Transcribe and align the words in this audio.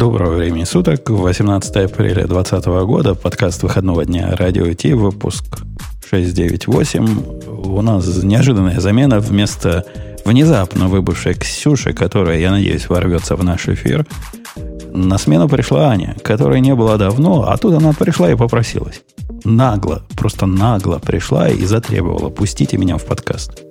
Доброго 0.00 0.36
времени 0.36 0.64
суток. 0.64 1.10
18 1.10 1.76
апреля 1.76 2.26
2020 2.26 2.66
года. 2.86 3.14
Подкаст 3.14 3.62
выходного 3.62 4.06
дня 4.06 4.34
Радио 4.34 4.72
Ти. 4.72 4.94
Выпуск 4.94 5.44
698. 6.08 7.66
У 7.66 7.82
нас 7.82 8.22
неожиданная 8.22 8.80
замена 8.80 9.20
вместо 9.20 9.84
внезапно 10.24 10.88
выбывшей 10.88 11.34
Ксюши, 11.34 11.92
которая, 11.92 12.38
я 12.38 12.50
надеюсь, 12.50 12.88
ворвется 12.88 13.36
в 13.36 13.44
наш 13.44 13.68
эфир. 13.68 14.06
На 14.94 15.18
смену 15.18 15.50
пришла 15.50 15.90
Аня, 15.90 16.16
которой 16.24 16.62
не 16.62 16.74
было 16.74 16.96
давно, 16.96 17.42
а 17.46 17.58
тут 17.58 17.74
она 17.74 17.92
пришла 17.92 18.30
и 18.30 18.36
попросилась. 18.36 19.02
Нагло, 19.44 20.00
просто 20.16 20.46
нагло 20.46 20.98
пришла 20.98 21.50
и 21.50 21.62
затребовала. 21.66 22.30
Пустите 22.30 22.78
меня 22.78 22.96
в 22.96 23.04
подкаст. 23.04 23.64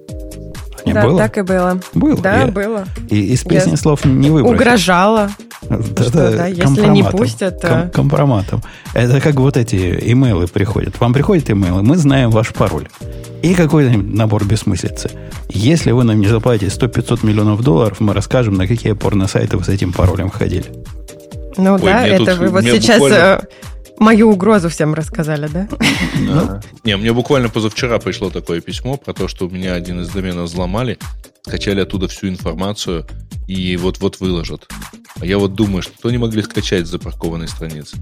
Не 0.85 0.93
да, 0.93 1.03
было? 1.03 1.19
так 1.19 1.37
и 1.37 1.41
было. 1.41 1.79
Было? 1.93 2.17
Да, 2.17 2.41
я, 2.41 2.47
было. 2.47 2.85
И 3.09 3.33
из 3.33 3.43
песни 3.43 3.71
Я 3.71 3.77
слов 3.77 4.05
не 4.05 4.29
выбросил. 4.29 4.55
Угрожала. 4.55 5.29
Да, 5.61 6.03
что, 6.03 6.37
да, 6.37 6.47
если 6.47 6.87
не 6.87 7.03
пустят... 7.03 7.61
Ком- 7.61 7.89
компроматом. 7.91 8.61
Это 8.93 9.19
как 9.19 9.35
вот 9.35 9.57
эти 9.57 10.11
имейлы 10.11 10.47
приходят. 10.47 10.99
Вам 10.99 11.13
приходят 11.13 11.49
имейлы, 11.49 11.83
мы 11.83 11.97
знаем 11.97 12.31
ваш 12.31 12.53
пароль. 12.53 12.87
И 13.41 13.53
какой-то 13.53 13.97
набор 13.97 14.45
бессмыслицы. 14.45 15.11
Если 15.49 15.91
вы 15.91 16.03
нам 16.03 16.19
не 16.19 16.27
заплатите 16.27 16.67
100-500 16.67 17.25
миллионов 17.25 17.61
долларов, 17.63 17.99
мы 17.99 18.13
расскажем, 18.13 18.55
на 18.55 18.67
какие 18.67 18.93
порно-сайты 18.93 19.57
вы 19.57 19.63
с 19.63 19.69
этим 19.69 19.93
паролем 19.93 20.29
ходили. 20.29 20.65
Ну 21.57 21.75
Ой, 21.75 21.81
да, 21.81 22.07
это 22.07 22.35
вы 22.35 22.49
вот 22.49 22.63
сейчас 22.63 22.99
буквально... 22.99 23.41
Мою 23.99 24.31
угрозу 24.31 24.69
всем 24.69 24.93
рассказали, 24.93 25.47
да? 25.47 25.67
да. 26.27 26.61
Не, 26.83 26.97
мне 26.97 27.13
буквально 27.13 27.49
позавчера 27.49 27.99
пришло 27.99 28.29
такое 28.29 28.61
письмо 28.61 28.97
про 28.97 29.13
то, 29.13 29.27
что 29.27 29.47
у 29.47 29.49
меня 29.49 29.73
один 29.73 30.01
из 30.01 30.09
доменов 30.09 30.49
взломали, 30.49 30.97
скачали 31.45 31.81
оттуда 31.81 32.07
всю 32.07 32.29
информацию 32.29 33.05
и 33.47 33.75
вот-вот 33.77 34.19
выложат. 34.19 34.67
А 35.19 35.25
я 35.25 35.37
вот 35.37 35.53
думаю, 35.53 35.81
что 35.81 36.09
не 36.09 36.17
могли 36.17 36.41
скачать 36.41 36.87
с 36.87 36.89
запаркованной 36.89 37.47
страницы 37.47 37.97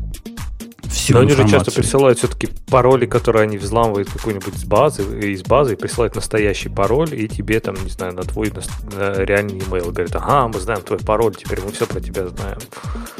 всю 0.90 1.14
Но 1.14 1.20
они 1.22 1.32
же 1.32 1.48
часто 1.48 1.72
присылают 1.72 2.20
все-таки 2.20 2.50
пароли, 2.70 3.06
которые 3.06 3.44
они 3.44 3.58
взламывают 3.58 4.10
какую-нибудь 4.10 4.56
с 4.56 4.64
базы, 4.64 5.04
из 5.20 5.44
базы, 5.44 5.74
и 5.74 5.76
присылают 5.76 6.16
настоящий 6.16 6.70
пароль, 6.70 7.10
и 7.14 7.28
тебе 7.28 7.60
там, 7.60 7.76
не 7.84 7.90
знаю, 7.90 8.14
на 8.14 8.24
твой 8.24 8.52
на, 8.52 8.62
на 8.98 9.24
реальный 9.24 9.58
email 9.58 9.92
говорят, 9.92 10.16
ага, 10.16 10.48
мы 10.48 10.60
знаем 10.60 10.82
твой 10.82 11.00
пароль, 11.00 11.36
теперь 11.36 11.62
мы 11.62 11.72
все 11.72 11.86
про 11.86 12.00
тебя 12.00 12.28
знаем. 12.28 12.58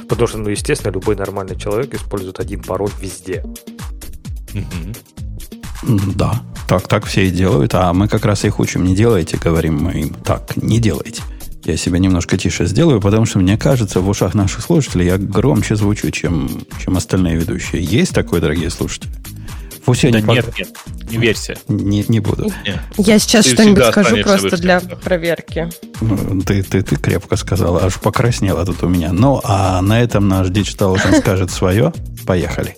Потому 0.08 0.28
что, 0.28 0.38
ну, 0.38 0.50
естественно, 0.50 0.92
любой 0.92 1.16
нормальный 1.16 1.58
человек 1.58 1.94
использует 1.94 2.40
один 2.40 2.62
пароль 2.64 2.92
везде. 3.00 3.44
Да, 5.84 6.42
так, 6.68 6.88
так 6.88 7.06
все 7.06 7.28
и 7.28 7.32
делают, 7.32 7.74
а 7.76 7.94
мы 7.94 8.08
как 8.08 8.26
раз 8.26 8.44
их 8.46 8.60
учим, 8.60 8.84
не 8.84 8.96
делайте, 8.96 9.38
говорим 9.38 9.76
мы 9.84 9.94
им, 9.94 10.14
так, 10.14 10.58
не 10.58 10.80
делайте. 10.80 11.22
Я 11.68 11.76
себя 11.76 12.00
немножко 12.00 12.38
тише 12.38 12.66
сделаю, 12.66 13.02
потому 13.02 13.26
что 13.26 13.40
мне 13.40 13.58
кажется, 13.58 14.00
в 14.00 14.08
ушах 14.08 14.34
наших 14.34 14.62
слушателей 14.62 15.08
я 15.08 15.18
громче 15.18 15.76
звучу, 15.76 16.10
чем, 16.12 16.50
чем 16.82 16.96
остальные 16.96 17.36
ведущие. 17.36 17.84
Есть 17.84 18.14
такое, 18.14 18.40
дорогие 18.40 18.70
слушатели? 18.70 19.12
Пусть 19.84 20.04
да 20.04 20.22
нет, 20.22 20.58
нет, 20.58 20.70
не 21.10 21.18
верься. 21.18 21.56
Не, 21.68 22.06
не 22.08 22.22
буду. 22.22 22.52
Нет. 22.66 22.80
Я 22.98 23.20
сейчас 23.20 23.46
ты 23.46 23.52
что-нибудь 23.52 23.84
скажу 23.86 24.16
просто 24.24 24.56
для 24.56 24.80
проверки. 24.80 25.70
Ну, 26.00 26.42
ты, 26.42 26.64
ты, 26.64 26.84
ты 26.84 26.96
крепко 26.96 27.36
сказала, 27.36 27.84
аж 27.84 28.00
покраснела 28.00 28.66
тут 28.66 28.84
у 28.84 28.88
меня. 28.88 29.12
Ну, 29.12 29.42
а 29.44 29.82
на 29.82 30.02
этом 30.02 30.30
наш 30.30 30.48
Digital 30.48 30.98
скажет 31.20 31.52
свое. 31.52 31.92
Поехали. 32.26 32.78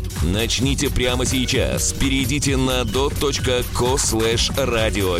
Начните 0.23 0.89
прямо 0.91 1.25
сейчас. 1.25 1.93
Перейдите 1.93 2.55
на 2.55 2.83
dot.co 2.83 3.95
slash 3.95 4.53
radio 4.55 5.19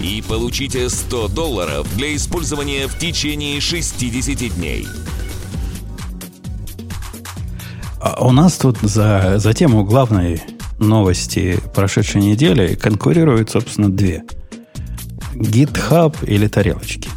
и 0.00 0.22
получите 0.22 0.88
100 0.88 1.28
долларов 1.28 1.86
для 1.96 2.16
использования 2.16 2.88
в 2.88 2.98
течение 2.98 3.60
60 3.60 4.56
дней. 4.56 4.88
А 8.00 8.26
у 8.26 8.32
нас 8.32 8.58
тут 8.58 8.78
за, 8.78 9.34
за 9.38 9.54
тему 9.54 9.84
главной 9.84 10.42
новости 10.80 11.60
прошедшей 11.72 12.20
недели 12.20 12.74
конкурируют, 12.74 13.50
собственно, 13.50 13.88
две. 13.88 14.24
GitHub 15.34 16.16
или 16.26 16.48
тарелочки? 16.48 17.08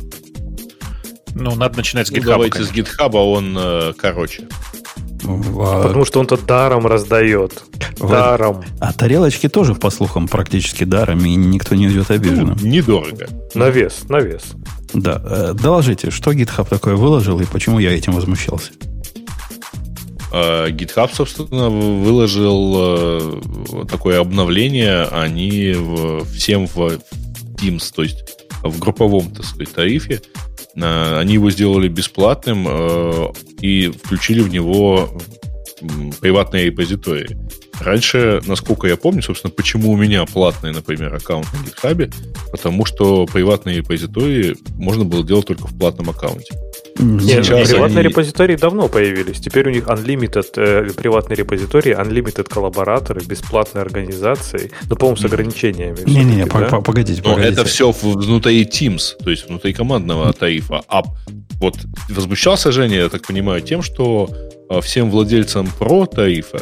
Ну, 1.33 1.55
надо 1.55 1.77
начинать 1.77 2.07
с 2.07 2.11
GitHub. 2.11 2.21
Ну, 2.21 2.25
давайте 2.25 2.53
конечно. 2.59 2.75
с 2.75 2.77
GitHub, 2.77 3.11
а 3.13 3.23
он 3.23 3.57
э, 3.59 3.93
короче. 3.97 4.47
А... 5.27 5.83
Потому 5.83 6.05
что 6.05 6.19
он-то 6.19 6.37
даром 6.37 6.87
раздает. 6.87 7.63
Даром. 7.99 8.63
А 8.79 8.93
тарелочки 8.93 9.49
тоже, 9.49 9.75
по 9.75 9.89
слухам, 9.89 10.27
практически 10.27 10.83
даром, 10.83 11.25
и 11.25 11.35
никто 11.35 11.75
не 11.75 11.87
идет 11.87 12.11
обиженным. 12.11 12.57
Ну, 12.59 12.67
недорого. 12.67 13.27
На 13.53 13.69
вес, 13.69 14.03
на 14.09 14.19
вес. 14.19 14.43
Да. 14.93 15.21
Э, 15.25 15.53
доложите, 15.53 16.11
что 16.11 16.31
GitHub 16.31 16.67
такое 16.69 16.95
выложил 16.95 17.39
и 17.39 17.45
почему 17.45 17.79
я 17.79 17.91
этим 17.95 18.13
возмущался? 18.13 18.71
Uh, 20.31 20.69
GitHub, 20.71 21.09
собственно, 21.13 21.69
выложил 21.69 22.75
uh, 22.75 23.87
такое 23.87 24.19
обновление. 24.19 25.03
Они 25.03 25.73
всем 26.33 26.67
в 26.67 26.99
Teams, 27.55 27.93
то 27.95 28.03
есть 28.03 28.25
в 28.61 28.77
групповом, 28.77 29.31
так 29.31 29.45
сказать, 29.45 29.73
тарифе 29.73 30.21
Э, 30.21 30.56
они 30.81 31.35
его 31.35 31.49
сделали 31.51 31.87
бесплатным 31.87 32.67
э, 32.69 33.27
и 33.61 33.89
включили 33.89 34.41
в 34.41 34.49
него 34.49 35.09
приватные 36.21 36.65
репозитории. 36.65 37.37
Раньше, 37.79 38.41
насколько 38.47 38.87
я 38.87 38.97
помню, 38.97 39.21
собственно, 39.21 39.51
почему 39.51 39.91
у 39.91 39.97
меня 39.97 40.25
платный, 40.25 40.71
например, 40.71 41.13
аккаунт 41.13 41.47
на 41.53 41.57
GitHub, 41.57 42.13
потому 42.51 42.85
что 42.85 43.25
приватные 43.25 43.77
репозитории 43.77 44.55
можно 44.77 45.05
было 45.05 45.23
делать 45.23 45.45
только 45.45 45.67
в 45.67 45.77
платном 45.77 46.09
аккаунте. 46.09 46.55
Нет, 46.99 47.45
Сейчас 47.45 47.69
приватные 47.69 47.99
они... 47.99 48.09
репозитории 48.09 48.55
давно 48.55 48.87
появились. 48.87 49.39
Теперь 49.39 49.67
у 49.67 49.71
них 49.71 49.85
unlimited 49.85 50.47
э, 50.55 50.91
приватные 50.93 51.37
репозитории, 51.37 51.95
unlimited 51.95 52.47
коллабораторы, 52.49 53.21
бесплатные 53.23 53.81
организации, 53.81 54.71
но, 54.89 54.95
по-моему, 54.95 55.17
с 55.17 55.25
ограничениями. 55.25 55.97
Не-не-не, 56.05 56.45
да? 56.45 56.81
погодите, 56.81 57.21
Но 57.23 57.37
это 57.37 57.65
все 57.65 57.91
внутри 57.91 58.63
Teams, 58.65 59.15
то 59.23 59.29
есть 59.29 59.47
внутри 59.47 59.73
командного 59.73 60.33
тарифа. 60.33 60.81
А 60.87 61.03
вот 61.59 61.75
возмущался 62.09 62.71
Женя, 62.71 62.97
я 62.97 63.09
так 63.09 63.25
понимаю, 63.25 63.61
тем, 63.61 63.81
что 63.81 64.29
э, 64.69 64.81
всем 64.81 65.11
владельцам 65.11 65.67
про 65.79 66.05
тарифа 66.05 66.59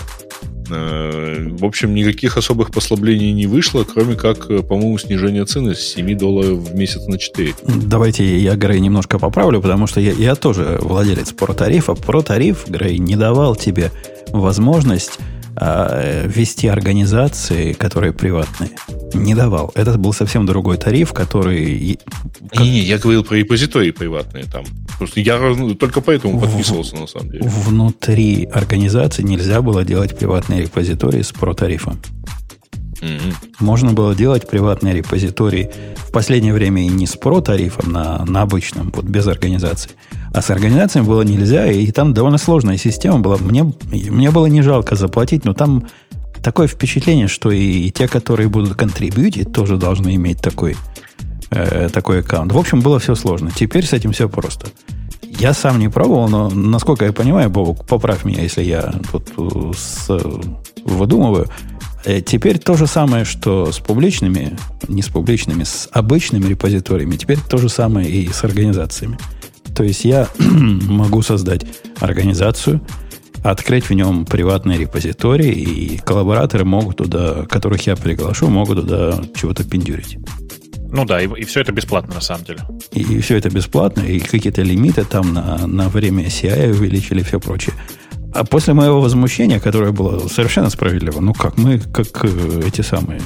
в 0.69 1.65
общем, 1.65 1.93
никаких 1.93 2.37
особых 2.37 2.71
послаблений 2.71 3.31
не 3.33 3.47
вышло, 3.47 3.83
кроме 3.83 4.15
как, 4.15 4.49
э, 4.49 4.61
по-моему, 4.61 4.97
снижение 4.97 5.45
цены 5.45 5.75
с 5.75 5.79
7 5.79 6.17
долларов 6.17 6.59
в 6.59 6.75
месяц 6.75 7.05
на 7.07 7.17
4. 7.17 7.53
Давайте 7.65 8.37
я, 8.39 8.55
Грей, 8.55 8.79
немножко 8.79 9.19
поправлю, 9.19 9.61
потому 9.61 9.87
что 9.87 9.99
я, 9.99 10.11
я 10.11 10.35
тоже 10.35 10.79
владелец 10.81 11.31
про-тарифа. 11.31 11.93
Про-тариф, 11.93 12.67
Грей, 12.67 12.97
не 12.97 13.15
давал 13.15 13.55
тебе 13.55 13.91
возможность 14.29 15.19
а, 15.55 16.25
вести 16.27 16.67
организации, 16.67 17.73
которые 17.73 18.13
приватные. 18.13 18.71
Не 19.13 19.35
давал. 19.35 19.71
Это 19.75 19.97
был 19.97 20.13
совсем 20.13 20.45
другой 20.45 20.77
тариф, 20.77 21.13
который... 21.13 21.97
Не-не, 22.57 22.79
я 22.79 22.97
говорил 22.97 23.23
про 23.23 23.35
репозитории 23.35 23.91
приватные 23.91 24.45
там. 24.45 24.65
Просто 24.97 25.19
я 25.19 25.39
только 25.79 26.01
поэтому 26.01 26.39
подписывался, 26.39 26.95
в, 26.95 26.99
на 27.01 27.07
самом 27.07 27.31
деле. 27.31 27.43
Внутри 27.47 28.45
организации 28.45 29.23
нельзя 29.23 29.61
было 29.61 29.83
делать 29.83 30.17
приватные 30.17 30.63
репозитории 30.63 31.21
с 31.21 31.31
про-тарифом. 31.31 31.99
Можно 33.59 33.93
было 33.93 34.15
делать 34.15 34.47
приватные 34.47 34.93
репозитории 34.93 35.71
в 35.97 36.11
последнее 36.11 36.53
время 36.53 36.83
и 36.83 36.87
не 36.87 37.07
с 37.07 37.15
про-тарифом 37.15 37.91
на, 37.91 38.23
на 38.25 38.41
обычном, 38.41 38.91
вот 38.95 39.05
без 39.05 39.27
организации, 39.27 39.91
а 40.33 40.41
с 40.41 40.49
организациями 40.49 41.05
было 41.05 41.21
нельзя, 41.21 41.67
и 41.67 41.91
там 41.91 42.13
довольно 42.13 42.37
сложная 42.37 42.77
система 42.77 43.19
была. 43.19 43.37
Мне, 43.37 43.71
мне 43.91 44.31
было 44.31 44.45
не 44.47 44.61
жалко 44.61 44.95
заплатить, 44.95 45.45
но 45.45 45.53
там 45.53 45.87
такое 46.43 46.67
впечатление, 46.67 47.27
что 47.27 47.51
и, 47.51 47.87
и 47.87 47.91
те, 47.91 48.07
которые 48.07 48.49
будут 48.49 48.75
контрибьютить, 48.75 49.51
тоже 49.51 49.77
должны 49.77 50.15
иметь 50.15 50.41
такой, 50.41 50.77
э, 51.49 51.89
такой 51.91 52.19
аккаунт. 52.19 52.51
В 52.51 52.57
общем, 52.57 52.81
было 52.81 52.99
все 52.99 53.15
сложно. 53.15 53.51
Теперь 53.53 53.85
с 53.85 53.93
этим 53.93 54.11
все 54.11 54.29
просто. 54.29 54.67
Я 55.23 55.53
сам 55.53 55.79
не 55.79 55.89
пробовал, 55.89 56.29
но, 56.29 56.49
насколько 56.49 57.03
я 57.03 57.11
понимаю, 57.13 57.49
Бобок, 57.49 57.85
поправь 57.85 58.23
меня, 58.25 58.41
если 58.43 58.63
я 58.63 58.93
тут 59.11 59.31
э, 59.37 59.71
с, 59.75 60.07
выдумываю. 60.85 61.49
Э, 62.05 62.21
теперь 62.21 62.59
то 62.59 62.75
же 62.75 62.87
самое, 62.87 63.25
что 63.25 63.71
с 63.71 63.79
публичными, 63.79 64.55
не 64.87 65.01
с 65.01 65.07
публичными, 65.09 65.63
с 65.63 65.89
обычными 65.91 66.47
репозиториями, 66.47 67.15
теперь 67.15 67.39
то 67.39 67.57
же 67.57 67.67
самое 67.67 68.09
и 68.09 68.31
с 68.31 68.43
организациями. 68.43 69.17
То 69.75 69.83
есть 69.83 70.05
я 70.05 70.29
могу 70.39 71.23
создать 71.23 71.65
организацию, 71.99 72.79
открыть 73.43 73.89
в 73.89 73.93
нем 73.93 74.25
приватный 74.25 74.77
репозиторий, 74.77 75.51
и 75.51 75.97
коллабораторы 75.97 76.63
могут 76.63 76.97
туда, 76.97 77.45
которых 77.49 77.85
я 77.87 77.95
приглашу, 77.95 78.47
могут 78.47 78.81
туда 78.81 79.21
чего-то 79.35 79.63
пиндюрить. 79.63 80.17
Ну 80.91 81.05
да, 81.05 81.19
и, 81.19 81.27
и 81.27 81.43
все 81.43 81.61
это 81.61 81.71
бесплатно 81.71 82.15
на 82.15 82.21
самом 82.21 82.45
деле. 82.45 82.59
И, 82.91 83.01
и 83.01 83.19
все 83.19 83.37
это 83.37 83.49
бесплатно, 83.49 84.01
и 84.01 84.19
какие-то 84.19 84.61
лимиты 84.61 85.03
там 85.03 85.33
на, 85.33 85.65
на 85.67 85.89
время 85.89 86.27
CI 86.27 86.69
увеличили 86.69 87.21
и 87.21 87.23
все 87.23 87.39
прочее. 87.39 87.75
А 88.35 88.43
после 88.43 88.73
моего 88.73 88.99
возмущения, 88.99 89.61
которое 89.61 89.93
было 89.93 90.27
совершенно 90.27 90.69
справедливо, 90.69 91.21
ну 91.21 91.33
как, 91.33 91.57
мы 91.57 91.79
как 91.79 92.25
э, 92.25 92.63
эти 92.67 92.81
самые, 92.81 93.21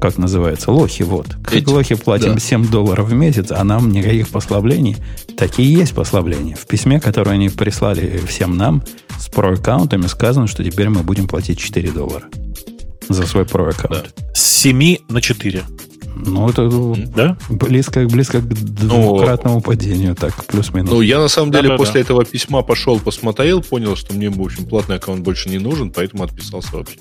как 0.00 0.18
называется, 0.18 0.72
лохи, 0.72 1.04
вот. 1.04 1.28
Как 1.44 1.54
Эти, 1.54 1.68
лохи 1.68 1.94
платим 1.94 2.34
да. 2.34 2.40
7 2.40 2.68
долларов 2.70 3.08
в 3.08 3.12
месяц, 3.12 3.52
а 3.52 3.62
нам 3.62 3.92
никаких 3.92 4.28
послаблений. 4.28 4.96
Такие 5.38 5.72
есть 5.72 5.94
послабления. 5.94 6.56
В 6.56 6.66
письме, 6.66 6.98
которое 6.98 7.30
они 7.30 7.50
прислали 7.50 8.20
всем 8.26 8.56
нам 8.56 8.82
с 9.16 9.28
про-аккаунтами, 9.28 10.08
сказано, 10.08 10.48
что 10.48 10.64
теперь 10.64 10.88
мы 10.88 11.04
будем 11.04 11.28
платить 11.28 11.60
4 11.60 11.92
доллара 11.92 12.24
за 13.08 13.24
свой 13.28 13.44
про-аккаунт. 13.44 14.12
Да. 14.16 14.32
С 14.34 14.42
7 14.42 14.96
на 15.08 15.20
4. 15.20 15.62
Ну, 16.14 16.48
это 16.48 16.68
да? 17.14 17.36
близко, 17.48 18.06
близко 18.06 18.40
к 18.40 18.48
двукратному 18.48 19.56
ну, 19.56 19.62
падению, 19.62 20.14
так, 20.14 20.44
плюс-минус. 20.44 20.90
Ну, 20.90 21.00
я 21.00 21.18
на 21.18 21.28
самом 21.28 21.52
деле 21.52 21.68
да, 21.68 21.76
после 21.76 21.94
да. 21.94 22.00
этого 22.00 22.24
письма 22.24 22.62
пошел, 22.62 22.98
посмотрел, 22.98 23.62
понял, 23.62 23.96
что 23.96 24.14
мне, 24.14 24.28
в 24.28 24.40
общем, 24.40 24.66
платный 24.66 24.96
аккаунт 24.96 25.22
больше 25.22 25.48
не 25.48 25.58
нужен, 25.58 25.90
поэтому 25.90 26.24
отписался 26.24 26.76
вообще. 26.76 26.98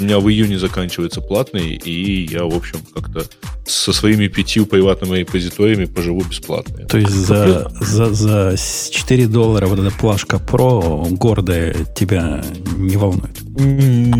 У 0.00 0.04
меня 0.04 0.18
в 0.18 0.28
июне 0.28 0.58
заканчивается 0.58 1.20
платный, 1.20 1.74
и 1.74 2.26
я, 2.30 2.44
в 2.44 2.54
общем, 2.54 2.78
как-то 2.94 3.24
со 3.66 3.92
своими 3.92 4.28
пятью 4.28 4.66
приватными 4.66 5.18
репозиториями 5.18 5.84
поживу 5.84 6.22
бесплатно. 6.24 6.86
То 6.86 6.98
есть 6.98 7.12
за, 7.12 7.70
за, 7.80 8.12
за 8.12 8.56
4 8.56 9.26
доллара 9.26 9.66
вот 9.66 9.78
эта 9.78 9.90
плашка 9.90 10.36
Pro 10.36 11.08
гордая 11.10 11.74
тебя 11.94 12.42
не 12.76 12.96
волнует? 12.96 13.38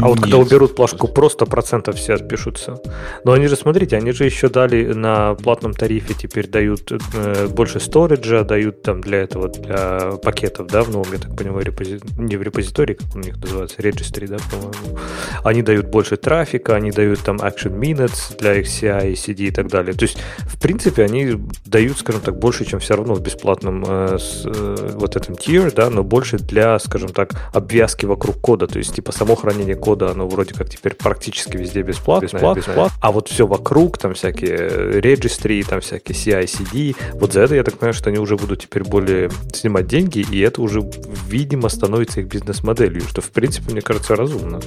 А 0.00 0.08
вот 0.08 0.20
когда 0.20 0.36
уберут 0.38 0.74
плашку 0.74 1.06
Pro, 1.06 1.28
100% 1.28 1.94
все 1.94 2.14
отпишутся. 2.14 2.80
Но 3.24 3.32
они 3.32 3.46
же, 3.46 3.56
смотрите, 3.56 3.96
они 3.96 4.10
же 4.10 4.24
еще 4.24 4.48
дали 4.48 4.92
на 4.92 5.34
платном 5.34 5.74
тарифе, 5.74 6.14
теперь 6.14 6.48
дают 6.48 6.90
э, 7.14 7.46
больше 7.46 7.78
сториджа, 7.78 8.42
дают 8.42 8.82
там 8.82 9.00
для 9.00 9.18
этого, 9.18 9.48
для 9.48 10.12
пакетов, 10.22 10.66
да, 10.66 10.82
в 10.82 10.90
новом, 10.90 11.12
я 11.12 11.18
так 11.18 11.36
понимаю, 11.36 11.64
репози... 11.64 12.00
не 12.18 12.36
в 12.36 12.42
репозитории, 12.42 12.94
как 12.94 13.14
у 13.14 13.20
них 13.20 13.36
называется, 13.36 13.80
registry, 13.80 14.26
да, 14.26 14.38
по-моему. 14.50 14.98
Они 15.44 15.62
дают 15.68 15.88
больше 15.88 16.16
трафика, 16.16 16.76
они 16.76 16.90
дают 16.90 17.20
там 17.20 17.36
action 17.36 17.78
minutes 17.78 18.38
для 18.38 18.54
их 18.54 18.66
CI, 18.66 19.12
CD 19.12 19.48
и 19.48 19.50
так 19.50 19.68
далее. 19.68 19.92
То 19.92 20.04
есть, 20.04 20.16
в 20.38 20.58
принципе, 20.58 21.04
они 21.04 21.36
дают, 21.66 21.98
скажем 21.98 22.22
так, 22.22 22.38
больше, 22.38 22.64
чем 22.64 22.80
все 22.80 22.96
равно 22.96 23.12
в 23.12 23.20
бесплатном 23.20 23.84
э, 23.86 24.18
с, 24.18 24.46
э, 24.46 24.92
вот 24.94 25.16
этом 25.16 25.34
tier, 25.34 25.70
да, 25.74 25.90
но 25.90 26.02
больше 26.02 26.38
для, 26.38 26.78
скажем 26.78 27.10
так, 27.10 27.32
обвязки 27.52 28.06
вокруг 28.06 28.40
кода. 28.40 28.66
То 28.66 28.78
есть, 28.78 28.94
типа, 28.94 29.12
само 29.12 29.34
хранение 29.34 29.76
кода, 29.76 30.10
оно 30.10 30.26
вроде 30.26 30.54
как 30.54 30.70
теперь 30.70 30.94
практически 30.94 31.58
везде 31.58 31.82
бесплатно, 31.82 32.24
бесплатно, 32.24 32.60
бесплатно. 32.60 32.98
а 33.02 33.12
вот 33.12 33.28
все 33.28 33.46
вокруг, 33.46 33.98
там 33.98 34.14
всякие 34.14 35.00
registry, 35.00 35.68
там 35.68 35.82
всякие 35.82 36.16
CI, 36.16 36.44
CD, 36.44 36.96
вот 37.12 37.34
за 37.34 37.42
это, 37.42 37.56
я 37.56 37.62
так 37.62 37.74
понимаю, 37.74 37.92
что 37.92 38.08
они 38.08 38.18
уже 38.18 38.36
будут 38.36 38.62
теперь 38.62 38.84
более 38.84 39.30
снимать 39.52 39.86
деньги, 39.86 40.24
и 40.30 40.40
это 40.40 40.62
уже, 40.62 40.80
видимо, 41.28 41.68
становится 41.68 42.20
их 42.20 42.28
бизнес-моделью, 42.28 43.02
что, 43.02 43.20
в 43.20 43.30
принципе, 43.32 43.70
мне 43.72 43.82
кажется, 43.82 44.16
разумно. 44.16 44.60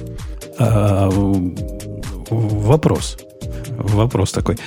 А, 0.58 0.91
вопрос. 2.30 3.18
Вопрос 3.78 4.32
такой. 4.32 4.58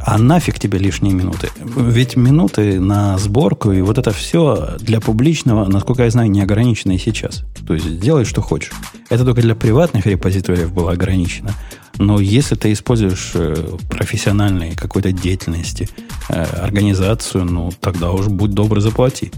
А 0.00 0.18
нафиг 0.18 0.58
тебе 0.58 0.78
лишние 0.78 1.14
минуты? 1.14 1.50
Ведь 1.76 2.16
минуты 2.16 2.80
на 2.80 3.18
сборку 3.18 3.72
и 3.72 3.80
вот 3.82 3.98
это 3.98 4.12
все 4.12 4.76
для 4.80 5.00
публичного, 5.00 5.66
насколько 5.66 6.04
я 6.04 6.10
знаю, 6.10 6.30
не 6.30 6.42
ограничено 6.42 6.92
и 6.92 6.98
сейчас. 6.98 7.44
То 7.66 7.74
есть 7.74 8.00
делай, 8.00 8.24
что 8.24 8.40
хочешь. 8.40 8.72
Это 9.08 9.24
только 9.24 9.42
для 9.42 9.54
приватных 9.54 10.06
репозиториев 10.06 10.72
было 10.72 10.92
ограничено. 10.92 11.54
Но 11.98 12.18
если 12.18 12.54
ты 12.54 12.72
используешь 12.72 13.32
э, 13.34 13.76
профессиональной 13.90 14.74
какой-то 14.74 15.12
деятельности, 15.12 15.88
э, 16.30 16.42
организацию, 16.42 17.44
ну 17.44 17.70
тогда 17.78 18.10
уж 18.12 18.28
будь 18.28 18.52
добр, 18.52 18.80
заплати. 18.80 19.30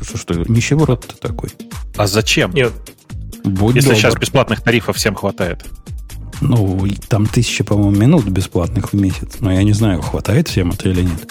Что, 0.00 0.16
что 0.16 0.34
нищеброд 0.34 1.06
ты 1.06 1.16
такой. 1.16 1.50
А 1.96 2.06
зачем? 2.06 2.52
Нет. 2.54 2.72
Будь 3.48 3.76
Если 3.76 3.88
добр. 3.88 4.00
сейчас 4.00 4.14
бесплатных 4.16 4.62
тарифов 4.62 4.96
всем 4.96 5.14
хватает. 5.14 5.64
Ну, 6.40 6.86
там 7.08 7.26
тысяча, 7.26 7.64
по-моему, 7.64 7.90
минут 7.90 8.24
бесплатных 8.26 8.92
в 8.92 8.96
месяц. 8.96 9.36
Но 9.40 9.52
я 9.52 9.62
не 9.62 9.72
знаю, 9.72 10.02
хватает 10.02 10.48
всем 10.48 10.70
это 10.70 10.88
или 10.88 11.02
нет. 11.02 11.28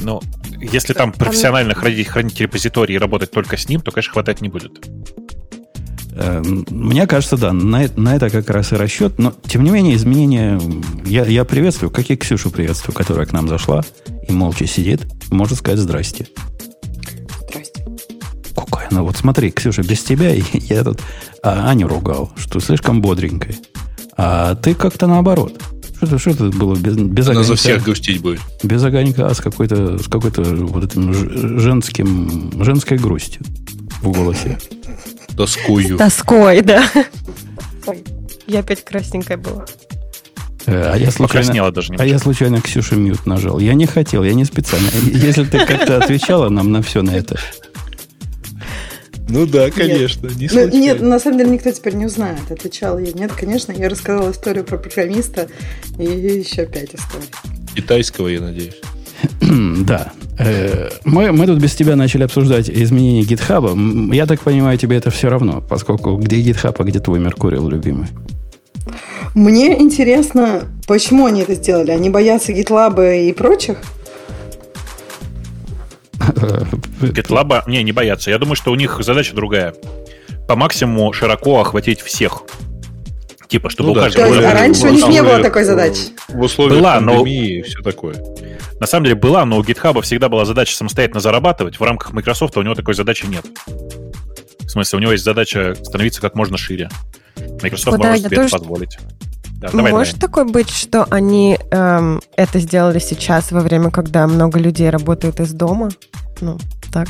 Ну, 0.00 0.20
если 0.60 0.92
там 0.92 1.12
профессионально 1.12 1.74
хранить, 1.74 2.08
хранить 2.08 2.40
репозиторий 2.40 2.94
и 2.94 2.98
работать 2.98 3.30
только 3.30 3.56
с 3.56 3.68
ним, 3.68 3.80
то, 3.80 3.90
конечно, 3.90 4.12
хватать 4.12 4.40
не 4.40 4.48
будет. 4.48 4.86
Э, 6.12 6.42
мне 6.42 7.06
кажется, 7.06 7.36
да, 7.36 7.52
на, 7.52 7.88
на 7.96 8.16
это 8.16 8.30
как 8.30 8.48
раз 8.50 8.72
и 8.72 8.76
расчет. 8.76 9.18
Но, 9.18 9.32
тем 9.46 9.64
не 9.64 9.70
менее, 9.70 9.96
изменения 9.96 10.60
я, 11.04 11.24
я 11.24 11.44
приветствую, 11.44 11.90
как 11.90 12.10
и 12.10 12.16
Ксюшу 12.16 12.50
приветствую, 12.50 12.94
которая 12.94 13.26
к 13.26 13.32
нам 13.32 13.48
зашла 13.48 13.82
и 14.28 14.32
молча 14.32 14.66
сидит, 14.66 15.06
может 15.30 15.58
сказать. 15.58 15.80
Здрасте. 15.80 16.28
Она? 18.90 19.02
Вот 19.02 19.16
смотри, 19.16 19.50
Ксюша, 19.50 19.82
без 19.82 20.02
тебя 20.02 20.30
я 20.52 20.84
тут 20.84 21.00
а 21.42 21.70
Аню 21.70 21.88
ругал, 21.88 22.32
что 22.36 22.58
слишком 22.60 23.02
бодренькая. 23.02 23.54
А 24.16 24.54
ты 24.54 24.74
как-то 24.74 25.06
наоборот. 25.06 25.60
Что-то, 25.96 26.18
что 26.18 26.30
это 26.30 26.44
было 26.44 26.74
без, 26.74 26.96
без 26.96 27.28
Она 27.28 27.40
огонька. 27.40 27.48
за 27.48 27.56
всех 27.56 27.82
грустить 27.82 28.20
будет. 28.20 28.40
Без 28.62 28.82
огонька, 28.82 29.26
а 29.26 29.34
с 29.34 29.40
какой-то, 29.40 29.98
с 29.98 30.08
какой-то 30.08 30.42
вот 30.42 30.84
этим 30.84 31.12
женским, 31.58 32.52
женской 32.62 32.98
грустью 32.98 33.42
в 34.00 34.10
голосе. 34.10 34.58
Тоскую. 35.36 35.98
Тоской, 35.98 36.62
да. 36.62 36.84
Ой, 37.86 38.02
я 38.46 38.60
опять 38.60 38.84
красненькая 38.84 39.36
была. 39.36 39.66
Э, 40.66 40.92
а 40.94 40.96
я 40.96 41.10
случайно, 41.10 41.70
даже 41.70 41.92
а 41.98 42.06
я 42.06 42.18
случайно 42.18 42.60
Ксюша 42.60 42.96
мьют 42.96 43.26
нажал. 43.26 43.58
Я 43.58 43.74
не 43.74 43.86
хотел, 43.86 44.24
я 44.24 44.34
не 44.34 44.44
специально. 44.44 44.88
Если 45.02 45.44
ты 45.44 45.64
как-то 45.64 45.98
отвечала 45.98 46.48
нам 46.48 46.72
на 46.72 46.82
все 46.82 47.02
на 47.02 47.10
это, 47.10 47.38
ну 49.28 49.46
да, 49.46 49.70
конечно, 49.70 50.28
нет. 50.28 50.52
не 50.52 50.60
ну, 50.66 50.68
Нет, 50.68 51.00
на 51.00 51.18
самом 51.18 51.38
деле 51.38 51.50
никто 51.50 51.70
теперь 51.70 51.94
не 51.94 52.06
узнает, 52.06 52.50
отвечала 52.50 52.98
я. 52.98 53.12
Нет, 53.12 53.32
конечно, 53.32 53.72
я 53.72 53.88
рассказала 53.88 54.30
историю 54.30 54.64
про 54.64 54.76
программиста 54.76 55.48
и 55.98 56.04
еще 56.04 56.66
пять 56.66 56.94
историй. 56.94 57.30
Китайского, 57.74 58.28
я 58.28 58.40
надеюсь. 58.40 58.80
да. 59.86 60.12
Э, 60.38 60.90
мы, 61.04 61.32
мы 61.32 61.46
тут 61.46 61.58
без 61.58 61.74
тебя 61.74 61.96
начали 61.96 62.24
обсуждать 62.24 62.68
изменения 62.68 63.22
гитхаба. 63.22 63.74
Я 64.12 64.26
так 64.26 64.40
понимаю, 64.40 64.76
тебе 64.78 64.96
это 64.96 65.10
все 65.10 65.28
равно, 65.28 65.62
поскольку 65.66 66.16
где 66.16 66.40
гитхаб, 66.40 66.80
а 66.80 66.84
где 66.84 67.00
твой 67.00 67.18
Меркурил, 67.20 67.68
любимый? 67.68 68.08
Мне 69.34 69.80
интересно, 69.80 70.64
почему 70.86 71.26
они 71.26 71.42
это 71.42 71.54
сделали? 71.54 71.90
Они 71.90 72.10
боятся 72.10 72.52
гитлаба 72.52 73.14
и 73.14 73.32
прочих? 73.32 73.78
GitLab, 77.00 77.62
не, 77.66 77.82
не 77.82 77.92
боятся. 77.92 78.30
Я 78.30 78.38
думаю, 78.38 78.56
что 78.56 78.72
у 78.72 78.74
них 78.74 78.98
задача 79.00 79.34
другая. 79.34 79.74
По 80.48 80.56
максимуму 80.56 81.12
широко 81.12 81.60
охватить 81.60 82.00
всех. 82.00 82.42
Типа, 83.48 83.70
чтобы 83.70 83.90
ну, 83.90 83.92
у 83.92 84.02
каждого... 84.02 84.26
То 84.26 84.34
есть, 84.34 84.46
а 84.46 84.52
раньше 84.52 84.86
у 84.86 84.90
них 84.90 85.06
не 85.08 85.22
было 85.22 85.40
такой 85.40 85.64
задачи? 85.64 86.00
В 86.28 86.40
условиях 86.40 86.80
была, 86.80 86.94
пандемии 86.96 87.58
но... 87.58 87.58
и 87.58 87.62
все 87.62 87.82
такое. 87.82 88.16
На 88.80 88.86
самом 88.86 89.04
деле 89.04 89.16
была, 89.16 89.44
но 89.44 89.58
у 89.58 89.62
GitHub 89.62 90.00
всегда 90.02 90.28
была 90.28 90.44
задача 90.44 90.76
самостоятельно 90.76 91.20
зарабатывать. 91.20 91.78
В 91.78 91.82
рамках 91.82 92.12
Microsoft 92.12 92.56
у 92.56 92.62
него 92.62 92.74
такой 92.74 92.94
задачи 92.94 93.26
нет. 93.26 93.44
В 94.60 94.68
смысле, 94.68 94.98
у 94.98 95.02
него 95.02 95.12
есть 95.12 95.24
задача 95.24 95.74
становиться 95.82 96.20
как 96.20 96.34
можно 96.34 96.56
шире. 96.56 96.88
Microsoft 97.62 97.96
Куда 97.96 98.10
может 98.10 98.24
себе 98.26 98.38
это 98.38 98.48
позволить. 98.50 98.98
Да, 99.60 99.70
давай, 99.70 99.92
Может 99.92 100.18
давай. 100.18 100.28
такое 100.28 100.44
быть, 100.44 100.70
что 100.70 101.04
они 101.10 101.58
эм, 101.70 102.20
это 102.36 102.58
сделали 102.58 102.98
сейчас, 102.98 103.52
во 103.52 103.60
время, 103.60 103.90
когда 103.90 104.26
много 104.26 104.58
людей 104.58 104.90
работают 104.90 105.40
из 105.40 105.52
дома? 105.52 105.90
Ну, 106.40 106.58
так. 106.92 107.08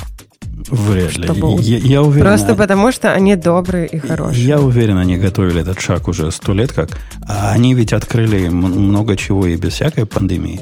Вряд 0.69 1.17
ли. 1.17 1.25
Чтобы... 1.25 1.61
Я, 1.63 1.79
я 1.79 2.03
уверен. 2.03 2.27
Просто 2.27 2.55
потому, 2.55 2.93
что 2.93 3.13
они 3.13 3.37
добрые 3.37 3.87
и 3.87 3.99
хорошие. 3.99 4.47
Я 4.47 4.61
уверен, 4.61 4.99
они 4.99 5.17
готовили 5.17 5.63
этот 5.63 5.81
шаг 5.81 6.07
уже 6.09 6.31
сто 6.31 6.53
лет 6.53 6.73
как. 6.73 6.91
А 7.27 7.51
они 7.53 7.75
ведь 7.75 7.93
открыли 7.93 8.49
много 8.49 9.17
чего 9.17 9.47
и 9.47 9.57
без 9.57 9.73
всякой 9.75 10.07
пандемии. 10.07 10.61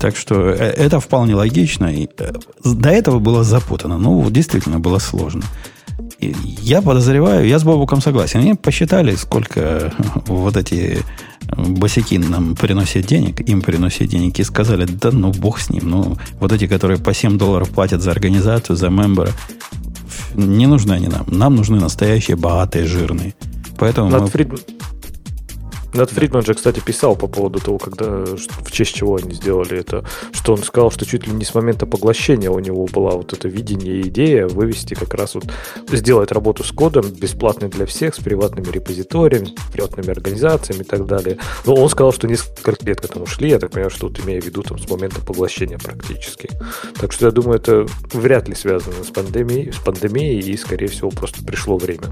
Так 0.00 0.16
что 0.16 0.50
э, 0.50 0.54
это 0.54 1.00
вполне 1.00 1.34
логично. 1.34 1.86
И 1.86 2.08
э, 2.18 2.32
до 2.64 2.88
этого 2.88 3.18
было 3.18 3.44
запутано. 3.44 3.98
Ну, 3.98 4.28
действительно 4.30 4.80
было 4.80 4.98
сложно. 4.98 5.42
Я 6.20 6.82
подозреваю, 6.82 7.46
я 7.46 7.58
с 7.58 7.64
Бобуком 7.64 8.00
согласен. 8.00 8.40
Они 8.40 8.54
посчитали, 8.54 9.14
сколько 9.14 9.92
вот 10.26 10.56
эти 10.56 10.98
босяки 11.56 12.18
нам 12.18 12.56
приносят 12.56 13.06
денег, 13.06 13.40
им 13.48 13.62
приносят 13.62 14.08
денег, 14.08 14.38
и 14.38 14.44
сказали, 14.44 14.84
да 14.84 15.10
ну 15.12 15.30
бог 15.32 15.60
с 15.60 15.70
ним. 15.70 15.88
Ну, 15.88 16.16
вот 16.40 16.52
эти, 16.52 16.66
которые 16.66 16.98
по 16.98 17.14
7 17.14 17.38
долларов 17.38 17.70
платят 17.70 18.02
за 18.02 18.10
организацию, 18.10 18.76
за 18.76 18.90
мембера, 18.90 19.30
не 20.34 20.66
нужны 20.66 20.92
они 20.92 21.08
нам. 21.08 21.26
Нам 21.28 21.54
нужны 21.56 21.78
настоящие, 21.78 22.36
богатые, 22.36 22.86
жирные. 22.86 23.34
Поэтому... 23.78 24.10
Над, 24.10 24.22
мы... 24.22 24.28
Фрид... 24.28 24.48
Над 25.98 26.10
Фридман 26.10 26.44
же, 26.44 26.54
кстати, 26.54 26.78
писал 26.78 27.16
по 27.16 27.26
поводу 27.26 27.58
того, 27.58 27.78
когда, 27.78 28.24
в 28.24 28.70
честь 28.70 28.94
чего 28.94 29.16
они 29.16 29.34
сделали 29.34 29.80
это, 29.80 30.04
что 30.30 30.52
он 30.52 30.62
сказал, 30.62 30.92
что 30.92 31.04
чуть 31.04 31.26
ли 31.26 31.32
не 31.32 31.44
с 31.44 31.52
момента 31.56 31.86
поглощения 31.86 32.50
у 32.50 32.60
него 32.60 32.86
была 32.86 33.16
вот 33.16 33.32
это 33.32 33.48
видение 33.48 33.96
и 33.96 34.02
идея 34.02 34.46
вывести 34.46 34.94
как 34.94 35.12
раз 35.14 35.34
вот, 35.34 35.46
сделать 35.90 36.30
работу 36.30 36.62
с 36.62 36.70
кодом 36.70 37.10
бесплатной 37.10 37.68
для 37.68 37.84
всех, 37.84 38.14
с 38.14 38.18
приватными 38.18 38.70
репозиториями, 38.70 39.48
приватными 39.72 40.10
организациями 40.10 40.82
и 40.82 40.84
так 40.84 41.04
далее. 41.04 41.38
Но 41.66 41.74
он 41.74 41.88
сказал, 41.88 42.12
что 42.12 42.28
несколько 42.28 42.76
лет 42.84 43.00
к 43.00 43.04
этому 43.06 43.26
шли, 43.26 43.50
я 43.50 43.58
так 43.58 43.72
понимаю, 43.72 43.90
что 43.90 44.06
тут 44.06 44.24
имея 44.24 44.40
в 44.40 44.44
виду 44.44 44.62
там 44.62 44.78
с 44.78 44.88
момента 44.88 45.20
поглощения 45.20 45.78
практически. 45.78 46.48
Так 47.00 47.10
что 47.10 47.26
я 47.26 47.32
думаю, 47.32 47.58
это 47.58 47.88
вряд 48.12 48.46
ли 48.46 48.54
связано 48.54 49.02
с 49.02 49.08
пандемией, 49.08 49.72
с 49.72 49.78
пандемией 49.78 50.38
и, 50.38 50.56
скорее 50.56 50.86
всего, 50.86 51.10
просто 51.10 51.44
пришло 51.44 51.76
время. 51.76 52.04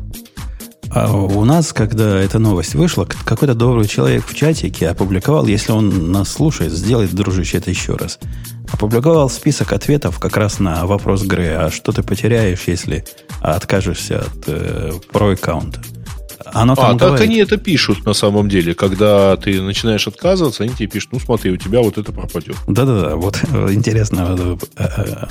А 0.90 1.12
у 1.12 1.44
нас, 1.44 1.72
когда 1.72 2.18
эта 2.18 2.38
новость 2.38 2.74
вышла, 2.74 3.04
какой-то 3.04 3.54
добрый 3.54 3.86
человек 3.86 4.24
в 4.26 4.34
чатике 4.34 4.88
опубликовал, 4.88 5.46
если 5.46 5.72
он 5.72 6.12
нас 6.12 6.30
слушает, 6.30 6.72
сделает, 6.72 7.14
дружище, 7.14 7.58
это 7.58 7.70
еще 7.70 7.96
раз. 7.96 8.18
Опубликовал 8.72 9.28
список 9.30 9.72
ответов 9.72 10.18
как 10.18 10.36
раз 10.36 10.58
на 10.58 10.86
вопрос 10.86 11.22
Грея, 11.22 11.66
а 11.66 11.70
что 11.70 11.92
ты 11.92 12.02
потеряешь, 12.02 12.64
если 12.66 13.04
откажешься 13.40 14.20
от 14.20 14.44
э, 14.48 14.92
про-аккаунта. 15.12 15.80
Оно 16.52 16.74
а, 16.74 16.76
так 16.76 16.96
говорит. 16.96 17.20
они 17.20 17.36
это 17.38 17.56
пишут 17.56 18.04
на 18.04 18.12
самом 18.12 18.48
деле. 18.48 18.74
Когда 18.74 19.36
ты 19.36 19.60
начинаешь 19.60 20.06
отказываться, 20.06 20.64
они 20.64 20.74
тебе 20.74 20.88
пишут, 20.88 21.12
ну 21.12 21.20
смотри, 21.20 21.50
у 21.50 21.56
тебя 21.56 21.80
вот 21.80 21.98
это 21.98 22.12
пропадет. 22.12 22.56
Да-да-да, 22.66 23.16
вот 23.16 23.38
интересно 23.70 24.36
э, 24.38 24.56
э, 24.76 25.26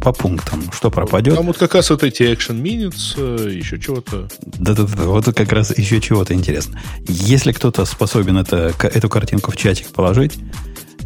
по 0.00 0.12
пунктам, 0.12 0.70
что 0.72 0.90
пропадет. 0.90 1.36
Там 1.36 1.46
вот 1.46 1.58
как 1.58 1.74
раз 1.74 1.90
вот 1.90 2.02
эти 2.02 2.22
action 2.22 2.62
minutes, 2.62 3.14
э, 3.16 3.52
еще 3.52 3.80
чего-то. 3.80 4.28
Да-да-да, 4.42 5.04
вот 5.04 5.24
как 5.24 5.52
раз 5.52 5.76
еще 5.76 6.00
чего-то 6.00 6.34
интересно. 6.34 6.80
Если 7.08 7.52
кто-то 7.52 7.84
способен 7.84 8.38
это, 8.38 8.72
эту 8.82 9.08
картинку 9.08 9.50
в 9.50 9.56
чатик 9.56 9.88
положить, 9.88 10.38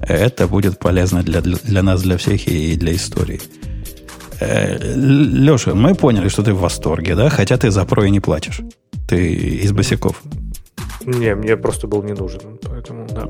это 0.00 0.46
будет 0.46 0.78
полезно 0.78 1.22
для, 1.22 1.40
для 1.40 1.82
нас, 1.82 2.02
для 2.02 2.18
всех 2.18 2.46
и 2.46 2.76
для 2.76 2.94
истории. 2.94 3.40
Леша, 4.38 5.75
мы 5.75 5.94
поняли, 5.94 6.28
что 6.28 6.42
ты 6.42 6.52
в 6.52 6.60
восторге, 6.60 7.14
да? 7.14 7.30
Хотя 7.30 7.56
ты 7.56 7.70
за 7.70 7.84
про 7.86 8.04
и 8.04 8.10
не 8.10 8.20
платишь. 8.20 8.60
Ты 9.06 9.32
из 9.32 9.72
босиков? 9.72 10.22
Не, 11.04 11.36
мне 11.36 11.56
просто 11.56 11.86
был 11.86 12.02
не 12.02 12.14
нужен, 12.14 12.40
поэтому 12.62 13.06
да. 13.08 13.28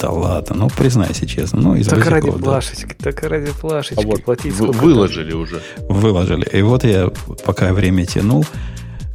Да 0.00 0.10
ладно, 0.10 0.56
ну 0.56 0.68
признайся 0.70 1.26
честно. 1.26 1.60
Ну, 1.60 1.74
из 1.74 1.86
так 1.86 1.98
босиков, 1.98 2.14
ради 2.14 2.30
да. 2.30 2.38
плашечки, 2.38 2.94
так 2.94 3.22
ради 3.22 3.52
плашечки. 3.52 4.02
А 4.02 4.06
вот 4.06 4.24
платить 4.24 4.54
вы, 4.54 4.72
выложили 4.72 5.32
там? 5.32 5.40
уже. 5.40 5.62
Выложили. 5.88 6.48
И 6.52 6.62
вот 6.62 6.84
я 6.84 7.10
пока 7.44 7.74
время 7.74 8.06
тянул, 8.06 8.46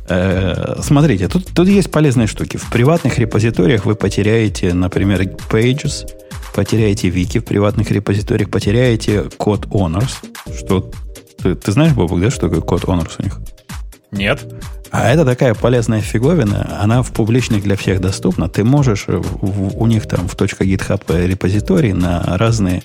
э, 0.10 0.76
смотрите, 0.82 1.28
тут, 1.28 1.48
тут 1.56 1.68
есть 1.68 1.90
полезные 1.90 2.28
штуки. 2.28 2.58
В 2.58 2.70
приватных 2.70 3.18
репозиториях 3.18 3.86
вы 3.86 3.96
потеряете, 3.96 4.76
например, 4.76 5.24
Pages, 5.50 6.08
потеряете 6.54 7.10
вики 7.10 7.40
в 7.40 7.46
приватных 7.46 7.90
репозиториях, 7.90 8.52
потеряете 8.52 9.24
код 9.38 9.66
Honors, 9.68 10.14
что 10.56 10.92
ты, 11.42 11.56
ты 11.56 11.72
знаешь, 11.72 11.94
Бобок, 11.94 12.22
да, 12.22 12.30
что 12.30 12.42
такое 12.42 12.62
код 12.62 12.84
Honors 12.84 13.16
у 13.18 13.24
них? 13.24 13.40
Нет. 14.14 14.46
А 14.92 15.10
это 15.12 15.26
такая 15.26 15.56
полезная 15.56 16.02
фиговина, 16.02 16.78
она 16.80 17.02
в 17.02 17.12
публичных 17.12 17.64
для 17.64 17.76
всех 17.76 18.00
доступна. 18.00 18.48
Ты 18.48 18.64
можешь 18.64 19.06
в, 19.08 19.82
у 19.82 19.88
них 19.88 20.08
там 20.08 20.28
в 20.28 20.36
.github 20.36 21.28
репозитории 21.28 21.94
на 21.94 22.38
разные 22.38 22.84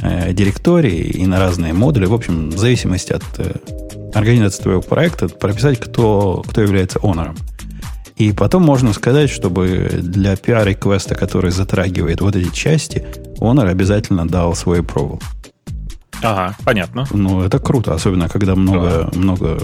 э, 0.00 0.32
директории 0.32 1.00
и 1.00 1.26
на 1.26 1.38
разные 1.38 1.74
модули, 1.74 2.06
в 2.06 2.14
общем, 2.14 2.48
в 2.50 2.58
зависимости 2.58 3.12
от 3.12 3.24
э, 3.36 3.52
организации 4.14 4.62
твоего 4.62 4.80
проекта, 4.80 5.28
прописать, 5.28 5.78
кто, 5.78 6.42
кто 6.48 6.62
является 6.62 7.00
онором. 7.02 7.36
И 8.16 8.32
потом 8.32 8.62
можно 8.62 8.92
сказать, 8.92 9.30
чтобы 9.30 9.90
для 9.92 10.34
PR-реквеста, 10.34 11.14
который 11.14 11.50
затрагивает 11.50 12.20
вот 12.20 12.36
эти 12.36 12.50
части, 12.54 13.04
онор 13.40 13.66
обязательно 13.66 14.26
дал 14.26 14.54
свой 14.54 14.80
approval. 14.80 15.20
Ага, 16.22 16.56
понятно. 16.64 17.04
Ну, 17.10 17.42
это 17.42 17.58
круто, 17.58 17.94
особенно 17.94 18.28
когда 18.28 18.54
много, 18.54 19.10
да. 19.12 19.18
много 19.18 19.58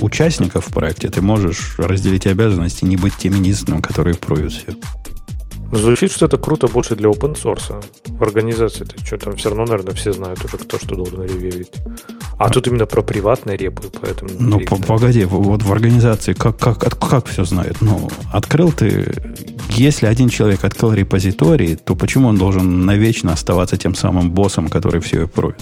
участников 0.00 0.66
в 0.66 0.72
проекте, 0.72 1.08
ты 1.08 1.20
можешь 1.22 1.74
разделить 1.78 2.26
обязанности 2.26 2.84
и 2.84 2.88
не 2.88 2.96
быть 2.96 3.14
тем 3.16 3.34
единственным, 3.34 3.82
который 3.82 4.14
пруют 4.14 4.52
все. 4.52 4.74
Звучит, 5.70 6.12
что 6.12 6.26
это 6.26 6.38
круто 6.38 6.66
больше 6.66 6.96
для 6.96 7.10
open 7.10 7.34
source. 7.34 7.84
В 8.06 8.22
организации 8.22 8.84
это 8.84 9.04
что 9.04 9.18
там 9.18 9.36
все 9.36 9.50
равно, 9.50 9.66
наверное, 9.66 9.94
все 9.94 10.12
знают 10.12 10.42
уже, 10.42 10.56
кто 10.56 10.78
что 10.78 10.94
должен 10.94 11.22
ревьюить. 11.22 11.70
А, 12.38 12.46
а 12.46 12.48
тут 12.48 12.68
именно 12.68 12.86
про 12.86 13.02
приватные 13.02 13.58
репы, 13.58 13.82
поэтому... 14.00 14.30
Ну, 14.38 14.60
по 14.60 14.76
погоди, 14.76 15.24
вот 15.24 15.62
в 15.62 15.70
организации 15.70 16.32
как, 16.32 16.58
как, 16.58 16.78
как, 16.78 16.98
как 16.98 17.26
все 17.26 17.44
знают? 17.44 17.82
Ну, 17.82 18.08
открыл 18.32 18.72
ты... 18.72 19.34
Если 19.70 20.06
один 20.06 20.30
человек 20.30 20.64
открыл 20.64 20.94
репозиторий, 20.94 21.76
то 21.76 21.94
почему 21.94 22.28
он 22.28 22.38
должен 22.38 22.86
навечно 22.86 23.32
оставаться 23.32 23.76
тем 23.76 23.94
самым 23.94 24.30
боссом, 24.30 24.68
который 24.68 25.00
все 25.00 25.24
и 25.24 25.26
прует? 25.26 25.60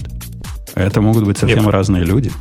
Это 0.73 1.01
могут 1.01 1.25
быть 1.25 1.37
совсем 1.37 1.65
Нет. 1.65 1.73
разные 1.73 2.05
люди. 2.05 2.31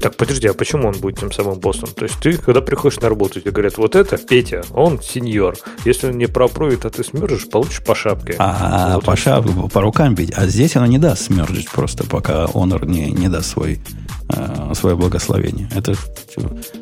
Так, 0.00 0.16
подожди, 0.16 0.48
а 0.48 0.54
почему 0.54 0.88
он 0.88 0.94
будет 0.94 1.20
тем 1.20 1.30
самым 1.30 1.58
боссом? 1.58 1.90
То 1.94 2.04
есть 2.04 2.18
ты, 2.20 2.36
когда 2.38 2.62
приходишь 2.62 2.98
на 3.00 3.08
работу, 3.10 3.40
тебе 3.40 3.50
говорят, 3.50 3.76
вот 3.76 3.94
это 3.94 4.16
Петя, 4.16 4.62
он 4.72 5.00
сеньор. 5.02 5.56
Если 5.84 6.08
он 6.08 6.16
не 6.16 6.26
пропровит, 6.26 6.86
а 6.86 6.90
ты 6.90 7.04
смержишь, 7.04 7.48
получишь 7.48 7.82
по 7.84 7.94
шапке. 7.94 8.34
А, 8.38 8.94
вот 8.94 9.04
по 9.04 9.14
шапке, 9.14 9.52
по 9.70 9.80
рукам 9.82 10.14
бить. 10.14 10.32
А 10.34 10.46
здесь 10.46 10.74
оно 10.76 10.86
не 10.86 10.98
даст 10.98 11.24
смержить 11.24 11.70
просто, 11.70 12.04
пока 12.04 12.46
Honor 12.46 12.86
не, 12.86 13.10
не 13.10 13.28
даст 13.28 13.50
свой, 13.50 13.80
э, 14.30 14.72
свое 14.74 14.96
благословение. 14.96 15.68
Это 15.74 15.94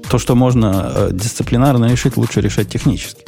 то, 0.09 0.19
что 0.19 0.37
можно 0.37 0.93
э, 0.95 1.09
дисциплинарно 1.13 1.91
решить, 1.91 2.17
лучше 2.17 2.41
решать 2.41 2.69
технически. 2.69 3.25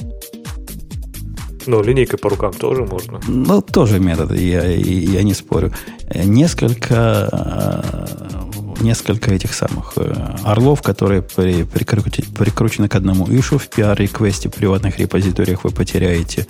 Ну, 1.66 1.82
линейкой 1.82 2.18
по 2.18 2.30
рукам 2.30 2.52
тоже 2.52 2.84
можно. 2.84 3.20
Ну, 3.26 3.60
тоже 3.60 3.98
метод, 3.98 4.32
я, 4.32 4.64
я 4.64 5.22
не 5.22 5.34
спорю. 5.34 5.72
Несколько 6.14 7.28
э, 7.32 8.49
несколько 8.80 9.32
этих 9.32 9.54
самых 9.54 9.92
э, 9.96 10.36
орлов, 10.44 10.82
которые 10.82 11.22
при, 11.22 11.64
прикрути, 11.64 12.22
прикручены 12.22 12.88
к 12.88 12.94
одному 12.94 13.26
ишу 13.28 13.58
в 13.58 13.68
PR-реквесте 13.68 14.48
в 14.48 14.52
приватных 14.52 14.98
репозиториях 14.98 15.64
вы 15.64 15.70
потеряете. 15.70 16.46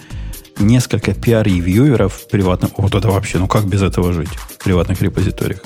Несколько 0.59 1.13
PR-ревьюеров 1.13 2.13
в 2.13 2.29
приватном... 2.29 2.71
Вот 2.77 2.95
это 2.95 3.09
вообще, 3.09 3.39
ну 3.39 3.49
как 3.49 3.67
без 3.67 3.83
этого 3.83 4.13
жить 4.13 4.29
в 4.29 4.63
приватных 4.63 5.01
репозиториях? 5.03 5.61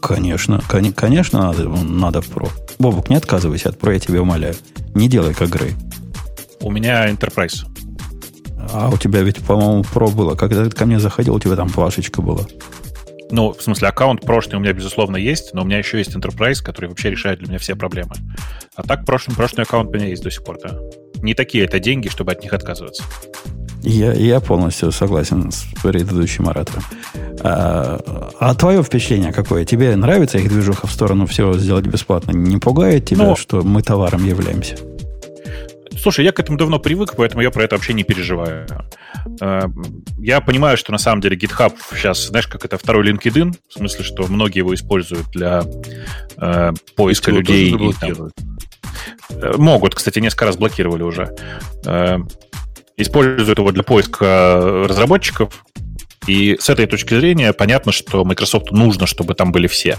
Конечно, 0.00 0.62
кон, 0.68 0.92
конечно, 0.92 1.40
надо, 1.40 1.68
надо 1.68 2.22
про. 2.22 2.48
Бобук, 2.78 3.10
не 3.10 3.16
отказывайся 3.16 3.70
от 3.70 3.78
про, 3.78 3.94
я 3.94 3.98
тебя 3.98 4.22
умоляю. 4.22 4.54
Не 4.94 5.08
делай 5.08 5.34
как 5.34 5.50
Грей. 5.50 5.74
У 6.60 6.70
меня 6.70 7.08
Enterprise. 7.08 7.64
А 8.72 8.90
у 8.90 8.96
тебя 8.96 9.22
ведь, 9.22 9.38
по-моему, 9.38 9.84
про 9.84 10.08
было. 10.08 10.34
Когда 10.34 10.64
ты 10.64 10.70
ко 10.70 10.86
мне 10.86 11.00
заходил, 11.00 11.34
у 11.34 11.40
тебя 11.40 11.56
там 11.56 11.70
плашечка 11.70 12.22
была. 12.22 12.46
Ну, 13.30 13.52
в 13.52 13.62
смысле, 13.62 13.88
аккаунт 13.88 14.22
прошлый 14.22 14.56
у 14.56 14.60
меня, 14.60 14.72
безусловно, 14.72 15.16
есть, 15.16 15.52
но 15.52 15.62
у 15.62 15.64
меня 15.64 15.78
еще 15.78 15.98
есть 15.98 16.14
Enterprise, 16.14 16.62
который 16.62 16.88
вообще 16.88 17.10
решает 17.10 17.40
для 17.40 17.48
меня 17.48 17.58
все 17.58 17.76
проблемы. 17.76 18.12
А 18.74 18.82
так, 18.82 19.04
прошлый, 19.04 19.36
прошлый 19.36 19.64
аккаунт 19.64 19.90
у 19.90 19.92
меня 19.92 20.08
есть 20.08 20.22
до 20.22 20.30
сих 20.30 20.44
пор, 20.44 20.58
да. 20.62 20.78
Не 21.22 21.34
такие 21.34 21.64
это 21.64 21.78
деньги, 21.78 22.08
чтобы 22.08 22.32
от 22.32 22.42
них 22.42 22.52
отказываться. 22.52 23.02
Я, 23.82 24.12
я 24.12 24.40
полностью 24.40 24.90
согласен 24.92 25.52
с 25.52 25.64
предыдущим 25.82 26.48
оратором. 26.48 26.82
А, 27.40 28.32
а 28.40 28.54
твое 28.54 28.82
впечатление 28.82 29.32
какое? 29.32 29.64
Тебе 29.64 29.94
нравится 29.94 30.38
их 30.38 30.48
движуха 30.48 30.86
в 30.86 30.92
сторону 30.92 31.26
всего 31.26 31.54
сделать 31.54 31.86
бесплатно? 31.86 32.32
Не 32.32 32.56
пугает 32.56 33.06
тебя, 33.06 33.24
ну, 33.24 33.36
что 33.36 33.62
мы 33.62 33.82
товаром 33.82 34.24
являемся? 34.24 34.76
Слушай, 35.96 36.24
я 36.24 36.32
к 36.32 36.40
этому 36.40 36.58
давно 36.58 36.78
привык, 36.78 37.14
поэтому 37.16 37.42
я 37.42 37.50
про 37.50 37.64
это 37.64 37.76
вообще 37.76 37.92
не 37.92 38.04
переживаю. 38.04 38.66
Э, 39.40 39.62
я 40.18 40.40
понимаю, 40.40 40.76
что 40.76 40.92
на 40.92 40.98
самом 40.98 41.20
деле 41.20 41.36
GitHub 41.36 41.74
сейчас, 41.90 42.26
знаешь, 42.26 42.46
как 42.46 42.64
это 42.64 42.78
второй 42.78 43.08
LinkedIn, 43.08 43.54
в 43.68 43.72
смысле, 43.72 44.04
что 44.04 44.26
многие 44.26 44.58
его 44.58 44.74
используют 44.74 45.28
для 45.30 45.62
э, 46.36 46.72
поиска 46.96 47.30
людей. 47.30 47.74
И, 47.74 47.92
там, 47.94 48.30
э, 49.30 49.56
могут, 49.56 49.94
кстати, 49.94 50.18
несколько 50.18 50.46
раз 50.46 50.56
блокировали 50.56 51.02
уже. 51.02 51.34
Э, 51.86 52.18
используют 52.96 53.58
его 53.58 53.72
для 53.72 53.82
поиска 53.82 54.84
разработчиков, 54.88 55.64
и 56.28 56.58
с 56.60 56.68
этой 56.68 56.86
точки 56.86 57.18
зрения 57.18 57.52
понятно, 57.52 57.90
что 57.90 58.24
Microsoft 58.24 58.70
нужно, 58.70 59.06
чтобы 59.06 59.34
там 59.34 59.50
были 59.50 59.66
все. 59.66 59.96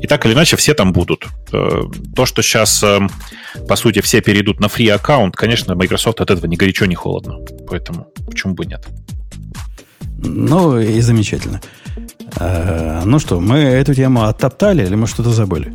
И 0.00 0.06
так 0.06 0.24
или 0.24 0.32
иначе 0.32 0.56
все 0.56 0.72
там 0.72 0.92
будут. 0.92 1.26
Э, 1.52 1.82
то, 2.14 2.24
что 2.24 2.42
сейчас, 2.42 2.82
эм, 2.82 3.10
по 3.68 3.76
сути, 3.76 4.00
все 4.00 4.22
перейдут 4.22 4.58
на 4.58 4.66
free 4.66 4.88
аккаунт, 4.88 5.36
конечно, 5.36 5.74
Microsoft 5.74 6.20
от 6.20 6.30
этого 6.30 6.46
ни 6.46 6.56
горячо, 6.56 6.86
ни 6.86 6.94
холодно. 6.94 7.38
Поэтому 7.68 8.08
почему 8.26 8.54
бы 8.54 8.64
нет? 8.64 8.86
Ну 10.18 10.78
и 10.78 11.00
замечательно. 11.00 11.60
Э, 12.36 13.02
ну 13.04 13.18
что, 13.18 13.38
мы 13.40 13.58
эту 13.58 13.94
тему 13.94 14.24
оттоптали 14.24 14.86
или 14.86 14.94
мы 14.94 15.06
что-то 15.06 15.30
забыли? 15.30 15.74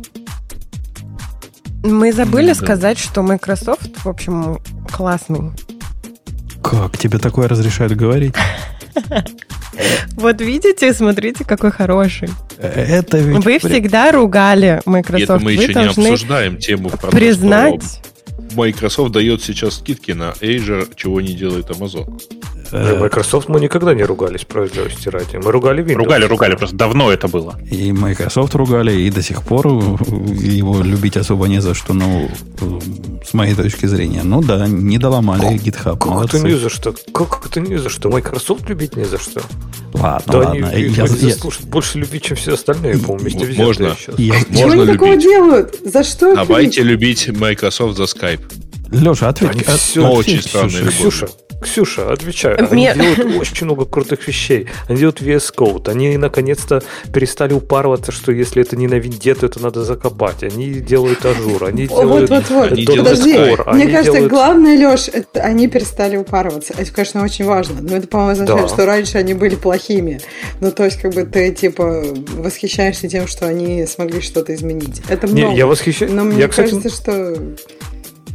Мы 1.84 2.12
забыли 2.12 2.48
да. 2.48 2.54
сказать, 2.54 2.98
что 2.98 3.22
Microsoft, 3.22 4.04
в 4.04 4.08
общем, 4.08 4.58
классный. 4.90 5.52
Как? 6.62 6.98
Тебе 6.98 7.18
такое 7.18 7.48
разрешают 7.48 7.92
говорить? 7.92 8.34
Вот 10.16 10.40
видите, 10.40 10.92
смотрите, 10.92 11.44
какой 11.44 11.70
хороший. 11.70 12.28
Это 12.58 13.18
ведь... 13.18 13.44
Вы 13.44 13.58
всегда 13.58 14.12
ругали 14.12 14.80
Microsoft. 14.84 15.22
Это 15.22 15.38
мы 15.38 15.52
еще 15.52 15.74
не 15.74 15.86
обсуждаем 15.86 16.58
тему 16.58 16.90
признать, 17.10 18.00
Microsoft 18.54 19.12
дает 19.12 19.42
сейчас 19.42 19.76
скидки 19.76 20.12
на 20.12 20.32
Azure, 20.40 20.90
чего 20.94 21.20
не 21.20 21.34
делает 21.34 21.70
Amazon. 21.70 22.20
Э, 22.72 22.98
Microsoft 22.98 23.48
мы 23.48 23.60
никогда 23.60 23.94
не 23.94 24.02
ругались, 24.02 24.40
справедливости 24.40 25.08
ради. 25.08 25.36
Мы 25.36 25.52
ругали 25.52 25.84
Windows. 25.84 25.96
Ругали, 25.96 26.24
ругали, 26.24 26.54
просто 26.56 26.76
давно 26.76 27.12
это 27.12 27.28
было. 27.28 27.58
И 27.70 27.92
Microsoft 27.92 28.54
ругали, 28.54 28.92
и 28.92 29.10
до 29.10 29.22
сих 29.22 29.42
пор 29.42 29.66
его 29.66 30.82
любить 30.82 31.16
особо 31.16 31.48
не 31.48 31.60
за 31.60 31.74
что, 31.74 31.92
ну, 31.92 32.30
с 33.24 33.34
моей 33.34 33.54
точки 33.54 33.86
зрения. 33.86 34.22
Ну 34.24 34.42
да, 34.42 34.66
не 34.66 34.98
доломали 34.98 35.54
GitHub. 35.56 35.98
Как 35.98 36.24
это 36.24 36.38
не 36.38 36.54
за 36.54 36.70
что? 36.70 36.94
Как 37.12 37.46
это 37.46 37.60
не 37.60 37.76
за 37.76 37.90
что? 37.90 38.08
Microsoft 38.08 38.68
любить 38.68 38.96
не 38.96 39.04
за 39.04 39.18
что. 39.18 39.42
Ладно, 39.92 40.32
да 40.32 40.38
ладно. 40.38 40.68
Они, 40.68 40.84
я, 40.84 41.04
я, 41.04 41.34
больше 41.64 41.98
любить, 41.98 42.24
чем 42.24 42.36
все 42.36 42.54
остальные, 42.54 42.98
по-моему, 42.98 43.18
вместе 43.18 43.44
взятые 43.44 43.66
Можно. 43.66 43.96
Я, 44.16 44.34
Чего 44.44 44.70
они 44.70 44.80
любить? 44.80 44.92
такого 44.92 45.16
делают? 45.16 45.76
За 45.84 46.02
что? 46.02 46.34
Давайте 46.34 46.82
любить 46.82 47.28
Microsoft 47.28 47.98
за 47.98 48.04
Skype. 48.04 48.40
Леша, 48.92 49.28
ответь. 49.28 49.50
Они 49.50 49.60
от, 49.62 49.80
все 49.80 50.06
очень 50.06 50.42
странные. 50.42 50.88
Ксюша, 50.88 51.28
Ксюша, 51.62 52.12
отвечаю. 52.12 52.58
Они 52.58 52.82
Мне... 52.82 52.94
делают 52.94 53.40
очень 53.40 53.66
много 53.66 53.84
крутых 53.84 54.26
вещей. 54.26 54.68
Они 54.88 54.98
делают 54.98 55.20
VS 55.20 55.54
Code. 55.56 55.90
Они 55.90 56.16
наконец-то 56.16 56.82
перестали 57.12 57.54
упарываться, 57.54 58.12
что 58.12 58.32
если 58.32 58.62
это 58.62 58.76
не 58.76 58.86
на 58.86 58.94
винде, 58.94 59.34
то 59.34 59.46
это 59.46 59.60
надо 59.62 59.84
закопать. 59.84 60.42
Они 60.42 60.74
делают 60.74 61.24
Azure. 61.24 61.64
Они 61.64 61.86
делают... 61.86 62.30
Вот, 62.30 62.50
вот, 62.50 62.70
вот. 62.70 62.86
Подожди. 62.86 63.32
Мне 63.32 63.86
кажется, 63.88 64.12
делают... 64.12 64.30
главное, 64.30 64.76
Леш, 64.76 65.08
это 65.08 65.40
они 65.40 65.68
перестали 65.68 66.16
упарываться. 66.16 66.74
Это, 66.76 66.92
конечно, 66.92 67.22
очень 67.22 67.44
важно. 67.44 67.80
Но 67.80 67.96
это, 67.96 68.06
по-моему, 68.06 68.32
означает, 68.32 68.62
да. 68.62 68.68
что 68.68 68.86
раньше 68.86 69.18
они 69.18 69.34
были 69.34 69.54
плохими. 69.54 70.20
Ну, 70.60 70.70
то 70.70 70.84
есть, 70.84 71.00
как 71.00 71.14
бы 71.14 71.24
ты, 71.24 71.52
типа, 71.52 72.04
восхищаешься 72.36 73.08
тем, 73.08 73.26
что 73.26 73.46
они 73.46 73.86
смогли 73.86 74.20
что-то 74.20 74.54
изменить. 74.54 75.02
Это 75.08 75.26
много. 75.26 75.52
Не, 75.52 75.56
я 75.56 75.66
восхищаюсь. 75.66 76.12
Но 76.12 76.24
мне 76.24 76.40
я, 76.40 76.48
кажется, 76.48 76.88
кстати... 76.88 76.94
что 76.94 77.36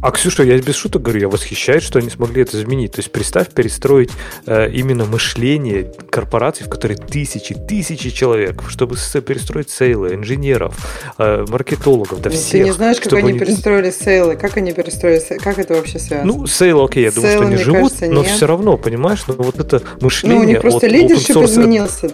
а, 0.00 0.10
Ксюша, 0.10 0.44
я 0.44 0.58
без 0.58 0.76
шуток 0.76 1.02
говорю, 1.02 1.20
я 1.20 1.28
восхищаюсь, 1.28 1.82
что 1.82 1.98
они 1.98 2.10
смогли 2.10 2.42
это 2.42 2.56
изменить. 2.58 2.92
То 2.92 3.00
есть 3.00 3.10
представь 3.10 3.48
перестроить 3.48 4.10
э, 4.46 4.70
именно 4.70 5.04
мышление 5.04 5.92
корпораций, 6.10 6.66
в 6.66 6.68
которой 6.68 6.96
тысячи, 6.96 7.54
тысячи 7.54 8.10
человек, 8.10 8.62
чтобы 8.68 8.96
перестроить 8.96 9.70
сейлы, 9.70 10.14
инженеров, 10.14 10.76
э, 11.18 11.44
маркетологов, 11.48 12.20
да 12.20 12.30
всех. 12.30 12.50
Ты 12.50 12.60
не 12.60 12.72
знаешь, 12.72 13.00
как 13.00 13.12
они, 13.12 13.30
они 13.30 13.38
перестроили 13.38 13.90
сейлы, 13.90 14.36
как 14.36 14.56
они 14.56 14.72
перестроили, 14.72 15.20
как 15.38 15.58
это 15.58 15.74
вообще 15.74 15.98
связано? 15.98 16.32
Ну, 16.32 16.46
сейлы, 16.46 16.84
окей, 16.84 17.04
я 17.04 17.10
думаю, 17.10 17.32
что 17.32 17.42
они 17.46 17.56
живут, 17.56 17.92
кажется, 17.92 18.06
но 18.06 18.22
нет. 18.22 18.30
все 18.30 18.46
равно, 18.46 18.76
понимаешь, 18.76 19.24
но 19.26 19.34
вот 19.34 19.58
это 19.58 19.82
мышление... 20.00 20.38
Ну, 20.38 20.44
у 20.44 20.46
них 20.46 20.60
просто 20.60 20.86
лидершип 20.86 21.36
изменился. 21.36 22.10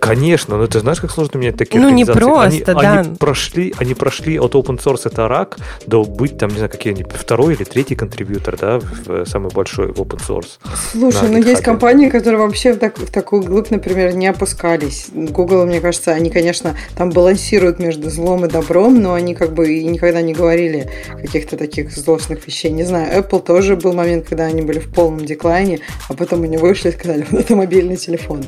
Конечно, 0.00 0.56
но 0.56 0.66
ты 0.66 0.80
знаешь, 0.80 1.00
как 1.00 1.10
сложно 1.10 1.38
менять 1.38 1.56
такие 1.56 1.80
ну, 1.80 1.88
организации? 1.88 2.20
Ну, 2.20 2.26
не 2.26 2.34
просто, 2.34 2.72
они, 2.72 2.82
да. 2.82 3.00
Они 3.00 3.16
прошли, 3.16 3.74
они 3.78 3.94
прошли 3.94 4.38
от 4.38 4.54
open 4.54 4.82
source 4.82 5.02
это 5.04 5.28
рак 5.28 5.58
до 5.86 6.04
быть 6.04 6.38
там, 6.38 6.50
не 6.50 6.56
знаю, 6.56 6.70
какие 6.70 6.92
они, 6.92 7.04
второй 7.04 7.54
или 7.54 7.64
третий 7.64 7.94
контрибьютор, 7.94 8.56
да, 8.56 8.80
в, 8.80 9.24
самый 9.26 9.50
большой 9.52 9.92
в 9.92 10.00
open 10.00 10.20
source. 10.26 10.58
Слушай, 10.92 11.28
ну 11.28 11.38
есть 11.38 11.62
компании, 11.62 12.08
которые 12.08 12.40
вообще 12.40 12.72
в, 12.72 12.78
так, 12.78 12.98
в 12.98 13.10
такую 13.10 13.42
глубь, 13.42 13.70
например, 13.70 14.14
не 14.14 14.26
опускались. 14.26 15.06
Google, 15.12 15.66
мне 15.66 15.80
кажется, 15.80 16.12
они, 16.12 16.30
конечно, 16.30 16.76
там 16.96 17.10
балансируют 17.10 17.78
между 17.78 18.10
злом 18.10 18.44
и 18.44 18.48
добром, 18.48 19.00
но 19.00 19.14
они 19.14 19.34
как 19.34 19.52
бы 19.52 19.72
и 19.72 19.84
никогда 19.84 20.20
не 20.22 20.34
говорили 20.34 20.90
каких-то 21.20 21.56
таких 21.56 21.90
злостных 21.92 22.46
вещей. 22.46 22.70
Не 22.70 22.84
знаю, 22.84 23.22
Apple 23.22 23.42
тоже 23.42 23.76
был 23.76 23.92
момент, 23.92 24.26
когда 24.28 24.44
они 24.44 24.62
были 24.62 24.78
в 24.78 24.92
полном 24.92 25.24
деклайне, 25.24 25.80
а 26.08 26.14
потом 26.14 26.42
они 26.42 26.56
вышли 26.56 26.90
и 26.90 26.92
сказали, 26.92 27.26
вот 27.30 27.40
это 27.40 27.56
мобильный 27.56 27.96
телефон. 27.96 28.44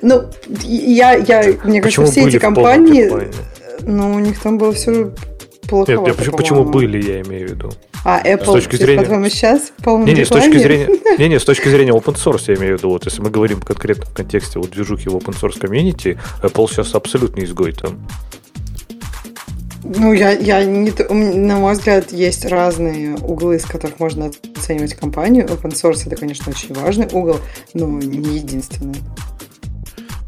Ну, 0.00 0.24
я, 0.82 1.14
я, 1.14 1.54
мне 1.64 1.80
кажется, 1.80 2.06
все 2.06 2.28
эти 2.28 2.38
компании, 2.38 3.10
ну, 3.82 4.14
у 4.14 4.18
них 4.18 4.40
там 4.40 4.58
было 4.58 4.72
все 4.72 5.12
плохо. 5.68 5.92
Нет, 5.92 6.16
почему, 6.16 6.36
почему 6.36 6.64
были, 6.64 7.02
я 7.02 7.22
имею 7.22 7.48
в 7.48 7.50
виду. 7.52 7.72
А 8.04 8.20
Apple, 8.24 8.42
с 8.42 8.64
точки 8.64 8.76
зрения... 8.76 9.00
по-твоему, 9.00 9.28
сейчас 9.28 9.72
в 9.78 9.98
не, 10.04 10.12
не, 10.12 10.24
с 10.24 10.28
точки 10.28 10.58
зрения, 10.58 10.88
не, 11.18 11.28
не, 11.28 11.38
с 11.38 11.44
точки 11.44 11.68
зрения 11.68 11.92
open 11.92 12.16
source, 12.16 12.44
я 12.48 12.54
имею 12.54 12.76
в 12.76 12.80
виду, 12.80 12.90
вот 12.90 13.04
если 13.04 13.22
мы 13.22 13.30
говорим 13.30 13.60
конкретно 13.60 14.06
в 14.06 14.12
контексте 14.12 14.58
вот 14.58 14.70
движухи 14.70 15.08
в 15.08 15.16
open 15.16 15.40
source 15.40 15.60
комьюнити, 15.60 16.18
Apple 16.42 16.68
сейчас 16.68 16.94
абсолютно 16.94 17.44
изгой 17.44 17.72
там. 17.72 18.04
Ну, 19.84 20.12
я, 20.12 20.30
я 20.30 20.64
не, 20.64 20.92
на 21.10 21.56
мой 21.56 21.74
взгляд, 21.74 22.12
есть 22.12 22.44
разные 22.44 23.16
углы, 23.16 23.58
с 23.58 23.64
которых 23.64 23.98
можно 23.98 24.30
оценивать 24.56 24.94
компанию. 24.94 25.46
Open 25.46 25.72
source 25.72 26.06
это, 26.06 26.16
конечно, 26.16 26.52
очень 26.52 26.74
важный 26.74 27.08
угол, 27.12 27.38
но 27.74 27.86
не 27.86 28.38
единственный. 28.38 28.96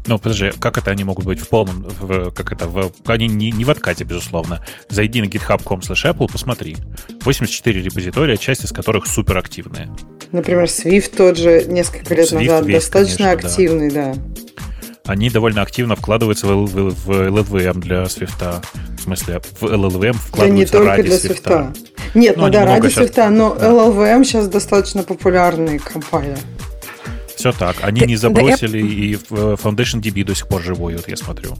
Ну, 0.07 0.19
подожди, 0.19 0.51
как 0.59 0.77
это 0.77 0.91
они 0.91 1.03
могут 1.03 1.25
быть 1.25 1.39
в 1.39 1.49
полном, 1.49 1.83
в, 1.83 2.31
как 2.31 2.51
это, 2.51 2.67
в, 2.67 2.91
они 3.07 3.27
не, 3.27 3.51
не 3.51 3.65
в 3.65 3.69
откате, 3.71 4.03
безусловно. 4.03 4.63
Зайди 4.89 5.21
на 5.21 5.25
github.com 5.25 5.79
slash 5.79 6.13
Apple, 6.13 6.31
посмотри. 6.31 6.77
84 7.23 7.81
репозитория, 7.81 8.37
часть 8.37 8.63
из 8.63 8.71
которых 8.71 9.07
суперактивные. 9.07 9.89
Например, 10.31 10.65
Swift 10.65 11.15
тот 11.15 11.37
же 11.37 11.65
несколько 11.65 12.13
лет 12.13 12.31
Swift 12.31 12.41
назад 12.41 12.65
весь, 12.65 12.75
достаточно 12.75 13.25
конечно, 13.29 13.49
активный, 13.49 13.91
да. 13.91 14.13
да. 14.13 14.21
Они 15.05 15.29
довольно 15.29 15.61
активно 15.61 15.95
вкладываются 15.95 16.47
в, 16.47 16.65
в, 16.65 16.89
в 16.89 17.09
LLVM 17.09 17.79
для 17.79 18.03
Swift. 18.03 18.63
В 18.97 19.01
смысле, 19.01 19.39
в 19.39 19.63
LLVM 19.63 20.13
вкладываются 20.13 20.39
да 20.39 20.49
не 20.49 20.65
только 20.65 20.87
ради 20.87 21.03
для 21.03 21.15
Swift. 21.17 21.43
Swift. 21.43 21.77
Нет, 22.15 22.37
ну, 22.37 22.45
ну 22.45 22.51
да, 22.51 22.65
ради 22.65 22.89
сейчас... 22.89 23.09
Swift, 23.09 23.29
но 23.29 23.55
да. 23.55 23.69
LLVM 23.69 24.23
сейчас 24.23 24.47
достаточно 24.47 25.03
популярный 25.03 25.79
компания. 25.79 26.37
Все 27.45 27.51
так. 27.51 27.75
Они 27.83 27.99
да, 27.99 28.07
не 28.07 28.15
забросили, 28.15 28.81
да, 28.81 28.87
и 28.87 29.13
Foundation 29.13 30.01
DB 30.01 30.23
до 30.23 30.33
сих 30.33 30.47
пор 30.47 30.63
живой, 30.63 30.95
вот 30.95 31.07
я 31.07 31.15
смотрю. 31.15 31.55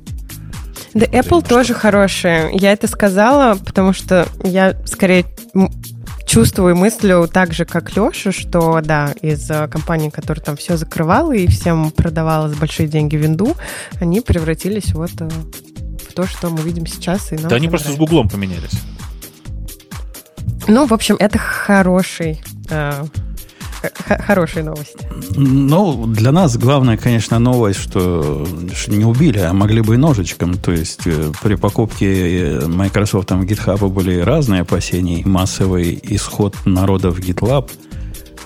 Да, 0.95 1.05
Apple 1.05 1.41
что? 1.41 1.49
тоже 1.49 1.75
хорошие. 1.75 2.49
Я 2.53 2.71
это 2.71 2.87
сказала, 2.87 3.55
потому 3.55 3.93
что 3.93 4.27
я 4.43 4.75
скорее 4.85 5.25
чувствую 6.25 6.75
мыслю 6.75 7.29
так 7.31 7.53
же, 7.53 7.65
как 7.65 7.95
Леша, 7.95 8.31
что, 8.31 8.81
да, 8.83 9.13
из 9.21 9.47
э, 9.51 9.67
компании, 9.67 10.09
которая 10.09 10.43
там 10.43 10.57
все 10.57 10.75
закрывала 10.75 11.33
и 11.33 11.45
всем 11.45 11.91
продавала 11.91 12.49
за 12.49 12.55
большие 12.55 12.87
деньги 12.87 13.15
винду, 13.15 13.55
они 13.99 14.21
превратились 14.21 14.91
вот 14.95 15.11
э, 15.19 15.29
в 16.09 16.13
то, 16.13 16.25
что 16.25 16.49
мы 16.49 16.63
видим 16.63 16.87
сейчас. 16.87 17.31
И 17.31 17.35
нам 17.35 17.47
да 17.47 17.57
они 17.57 17.67
просто 17.67 17.91
с 17.91 17.95
Гуглом 17.95 18.27
поменялись. 18.27 18.81
Ну, 20.67 20.87
в 20.87 20.93
общем, 20.93 21.15
это 21.19 21.37
хороший 21.37 22.41
э, 22.71 23.03
хорошие 23.93 24.63
новости. 24.63 24.97
Ну, 25.35 26.05
для 26.07 26.31
нас 26.31 26.57
главная, 26.57 26.97
конечно, 26.97 27.39
новость, 27.39 27.79
что 27.79 28.47
не 28.87 29.05
убили, 29.05 29.39
а 29.39 29.53
могли 29.53 29.81
бы 29.81 29.95
и 29.95 29.97
ножичком. 29.97 30.55
То 30.55 30.71
есть 30.71 31.05
э, 31.05 31.31
при 31.41 31.55
покупке 31.55 32.59
э, 32.59 32.65
Microsoft 32.67 33.27
там 33.27 33.41
GitHub 33.43 33.87
были 33.89 34.19
разные 34.19 34.61
опасения, 34.61 35.23
массовый 35.25 35.99
исход 36.03 36.55
народа 36.65 37.11
в 37.11 37.19
GitLab. 37.19 37.69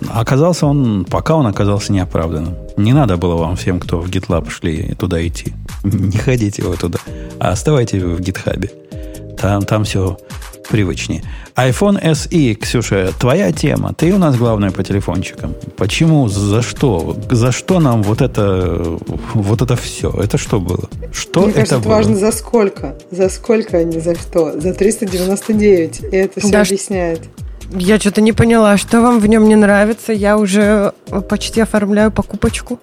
Оказался 0.07 0.65
он, 0.65 1.05
пока 1.05 1.35
он 1.35 1.47
оказался 1.47 1.91
неоправданным. 1.91 2.55
Не 2.77 2.93
надо 2.93 3.17
было 3.17 3.35
вам 3.35 3.55
всем, 3.55 3.79
кто 3.79 3.99
в 3.99 4.09
GitLab 4.09 4.49
шли, 4.49 4.95
туда 4.97 5.25
идти. 5.25 5.53
Не 5.83 6.17
ходите 6.17 6.63
вы 6.63 6.77
туда, 6.77 6.99
а 7.39 7.49
оставайтесь 7.49 8.01
в 8.01 8.19
GitHub. 8.19 8.69
Там, 9.37 9.63
там 9.63 9.83
все 9.83 10.17
привычнее. 10.69 11.23
iPhone 11.55 12.01
SE, 12.01 12.53
Ксюша, 12.55 13.11
твоя 13.19 13.51
тема. 13.51 13.93
Ты 13.93 14.13
у 14.13 14.17
нас 14.17 14.37
главная 14.37 14.71
по 14.71 14.83
телефончикам. 14.83 15.53
Почему? 15.75 16.29
За 16.29 16.61
что? 16.61 17.17
За 17.29 17.51
что 17.51 17.79
нам 17.79 18.03
вот 18.03 18.21
это, 18.21 18.97
вот 19.33 19.61
это 19.61 19.75
все? 19.75 20.09
Это 20.11 20.37
что 20.37 20.59
было? 20.59 20.89
Что 21.11 21.41
Мне 21.41 21.49
это 21.49 21.59
кажется, 21.59 21.79
было? 21.79 21.93
важно 21.95 22.15
за 22.15 22.31
сколько. 22.31 22.95
За 23.11 23.29
сколько, 23.29 23.77
а 23.77 23.83
не 23.83 23.99
за 23.99 24.15
что. 24.15 24.59
За 24.59 24.73
399. 24.73 26.01
И 26.11 26.15
это 26.15 26.39
все 26.39 26.49
да, 26.49 26.61
объясняет. 26.61 27.21
Я 27.71 27.99
что-то 27.99 28.21
не 28.21 28.31
поняла, 28.31 28.77
что 28.77 29.01
вам 29.01 29.19
в 29.19 29.27
нем 29.27 29.47
не 29.47 29.55
нравится. 29.55 30.13
Я 30.13 30.37
уже 30.37 30.93
почти 31.29 31.61
оформляю 31.61 32.11
покупочку. 32.11 32.79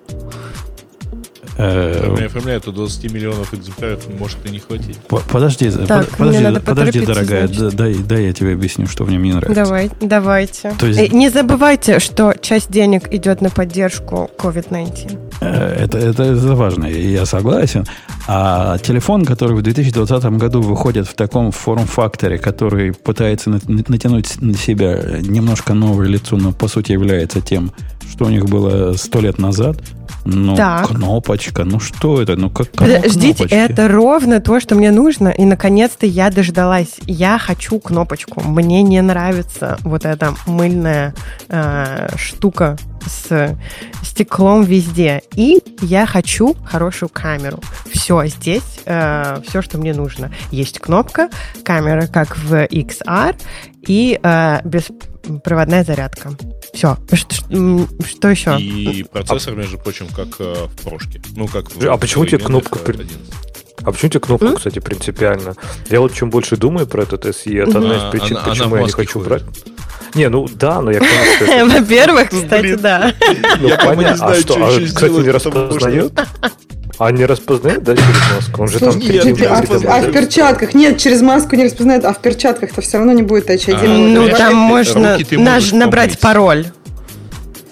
Э, 1.59 2.15
не 2.19 2.27
оформляют, 2.27 2.65
то 2.65 2.73
20 2.73 3.13
миллионов 3.13 3.55
экземпляров 3.55 4.07
может 4.19 4.39
и 4.45 4.51
не 4.51 4.59
хватить. 4.59 4.99
Подожди, 5.31 5.71
так, 5.71 6.09
подожди, 6.11 6.61
подожди, 6.61 7.07
дорогая, 7.07 7.49
дай, 7.49 7.95
дай 7.95 8.25
я 8.27 8.33
тебе 8.33 8.53
объясню, 8.53 8.87
что 8.87 9.05
в 9.05 9.11
нем 9.11 9.23
не 9.23 9.33
нравится. 9.33 9.55
Давай, 9.55 9.91
давайте. 10.01 10.73
То 10.79 10.87
есть... 10.87 11.13
Не 11.13 11.31
забывайте, 11.31 11.99
что 11.99 12.35
часть 12.41 12.71
денег 12.71 13.13
идет 13.13 13.41
на 13.41 13.49
поддержку 13.51 14.31
COVID-19. 14.37 15.19
Э, 15.41 15.85
это, 15.85 15.99
это, 15.99 16.25
это 16.25 16.55
важно, 16.55 16.85
я 16.87 17.25
согласен. 17.25 17.87
А 18.29 18.77
телефон, 18.79 19.25
который 19.25 19.57
в 19.57 19.63
2020 19.63 20.25
году 20.37 20.61
выходит 20.61 21.07
в 21.07 21.15
таком 21.15 21.53
форм-факторе, 21.53 22.39
который 22.39 22.93
пытается 22.93 23.51
натянуть 23.51 24.43
на 24.43 24.55
себя 24.55 25.21
немножко 25.21 25.75
новое 25.75 26.09
лицо, 26.09 26.37
но 26.37 26.53
по 26.53 26.69
сути 26.69 26.93
является 26.93 27.41
тем, 27.41 27.73
что 28.11 28.27
у 28.27 28.29
них 28.29 28.47
было 28.47 28.95
сто 28.95 29.21
лет 29.21 29.39
назад, 29.39 29.79
ну, 30.27 30.57
так. 30.57 30.89
кнопочка, 30.89 31.65
ну 31.65 31.81
что 31.81 32.21
это? 32.21 32.37
Ну, 32.37 32.51
как 32.51 32.71
Подождите, 32.73 33.45
это 33.45 33.89
ровно 33.89 34.41
то, 34.41 34.61
что 34.61 34.75
мне 34.75 34.91
нужно. 34.91 35.29
И, 35.29 35.45
наконец-то, 35.45 36.07
я 36.07 36.31
дождалась. 36.31 36.97
Я 37.07 37.39
хочу 37.39 37.79
кнопочку. 37.79 38.41
Мне 38.41 38.83
не 38.83 39.01
нравится 39.01 39.79
вот 39.83 40.05
эта 40.05 40.35
мыльная 40.47 41.15
э, 41.49 42.09
штука 42.17 42.77
с 43.07 43.57
стеклом 44.03 44.65
везде. 44.65 45.23
И 45.35 45.63
я 45.81 46.07
хочу 46.07 46.57
хорошую 46.65 47.09
камеру. 47.09 47.61
Все, 47.93 48.27
здесь 48.27 48.81
э, 48.85 49.41
все, 49.47 49.63
что 49.63 49.79
мне 49.79 49.95
нужно. 49.95 50.33
Есть 50.51 50.81
кнопка, 50.81 51.29
камера 51.63 52.07
как 52.07 52.37
в 52.37 52.53
XR, 52.53 53.37
и 53.87 54.19
э, 54.21 54.61
без 54.65 54.89
проводная 55.45 55.85
зарядка. 55.85 56.33
Все. 56.73 56.97
Что, 57.13 57.89
что 58.05 58.29
еще? 58.29 58.59
И 58.61 59.05
процессор, 59.05 59.55
между 59.55 59.79
прочим, 59.79 60.09
как 60.09 60.29
э, 60.39 60.67
в 60.67 60.85
прошке. 60.85 61.21
Ну, 61.35 61.47
как 61.47 61.71
в, 61.71 61.87
а 61.87 61.97
почему 61.97 62.27
тебе 62.27 62.39
кнопка... 62.39 62.79
11. 62.85 63.17
А 63.83 63.93
почему 63.93 64.11
тебе 64.11 64.21
кнопка, 64.21 64.47
mm? 64.47 64.57
кстати, 64.57 64.79
принципиально? 64.79 65.55
Я 65.91 66.01
вот 66.01 66.15
чем 66.15 66.31
больше 66.31 66.57
думаю 66.57 66.87
про 66.87 67.03
этот 67.03 67.25
SE, 67.27 67.63
это 67.63 67.79
одна 67.79 67.97
из 67.97 68.11
причин, 68.11 68.39
она, 68.39 68.47
почему 68.49 68.67
она 68.69 68.79
я 68.79 68.87
не 68.87 68.93
хочу 68.93 69.21
ходит. 69.21 69.29
брать. 69.29 69.43
Не, 70.15 70.29
ну 70.29 70.49
да, 70.49 70.81
но 70.81 70.91
я 70.91 71.01
Во-первых, 71.67 72.31
кстати, 72.31 72.75
да. 72.77 73.13
Ну, 73.61 73.71
понятно. 73.85 74.27
А 74.27 74.35
что, 74.35 74.55
а, 74.55 74.81
кстати, 74.81 75.13
не 75.13 75.31
распознает? 75.31 76.13
А 76.99 77.11
не 77.11 77.27
распознает, 77.27 77.83
да, 77.83 77.95
через 77.95 78.35
маску? 78.35 78.63
Он 78.63 78.69
же 78.69 78.79
там 78.79 78.99
нет, 78.99 79.43
а, 79.43 79.63
а 79.89 80.01
в 80.01 80.13
перчатках? 80.13 80.75
Нет, 80.75 80.99
через 80.99 81.21
маску 81.21 81.55
не 81.55 81.65
распознает, 81.65 82.05
а 82.05 82.15
в 82.15 82.21
перчатках-то 82.21 82.81
все 82.81 82.99
равно 82.99 83.13
не 83.13 83.23
будет 83.23 83.51
Touch 83.51 83.67
ID. 83.67 83.87
Ну, 83.87 84.29
там 84.31 84.55
можно 84.55 85.19
набрать 85.73 86.19
пароль. 86.19 86.67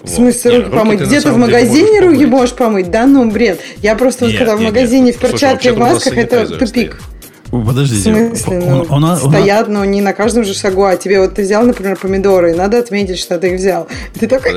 В 0.03 0.09
смысле 0.09 0.57
руки 0.57 0.69
помыть? 0.69 1.01
Где 1.01 1.19
ты 1.19 1.31
в 1.31 1.37
магазине 1.37 1.99
руки 1.99 2.25
можешь 2.27 2.55
помыть? 2.55 2.91
Да 2.91 3.07
ну, 3.07 3.29
бред. 3.29 3.59
Я 3.81 3.95
просто, 3.95 4.25
нет, 4.27 4.37
когда 4.37 4.55
в 4.55 4.61
магазине 4.61 5.11
в 5.11 5.17
перчатке 5.17 5.71
в 5.71 5.79
масках, 5.79 6.15
это 6.15 6.47
тупик. 6.47 6.99
Подождите. 7.63 8.11
В 8.11 8.37
смысле? 8.37 8.59
Ну, 8.65 8.85
он, 8.89 9.03
он, 9.03 9.17
стоят, 9.17 9.67
но 9.67 9.85
не 9.85 10.01
на 10.01 10.13
каждом 10.13 10.43
же 10.43 10.53
шагу. 10.53 10.83
А 10.83 10.95
тебе 10.95 11.19
вот 11.19 11.35
ты 11.35 11.43
взял, 11.43 11.65
например, 11.65 11.97
помидоры, 11.97 12.51
и 12.51 12.55
надо 12.55 12.79
отметить, 12.79 13.19
что 13.19 13.37
ты 13.37 13.53
их 13.53 13.59
взял. 13.59 13.87
ты 14.19 14.27
такой... 14.27 14.53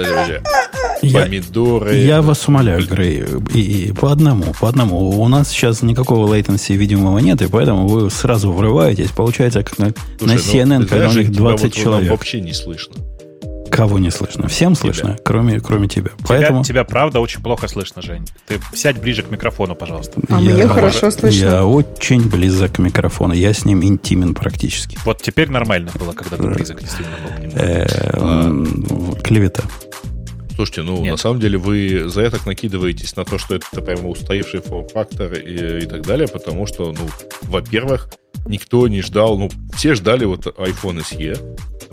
Я, 1.02 1.22
помидоры. 1.22 1.96
Я 1.96 2.22
вас 2.22 2.48
умоляю, 2.48 2.86
Грей, 2.86 3.24
и, 3.54 3.60
и 3.60 3.92
по 3.92 4.10
одному, 4.10 4.46
по 4.60 4.68
одному. 4.68 5.20
У 5.20 5.28
нас 5.28 5.48
сейчас 5.48 5.82
никакого 5.82 6.32
лейтенси 6.32 6.72
видимого 6.72 7.18
нет, 7.18 7.40
и 7.42 7.46
поэтому 7.46 7.86
вы 7.86 8.10
сразу 8.10 8.50
врываетесь. 8.50 9.10
Получается, 9.10 9.62
как 9.62 9.78
на, 9.78 9.92
Слушай, 10.18 10.34
на 10.34 10.38
CNN, 10.38 10.78
ну, 10.80 10.86
когда 10.86 11.08
у 11.08 11.12
них 11.12 11.30
20 11.30 11.64
вот 11.64 11.72
человек. 11.72 12.10
Вообще 12.10 12.40
не 12.40 12.52
слышно. 12.52 12.94
Кого 13.78 14.00
не 14.00 14.10
слышно? 14.10 14.48
Всем 14.48 14.74
слышно, 14.74 15.10
тебя. 15.10 15.22
кроме, 15.24 15.60
кроме 15.60 15.86
тебя. 15.86 16.08
тебя. 16.08 16.26
Поэтому... 16.26 16.64
Тебя, 16.64 16.82
правда, 16.82 17.20
очень 17.20 17.40
плохо 17.40 17.68
слышно, 17.68 18.02
Жень. 18.02 18.26
Ты 18.48 18.58
сядь 18.74 19.00
ближе 19.00 19.22
к 19.22 19.30
микрофону, 19.30 19.76
пожалуйста. 19.76 20.20
А 20.30 20.40
я, 20.40 20.52
мне 20.52 20.66
хорошо 20.66 21.12
слышно. 21.12 21.38
Я 21.38 21.64
очень 21.64 22.28
близок 22.28 22.72
к 22.72 22.78
микрофону. 22.80 23.34
Я 23.34 23.52
с 23.52 23.64
ним 23.64 23.84
интимен 23.84 24.34
практически. 24.34 24.98
Вот 25.04 25.22
теперь 25.22 25.48
нормально 25.48 25.92
было, 25.96 26.10
когда 26.10 26.36
ты 26.36 26.42
близок 26.42 26.80
действительно 26.80 27.18
был 27.22 27.36
к 27.36 27.40
нему. 27.40 29.14
Э, 29.14 29.22
клевета. 29.22 29.62
Слушайте, 30.56 30.82
ну, 30.82 31.00
Нет. 31.00 31.12
на 31.12 31.16
самом 31.16 31.38
деле 31.38 31.56
вы 31.56 32.08
за 32.08 32.22
это 32.22 32.40
накидываетесь 32.44 33.14
на 33.14 33.24
то, 33.24 33.38
что 33.38 33.54
это 33.54 33.80
прямо 33.80 34.08
устаревший 34.08 34.60
форм-фактор 34.60 35.34
и, 35.34 35.84
и 35.84 35.86
так 35.86 36.04
далее, 36.04 36.26
потому 36.26 36.66
что, 36.66 36.92
ну, 36.92 37.08
во-первых, 37.42 38.10
никто 38.44 38.88
не 38.88 39.02
ждал, 39.02 39.38
ну, 39.38 39.48
все 39.76 39.94
ждали 39.94 40.24
вот 40.24 40.46
iPhone 40.46 41.04
SE. 41.08 41.38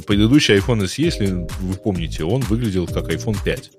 Предыдущий 0.06 0.58
iPhone 0.58 0.84
SE, 0.84 1.02
если 1.02 1.48
вы 1.60 1.76
помните, 1.76 2.24
он 2.24 2.42
выглядел 2.42 2.88
как 2.88 3.10
iPhone 3.10 3.38
5. 3.44 3.72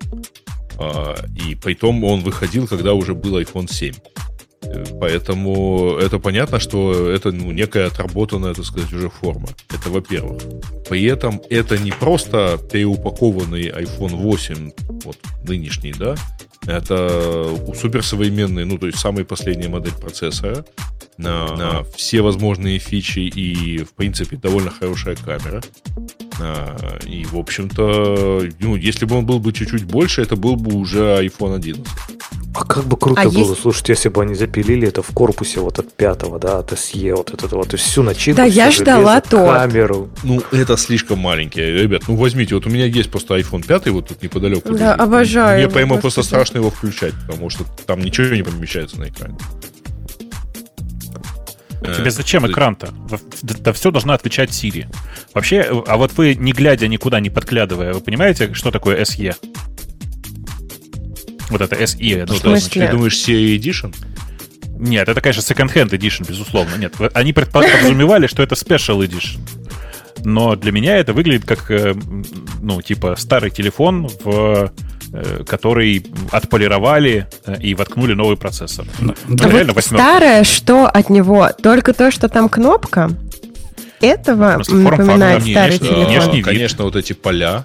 А, 0.79 1.15
и 1.47 1.55
при 1.55 1.75
том 1.75 2.05
он 2.05 2.21
выходил, 2.21 2.67
когда 2.67 2.93
уже 2.95 3.15
был 3.15 3.39
iPhone 3.39 3.71
7. 3.71 3.95
Поэтому 5.01 5.97
это 5.97 6.19
понятно, 6.19 6.59
что 6.59 7.09
это 7.09 7.31
ну, 7.31 7.53
некая 7.53 7.87
отработанная, 7.87 8.55
так 8.55 8.65
сказать, 8.65 8.93
уже 8.93 9.09
форма. 9.09 9.49
Это 9.73 9.91
во-первых. 9.91 10.43
При 10.89 11.05
этом 11.05 11.41
это 11.51 11.79
не 11.79 11.93
просто 11.93 12.59
переупакованный 12.73 13.69
iPhone 13.69 14.17
8, 14.17 14.71
вот 15.05 15.19
нынешний, 15.45 15.93
да, 15.93 16.17
это 16.67 17.51
суперсовременный, 17.75 18.65
ну, 18.65 18.79
то 18.79 18.87
есть 18.87 18.99
самая 18.99 19.25
последняя 19.25 19.69
модель 19.69 19.95
процессора, 19.95 20.65
на, 21.19 21.57
на 21.57 21.85
все 21.97 22.21
возможные 22.21 22.79
фичи 22.79 23.21
и, 23.21 23.79
в 23.79 23.95
принципе, 23.95 24.37
довольно 24.37 24.71
хорошая 24.71 25.17
камера. 25.17 25.63
А, 26.41 26.99
и, 27.07 27.25
в 27.25 27.37
общем-то, 27.37 28.49
ну, 28.61 28.77
если 28.77 29.07
бы 29.07 29.17
он 29.17 29.27
был 29.27 29.41
бы 29.41 29.53
чуть-чуть 29.53 29.85
больше, 29.85 30.23
это 30.23 30.37
был 30.37 30.57
бы 30.57 30.75
уже 30.75 31.01
iPhone 31.25 31.57
11. 31.57 31.87
А 32.59 32.65
как 32.65 32.85
бы 32.85 32.97
круто 32.97 33.21
а 33.21 33.29
было, 33.29 33.51
есть... 33.51 33.61
слушайте, 33.61 33.93
если 33.93 34.09
бы 34.09 34.23
они 34.23 34.35
запилили 34.35 34.89
это 34.89 35.03
в 35.03 35.09
корпусе 35.09 35.61
вот 35.61 35.79
от 35.79 35.93
пятого, 35.93 36.39
да, 36.39 36.59
от 36.59 36.73
SE, 36.73 37.15
вот 37.15 37.33
это 37.35 37.55
вот, 37.55 37.75
и 37.75 37.77
всю 37.77 38.03
начинку. 38.03 38.39
Да, 38.39 38.45
я 38.45 38.71
ждала 38.71 39.21
то. 39.21 39.47
Камеру. 39.47 40.09
Ну, 40.23 40.43
это 40.53 40.77
слишком 40.77 41.19
маленькие. 41.19 41.83
Ребят, 41.83 42.03
ну 42.09 42.17
возьмите, 42.17 42.55
вот 42.55 42.67
у 42.67 42.71
меня 42.71 42.87
есть 42.87 43.11
просто 43.11 43.37
iPhone 43.37 43.67
5, 43.67 43.89
вот 43.89 44.09
тут 44.09 44.23
неподалеку. 44.23 44.75
Да, 44.75 44.95
обожаю. 44.95 45.59
Мне 45.59 45.69
пойму 45.69 45.99
просто 45.99 46.23
страшно 46.23 46.59
его 46.59 46.71
включать, 46.71 47.15
потому 47.27 47.51
что 47.51 47.65
там 47.87 48.01
ничего 48.01 48.35
не 48.35 48.43
помещается 48.43 48.99
на 48.99 49.09
экране. 49.09 49.37
Тебе 51.97 52.11
зачем 52.11 52.47
экран-то? 52.47 52.89
Да 53.43 53.73
все 53.73 53.91
должна 53.91 54.15
отвечать 54.15 54.51
Siri. 54.51 54.87
Вообще, 55.35 55.61
а 55.87 55.97
вот 55.97 56.13
вы, 56.17 56.35
не 56.35 56.53
глядя 56.53 56.89
никуда, 56.89 57.21
не 57.21 57.31
подглядывая, 57.31 57.93
вы 57.93 58.01
понимаете, 58.01 58.55
что 58.55 58.71
такое 58.71 59.03
SE? 59.03 59.37
Вот 61.51 61.61
это 61.61 61.77
SE. 61.77 62.23
Это 62.23 62.35
что, 62.35 62.49
значит, 62.51 62.73
ты 62.73 62.89
думаешь 62.89 63.15
SE 63.15 63.57
Edition? 63.57 63.95
Нет, 64.79 65.09
это, 65.09 65.21
конечно, 65.21 65.41
second-hand 65.41 65.91
edition, 65.91 66.27
безусловно. 66.29 66.77
Нет, 66.77 66.95
они 67.15 67.33
подразумевали, 67.33 68.27
что 68.27 68.43
это 68.43 68.55
special 68.55 68.99
edition. 68.99 69.39
Но 70.25 70.57
для 70.57 70.73
меня 70.73 70.97
это 70.97 71.13
выглядит 71.13 71.45
как, 71.47 71.71
э, 71.71 71.95
ну, 72.61 72.83
типа, 72.83 73.15
старый 73.17 73.51
телефон, 73.51 74.09
в, 74.25 74.73
э, 75.13 75.45
который 75.47 76.05
отполировали 76.33 77.27
э, 77.47 77.61
и 77.61 77.75
воткнули 77.75 78.15
новый 78.15 78.37
процессор. 78.37 78.87
Ну, 78.99 79.15
да. 79.29 79.49
реально 79.49 79.73
вот 79.73 79.85
старое, 79.85 80.43
что 80.45 80.87
от 80.87 81.11
него? 81.11 81.51
Только 81.63 81.93
то, 81.93 82.11
что 82.11 82.29
там 82.29 82.49
кнопка? 82.49 83.11
Этого 84.01 84.63
напоминает 84.69 85.43
старый 85.43 85.79
конечно, 85.79 86.33
телефон. 86.33 86.43
Конечно, 86.43 86.85
вот 86.85 86.97
эти 86.97 87.13
поля, 87.13 87.65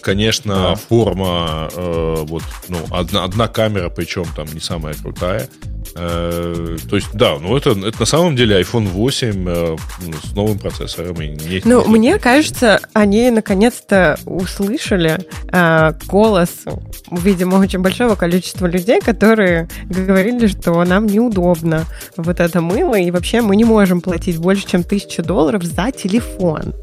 Конечно, 0.00 0.54
да. 0.54 0.74
форма, 0.74 1.70
вот, 1.74 2.42
ну, 2.68 2.78
одна, 2.90 3.24
одна 3.24 3.48
камера, 3.48 3.88
причем 3.88 4.26
там 4.36 4.46
не 4.52 4.60
самая 4.60 4.94
крутая. 4.94 5.48
Э, 5.94 6.76
то 6.88 6.96
есть, 6.96 7.08
да, 7.12 7.38
ну 7.38 7.56
это, 7.56 7.70
это 7.70 8.00
на 8.00 8.06
самом 8.06 8.36
деле 8.36 8.60
iPhone 8.60 8.86
8 8.88 9.48
э, 9.48 9.76
ну, 10.06 10.12
с 10.22 10.34
новым 10.34 10.58
процессором. 10.58 11.20
И 11.20 11.28
не, 11.28 11.60
ну, 11.64 11.84
не 11.86 11.98
мне 11.98 12.18
кажется, 12.18 12.80
они 12.92 13.30
наконец-то 13.30 14.18
услышали 14.24 15.18
э, 15.52 15.92
голос, 16.06 16.64
видимо, 17.10 17.56
очень 17.56 17.80
большого 17.80 18.14
количества 18.14 18.66
людей, 18.66 19.00
которые 19.00 19.68
говорили, 19.84 20.46
что 20.46 20.82
нам 20.84 21.06
неудобно 21.06 21.84
вот 22.16 22.40
это 22.40 22.60
мыло, 22.60 22.94
и 22.94 23.10
вообще 23.10 23.40
мы 23.40 23.56
не 23.56 23.64
можем 23.64 24.00
платить 24.00 24.38
больше, 24.38 24.66
чем 24.66 24.82
тысячу 24.82 25.22
долларов 25.22 25.62
за 25.62 25.90
телефон. 25.92 26.74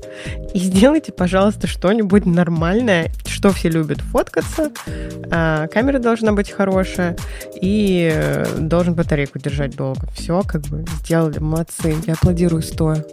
И 0.53 0.59
сделайте, 0.59 1.11
пожалуйста, 1.11 1.67
что-нибудь 1.67 2.25
нормальное, 2.25 3.11
что 3.25 3.51
все 3.51 3.69
любят 3.69 4.01
фоткаться, 4.01 4.71
э, 4.87 5.67
камера 5.71 5.99
должна 5.99 6.33
быть 6.33 6.51
хорошая, 6.51 7.15
и 7.61 8.11
э, 8.13 8.45
должен 8.89 8.95
батарейку 8.95 9.39
держать 9.39 9.75
долго. 9.75 10.07
Все, 10.13 10.41
как 10.41 10.61
бы 10.63 10.85
сделали, 11.01 11.39
молодцы. 11.39 11.95
Я 12.05 12.13
аплодирую 12.13 12.61
стоя. 12.61 13.03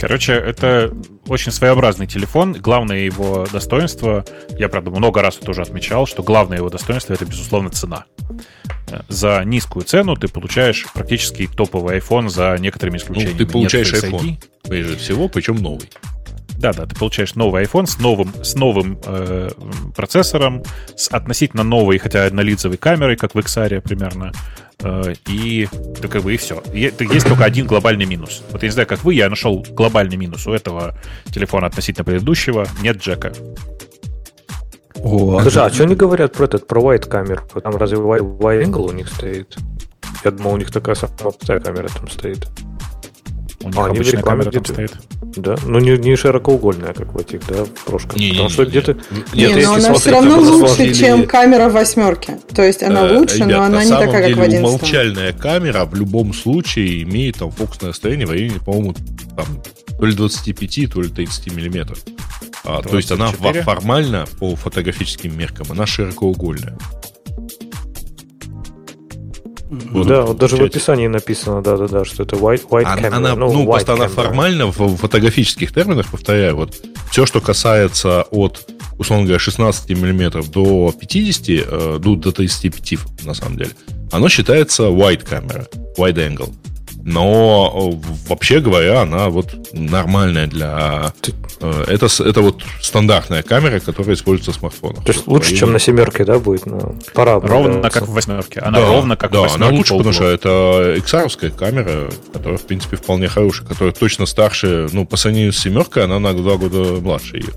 Короче, 0.00 0.32
это 0.32 0.92
очень 1.28 1.52
своеобразный 1.52 2.06
телефон. 2.08 2.54
Главное 2.54 2.98
его 2.98 3.46
достоинство, 3.52 4.24
я, 4.58 4.68
правда, 4.68 4.90
много 4.90 5.22
раз 5.22 5.36
тоже 5.36 5.62
отмечал, 5.62 6.06
что 6.06 6.24
главное 6.24 6.58
его 6.58 6.70
достоинство— 6.70 7.12
это, 7.14 7.24
безусловно, 7.24 7.70
цена. 7.70 8.04
За 9.08 9.42
низкую 9.44 9.84
цену 9.84 10.16
ты 10.16 10.26
получаешь 10.28 10.86
практически 10.92 11.46
топовый 11.46 11.98
iPhone 11.98 12.28
за 12.28 12.56
некоторыми 12.58 12.98
исключениями. 12.98 13.38
Ну, 13.38 13.46
ты 13.46 13.52
получаешь 13.52 13.92
iPhone, 13.92 14.42
прежде 14.64 14.96
всего, 14.96 15.28
причем 15.28 15.56
новый. 15.56 15.88
Да, 16.62 16.72
да, 16.72 16.86
ты 16.86 16.94
получаешь 16.94 17.34
новый 17.34 17.64
iPhone 17.64 17.86
с 17.86 17.98
новым, 17.98 18.32
с 18.40 18.54
новым 18.54 18.96
э, 19.04 19.50
процессором, 19.96 20.62
с 20.94 21.08
относительно 21.08 21.64
новой, 21.64 21.98
хотя 21.98 22.24
однолицевой 22.24 22.76
камерой, 22.76 23.16
как 23.16 23.34
в 23.34 23.38
XR 23.38 23.80
примерно. 23.80 24.30
Э, 24.78 25.12
и 25.26 25.66
да, 26.00 26.06
как 26.06 26.22
бы 26.22 26.32
и 26.32 26.36
все. 26.36 26.62
Есть 26.72 27.26
только 27.26 27.44
один 27.44 27.66
глобальный 27.66 28.06
минус. 28.06 28.44
Вот 28.52 28.62
я 28.62 28.68
не 28.68 28.72
знаю, 28.72 28.86
как 28.86 29.02
вы, 29.02 29.14
я 29.14 29.28
нашел 29.28 29.66
глобальный 29.70 30.16
минус 30.16 30.46
у 30.46 30.52
этого 30.52 30.96
телефона 31.32 31.66
относительно 31.66 32.04
предыдущего. 32.04 32.64
Нет 32.80 32.98
джека. 32.98 33.32
О, 35.02 35.40
Слушай, 35.42 35.62
а, 35.64 35.66
а 35.66 35.70
что 35.70 35.82
они 35.82 35.96
говорят 35.96 36.32
про 36.32 36.44
этот, 36.44 36.68
про 36.68 36.80
white 36.80 37.08
камер? 37.08 37.42
Там 37.60 37.74
разве 37.74 37.98
wide 37.98 38.64
angle 38.64 38.90
у 38.90 38.92
них 38.92 39.08
стоит? 39.08 39.56
Я 40.24 40.30
думал, 40.30 40.52
у 40.52 40.56
них 40.58 40.70
такая 40.70 40.94
самая 40.94 41.58
камера 41.58 41.88
там 41.88 42.08
стоит. 42.08 42.46
У 43.62 43.68
них 43.68 43.78
а, 43.78 43.86
обычная 43.86 44.22
камера 44.22 44.50
там 44.50 44.64
стоит. 44.64 44.92
Да, 45.36 45.56
но 45.64 45.78
не, 45.78 45.96
не 45.96 46.16
широкоугольная, 46.16 46.92
как 46.92 47.14
в 47.14 47.18
этих, 47.18 47.46
да, 47.46 47.64
в 47.64 47.68
прошках. 47.68 48.16
Не, 48.16 48.30
Потому 48.30 48.48
не, 48.48 48.52
что 48.52 48.64
где-то... 48.66 48.96
Нет, 49.32 49.56
не, 49.56 49.64
но 49.64 49.74
она 49.74 49.94
все 49.94 50.10
равно 50.10 50.38
лучше, 50.40 50.74
сложили... 50.74 50.92
чем 50.92 51.26
камера 51.26 51.68
в 51.68 51.72
восьмерке. 51.72 52.38
То 52.54 52.62
есть 52.62 52.82
она 52.82 53.08
э, 53.08 53.18
лучше, 53.18 53.36
ребят, 53.36 53.48
но 53.48 53.62
она 53.62 53.84
не 53.84 53.90
такая, 53.90 54.22
деле, 54.24 54.34
как 54.34 54.36
в 54.36 54.46
11. 54.46 54.68
Умолчальная 54.68 55.32
камера 55.32 55.84
в 55.84 55.94
любом 55.94 56.34
случае 56.34 57.02
имеет 57.02 57.38
там 57.38 57.50
фокусное 57.50 57.90
расстояние 57.90 58.26
в 58.26 58.30
районе, 58.30 58.60
по-моему, 58.64 58.94
там, 59.36 59.46
то 59.98 60.04
ли 60.04 60.12
25, 60.12 60.92
то 60.92 61.00
ли 61.00 61.08
30 61.08 61.54
миллиметров. 61.54 61.98
А, 62.64 62.82
то 62.82 62.96
есть 62.96 63.10
она 63.10 63.28
формально 63.28 64.26
по 64.38 64.54
фотографическим 64.54 65.36
меркам, 65.36 65.66
она 65.70 65.86
широкоугольная. 65.86 66.76
Вот, 69.72 70.06
да, 70.06 70.20
вот 70.20 70.36
даже 70.36 70.56
в 70.56 70.62
описании 70.62 71.06
написано, 71.06 71.62
да-да-да, 71.62 72.04
что 72.04 72.24
это 72.24 72.36
white, 72.36 72.68
white 72.68 72.84
она, 72.84 73.00
camera. 73.00 73.14
Она, 73.14 73.36
ну, 73.36 73.52
ну 73.52 73.64
просто 73.64 73.92
camera. 73.92 73.94
она 73.94 74.08
формально 74.08 74.66
в 74.66 74.96
фотографических 74.96 75.72
терминах, 75.72 76.10
повторяю, 76.10 76.56
вот 76.56 76.76
все, 77.10 77.24
что 77.24 77.40
касается 77.40 78.26
от, 78.30 78.68
условно 78.98 79.24
говоря, 79.24 79.38
16 79.38 79.90
мм 79.90 80.42
до 80.50 80.92
50, 80.92 81.48
э, 81.48 81.98
до 81.98 82.32
35 82.32 83.24
на 83.24 83.32
самом 83.32 83.56
деле, 83.56 83.70
оно 84.10 84.28
считается 84.28 84.84
white 84.84 85.26
camera, 85.26 85.66
wide 85.96 86.16
angle. 86.16 86.52
Но 87.04 87.98
вообще 88.28 88.60
говоря, 88.60 89.02
она 89.02 89.28
вот 89.28 89.54
нормальная 89.72 90.46
для... 90.46 91.12
Э, 91.60 91.84
это, 91.88 92.06
это 92.06 92.40
вот 92.42 92.62
стандартная 92.80 93.42
камера, 93.42 93.80
которая 93.80 94.14
используется 94.14 94.52
в 94.52 94.54
смартфонах. 94.54 95.04
То 95.04 95.12
есть 95.12 95.26
лучше, 95.26 95.56
чем 95.56 95.72
на 95.72 95.78
семерке, 95.78 96.24
да, 96.24 96.38
будет? 96.38 96.66
Ну, 96.66 96.96
пора 97.12 97.40
ровно 97.40 97.90
как 97.90 98.06
в 98.06 98.12
восьмерке. 98.12 98.60
Она 98.60 98.78
да, 98.78 98.86
ровно 98.86 99.16
как 99.16 99.32
да, 99.32 99.40
в 99.40 99.42
восьмерке. 99.42 99.64
она 99.64 99.76
лучше, 99.76 99.96
потому 99.96 100.12
что 100.12 100.24
это 100.24 100.94
XR 100.98 101.50
камера, 101.50 102.10
которая, 102.32 102.58
в 102.58 102.66
принципе, 102.66 102.96
вполне 102.96 103.28
хорошая, 103.28 103.66
которая 103.66 103.92
точно 103.92 104.26
старше, 104.26 104.88
ну, 104.92 105.06
по 105.06 105.16
сравнению 105.16 105.52
с 105.52 105.58
семеркой, 105.58 106.04
она 106.04 106.18
на 106.18 106.34
два 106.34 106.56
года 106.56 107.00
младше 107.00 107.38
ее 107.38 107.52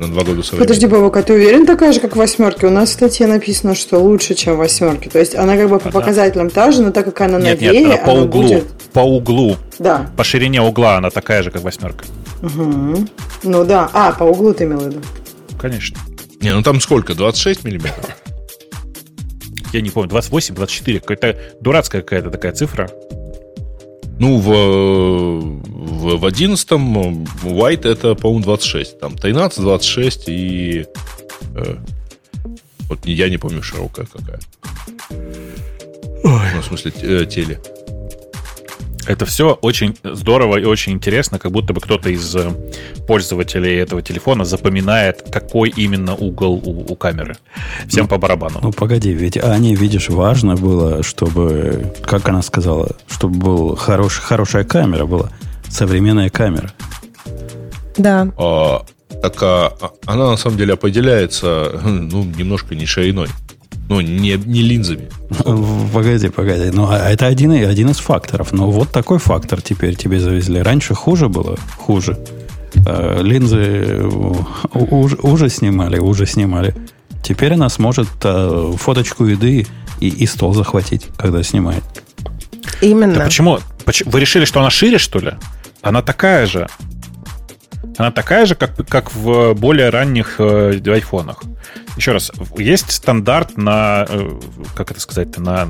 на 0.00 0.08
два 0.08 0.24
года 0.24 0.42
современнее. 0.42 0.66
Подожди, 0.66 0.86
Бабок, 0.86 1.16
а 1.16 1.22
ты 1.22 1.32
уверен 1.34 1.66
такая 1.66 1.92
же, 1.92 2.00
как 2.00 2.14
в 2.14 2.16
восьмерке? 2.16 2.66
У 2.66 2.70
нас 2.70 2.90
в 2.90 2.92
статье 2.92 3.26
написано, 3.26 3.74
что 3.74 3.98
лучше, 3.98 4.34
чем 4.34 4.54
в 4.54 4.58
восьмерке. 4.58 5.10
То 5.10 5.18
есть 5.18 5.34
она 5.34 5.56
как 5.56 5.68
бы 5.68 5.78
по 5.78 5.88
она... 5.88 5.92
показателям 5.92 6.50
та 6.50 6.72
же, 6.72 6.82
но 6.82 6.90
так 6.90 7.04
как 7.04 7.20
она 7.22 7.38
нет, 7.38 7.60
новее, 7.60 7.84
нет, 7.84 8.00
она 8.02 8.04
по 8.04 8.10
углу, 8.10 8.42
будет... 8.42 8.64
по 8.92 9.00
углу. 9.00 9.56
Да. 9.78 10.10
По 10.16 10.24
ширине 10.24 10.62
угла 10.62 10.96
она 10.96 11.10
такая 11.10 11.42
же, 11.42 11.50
как 11.50 11.62
восьмерка. 11.62 12.04
Угу. 12.42 13.06
Ну 13.44 13.64
да. 13.64 13.90
А, 13.92 14.12
по 14.12 14.24
углу 14.24 14.52
ты 14.52 14.64
имел 14.64 14.80
в 14.80 14.86
виду? 14.86 15.00
Конечно. 15.60 15.98
Не, 16.40 16.52
ну 16.52 16.62
там 16.62 16.80
сколько? 16.80 17.14
26 17.14 17.64
миллиметров? 17.64 18.16
Я 19.72 19.80
не 19.80 19.90
помню, 19.90 20.08
28, 20.10 20.54
24. 20.54 21.00
Какая-то 21.00 21.40
дурацкая 21.60 22.02
какая-то 22.02 22.30
такая 22.30 22.52
цифра. 22.52 22.88
Ну, 24.18 24.38
в, 24.38 24.48
в, 24.48 26.18
в 26.18 26.24
11 26.24 26.70
White 26.70 27.88
это, 27.88 28.14
по-моему, 28.14 28.44
26. 28.44 29.00
Там 29.00 29.16
13, 29.16 29.60
26 29.60 30.28
и... 30.28 30.86
Э, 31.56 31.76
вот 32.88 33.06
я 33.06 33.28
не 33.28 33.38
помню, 33.38 33.62
широкая 33.62 34.06
какая. 34.06 34.40
Ой. 35.10 36.48
Ну, 36.54 36.60
в 36.60 36.64
смысле, 36.64 36.92
э, 37.02 37.26
теле. 37.26 37.60
Это 39.06 39.26
все 39.26 39.58
очень 39.60 39.96
здорово 40.02 40.56
и 40.56 40.64
очень 40.64 40.92
интересно, 40.92 41.38
как 41.38 41.52
будто 41.52 41.72
бы 41.72 41.80
кто-то 41.80 42.08
из 42.08 42.34
э, 42.34 42.50
пользователей 43.06 43.76
этого 43.76 44.02
телефона 44.02 44.44
запоминает, 44.44 45.24
какой 45.30 45.68
именно 45.70 46.14
угол 46.14 46.54
у, 46.54 46.92
у 46.92 46.96
камеры. 46.96 47.36
Всем 47.86 48.04
ну, 48.04 48.08
по 48.08 48.18
барабану. 48.18 48.60
Ну, 48.62 48.72
погоди, 48.72 49.12
ведь 49.12 49.36
они, 49.36 49.74
видишь, 49.74 50.08
важно 50.08 50.56
было, 50.56 51.02
чтобы, 51.02 51.92
как 52.02 52.28
она 52.28 52.42
сказала, 52.42 52.96
чтобы 53.08 53.38
был 53.38 53.76
хорош, 53.76 54.18
хорошая 54.18 54.64
камера 54.64 55.04
была, 55.04 55.30
современная 55.68 56.30
камера. 56.30 56.72
Да. 57.96 58.28
А, 58.38 58.84
так 59.22 59.42
а, 59.42 59.76
а 59.80 59.92
она 60.06 60.30
на 60.30 60.36
самом 60.36 60.56
деле 60.56 60.74
определяется 60.74 61.80
ну, 61.84 62.24
немножко 62.24 62.74
не 62.74 62.86
шириной. 62.86 63.28
Ну, 63.88 64.00
не, 64.00 64.36
не 64.36 64.62
линзами. 64.62 65.08
Погоди, 65.92 66.28
погоди. 66.28 66.70
Ну, 66.72 66.88
а 66.90 67.10
это 67.10 67.26
один, 67.26 67.52
один 67.52 67.90
из 67.90 67.98
факторов. 67.98 68.52
Но 68.52 68.70
вот 68.70 68.90
такой 68.90 69.18
фактор 69.18 69.60
теперь 69.60 69.94
тебе 69.96 70.20
завезли. 70.20 70.60
Раньше 70.60 70.94
хуже 70.94 71.28
было? 71.28 71.58
Хуже. 71.76 72.18
Э, 72.86 73.20
линзы 73.22 74.04
уже, 74.72 75.16
уже 75.16 75.48
снимали, 75.48 75.98
уже 75.98 76.26
снимали. 76.26 76.74
Теперь 77.22 77.54
она 77.54 77.68
сможет 77.68 78.08
э, 78.22 78.72
фоточку 78.76 79.24
еды 79.24 79.66
и, 80.00 80.08
и 80.08 80.26
стол 80.26 80.54
захватить, 80.54 81.08
когда 81.16 81.42
снимает. 81.42 81.84
Именно. 82.80 83.14
Да 83.14 83.24
почему? 83.24 83.58
Вы 84.06 84.20
решили, 84.20 84.44
что 84.44 84.60
она 84.60 84.70
шире, 84.70 84.98
что 84.98 85.18
ли? 85.18 85.32
Она 85.82 86.02
такая 86.02 86.46
же. 86.46 86.68
Она 87.96 88.10
такая 88.10 88.46
же, 88.46 88.54
как, 88.54 88.74
как 88.88 89.14
в 89.14 89.54
более 89.54 89.90
ранних 89.90 90.36
э, 90.38 90.80
айфонах. 90.86 91.42
Еще 91.96 92.12
раз, 92.12 92.32
есть 92.58 92.90
стандарт 92.90 93.56
на, 93.56 94.06
э, 94.08 94.30
как 94.74 94.90
это 94.90 95.00
сказать, 95.00 95.36
на 95.38 95.68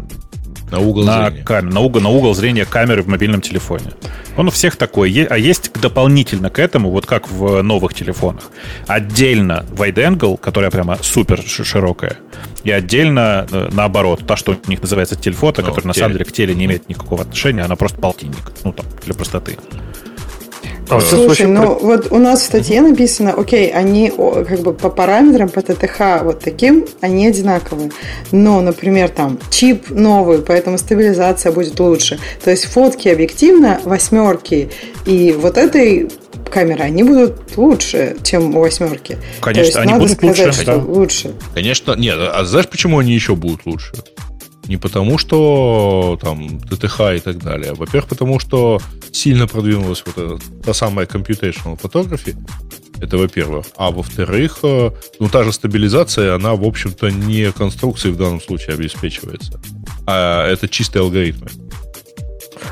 на 0.70 0.80
угол 0.80 1.04
на 1.04 1.30
зрения. 1.30 1.44
Кам... 1.44 1.68
На, 1.68 1.80
угол, 1.80 2.00
на 2.00 2.08
угол 2.08 2.34
зрения 2.34 2.64
камеры 2.64 3.02
в 3.02 3.08
мобильном 3.08 3.40
телефоне. 3.40 3.92
Он 4.36 4.48
у 4.48 4.50
всех 4.50 4.76
такой. 4.76 5.26
А 5.30 5.36
есть 5.36 5.72
дополнительно 5.80 6.50
к 6.50 6.58
этому, 6.58 6.90
вот 6.90 7.06
как 7.06 7.30
в 7.30 7.62
новых 7.62 7.94
телефонах, 7.94 8.44
отдельно 8.86 9.64
wide 9.70 9.94
angle, 9.94 10.36
которая 10.36 10.70
прямо 10.70 10.98
супер 11.00 11.42
широкая, 11.42 12.16
и 12.64 12.70
отдельно, 12.70 13.46
э, 13.50 13.68
наоборот, 13.72 14.26
та, 14.26 14.36
что 14.36 14.52
у 14.52 14.70
них 14.70 14.80
называется 14.80 15.16
телефото, 15.16 15.62
ну, 15.62 15.68
которая 15.68 15.88
на 15.88 15.94
самом 15.94 16.12
деле 16.14 16.24
к 16.24 16.32
теле 16.32 16.54
не 16.54 16.64
имеет 16.64 16.88
никакого 16.88 17.22
отношения, 17.22 17.62
она 17.62 17.76
просто 17.76 18.00
полтинник. 18.00 18.52
Ну, 18.64 18.72
там, 18.72 18.86
для 19.04 19.14
простоты. 19.14 19.58
А, 20.88 21.00
Слушай, 21.00 21.46
ну 21.46 21.78
вот 21.80 22.12
у 22.12 22.18
нас 22.18 22.42
в 22.42 22.44
статье 22.44 22.80
написано, 22.80 23.32
окей, 23.32 23.70
они 23.70 24.10
как 24.10 24.60
бы 24.60 24.74
по 24.74 24.90
параметрам, 24.90 25.48
по 25.48 25.62
ТТХ 25.62 26.22
вот 26.22 26.40
таким, 26.40 26.86
они 27.00 27.26
одинаковые. 27.26 27.90
Но, 28.32 28.60
например, 28.60 29.08
там 29.08 29.38
чип 29.50 29.90
новый, 29.90 30.42
поэтому 30.42 30.78
стабилизация 30.78 31.52
будет 31.52 31.80
лучше. 31.80 32.18
То 32.42 32.50
есть 32.50 32.66
фотки 32.66 33.08
объективно, 33.08 33.80
восьмерки 33.84 34.70
и 35.06 35.32
вот 35.32 35.56
этой 35.56 36.10
камеры, 36.50 36.82
они 36.82 37.02
будут 37.02 37.56
лучше, 37.56 38.16
чем 38.22 38.54
у 38.54 38.60
восьмерки. 38.60 39.18
Конечно, 39.40 39.62
То 39.62 39.66
есть 39.66 39.76
они 39.76 39.92
надо 39.92 40.04
будут 40.04 40.18
сказать, 40.18 40.46
лучше. 40.46 40.62
что 40.62 40.76
да. 40.76 40.84
лучше. 40.84 41.34
Конечно, 41.54 41.94
нет, 41.96 42.16
а 42.18 42.44
знаешь, 42.44 42.68
почему 42.68 42.98
они 42.98 43.12
еще 43.12 43.34
будут 43.34 43.66
лучше? 43.66 43.92
Не 44.66 44.76
потому, 44.76 45.18
что 45.18 46.18
там 46.20 46.60
ТТХ 46.60 47.00
и 47.16 47.18
так 47.18 47.38
далее. 47.38 47.74
Во-первых, 47.74 48.08
потому 48.08 48.38
что 48.38 48.80
сильно 49.12 49.46
продвинулась 49.46 50.02
вот 50.06 50.18
эта, 50.18 50.62
та 50.64 50.74
самая 50.74 51.06
computational 51.06 51.80
photography. 51.80 52.34
Это 53.00 53.18
во-первых. 53.18 53.66
А 53.76 53.90
во-вторых, 53.90 54.58
э, 54.62 54.90
ну, 55.20 55.28
та 55.28 55.44
же 55.44 55.52
стабилизация, 55.52 56.34
она, 56.34 56.54
в 56.54 56.64
общем-то, 56.64 57.10
не 57.10 57.52
конструкцией 57.52 58.14
в 58.14 58.18
данном 58.18 58.40
случае 58.40 58.74
обеспечивается. 58.74 59.60
А 60.06 60.48
это 60.48 60.68
чистые 60.68 61.02
алгоритмы. 61.02 61.48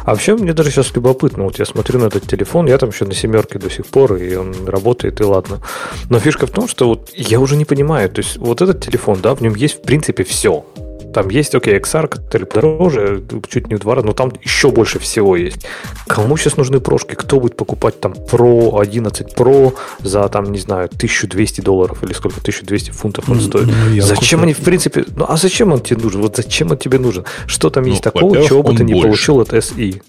А 0.05 0.13
вообще, 0.13 0.35
мне 0.35 0.53
даже 0.53 0.71
сейчас 0.71 0.95
любопытно. 0.95 1.45
Вот 1.45 1.59
я 1.59 1.65
смотрю 1.65 2.01
на 2.01 2.07
этот 2.07 2.27
телефон, 2.27 2.67
я 2.67 2.79
там 2.79 2.91
еще 2.91 3.05
на 3.05 3.15
семерке 3.15 3.59
до 3.59 3.71
сих 3.71 3.87
пор, 3.87 4.15
и 4.17 4.35
он 4.35 4.55
работает, 4.67 5.21
и 5.21 5.25
ладно. 5.25 5.61
Но 6.09 6.19
фишка 6.19 6.47
в 6.47 6.51
том, 6.51 6.69
что 6.69 6.89
вот 6.89 7.11
я 7.15 7.41
уже 7.41 7.57
не 7.57 7.65
понимаю. 7.65 8.09
То 8.11 8.21
есть 8.21 8.37
вот 8.37 8.63
этот 8.63 8.85
телефон, 8.85 9.21
да, 9.21 9.35
в 9.35 9.41
нем 9.41 9.55
есть, 9.55 9.79
в 9.79 9.83
принципе, 9.83 10.25
все. 10.25 10.65
Там 11.13 11.29
есть, 11.29 11.55
окей, 11.55 11.79
XR, 11.79 12.09
который 12.09 12.49
дороже, 12.53 13.23
чуть 13.49 13.69
не 13.69 13.75
в 13.75 13.81
два 13.81 13.95
раза, 13.95 14.07
но 14.07 14.13
там 14.13 14.33
еще 14.43 14.71
больше 14.71 14.99
всего 14.99 15.37
есть. 15.37 15.67
Кому 16.07 16.37
сейчас 16.37 16.57
нужны 16.57 16.81
прошки? 16.81 17.15
Кто 17.15 17.41
будет 17.41 17.57
покупать 17.57 18.01
там 18.01 18.13
Pro 18.13 18.81
11 18.81 19.35
Pro 19.35 19.75
за, 20.01 20.29
там, 20.29 20.53
не 20.53 20.59
знаю, 20.59 20.87
1200 20.87 21.61
долларов 21.61 22.03
или 22.03 22.13
сколько, 22.13 22.41
1200 22.41 22.91
фунтов 22.91 23.29
он 23.29 23.41
стоит? 23.41 23.67
Ну, 23.67 24.01
зачем 24.01 24.41
куплю. 24.41 24.43
они, 24.43 24.55
в 24.55 24.65
принципе, 24.65 25.05
ну 25.17 25.27
а 25.29 25.37
зачем 25.37 25.73
он 25.73 25.81
тебе 25.81 26.03
нужен? 26.03 26.23
Вот 26.23 26.37
зачем 26.37 26.71
он 26.71 26.79
тебе 26.79 26.99
нужен? 26.99 27.25
Что 27.47 27.71
там 27.71 27.85
ну, 27.85 27.91
есть 27.91 28.03
такого, 28.03 28.43
чего 28.43 28.63
бы 28.63 28.75
ты 28.75 28.85
не 28.85 29.01
получил 29.01 29.41
от 29.41 29.53
SE? 29.53 30.03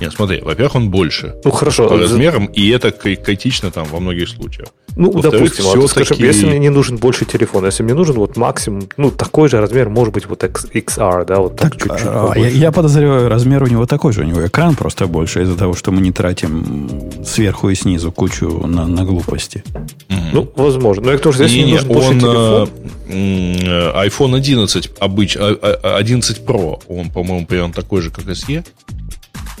Нет, 0.00 0.12
смотри, 0.12 0.40
во-первых, 0.40 0.76
он 0.76 0.90
больше. 0.90 1.34
Ну, 1.44 1.50
хорошо. 1.50 1.88
По 1.88 1.98
размерам, 1.98 2.46
и 2.46 2.68
это 2.70 2.90
критично 2.90 3.70
там 3.70 3.86
во 3.86 4.00
многих 4.00 4.28
случаях. 4.28 4.68
Ну, 4.96 5.10
допустим, 5.20 5.64
а 5.66 5.88
скажем, 5.88 6.18
если 6.18 6.46
мне 6.46 6.58
не 6.58 6.68
нужен 6.68 6.96
больше 6.98 7.24
телефон, 7.24 7.64
если 7.64 7.82
мне 7.82 7.94
нужен 7.94 8.16
вот 8.16 8.36
максимум, 8.36 8.88
ну, 8.96 9.10
такой 9.10 9.48
же 9.48 9.60
размер, 9.60 9.88
может 9.88 10.12
быть, 10.12 10.26
вот 10.26 10.42
XR, 10.44 11.24
да, 11.24 11.36
вот 11.36 11.56
так, 11.56 11.72
так 11.72 11.82
чуть-чуть. 11.82 12.06
А, 12.06 12.32
я, 12.36 12.48
я 12.48 12.72
подозреваю, 12.72 13.28
размер 13.28 13.62
у 13.62 13.66
него 13.66 13.86
такой 13.86 14.12
же, 14.12 14.20
у 14.20 14.24
него 14.24 14.46
экран 14.46 14.74
просто 14.74 15.06
больше 15.06 15.42
из-за 15.42 15.56
того, 15.56 15.74
что 15.74 15.92
мы 15.92 16.02
не 16.02 16.12
тратим 16.12 17.24
сверху 17.24 17.70
и 17.70 17.74
снизу 17.74 18.12
кучу 18.12 18.66
на, 18.66 18.86
на 18.86 19.04
глупости. 19.04 19.64
Mm-hmm. 20.08 20.30
Ну, 20.32 20.52
возможно. 20.56 21.06
Но 21.06 21.12
я 21.12 21.18
тоже, 21.18 21.44
если 21.44 21.58
не, 21.58 21.64
не 21.64 21.72
нужен 21.72 21.90
он, 21.90 21.94
больше 21.94 22.18
телефон... 22.18 22.68
Э, 23.08 24.06
iPhone 24.06 24.36
11 24.36 24.90
обыч, 25.00 25.36
11 25.36 26.38
а, 26.38 26.50
Pro, 26.50 26.82
он, 26.88 27.10
по-моему, 27.10 27.46
примерно 27.46 27.72
такой 27.72 28.02
же, 28.02 28.10
как 28.10 28.24
SE. 28.26 28.64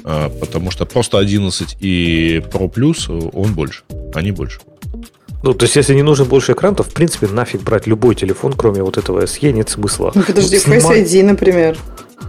А, 0.04 0.28
потому 0.28 0.70
что 0.70 0.84
просто 0.84 1.18
11 1.18 1.76
и 1.80 2.42
Pro 2.52 2.72
Plus 2.72 3.30
он 3.32 3.54
больше, 3.54 3.82
они 4.14 4.32
больше. 4.32 4.60
Ну, 5.42 5.54
то 5.54 5.64
есть, 5.64 5.74
если 5.74 5.94
не 5.94 6.02
нужен 6.02 6.26
больше 6.26 6.52
экран, 6.52 6.74
то, 6.74 6.84
в 6.84 6.92
принципе, 6.92 7.26
нафиг 7.26 7.62
брать 7.62 7.88
любой 7.88 8.14
телефон, 8.14 8.52
кроме 8.52 8.82
вот 8.82 8.96
этого 8.96 9.22
SE, 9.22 9.50
нет 9.50 9.68
смысла. 9.68 10.12
Ну, 10.14 10.22
подожди, 10.22 10.58
Снимать... 10.58 10.84
Face 10.84 11.04
ID, 11.04 11.24
например. 11.24 11.76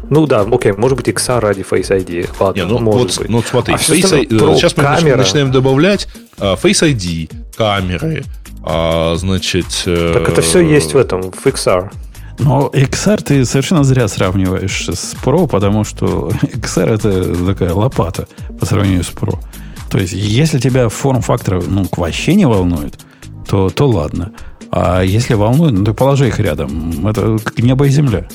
Ну 0.10 0.26
да, 0.26 0.42
окей, 0.42 0.74
может 0.74 0.98
быть 0.98 1.08
XR 1.08 1.40
ради 1.40 1.62
Face 1.62 1.90
ID. 1.90 2.30
Ладно, 2.40 2.62
не, 2.62 2.68
ну, 2.68 2.80
может 2.80 3.12
вот, 3.12 3.20
быть. 3.20 3.30
Ну 3.30 3.42
смотри, 3.44 3.76
а 3.76 3.78
Face 3.78 4.28
ID, 4.28 4.56
сейчас 4.56 4.76
мы 4.76 4.84
камера. 4.84 5.18
начинаем 5.18 5.52
добавлять 5.52 6.08
Face 6.38 6.82
ID, 6.82 7.32
камеры, 7.56 8.24
uh, 8.64 9.16
значит... 9.16 9.68
Так 9.86 10.30
это 10.30 10.42
все 10.42 10.60
есть 10.60 10.94
в 10.94 10.98
этом, 10.98 11.32
в 11.32 11.46
XR. 11.46 11.92
Но 12.40 12.70
XR 12.74 13.24
ты 13.24 13.46
совершенно 13.46 13.84
зря 13.84 14.08
сравниваешь 14.08 14.90
с 14.90 15.16
Pro, 15.24 15.48
потому 15.48 15.84
что 15.84 16.32
XR 16.44 16.96
это 16.96 17.46
такая 17.46 17.74
лопата 17.74 18.28
по 18.60 18.66
сравнению 18.66 19.04
с 19.04 19.12
Pro. 19.12 19.38
То 19.90 20.00
есть, 20.00 20.14
если 20.14 20.60
тебя 20.60 20.90
форм-фактор 20.90 21.62
ну, 21.68 21.86
вообще 21.96 22.34
не 22.34 22.46
волнует, 22.48 23.00
то, 23.48 23.70
то 23.70 23.88
ладно. 23.88 24.32
А 24.72 25.04
если 25.04 25.36
волнует, 25.36 25.74
ну 25.74 25.86
ты 25.86 25.94
положи 25.94 26.28
их 26.28 26.40
рядом. 26.40 27.08
Это 27.08 27.38
как 27.44 27.60
небо 27.60 27.86
и 27.86 27.90
земля. 27.90 28.28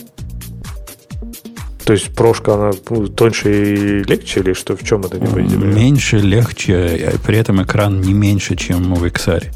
То 1.85 1.95
есть 1.95 2.15
прошка, 2.15 2.55
она 2.55 2.71
ну, 2.91 3.09
тоньше 3.09 3.51
и 3.51 4.05
легче, 4.05 4.41
или 4.41 4.53
что, 4.53 4.77
в 4.77 4.85
чем 4.85 5.01
это 5.01 5.19
не 5.19 5.57
Меньше, 5.57 6.19
легче, 6.19 7.11
а 7.15 7.19
при 7.27 7.39
этом 7.39 7.63
экран 7.63 8.01
не 8.03 8.13
меньше, 8.13 8.57
чем 8.57 8.95
в 8.95 9.05
XR. 9.05 9.47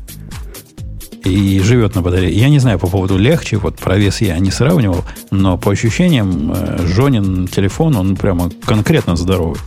И 1.25 1.61
живет 1.61 1.95
на 1.95 2.03
батарее. 2.03 2.33
Я 2.33 2.49
не 2.49 2.59
знаю 2.59 2.79
по 2.79 2.89
поводу 2.89 3.17
легче, 3.17 3.57
вот 3.57 3.77
про 3.77 3.97
вес 3.97 4.21
я 4.21 4.39
не 4.39 4.51
сравнивал, 4.51 5.05
но 5.31 5.57
по 5.57 5.71
ощущениям 5.71 6.53
э, 6.53 6.79
Жонин 6.87 7.47
телефон, 7.47 7.97
он 7.97 8.17
прямо 8.17 8.51
конкретно 8.65 9.17
здоровый. 9.17 9.61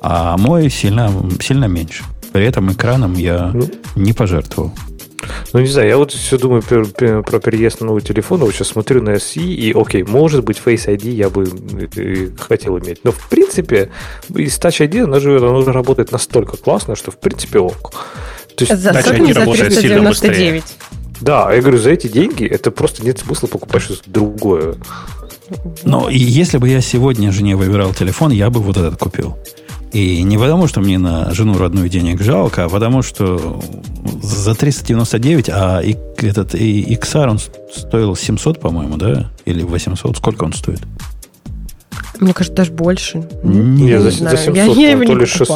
А 0.00 0.36
мой 0.36 0.70
сильно, 0.70 1.12
сильно 1.40 1.66
меньше. 1.66 2.04
При 2.32 2.44
этом 2.44 2.72
экраном 2.72 3.14
я 3.14 3.50
ну, 3.52 3.68
не 3.96 4.12
пожертвовал. 4.12 4.72
Ну, 5.52 5.60
не 5.60 5.66
знаю, 5.66 5.88
я 5.88 5.96
вот 5.96 6.12
все 6.12 6.38
думаю 6.38 6.62
про, 6.62 7.22
про 7.22 7.40
переезд 7.40 7.80
на 7.80 7.88
новый 7.88 8.02
телефон, 8.02 8.40
вот 8.40 8.52
сейчас 8.52 8.68
смотрю 8.68 9.02
на 9.02 9.10
SE, 9.10 9.42
и, 9.42 9.72
окей, 9.72 10.02
может 10.04 10.44
быть, 10.44 10.60
Face 10.64 10.86
ID 10.86 11.10
я 11.10 11.28
бы 11.28 11.44
э, 11.96 12.30
хотел 12.38 12.78
иметь. 12.78 13.00
Но, 13.04 13.12
в 13.12 13.28
принципе, 13.28 13.90
из 14.34 14.58
Touch 14.58 14.86
ID 14.86 15.04
она 15.04 15.20
живет, 15.20 15.42
она 15.42 15.58
уже 15.58 15.72
работает 15.72 16.12
настолько 16.12 16.56
классно, 16.56 16.96
что, 16.96 17.10
в 17.10 17.18
принципе, 17.18 17.58
ок. 17.58 17.92
То 18.66 18.74
есть, 18.74 18.82
за 18.82 18.90
Touch 18.90 19.18
ID 19.18 19.32
работает 19.32 19.74
сильно 19.74 20.08
быстрее. 20.08 20.62
Да, 21.20 21.52
я 21.52 21.60
говорю, 21.60 21.78
за 21.78 21.90
эти 21.90 22.06
деньги 22.06 22.46
это 22.46 22.70
просто 22.70 23.04
нет 23.04 23.18
смысла 23.18 23.46
покупать 23.46 23.82
что-то 23.82 24.10
другое. 24.10 24.76
Но 25.84 26.08
и 26.08 26.18
если 26.18 26.58
бы 26.58 26.68
я 26.68 26.80
сегодня 26.80 27.32
жене 27.32 27.56
выбирал 27.56 27.92
телефон, 27.92 28.30
я 28.30 28.50
бы 28.50 28.60
вот 28.60 28.76
этот 28.76 28.98
купил. 28.98 29.36
И 29.92 30.22
не 30.22 30.38
потому, 30.38 30.68
что 30.68 30.80
мне 30.80 30.98
на 30.98 31.34
жену 31.34 31.58
родную 31.58 31.88
денег 31.88 32.22
жалко, 32.22 32.64
а 32.64 32.68
потому, 32.68 33.02
что 33.02 33.60
за 34.22 34.54
399, 34.54 35.50
а 35.50 35.80
и, 35.80 35.96
этот 36.18 36.54
и 36.54 36.94
XR 36.94 37.28
он 37.28 37.38
стоил 37.74 38.14
700, 38.14 38.60
по-моему, 38.60 38.96
да? 38.96 39.30
Или 39.46 39.64
800? 39.64 40.16
Сколько 40.16 40.44
он 40.44 40.52
стоит? 40.52 40.80
Мне 42.20 42.34
кажется, 42.34 42.54
даже 42.54 42.72
больше. 42.72 43.26
Не, 43.42 43.88
я 43.88 44.00
за, 44.00 44.10
за 44.10 44.36
700, 44.36 44.56
я, 44.56 44.64
я 44.64 44.90
его 44.90 45.04
то, 45.04 45.14
не 45.14 45.20
ли 45.20 45.26
6, 45.26 45.50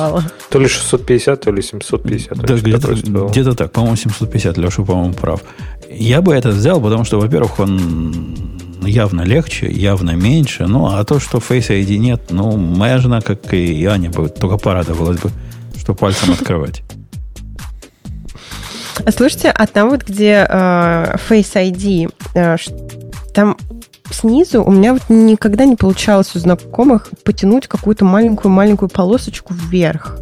то 0.48 0.58
ли 0.58 0.66
650, 0.66 1.40
то 1.40 1.50
ли 1.50 1.62
750. 1.62 2.38
Да, 2.38 2.54
где-то, 2.54 3.28
где 3.28 3.52
так, 3.52 3.70
по-моему, 3.70 3.96
750. 3.96 4.56
Леша, 4.56 4.82
по-моему, 4.82 5.12
прав. 5.12 5.42
Я 5.90 6.22
бы 6.22 6.34
это 6.34 6.48
взял, 6.48 6.80
потому 6.80 7.04
что, 7.04 7.20
во-первых, 7.20 7.60
он 7.60 8.34
явно 8.82 9.22
легче, 9.22 9.70
явно 9.70 10.12
меньше. 10.12 10.66
Ну, 10.66 10.86
а 10.86 11.04
то, 11.04 11.20
что 11.20 11.38
Face 11.38 11.68
ID 11.68 11.98
нет, 11.98 12.22
ну, 12.30 12.56
моя 12.56 12.98
жена, 12.98 13.20
как 13.20 13.52
и 13.52 13.84
Аня, 13.84 14.10
бы 14.10 14.28
только 14.28 14.56
порадовалась 14.56 15.20
бы, 15.20 15.30
что 15.78 15.94
пальцем 15.94 16.30
открывать. 16.38 16.82
А 19.04 19.12
слушайте, 19.12 19.50
а 19.50 19.66
там 19.66 19.90
вот, 19.90 20.02
где 20.04 20.46
э, 20.48 21.16
Face 21.28 21.54
ID, 21.54 22.10
э, 22.34 22.56
там 23.34 23.56
снизу 24.10 24.62
у 24.62 24.70
меня 24.70 24.92
вот 24.94 25.02
никогда 25.08 25.64
не 25.64 25.76
получалось 25.76 26.34
у 26.34 26.38
знакомых 26.38 27.08
потянуть 27.24 27.66
какую-то 27.66 28.04
маленькую-маленькую 28.04 28.88
полосочку 28.88 29.54
вверх. 29.54 30.18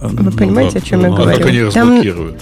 Вы 0.00 0.24
ну, 0.24 0.32
понимаете, 0.32 0.78
о 0.78 0.80
чем 0.82 1.02
я 1.02 1.08
говорю? 1.08 1.38
Как 1.38 1.46
они? 1.46 1.70
Там... 1.70 2.36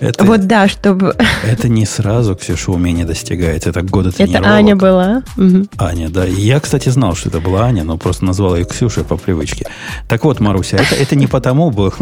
Это, 0.00 0.24
вот 0.24 0.46
да, 0.46 0.68
чтобы... 0.68 1.14
Это 1.44 1.68
не 1.68 1.86
сразу, 1.86 2.34
Ксюша, 2.36 2.70
умение 2.72 3.04
достигается. 3.04 3.70
Это 3.70 3.82
годы 3.82 4.12
тренировок. 4.12 4.46
Это 4.46 4.54
Аня 4.54 4.76
была? 4.76 5.22
Угу. 5.36 5.66
Аня, 5.78 6.08
да. 6.08 6.24
Я, 6.24 6.60
кстати, 6.60 6.88
знал, 6.88 7.14
что 7.14 7.28
это 7.28 7.40
была 7.40 7.64
Аня, 7.64 7.84
но 7.84 7.96
просто 7.96 8.24
назвал 8.24 8.56
ее 8.56 8.64
Ксюшей 8.64 9.04
по 9.04 9.16
привычке. 9.16 9.66
Так 10.08 10.24
вот, 10.24 10.40
Маруся, 10.40 10.76
это, 10.76 10.94
это 10.94 11.16
не 11.16 11.26
потому 11.26 11.70
было, 11.70 11.92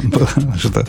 что... 0.58 0.86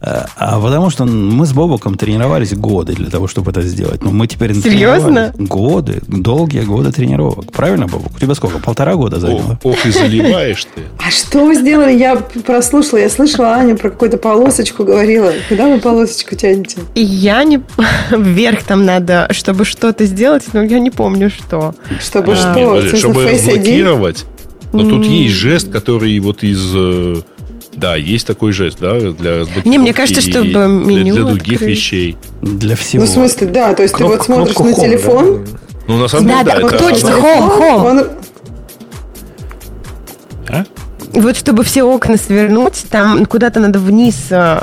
А, 0.00 0.26
а 0.36 0.60
потому 0.60 0.90
что 0.90 1.04
мы 1.04 1.46
с 1.46 1.52
Бобоком 1.52 1.96
тренировались 1.96 2.54
годы 2.54 2.94
для 2.94 3.10
того, 3.10 3.26
чтобы 3.26 3.50
это 3.50 3.62
сделать. 3.62 4.02
Но 4.02 4.10
мы 4.10 4.26
теперь 4.26 4.54
Серьезно? 4.54 5.32
Годы, 5.36 6.00
долгие 6.06 6.62
годы 6.62 6.92
тренировок. 6.92 7.52
Правильно, 7.52 7.86
Бобок? 7.86 8.12
У 8.16 8.18
тебя 8.18 8.34
сколько? 8.34 8.58
Полтора 8.58 8.94
года 8.94 9.20
заняло? 9.20 9.58
Ох, 9.62 9.86
и 9.86 9.90
заливаешь 9.90 10.66
ты. 10.74 10.82
А 10.98 11.10
что 11.10 11.44
вы 11.46 11.54
сделали? 11.56 11.92
Я 11.92 12.16
прослушала, 12.16 13.00
я 13.00 13.08
слышала 13.08 13.54
Аню 13.54 13.76
про 13.76 13.90
какую-то 13.90 14.18
полосочку 14.18 14.84
говорила. 14.84 15.32
Куда 15.48 15.68
вы 15.68 15.80
полосочку 15.80 16.36
тянете? 16.44 16.76
Я 16.94 17.42
не... 17.44 17.60
Вверх 18.10 18.62
там 18.64 18.84
надо, 18.84 19.28
чтобы 19.30 19.64
что-то 19.64 20.04
сделать, 20.04 20.44
но 20.52 20.62
я 20.62 20.78
не 20.78 20.90
помню, 20.90 21.30
что. 21.30 21.74
Чтобы 22.00 22.32
а, 22.32 22.36
что? 22.36 22.80
Нет, 22.80 22.98
чтобы 22.98 23.24
разблокировать. 23.30 24.26
Но 24.72 24.88
тут 24.88 25.04
есть 25.06 25.34
жест, 25.34 25.70
который 25.70 26.18
вот 26.18 26.42
из... 26.42 26.72
Э, 26.74 27.16
да, 27.74 27.96
есть 27.96 28.26
такой 28.26 28.52
жест, 28.52 28.78
да, 28.80 28.98
для. 28.98 29.44
Не, 29.64 29.78
мне 29.78 29.92
кажется, 29.92 30.20
чтобы 30.20 30.68
меню 30.68 31.14
Для, 31.14 31.14
для 31.14 31.24
других 31.24 31.54
открыть. 31.54 31.70
вещей. 31.70 32.16
Для 32.42 32.76
всего. 32.76 33.04
Ну, 33.04 33.08
в 33.08 33.12
смысле, 33.12 33.46
да, 33.48 33.74
то 33.74 33.82
есть 33.82 33.94
Кноп, 33.94 34.10
ты 34.10 34.16
вот 34.16 34.26
смотришь 34.26 34.58
на 34.58 34.74
телефон... 34.74 35.44
Да? 35.44 35.58
Ну, 35.86 35.98
на 35.98 36.08
самом 36.08 36.28
деле, 36.28 36.44
да, 36.44 36.60
да, 36.60 36.68
да, 36.68 36.78
точно, 36.78 37.08
home, 37.08 37.58
home. 37.58 37.90
Он... 37.90 38.06
А? 40.48 40.64
Вот 41.14 41.36
чтобы 41.36 41.62
все 41.64 41.84
окна 41.84 42.16
свернуть, 42.16 42.84
там 42.90 43.24
куда-то 43.26 43.60
надо 43.60 43.78
вниз 43.78 44.26
э, 44.30 44.60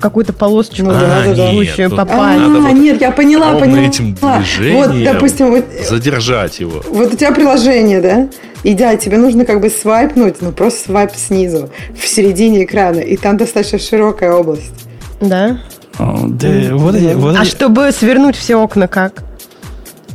какую-то 0.00 0.32
полосочку 0.32 0.86
ну, 0.86 0.92
а, 0.94 1.26
нет, 1.26 1.90
попасть. 1.90 2.40
А, 2.40 2.48
вот 2.48 2.72
нет, 2.72 3.00
я 3.00 3.10
поняла, 3.10 3.54
поняла. 3.54 3.80
этим 3.80 4.16
вот, 4.20 5.04
допустим, 5.04 5.50
вот, 5.50 5.64
задержать 5.86 6.58
его. 6.60 6.82
Вот 6.88 7.12
у 7.12 7.16
тебя 7.16 7.32
приложение, 7.32 8.00
да? 8.00 8.28
И 8.62 8.74
да, 8.74 8.96
тебе 8.96 9.18
нужно 9.18 9.44
как 9.44 9.60
бы 9.60 9.70
свайпнуть, 9.70 10.36
ну 10.40 10.52
просто 10.52 10.86
свайп 10.86 11.12
снизу, 11.14 11.70
в 11.98 12.06
середине 12.06 12.64
экрана, 12.64 13.00
и 13.00 13.16
там 13.16 13.36
достаточно 13.36 13.78
широкая 13.78 14.32
область. 14.32 14.72
Да? 15.20 15.60
Да, 15.98 16.76
вот, 16.76 16.94
вот, 16.94 17.36
а 17.38 17.44
чтобы 17.44 17.92
свернуть 17.92 18.36
все 18.36 18.56
окна 18.56 18.88
как? 18.88 19.22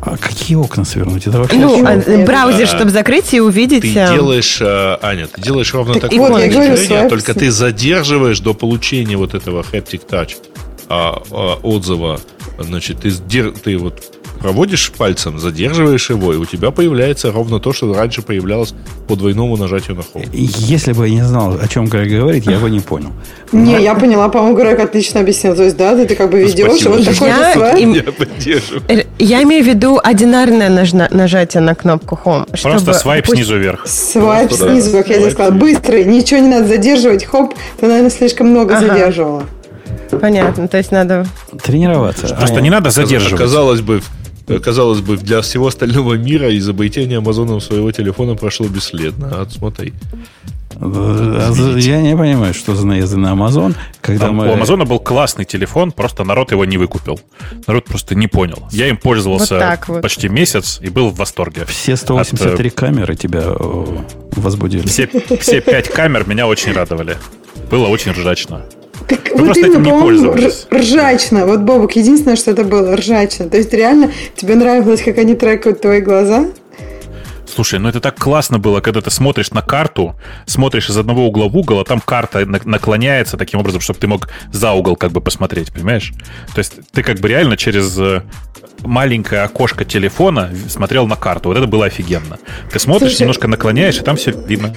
А 0.02 0.18
какие 0.18 0.56
окна 0.56 0.86
свернуть? 0.86 1.28
Это 1.28 1.40
вообще 1.40 1.58
ну, 1.58 1.86
а, 1.86 2.26
браузер, 2.26 2.68
чтобы 2.68 2.92
закрыть 2.92 3.34
и 3.34 3.40
увидеть. 3.40 3.82
Ты 3.82 3.98
э, 3.98 4.14
делаешь, 4.14 4.60
э, 4.62 4.98
Аня, 5.02 5.28
ты 5.28 5.42
делаешь 5.42 5.74
ровно 5.74 5.94
так 5.94 6.04
такое 6.12 6.30
вот, 6.30 6.42
движение, 6.42 7.10
только 7.10 7.34
ты 7.34 7.50
задерживаешь 7.52 8.40
до 8.40 8.54
получения 8.54 9.18
вот 9.18 9.34
этого 9.34 9.62
haptic 9.64 10.02
touch 10.08 10.36
а, 10.90 11.22
а, 11.32 11.56
отзыва. 11.64 12.20
Значит, 12.60 13.02
ты, 13.02 13.12
ты 13.12 13.78
вот 13.78 14.15
проводишь 14.40 14.92
пальцем, 14.92 15.40
задерживаешь 15.40 16.10
его, 16.10 16.34
и 16.34 16.38
у 16.38 16.46
тебя 16.46 16.72
появляется 16.72 17.32
ровно 17.32 17.60
то, 17.60 17.74
что 17.74 17.94
раньше 17.94 18.22
появлялось 18.22 18.74
по 19.08 19.16
двойному 19.16 19.58
нажатию 19.58 19.96
на 19.96 20.02
Home. 20.02 20.30
Если 20.34 20.94
бы 20.94 21.08
я 21.08 21.16
не 21.16 21.24
знал, 21.24 21.58
о 21.62 21.68
чем 21.68 21.86
Грег 21.86 22.10
говорит, 22.10 22.46
я 22.46 22.60
бы 22.60 22.70
не 22.70 22.80
понял. 22.80 23.12
Не, 23.52 23.82
я 23.82 23.96
поняла, 23.96 24.30
по-моему, 24.30 24.58
Грег 24.58 24.80
отлично 24.80 25.22
объяснил. 25.22 25.56
То 25.56 25.64
есть, 25.64 25.78
да, 25.78 25.96
ты, 26.06 26.16
как 26.16 26.30
бы 26.30 26.40
ведешь, 26.40 26.82
и 26.82 26.88
вот 26.88 27.06
такой 27.06 27.28
я, 27.30 27.74
им... 27.78 27.94
я 27.94 28.04
поддерживаю. 28.04 29.06
Я 29.20 29.44
имею 29.44 29.64
в 29.64 29.68
виду 29.68 30.00
одинарное 30.04 30.70
нажатие 31.12 31.62
на 31.62 31.76
кнопку 31.76 32.20
Home. 32.26 32.62
Просто 32.62 32.94
свайп 32.94 33.28
снизу 33.28 33.58
вверх. 33.58 33.88
Свайп 33.88 34.52
снизу, 34.52 34.92
как 34.92 35.10
я 35.10 35.20
тебе 35.20 35.32
сказала. 35.32 35.52
Быстрый, 35.52 36.06
ничего 36.06 36.40
не 36.40 36.50
надо 36.50 36.68
задерживать. 36.68 37.26
Хоп, 37.26 37.54
ты, 37.80 37.88
наверное, 37.88 38.10
слишком 38.12 38.48
много 38.48 38.80
задерживала. 38.80 39.44
Понятно, 40.22 40.68
то 40.68 40.78
есть 40.78 40.92
надо... 40.92 41.26
Тренироваться. 41.64 42.36
Просто 42.36 42.62
не 42.62 42.70
надо 42.70 42.90
задерживать. 42.90 43.40
Казалось 43.40 43.82
бы, 43.82 44.02
казалось 44.64 45.02
бы, 45.02 45.18
для 45.18 45.42
всего 45.42 45.68
остального 45.68 46.16
мира 46.16 46.56
изобретение 46.58 47.18
Амазоном 47.18 47.62
своего 47.62 47.92
телефона 47.92 48.36
прошло 48.36 48.68
бесследно. 48.68 49.30
А 49.32 49.48
смотри. 49.50 49.94
Я 50.80 52.02
не 52.02 52.18
понимаю, 52.18 52.54
что 52.54 52.76
за 52.76 52.86
наезды 52.86 53.18
на 53.18 53.32
Амазон. 53.32 53.76
Когда 54.02 54.28
Там, 54.28 54.36
мы... 54.36 54.50
У 54.50 54.54
Амазона 54.54 54.86
был 54.86 55.00
классный 55.00 55.46
телефон, 55.46 55.92
просто 55.92 56.24
народ 56.24 56.52
его 56.52 56.66
не 56.66 56.78
выкупил. 56.78 57.20
Народ 57.66 57.86
просто 57.86 58.16
не 58.16 58.28
понял. 58.28 58.68
Я 58.72 58.90
им 58.90 58.98
пользовался 58.98 59.78
вот 59.80 59.88
вот. 59.88 60.02
почти 60.02 60.28
месяц 60.28 60.80
и 60.82 60.90
был 60.90 61.10
в 61.12 61.16
восторге. 61.16 61.66
Все 61.66 61.96
183 61.96 62.50
От... 62.52 62.60
Э, 62.60 62.70
камеры 62.76 63.16
тебя 63.16 63.56
возбудили. 64.36 64.86
Все, 64.86 65.10
все 65.40 65.62
5 65.62 65.90
камер 65.90 66.28
меня 66.28 66.46
очень 66.48 66.74
радовали. 66.74 67.18
Было 67.72 67.88
очень 67.88 68.12
ржачно. 68.12 68.66
Так 69.08 69.20
Вы 69.36 69.48
вот 69.48 69.58
именно, 69.58 69.84
по-моему, 69.84 70.36
ржачно. 70.72 71.46
Вот, 71.46 71.60
Бобок, 71.62 71.96
единственное, 71.96 72.36
что 72.36 72.52
это 72.52 72.64
было, 72.64 72.96
ржачно. 72.96 73.50
То 73.50 73.58
есть, 73.58 73.74
реально, 73.74 74.12
тебе 74.36 74.56
нравилось, 74.56 75.02
как 75.02 75.18
они 75.18 75.36
трекают 75.36 75.82
твои 75.82 76.02
глаза? 76.02 76.48
Слушай, 77.48 77.80
ну 77.80 77.88
это 77.88 78.02
так 78.02 78.18
классно 78.18 78.60
было, 78.60 78.82
когда 78.82 79.02
ты 79.02 79.12
смотришь 79.12 79.52
на 79.52 79.62
карту, 79.62 80.20
смотришь 80.46 80.90
из 80.90 80.98
одного 80.98 81.28
угла 81.28 81.48
в 81.48 81.56
угол, 81.56 81.80
а 81.80 81.86
там 81.86 82.02
карта 82.02 82.46
наклоняется 82.46 83.38
таким 83.38 83.60
образом, 83.60 83.82
чтобы 83.82 84.00
ты 84.00 84.08
мог 84.08 84.30
за 84.52 84.72
угол 84.72 84.96
как 84.96 85.12
бы 85.12 85.22
посмотреть, 85.22 85.72
понимаешь? 85.72 86.12
То 86.54 86.60
есть 86.60 86.74
ты 86.92 87.04
как 87.04 87.20
бы 87.20 87.30
реально 87.30 87.56
через 87.56 87.98
э, 87.98 88.24
маленькое 88.82 89.44
окошко 89.44 89.86
телефона 89.86 90.52
смотрел 90.68 91.08
на 91.08 91.16
карту. 91.16 91.50
Вот 91.50 91.58
это 91.58 91.68
было 91.68 91.86
офигенно. 91.86 92.40
Ты 92.72 92.80
смотришь, 92.80 93.12
Слушай, 93.12 93.22
немножко 93.22 93.48
наклоняешь, 93.48 93.98
и 94.00 94.02
там 94.02 94.18
все 94.18 94.32
видно. 94.32 94.76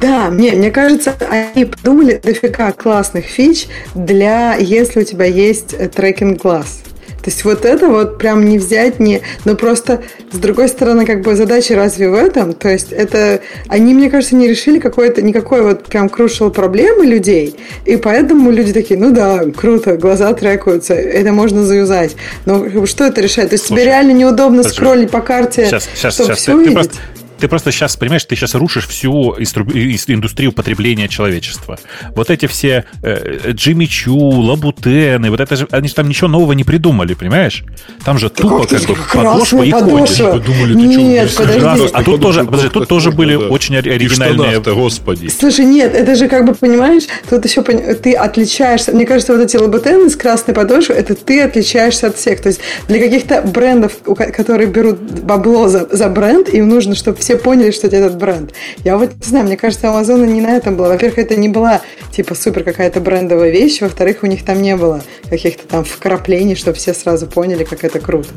Да, 0.00 0.30
мне, 0.30 0.52
мне 0.52 0.70
кажется, 0.70 1.14
они 1.28 1.66
подумали 1.66 2.20
дофига 2.22 2.72
классных 2.72 3.26
фич 3.26 3.66
для, 3.94 4.54
если 4.54 5.00
у 5.00 5.04
тебя 5.04 5.26
есть 5.26 5.74
э, 5.74 5.88
трекинг 5.88 6.40
глаз. 6.40 6.82
То 7.22 7.28
есть 7.28 7.44
вот 7.44 7.66
это 7.66 7.88
вот 7.88 8.16
прям 8.16 8.46
не 8.46 8.58
взять, 8.58 8.98
не... 8.98 9.20
Но 9.44 9.54
просто, 9.54 10.02
с 10.32 10.38
другой 10.38 10.68
стороны, 10.68 11.04
как 11.04 11.20
бы 11.20 11.36
задача 11.36 11.76
разве 11.76 12.08
в 12.08 12.14
этом? 12.14 12.54
То 12.54 12.70
есть 12.70 12.92
это... 12.92 13.42
Они, 13.68 13.92
мне 13.92 14.08
кажется, 14.08 14.36
не 14.36 14.48
решили 14.48 14.78
какой-то, 14.78 15.20
никакой 15.20 15.60
вот 15.60 15.84
прям 15.84 16.08
крушил 16.08 16.50
проблемы 16.50 17.04
людей, 17.04 17.56
и 17.84 17.96
поэтому 17.96 18.50
люди 18.50 18.72
такие, 18.72 18.98
ну 18.98 19.10
да, 19.10 19.42
круто, 19.54 19.98
глаза 19.98 20.32
трекаются, 20.32 20.94
это 20.94 21.32
можно 21.32 21.62
заюзать. 21.62 22.16
Но 22.46 22.86
что 22.86 23.04
это 23.04 23.20
решает? 23.20 23.50
То 23.50 23.54
есть 23.54 23.66
Слушай, 23.66 23.82
тебе 23.82 23.90
реально 23.90 24.12
неудобно 24.12 24.62
скроллить 24.62 25.10
по 25.10 25.20
карте, 25.20 25.66
сейчас, 25.66 25.88
сейчас, 25.94 26.14
чтобы 26.14 26.28
сейчас, 26.28 26.38
все 26.38 26.52
ты, 26.52 26.58
увидеть? 26.58 26.74
Ты 26.74 26.88
просто 26.88 27.19
ты 27.40 27.48
просто 27.48 27.72
сейчас, 27.72 27.96
понимаешь, 27.96 28.24
ты 28.24 28.36
сейчас 28.36 28.54
рушишь 28.54 28.86
всю 28.86 29.36
индустрию 29.38 30.52
потребления 30.52 31.08
человечества. 31.08 31.78
Вот 32.14 32.30
эти 32.30 32.46
все 32.46 32.84
э, 33.02 33.52
Джимми 33.52 33.86
Чу, 33.86 34.16
Лабутены, 34.16 35.30
вот 35.30 35.40
это 35.40 35.56
же, 35.56 35.68
они 35.70 35.88
же 35.88 35.94
там 35.94 36.08
ничего 36.08 36.28
нового 36.28 36.52
не 36.52 36.64
придумали, 36.64 37.14
понимаешь? 37.14 37.64
Там 38.04 38.18
же 38.18 38.30
тупо 38.30 38.66
как 38.66 38.82
бы 38.82 38.96
подошва 39.12 39.62
и 39.62 39.70
ходишь. 39.70 40.18
Вы 40.18 40.40
думали, 40.40 40.74
ты 40.74 41.02
нет, 41.02 41.30
что, 41.30 41.42
подожди. 41.42 41.90
А 41.92 42.02
тут 42.02 42.20
тоже, 42.20 42.44
подожди, 42.44 42.68
тут 42.68 42.88
тоже 42.88 43.10
были 43.10 43.34
очень 43.34 43.76
оригинальные... 43.76 44.60
господи. 44.60 45.28
Слушай, 45.28 45.64
нет, 45.64 45.94
это 45.94 46.14
же 46.14 46.28
как 46.28 46.44
бы, 46.44 46.54
понимаешь, 46.54 47.04
тут 47.28 47.44
еще 47.44 47.62
ты 47.62 48.14
отличаешься. 48.14 48.92
Мне 48.92 49.06
кажется, 49.06 49.32
вот 49.34 49.42
эти 49.42 49.56
лабутены 49.56 50.10
с 50.10 50.16
красной 50.16 50.54
подошвой, 50.54 50.96
это 50.96 51.14
ты 51.14 51.40
отличаешься 51.42 52.08
от 52.08 52.16
всех. 52.16 52.40
То 52.40 52.48
есть 52.48 52.60
для 52.88 52.98
каких-то 52.98 53.42
брендов, 53.42 53.98
которые 54.02 54.68
берут 54.68 55.00
бабло 55.00 55.68
за, 55.68 55.88
за 55.90 56.08
бренд, 56.08 56.48
им 56.48 56.68
нужно, 56.68 56.94
чтобы 56.94 57.18
все 57.18 57.29
поняли, 57.36 57.70
что 57.70 57.86
это 57.86 57.96
этот 57.96 58.16
бренд. 58.16 58.52
Я 58.84 58.96
вот 58.96 59.10
не 59.14 59.26
знаю, 59.26 59.46
мне 59.46 59.56
кажется, 59.56 59.88
Амазона 59.88 60.24
не 60.24 60.40
на 60.40 60.56
этом 60.56 60.76
была. 60.76 60.88
Во-первых, 60.88 61.18
это 61.18 61.36
не 61.36 61.48
была 61.48 61.82
типа 62.12 62.34
супер 62.34 62.64
какая-то 62.64 63.00
брендовая 63.00 63.50
вещь. 63.50 63.80
Во-вторых, 63.80 64.18
у 64.22 64.26
них 64.26 64.44
там 64.44 64.62
не 64.62 64.76
было 64.76 65.02
каких-то 65.28 65.66
там 65.66 65.84
вкраплений, 65.84 66.54
чтобы 66.54 66.76
все 66.76 66.94
сразу 66.94 67.26
поняли, 67.26 67.64
как 67.64 67.84
это 67.84 68.00
круто. 68.00 68.28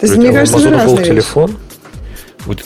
То 0.00 0.06
есть, 0.06 0.16
мне 0.16 0.32
кажется, 0.32 0.58
это 0.58 0.70
разные 0.70 0.96
был 0.96 1.04
телефон? 1.04 1.56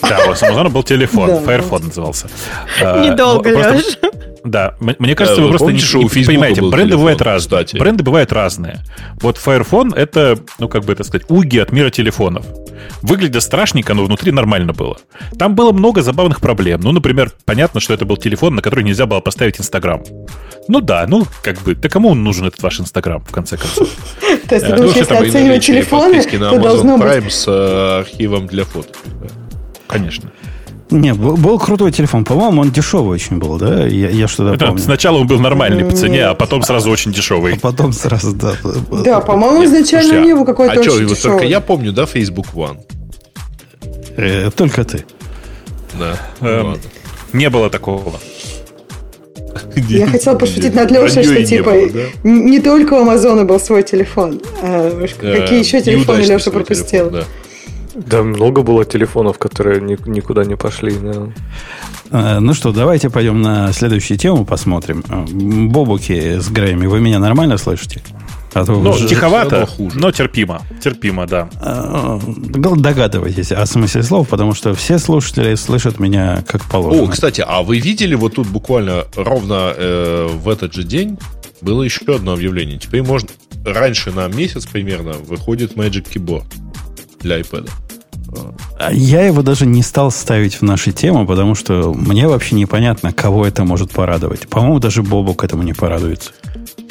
Да, 0.01 0.19
у 0.27 0.45
Амазона 0.45 0.69
был 0.69 0.83
телефон, 0.83 1.29
Firephone 1.29 1.85
назывался. 1.85 2.27
Недолго, 2.81 3.49
Леша. 3.49 3.81
Да, 4.43 4.75
мне 4.79 5.15
кажется, 5.15 5.41
вы 5.41 5.49
просто 5.49 5.71
не 5.71 5.79
понимаете, 6.25 6.61
бренды 6.61 6.97
бывают 6.97 7.21
разные. 7.21 7.65
Бренды 7.73 8.03
бывают 8.03 8.31
разные. 8.31 8.79
Вот 9.21 9.37
Firephone 9.37 9.95
это, 9.95 10.37
ну 10.57 10.67
как 10.67 10.83
бы 10.83 10.93
это 10.93 11.03
сказать, 11.03 11.29
уги 11.29 11.59
от 11.59 11.71
мира 11.71 11.89
телефонов. 11.89 12.45
Выглядит 13.03 13.43
страшненько, 13.43 13.93
но 13.93 14.05
внутри 14.05 14.31
нормально 14.31 14.73
было. 14.73 14.97
Там 15.37 15.55
было 15.55 15.71
много 15.71 16.01
забавных 16.01 16.41
проблем. 16.41 16.81
Ну, 16.81 16.91
например, 16.91 17.31
понятно, 17.45 17.79
что 17.79 17.93
это 17.93 18.05
был 18.05 18.17
телефон, 18.17 18.55
на 18.55 18.61
который 18.63 18.83
нельзя 18.83 19.05
было 19.05 19.19
поставить 19.19 19.59
Инстаграм. 19.59 20.01
Ну 20.67 20.81
да, 20.81 21.05
ну 21.07 21.25
как 21.43 21.59
бы, 21.61 21.75
да 21.75 21.89
кому 21.89 22.13
нужен 22.15 22.47
этот 22.47 22.61
ваш 22.63 22.79
Инстаграм, 22.79 23.23
в 23.23 23.31
конце 23.31 23.57
концов? 23.57 23.89
То 24.49 24.55
есть, 24.55 24.67
ну, 24.67 24.85
если 24.85 25.13
оценивать 25.13 25.65
телефоны, 25.65 26.23
то 26.23 26.59
должно 26.59 26.97
быть... 26.97 27.31
с 27.31 27.45
э, 27.47 27.99
архивом 27.99 28.47
для 28.47 28.65
фото. 28.65 28.89
Конечно. 29.91 30.31
Не, 30.89 31.13
был, 31.13 31.37
был 31.37 31.57
крутой 31.57 31.91
телефон. 31.91 32.25
По-моему, 32.25 32.61
он 32.61 32.71
дешевый 32.71 33.13
очень 33.13 33.37
был, 33.37 33.57
да? 33.57 33.85
Я, 33.85 34.09
я 34.09 34.27
что-то 34.27 34.57
да, 34.57 34.67
помню. 34.67 34.81
Сначала 34.81 35.19
он 35.19 35.27
был 35.27 35.39
нормальный 35.39 35.85
по 35.85 35.95
цене, 35.95 36.25
а 36.25 36.33
потом 36.33 36.63
сразу 36.63 36.91
очень 36.91 37.13
дешевый. 37.13 37.53
А 37.53 37.59
потом 37.59 37.93
сразу, 37.93 38.33
да. 38.33 38.55
Да, 39.03 39.21
по-моему, 39.21 39.63
изначально 39.63 40.19
не 40.19 40.33
был 40.35 40.43
какой-то 40.43 40.73
а 40.73 40.79
очень 40.79 40.91
что, 40.91 40.99
дешевый. 41.05 41.37
только 41.37 41.45
я 41.45 41.61
помню, 41.61 41.93
да, 41.93 42.05
Facebook 42.05 42.47
One? 42.53 42.79
Э, 44.17 44.51
только 44.51 44.83
ты. 44.83 45.05
Да. 45.97 46.17
Эм, 46.41 46.77
не 47.31 47.49
было 47.49 47.69
такого. 47.69 48.19
Я 49.89 50.07
хотела 50.07 50.37
пошутить 50.37 50.73
над 50.75 50.91
Лешей, 50.91 51.23
что 51.23 51.45
типа 51.45 51.73
не 52.23 52.59
только 52.59 52.93
у 52.95 53.01
Амазона 53.01 53.45
был 53.45 53.59
свой 53.59 53.83
телефон. 53.83 54.41
А 54.61 55.07
какие 55.21 55.59
еще 55.59 55.81
телефоны 55.81 56.21
Леша 56.21 56.51
пропустил? 56.51 57.11
Да, 57.95 58.23
много 58.23 58.61
было 58.61 58.85
телефонов, 58.85 59.37
которые 59.37 59.81
ни, 59.81 59.97
никуда 60.09 60.45
не 60.45 60.55
пошли. 60.55 60.93
Да. 61.01 61.27
А, 62.11 62.39
ну 62.39 62.53
что, 62.53 62.71
давайте 62.71 63.09
пойдем 63.09 63.41
на 63.41 63.71
следующую 63.73 64.17
тему 64.17 64.45
посмотрим. 64.45 65.03
А, 65.09 65.25
Бобуки 65.27 66.39
с 66.39 66.49
Грейми, 66.49 66.85
вы 66.85 66.99
меня 66.99 67.19
нормально 67.19 67.57
слышите? 67.57 68.01
А 68.53 68.65
то 68.65 68.73
ну, 68.73 68.97
тиховато, 68.97 69.65
хуже. 69.65 69.97
но 69.97 70.11
терпимо. 70.11 70.61
Терпимо, 70.83 71.25
да. 71.25 71.49
А, 71.61 72.19
догадывайтесь 72.25 73.51
о 73.51 73.65
смысле 73.65 74.03
слов, 74.03 74.27
потому 74.27 74.53
что 74.53 74.73
все 74.73 74.99
слушатели 74.99 75.55
слышат 75.55 75.99
меня 75.99 76.43
как 76.47 76.65
положено. 76.65 77.03
О, 77.03 77.07
кстати, 77.07 77.43
а 77.45 77.61
вы 77.61 77.79
видели 77.79 78.13
вот 78.13 78.35
тут 78.35 78.47
буквально 78.47 79.05
ровно 79.15 79.73
э, 79.75 80.27
в 80.33 80.49
этот 80.49 80.73
же 80.73 80.83
день 80.83 81.17
было 81.61 81.83
еще 81.83 82.15
одно 82.15 82.33
объявление. 82.33 82.77
Теперь 82.77 83.03
можно... 83.03 83.29
Раньше 83.63 84.11
на 84.11 84.27
месяц 84.27 84.65
примерно 84.65 85.13
выходит 85.13 85.75
Magic 85.75 86.07
Keyboard 86.11 86.45
для 87.21 87.39
iPad. 87.39 87.69
А 88.79 88.91
я 88.91 89.25
его 89.25 89.41
даже 89.41 89.65
не 89.65 89.83
стал 89.83 90.11
ставить 90.11 90.55
в 90.55 90.61
наши 90.61 90.91
темы, 90.91 91.25
потому 91.25 91.53
что 91.55 91.93
мне 91.93 92.27
вообще 92.27 92.55
непонятно, 92.55 93.13
кого 93.13 93.45
это 93.45 93.63
может 93.63 93.91
порадовать. 93.91 94.47
По-моему, 94.47 94.79
даже 94.79 95.03
Бобу 95.03 95.33
к 95.33 95.43
этому 95.43 95.63
не 95.63 95.73
порадуется. 95.73 96.31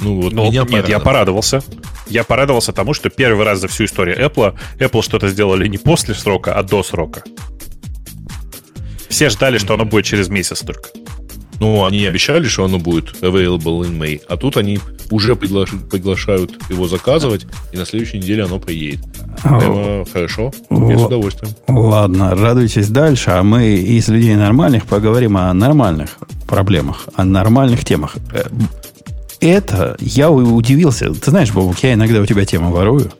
Ну, 0.01 0.21
вот 0.21 0.33
ну, 0.33 0.47
меня 0.47 0.65
нет, 0.69 0.89
я 0.89 0.99
порадовался. 0.99 1.63
Я 2.09 2.25
порадовался 2.25 2.73
тому, 2.73 2.95
что 2.95 3.11
первый 3.11 3.45
раз 3.45 3.61
за 3.61 3.69
всю 3.69 3.85
историю 3.85 4.19
Apple 4.19 4.57
Apple 4.79 5.03
что-то 5.03 5.29
сделали 5.29 5.67
не 5.69 5.79
после 5.79 6.15
срока, 6.15 6.55
а 6.55 6.63
до 6.63 6.83
срока. 6.83 7.23
Все 9.09 9.29
ждали, 9.29 9.59
что 9.59 9.75
оно 9.75 9.85
будет 9.85 10.05
через 10.05 10.29
месяц 10.29 10.61
только. 10.61 10.89
Ну, 11.61 11.85
они 11.85 12.07
обещали, 12.07 12.49
что 12.49 12.65
оно 12.65 12.79
будет 12.79 13.23
available 13.23 13.83
in 13.83 13.99
May, 13.99 14.21
а 14.29 14.37
тут 14.37 14.57
они 14.57 14.81
уже 15.11 15.37
приглаш... 15.37 15.71
приглашают 15.91 16.53
его 16.71 16.89
заказывать, 16.89 17.47
и 17.73 17.77
на 17.77 17.85
следующей 17.85 18.19
неделе 18.19 18.45
оно 18.45 18.59
приедет. 18.59 19.01
Прямо 19.43 20.05
хорошо, 20.11 20.53
я 20.71 20.99
с 20.99 21.03
удовольствием. 21.03 21.55
Ладно, 21.69 22.35
радуйтесь 22.35 22.89
дальше, 22.89 23.31
а 23.31 23.43
мы 23.43 23.75
из 23.75 24.09
людей 24.09 24.35
нормальных 24.37 24.87
поговорим 24.87 25.37
о 25.37 25.53
нормальных 25.53 26.17
проблемах, 26.49 27.09
о 27.15 27.25
нормальных 27.25 27.85
темах. 27.85 28.17
Э, 28.33 28.45
это 29.41 29.97
я 30.01 30.31
удивился. 30.31 31.13
Ты 31.13 31.31
знаешь, 31.31 31.53
Бобук, 31.53 31.79
я 31.81 31.95
иногда 31.95 32.21
у 32.21 32.27
тебя 32.27 32.45
тему 32.45 32.71
ворую. 32.71 33.11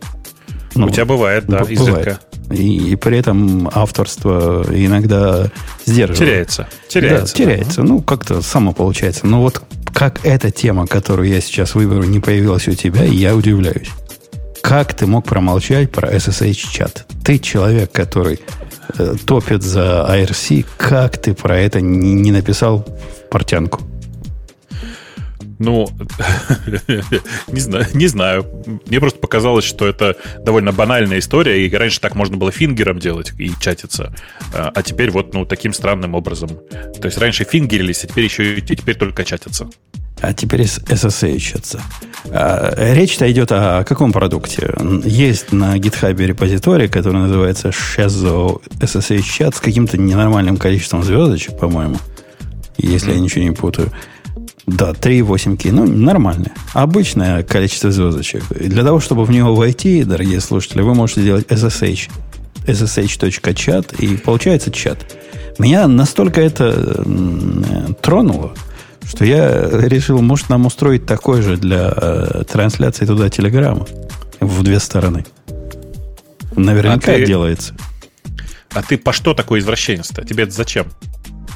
Ну, 0.75 0.87
у 0.87 0.91
тебя 0.91 1.05
бывает, 1.05 1.45
да, 1.47 1.59
бывает. 1.59 1.71
изредка. 1.73 2.21
И, 2.51 2.93
и 2.93 2.97
при 2.97 3.19
этом 3.19 3.71
авторство 3.73 4.65
иногда 4.71 5.51
сдерживает. 5.87 6.19
Теряется. 6.19 6.69
Теряется. 6.89 7.35
Да, 7.35 7.39
теряется. 7.39 7.83
Да. 7.83 7.89
Ну, 7.89 8.03
как-то 8.03 8.43
само 8.43 8.73
получается. 8.73 9.27
Но 9.27 9.41
вот 9.41 9.63
как 9.95 10.25
эта 10.25 10.51
тема, 10.51 10.87
которую 10.87 11.29
я 11.29 11.41
сейчас 11.41 11.75
выберу, 11.75 12.05
не 12.05 12.21
появилась 12.21 12.67
у 12.69 12.73
тебя, 12.73 13.05
я 13.05 13.37
удивляюсь. 13.37 13.91
Как 14.63 14.95
ты 14.95 15.07
мог 15.07 15.25
промолчать 15.25 15.91
про 15.91 16.11
SSH-чат? 16.11 17.07
Ты 17.25 17.39
человек, 17.39 17.93
который 17.93 18.41
э, 18.99 19.15
топит 19.25 19.63
за 19.63 20.07
IRC. 20.11 20.67
Как 20.77 21.19
ты 21.19 21.35
про 21.35 21.59
это 21.59 21.81
не, 21.81 22.15
не 22.15 22.33
написал 22.33 22.85
в 22.85 23.31
портянку? 23.31 23.81
Ну, 25.61 25.87
не 27.49 27.61
знаю, 27.61 27.87
не 27.93 28.07
знаю. 28.07 28.47
Мне 28.87 28.99
просто 28.99 29.19
показалось, 29.19 29.65
что 29.65 29.87
это 29.87 30.17
довольно 30.43 30.73
банальная 30.73 31.19
история, 31.19 31.67
и 31.67 31.77
раньше 31.77 32.01
так 32.01 32.15
можно 32.15 32.39
было 32.39 32.51
фингером 32.51 32.99
делать 32.99 33.33
и 33.39 33.53
чатиться, 33.61 34.15
а, 34.55 34.73
а 34.75 34.83
теперь 34.83 35.11
вот, 35.11 35.35
ну, 35.35 35.45
таким 35.45 35.75
странным 35.75 36.15
образом. 36.15 36.49
То 36.49 37.05
есть 37.05 37.19
раньше 37.19 37.45
фингерились, 37.45 38.05
а 38.05 38.07
теперь 38.07 38.25
еще 38.25 38.55
и 38.55 38.63
теперь 38.63 38.97
только 38.97 39.23
чатятся. 39.23 39.69
А 40.23 40.33
теперь 40.33 40.63
SSH. 40.63 41.79
А, 42.31 42.95
речь-то 42.95 43.31
идет 43.31 43.53
о 43.53 43.85
каком 43.85 44.13
продукте? 44.13 44.75
Есть 45.05 45.53
на 45.53 45.77
GitHub 45.77 46.17
репозиторий, 46.25 46.89
который 46.89 47.21
называется 47.21 47.69
Shazo 47.69 48.63
SSH 48.81 49.23
чат 49.23 49.57
с 49.57 49.61
каким-то 49.61 49.99
ненормальным 49.99 50.57
количеством 50.57 51.03
звездочек, 51.03 51.59
по-моему, 51.59 51.99
если 52.79 53.13
mm-hmm. 53.13 53.15
я 53.15 53.21
ничего 53.21 53.45
не 53.45 53.51
путаю. 53.51 53.93
Да, 54.71 54.93
3,8 54.93 55.57
ки. 55.57 55.69
Ну, 55.69 55.85
нормальное. 55.85 56.53
Обычное 56.75 57.43
количество 57.43 57.91
звездочек. 57.91 58.45
Для 58.51 58.85
того, 58.85 59.01
чтобы 59.01 59.25
в 59.25 59.31
него 59.31 59.55
войти, 59.55 60.05
дорогие 60.05 60.41
слушатели, 60.41 60.81
вы 60.81 60.95
можете 60.95 61.23
сделать 61.23 61.47
SSH. 61.49 62.09
ssh.chat, 62.67 63.97
и 63.99 64.17
получается 64.17 64.71
чат. 64.71 65.17
Меня 65.59 65.89
настолько 65.89 66.41
это 66.41 67.05
тронуло, 68.01 68.55
что 69.05 69.25
я 69.25 69.69
решил, 69.69 70.23
может, 70.23 70.49
нам 70.49 70.67
устроить 70.67 71.05
такой 71.05 71.43
же 71.43 71.57
для 71.57 71.93
э, 71.95 72.45
трансляции 72.51 73.07
туда 73.07 73.29
телеграмма 73.29 73.87
в 74.39 74.63
две 74.63 74.79
стороны. 74.79 75.27
Наверняка 76.55 77.13
а 77.13 77.17
ты, 77.17 77.27
делается. 77.27 77.75
А 78.73 78.83
ты 78.83 78.97
по 78.99 79.13
что 79.13 79.35
такой 79.35 79.59
извращенец-то? 79.59 80.25
Тебе 80.25 80.45
это 80.45 80.53
зачем? 80.53 80.87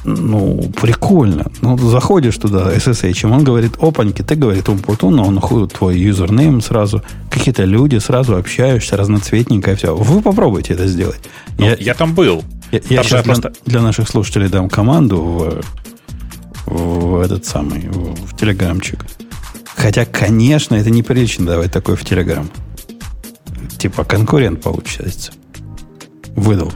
Ну, 0.05 0.71
прикольно. 0.79 1.51
Ну, 1.61 1.77
заходишь 1.77 2.37
туда, 2.37 2.71
SSH, 2.75 3.27
он 3.27 3.43
говорит, 3.43 3.73
опаньки, 3.81 4.21
ты, 4.21 4.35
говорит, 4.35 4.69
Умпутун, 4.69 5.19
он 5.19 5.33
находит 5.33 5.73
твой 5.73 5.97
юзернейм 5.97 6.61
сразу, 6.61 7.01
какие-то 7.31 7.63
люди, 7.63 7.97
сразу 7.97 8.37
общаешься, 8.37 8.97
разноцветненько 8.97 9.71
и 9.71 9.75
все. 9.75 9.95
Вы 9.95 10.21
попробуйте 10.21 10.73
это 10.75 10.85
сделать. 10.85 11.19
Ну, 11.57 11.65
я, 11.65 11.75
я 11.75 11.93
там 11.95 12.13
был. 12.13 12.43
Я, 12.71 12.81
я 12.87 13.03
сейчас 13.03 13.23
для, 13.23 13.33
просто... 13.33 13.53
для 13.65 13.81
наших 13.81 14.07
слушателей 14.07 14.47
дам 14.47 14.69
команду 14.69 15.17
в, 15.17 15.61
в 16.67 17.19
этот 17.21 17.45
самый, 17.45 17.89
в, 17.89 18.27
в 18.27 18.37
телеграмчик. 18.37 19.03
Хотя, 19.75 20.05
конечно, 20.05 20.75
это 20.75 20.91
неприлично 20.91 21.47
давать 21.47 21.71
такое 21.71 21.95
в 21.95 22.05
телеграм. 22.05 22.47
Типа 23.79 24.03
конкурент 24.03 24.61
получается. 24.61 25.31
Выдал. 26.35 26.71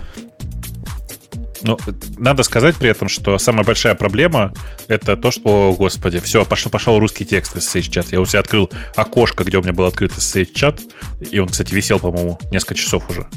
Ну, 1.62 1.78
надо 2.18 2.43
сказать 2.43 2.76
при 2.76 2.89
этом, 2.89 3.10
что 3.10 3.38
самая 3.38 3.64
большая 3.64 3.95
проблема 3.95 4.53
это 4.88 5.18
то, 5.18 5.32
что, 5.32 5.41
о, 5.43 5.74
господи, 5.74 6.20
все, 6.20 6.45
пошел, 6.45 6.72
пошел 6.72 6.99
русский 6.99 7.26
текст 7.26 7.55
SSH-чат. 7.55 8.12
Я 8.12 8.22
у 8.22 8.26
себя 8.26 8.39
открыл 8.39 8.70
окошко, 8.95 9.43
где 9.43 9.57
у 9.57 9.62
меня 9.62 9.74
был 9.74 9.86
открыт 9.86 10.12
SSH-чат, 10.12 10.82
и 11.32 11.39
он, 11.39 11.49
кстати, 11.49 11.74
висел, 11.74 11.99
по-моему, 11.99 12.39
несколько 12.51 12.76
часов 12.76 13.10
уже. 13.10 13.28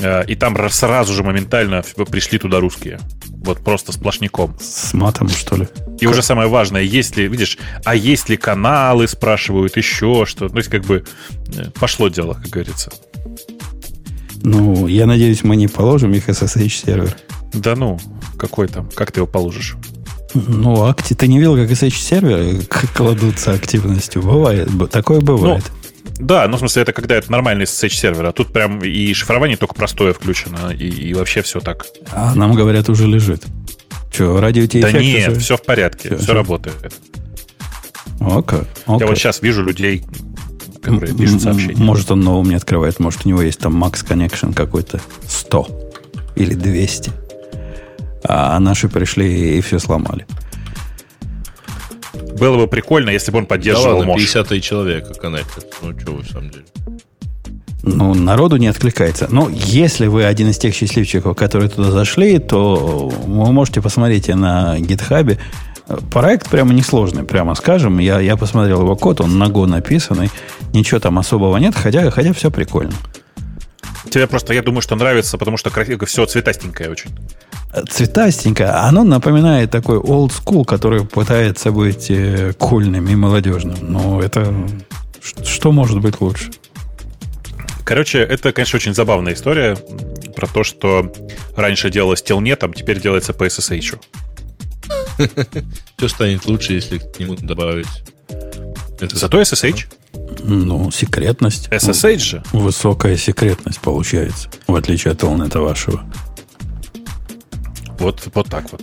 Э, 0.00 0.24
и 0.26 0.34
там 0.34 0.56
сразу 0.70 1.12
же 1.12 1.22
моментально 1.22 1.82
пришли 2.10 2.38
туда 2.38 2.60
русские. 2.60 3.00
Вот 3.26 3.62
просто 3.64 3.92
сплошняком. 3.92 4.56
С 4.60 4.92
матом, 4.92 5.28
что 5.28 5.56
ли? 5.56 5.68
И 5.98 6.04
как? 6.04 6.12
уже 6.12 6.22
самое 6.22 6.48
важное, 6.48 6.82
есть 6.82 7.16
ли, 7.16 7.28
видишь, 7.28 7.58
а 7.84 7.94
есть 7.94 8.28
ли 8.28 8.36
каналы, 8.36 9.08
спрашивают, 9.08 9.76
еще 9.76 10.24
что. 10.26 10.48
То 10.48 10.56
есть, 10.56 10.68
как 10.68 10.84
бы 10.84 11.04
э, 11.54 11.70
пошло 11.70 12.08
дело, 12.08 12.34
как 12.34 12.48
говорится. 12.48 12.90
Ну, 14.42 14.86
я 14.86 15.06
надеюсь, 15.06 15.42
мы 15.42 15.56
не 15.56 15.68
положим 15.68 16.12
их 16.12 16.28
SSH 16.28 16.68
сервер. 16.68 17.16
Да 17.52 17.74
ну, 17.74 17.98
какой 18.38 18.68
там? 18.68 18.88
Как 18.94 19.12
ты 19.12 19.20
его 19.20 19.26
положишь? 19.26 19.76
Ну, 20.34 20.84
акти, 20.84 21.14
ты 21.14 21.28
не 21.28 21.38
видел, 21.38 21.56
как 21.56 21.70
SSH 21.70 21.90
серверы 21.90 22.60
кладутся 22.94 23.52
активностью? 23.52 24.22
Бывает, 24.22 24.68
такое 24.90 25.20
бывает. 25.20 25.64
Ну, 25.66 26.24
да, 26.26 26.48
ну, 26.48 26.56
в 26.56 26.60
смысле, 26.60 26.82
это 26.82 26.92
когда 26.92 27.16
это 27.16 27.30
нормальный 27.30 27.64
SSH 27.64 27.90
сервер, 27.90 28.26
а 28.26 28.32
тут 28.32 28.52
прям 28.52 28.80
и 28.80 29.12
шифрование 29.12 29.56
только 29.56 29.74
простое 29.74 30.12
включено, 30.12 30.70
и, 30.70 30.88
и 30.88 31.14
вообще 31.14 31.42
все 31.42 31.60
так. 31.60 31.86
А 32.12 32.34
нам 32.34 32.54
говорят, 32.54 32.88
уже 32.88 33.06
лежит. 33.06 33.44
Что, 34.12 34.40
радио 34.40 34.66
Да 34.80 34.92
нет, 34.92 35.28
уже... 35.28 35.40
все 35.40 35.56
в 35.56 35.62
порядке, 35.62 36.08
все, 36.08 36.18
все 36.18 36.34
работает. 36.34 36.94
Окей, 38.20 38.60
окей. 38.86 39.00
Я 39.00 39.06
вот 39.06 39.18
сейчас 39.18 39.42
вижу 39.42 39.62
людей, 39.62 40.04
которые 40.82 41.14
пишут 41.14 41.42
сообщения. 41.42 41.82
Может, 41.82 42.10
он 42.10 42.20
новым 42.20 42.48
не 42.48 42.54
открывает, 42.54 42.98
может, 42.98 43.26
у 43.26 43.28
него 43.28 43.42
есть 43.42 43.58
там 43.58 43.82
Max 43.82 44.06
Connection 44.06 44.54
какой-то 44.54 45.00
100 45.28 45.90
или 46.36 46.54
200. 46.54 47.25
А 48.28 48.58
наши 48.58 48.88
пришли 48.88 49.58
и 49.58 49.60
все 49.60 49.78
сломали. 49.78 50.26
Было 52.38 52.56
бы 52.58 52.66
прикольно, 52.66 53.10
если 53.10 53.32
бы 53.32 53.38
он 53.38 53.46
поддерживал 53.46 54.02
да 54.02 54.08
ладно, 54.08 54.14
50 54.14 54.62
человека 54.62 55.14
коннектит. 55.14 55.66
Ну, 55.82 55.98
что 55.98 56.12
вы, 56.12 56.22
в 56.22 56.28
самом 56.28 56.50
деле. 56.50 56.64
Ну, 57.82 58.14
народу 58.14 58.56
не 58.56 58.66
откликается. 58.66 59.28
Но 59.30 59.48
если 59.48 60.06
вы 60.06 60.24
один 60.24 60.50
из 60.50 60.58
тех 60.58 60.74
счастливчиков, 60.74 61.36
которые 61.36 61.70
туда 61.70 61.90
зашли, 61.92 62.38
то 62.38 63.08
вы 63.08 63.52
можете 63.52 63.80
посмотреть 63.80 64.28
на 64.28 64.78
гитхабе. 64.78 65.38
Проект 66.10 66.50
прямо 66.50 66.74
несложный, 66.74 67.22
прямо 67.22 67.54
скажем. 67.54 67.98
Я, 67.98 68.18
я 68.18 68.36
посмотрел 68.36 68.82
его 68.82 68.96
код, 68.96 69.20
он 69.20 69.38
на 69.38 69.44
Go 69.44 69.66
написанный. 69.66 70.30
Ничего 70.74 70.98
там 70.98 71.18
особого 71.18 71.56
нет, 71.58 71.76
хотя, 71.76 72.10
хотя 72.10 72.32
все 72.32 72.50
прикольно. 72.50 72.92
Тебе 74.10 74.26
просто, 74.26 74.54
я 74.54 74.62
думаю, 74.62 74.82
что 74.82 74.96
нравится, 74.96 75.38
потому 75.38 75.56
что 75.56 75.70
все 76.06 76.26
цветастенькое 76.26 76.90
очень. 76.90 77.10
Цветастенькое. 77.90 78.70
Оно 78.70 79.04
напоминает 79.04 79.70
такой 79.70 79.98
old 79.98 80.32
school, 80.32 80.64
который 80.64 81.04
пытается 81.04 81.72
быть 81.72 82.10
э, 82.10 82.52
кульным 82.58 83.08
и 83.08 83.14
молодежным. 83.14 83.76
Но 83.80 84.22
это... 84.22 84.54
Что 85.42 85.72
может 85.72 86.00
быть 86.00 86.20
лучше? 86.20 86.50
Короче, 87.84 88.18
это, 88.18 88.52
конечно, 88.52 88.76
очень 88.76 88.94
забавная 88.94 89.34
история 89.34 89.76
про 90.34 90.46
то, 90.46 90.64
что 90.64 91.12
раньше 91.56 91.90
делалось 91.90 92.22
телнетом, 92.22 92.72
теперь 92.72 93.00
делается 93.00 93.32
по 93.32 93.46
SSH. 93.46 93.98
Все 95.96 96.08
станет 96.08 96.46
лучше, 96.46 96.74
если 96.74 96.98
к 96.98 97.18
нему 97.18 97.36
добавить. 97.36 97.86
Это 99.00 99.16
Зато 99.16 99.40
SSH. 99.40 99.86
Ну, 100.42 100.90
секретность. 100.90 101.68
SSH 101.68 102.18
же. 102.18 102.42
Высокая 102.52 103.16
секретность 103.16 103.80
получается, 103.80 104.48
в 104.66 104.74
отличие 104.74 105.12
от 105.12 105.22
Telnet 105.22 105.58
вашего. 105.58 106.02
Вот, 107.98 108.28
вот 108.34 108.46
так 108.48 108.70
вот. 108.72 108.82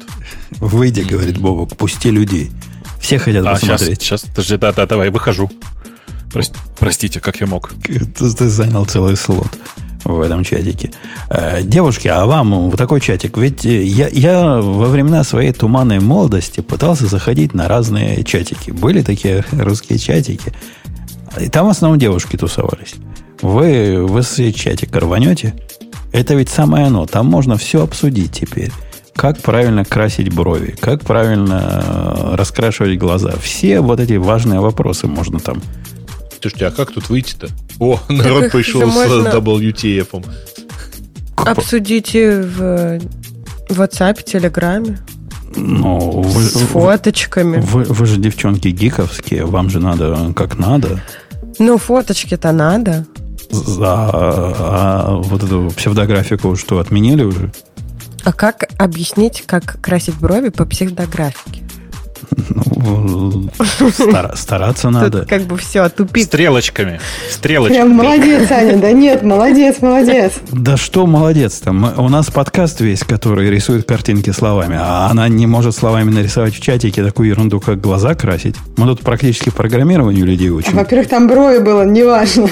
Выйди, 0.60 1.02
говорит 1.02 1.38
Бобок, 1.38 1.78
пусти 1.78 2.10
людей. 2.10 2.52
Все 3.00 3.20
хотят 3.20 3.46
а, 3.46 3.52
посмотреть. 3.54 4.02
Сейчас, 4.02 4.22
сейчас, 4.22 4.30
подожди, 4.30 4.58
да, 4.58 4.72
да, 4.72 4.86
давай, 4.86 5.10
выхожу. 5.10 5.52
Прости, 6.32 6.56
простите, 6.80 7.20
как 7.20 7.40
я 7.42 7.48
мог. 7.48 7.72
Ты, 7.84 8.06
ты 8.06 8.50
занял 8.50 8.86
целый 8.86 9.16
слот 9.16 9.50
в 10.04 10.22
этом 10.22 10.44
чатике. 10.44 10.92
Э, 11.30 11.62
девушки, 11.64 12.08
а 12.08 12.26
вам 12.26 12.70
в 12.70 12.78
такой 12.78 13.02
чатик? 13.02 13.38
Ведь 13.38 13.64
я, 13.64 14.08
я 14.08 14.58
во 14.62 14.88
времена 14.88 15.24
своей 15.24 15.54
туманной 15.54 16.00
молодости 16.00 16.62
пытался 16.62 17.08
заходить 17.08 17.54
на 17.54 17.68
разные 17.68 18.24
чатики. 18.24 18.72
Были 18.72 19.02
такие 19.02 19.46
русские 19.52 20.00
чатики. 20.00 20.54
И 21.40 21.50
там 21.50 21.68
в 21.68 21.70
основном 21.70 22.00
девушки 22.00 22.38
тусовались. 22.38 22.96
Вы 23.42 24.06
в 24.06 24.24
чатик 24.24 24.96
рванете? 24.96 25.54
Это 26.12 26.36
ведь 26.36 26.50
самое 26.50 26.86
оно. 26.88 27.06
Там 27.06 27.26
можно 27.26 27.58
все 27.58 27.84
обсудить 27.84 28.32
теперь. 28.32 28.72
Как 29.16 29.40
правильно 29.40 29.86
красить 29.86 30.34
брови, 30.34 30.76
как 30.80 31.02
правильно 31.02 31.84
э, 31.86 32.36
раскрашивать 32.36 32.98
глаза. 32.98 33.34
Все 33.42 33.80
вот 33.80 34.00
эти 34.00 34.14
важные 34.14 34.60
вопросы 34.60 35.08
можно 35.08 35.40
там 35.40 35.62
Слушайте, 36.42 36.68
а 36.68 36.72
как 36.72 36.92
тут 36.92 37.10
выйти-то? 37.10 37.48
О, 37.80 38.00
народ 38.10 38.52
пришел 38.52 38.82
с 38.82 38.96
WTF. 38.96 40.26
Обсудите 41.38 42.42
в 42.42 43.00
WhatsApp, 43.70 44.24
Телеграме. 44.24 45.00
Ну, 45.56 46.22
вы, 46.22 46.42
с 46.42 46.54
фоточками. 46.54 47.60
Вы, 47.62 47.84
вы 47.84 48.06
же 48.06 48.18
девчонки 48.18 48.68
гиковские, 48.70 49.46
вам 49.46 49.70
же 49.70 49.80
надо 49.80 50.34
как 50.36 50.58
надо. 50.58 51.02
Ну, 51.60 51.78
фоточки-то 51.78 52.52
надо. 52.52 53.06
За 53.52 54.10
а 54.14 55.16
вот 55.22 55.44
эту 55.44 55.72
псевдографику 55.76 56.56
что, 56.56 56.80
отменили 56.80 57.24
уже? 57.24 57.52
А 58.24 58.32
как 58.32 58.70
объяснить, 58.78 59.44
как 59.46 59.80
красить 59.82 60.16
брови 60.16 60.50
по 60.50 60.66
псевдографике? 60.66 61.62
Ну, 62.56 63.50
стар, 63.92 64.34
стараться 64.36 64.90
надо. 64.90 65.20
Тут 65.20 65.30
как 65.30 65.44
бы 65.44 65.58
все, 65.58 65.88
тупик. 65.90 66.26
Стрелочками. 66.26 67.00
Стрелочками. 67.30 67.78
Прям 67.78 67.90
молодец, 67.92 68.52
Аня, 68.52 68.78
да 68.78 68.92
нет, 68.92 69.24
молодец, 69.24 69.82
молодец. 69.82 70.34
Да 70.52 70.78
что 70.78 71.06
молодец 71.06 71.60
там? 71.60 71.94
У 71.98 72.10
нас 72.10 72.30
подкаст 72.30 72.82
весь, 72.82 73.04
который 73.04 73.50
рисует 73.50 73.88
картинки 73.88 74.32
словами, 74.32 74.78
а 74.80 75.08
она 75.10 75.28
не 75.28 75.48
может 75.48 75.76
словами 75.76 76.10
нарисовать 76.10 76.54
в 76.56 76.62
чатике 76.62 77.04
такую 77.04 77.30
ерунду, 77.30 77.60
как 77.60 77.80
глаза 77.82 78.16
красить. 78.16 78.56
Мы 78.78 78.86
тут 78.88 79.02
практически 79.02 79.50
программированию 79.50 80.26
людей 80.26 80.50
учим. 80.50 80.74
Во-первых, 80.74 81.08
там 81.10 81.28
брови 81.28 81.60
было, 81.60 81.84
неважно. 81.84 82.50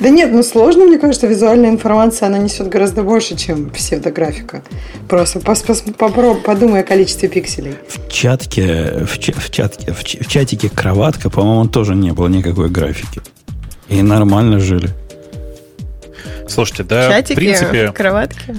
Да 0.00 0.08
нет, 0.08 0.32
ну 0.32 0.42
сложно, 0.42 0.84
мне 0.84 0.98
кажется, 0.98 1.26
визуальная 1.26 1.70
информация, 1.70 2.26
она 2.26 2.38
несет 2.38 2.68
гораздо 2.68 3.02
больше, 3.02 3.36
чем 3.36 3.70
псевдографика. 3.70 4.62
Просто 5.08 5.40
попробуй, 5.98 6.40
подумай 6.42 6.80
о 6.80 6.82
количестве 6.84 7.28
пикселей. 7.28 7.74
В 7.88 8.10
чатке 8.10 8.93
в, 8.98 9.18
в, 9.18 9.50
чатке, 9.50 9.92
в, 9.92 10.00
в 10.00 10.26
чатике 10.28 10.68
кроватка, 10.68 11.30
по-моему, 11.30 11.68
тоже 11.68 11.94
не 11.94 12.12
было 12.12 12.28
никакой 12.28 12.68
графики. 12.68 13.22
И 13.88 14.02
нормально 14.02 14.60
жили. 14.60 14.90
Слушайте, 16.48 16.84
да, 16.84 17.08
Чатики, 17.08 17.32
в 17.32 17.36
принципе... 17.36 17.92
кроватки? 17.92 18.54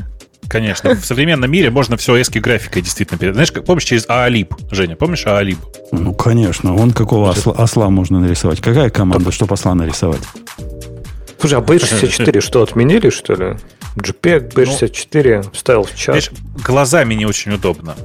Конечно. 0.48 0.96
В 0.96 1.06
современном 1.06 1.52
мире 1.52 1.72
можно 1.72 1.98
все 1.98 2.22
эски 2.22 2.40
графикой 2.40 2.82
действительно 2.82 3.18
передать. 3.18 3.36
Знаешь, 3.36 3.52
как, 3.52 3.66
помнишь 3.66 3.86
через 3.86 4.06
Аалиб, 4.08 4.54
Женя, 4.72 4.96
помнишь 4.96 5.26
Аалиб? 5.26 5.58
Ну, 5.92 6.14
конечно. 6.14 6.76
Он 6.76 6.92
какого 6.92 7.32
осла, 7.32 7.54
осла 7.54 7.90
можно 7.90 8.20
нарисовать? 8.20 8.62
Какая 8.62 8.90
команда, 8.90 9.32
чтобы 9.32 9.54
осла 9.54 9.74
нарисовать? 9.76 10.22
Слушай, 11.40 11.60
а 11.60 11.62
B64 11.62 12.42
что, 12.42 12.64
отменили, 12.64 13.10
что 13.10 13.34
ли? 13.34 13.58
JPEG 13.96 14.54
B64 14.54 15.44
ну, 15.44 15.52
вставил 15.52 15.84
в 15.84 15.96
чат. 15.96 16.16
Видишь, 16.16 16.32
глазами 16.64 17.14
не 17.14 17.26
очень 17.26 17.54
удобно. 17.54 17.96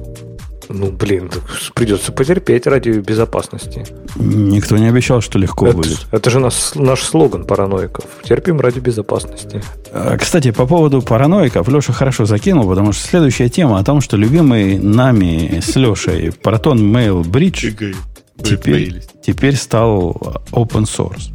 Ну, 0.73 0.91
блин, 0.91 1.29
придется 1.73 2.11
потерпеть 2.11 2.67
ради 2.67 2.89
безопасности. 2.89 3.85
Никто 4.15 4.77
не 4.77 4.87
обещал, 4.87 5.21
что 5.21 5.37
легко 5.37 5.67
это, 5.67 5.77
будет. 5.77 6.07
Это 6.11 6.29
же 6.29 6.39
наш, 6.39 6.75
наш 6.75 7.01
слоган 7.01 7.45
параноиков. 7.45 8.05
Терпим 8.23 8.59
ради 8.59 8.79
безопасности. 8.79 9.61
А, 9.91 10.17
кстати, 10.17 10.51
по 10.51 10.65
поводу 10.65 11.01
параноиков 11.01 11.67
Леша 11.67 11.93
хорошо 11.93 12.25
закинул, 12.25 12.67
потому 12.67 12.93
что 12.93 13.07
следующая 13.07 13.49
тема 13.49 13.79
о 13.79 13.83
том, 13.83 14.01
что 14.01 14.17
любимый 14.17 14.79
нами 14.79 15.59
с 15.61 15.75
Лешей 15.75 16.29
Proton 16.29 16.77
Mail 16.77 17.23
Bridge 17.23 17.95
теперь, 18.43 19.03
теперь 19.23 19.55
стал 19.55 20.41
open 20.51 20.83
source. 20.83 21.31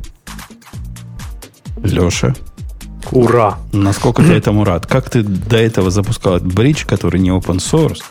Леша, 1.82 2.34
Ура! 3.12 3.58
Насколько 3.72 4.22
ты 4.22 4.32
этому 4.32 4.64
рад? 4.64 4.86
Как 4.86 5.08
ты 5.10 5.22
до 5.22 5.56
этого 5.56 5.90
запускал 5.90 6.40
бридж, 6.40 6.84
который 6.86 7.20
не 7.20 7.30
open 7.30 7.58
source, 7.58 8.02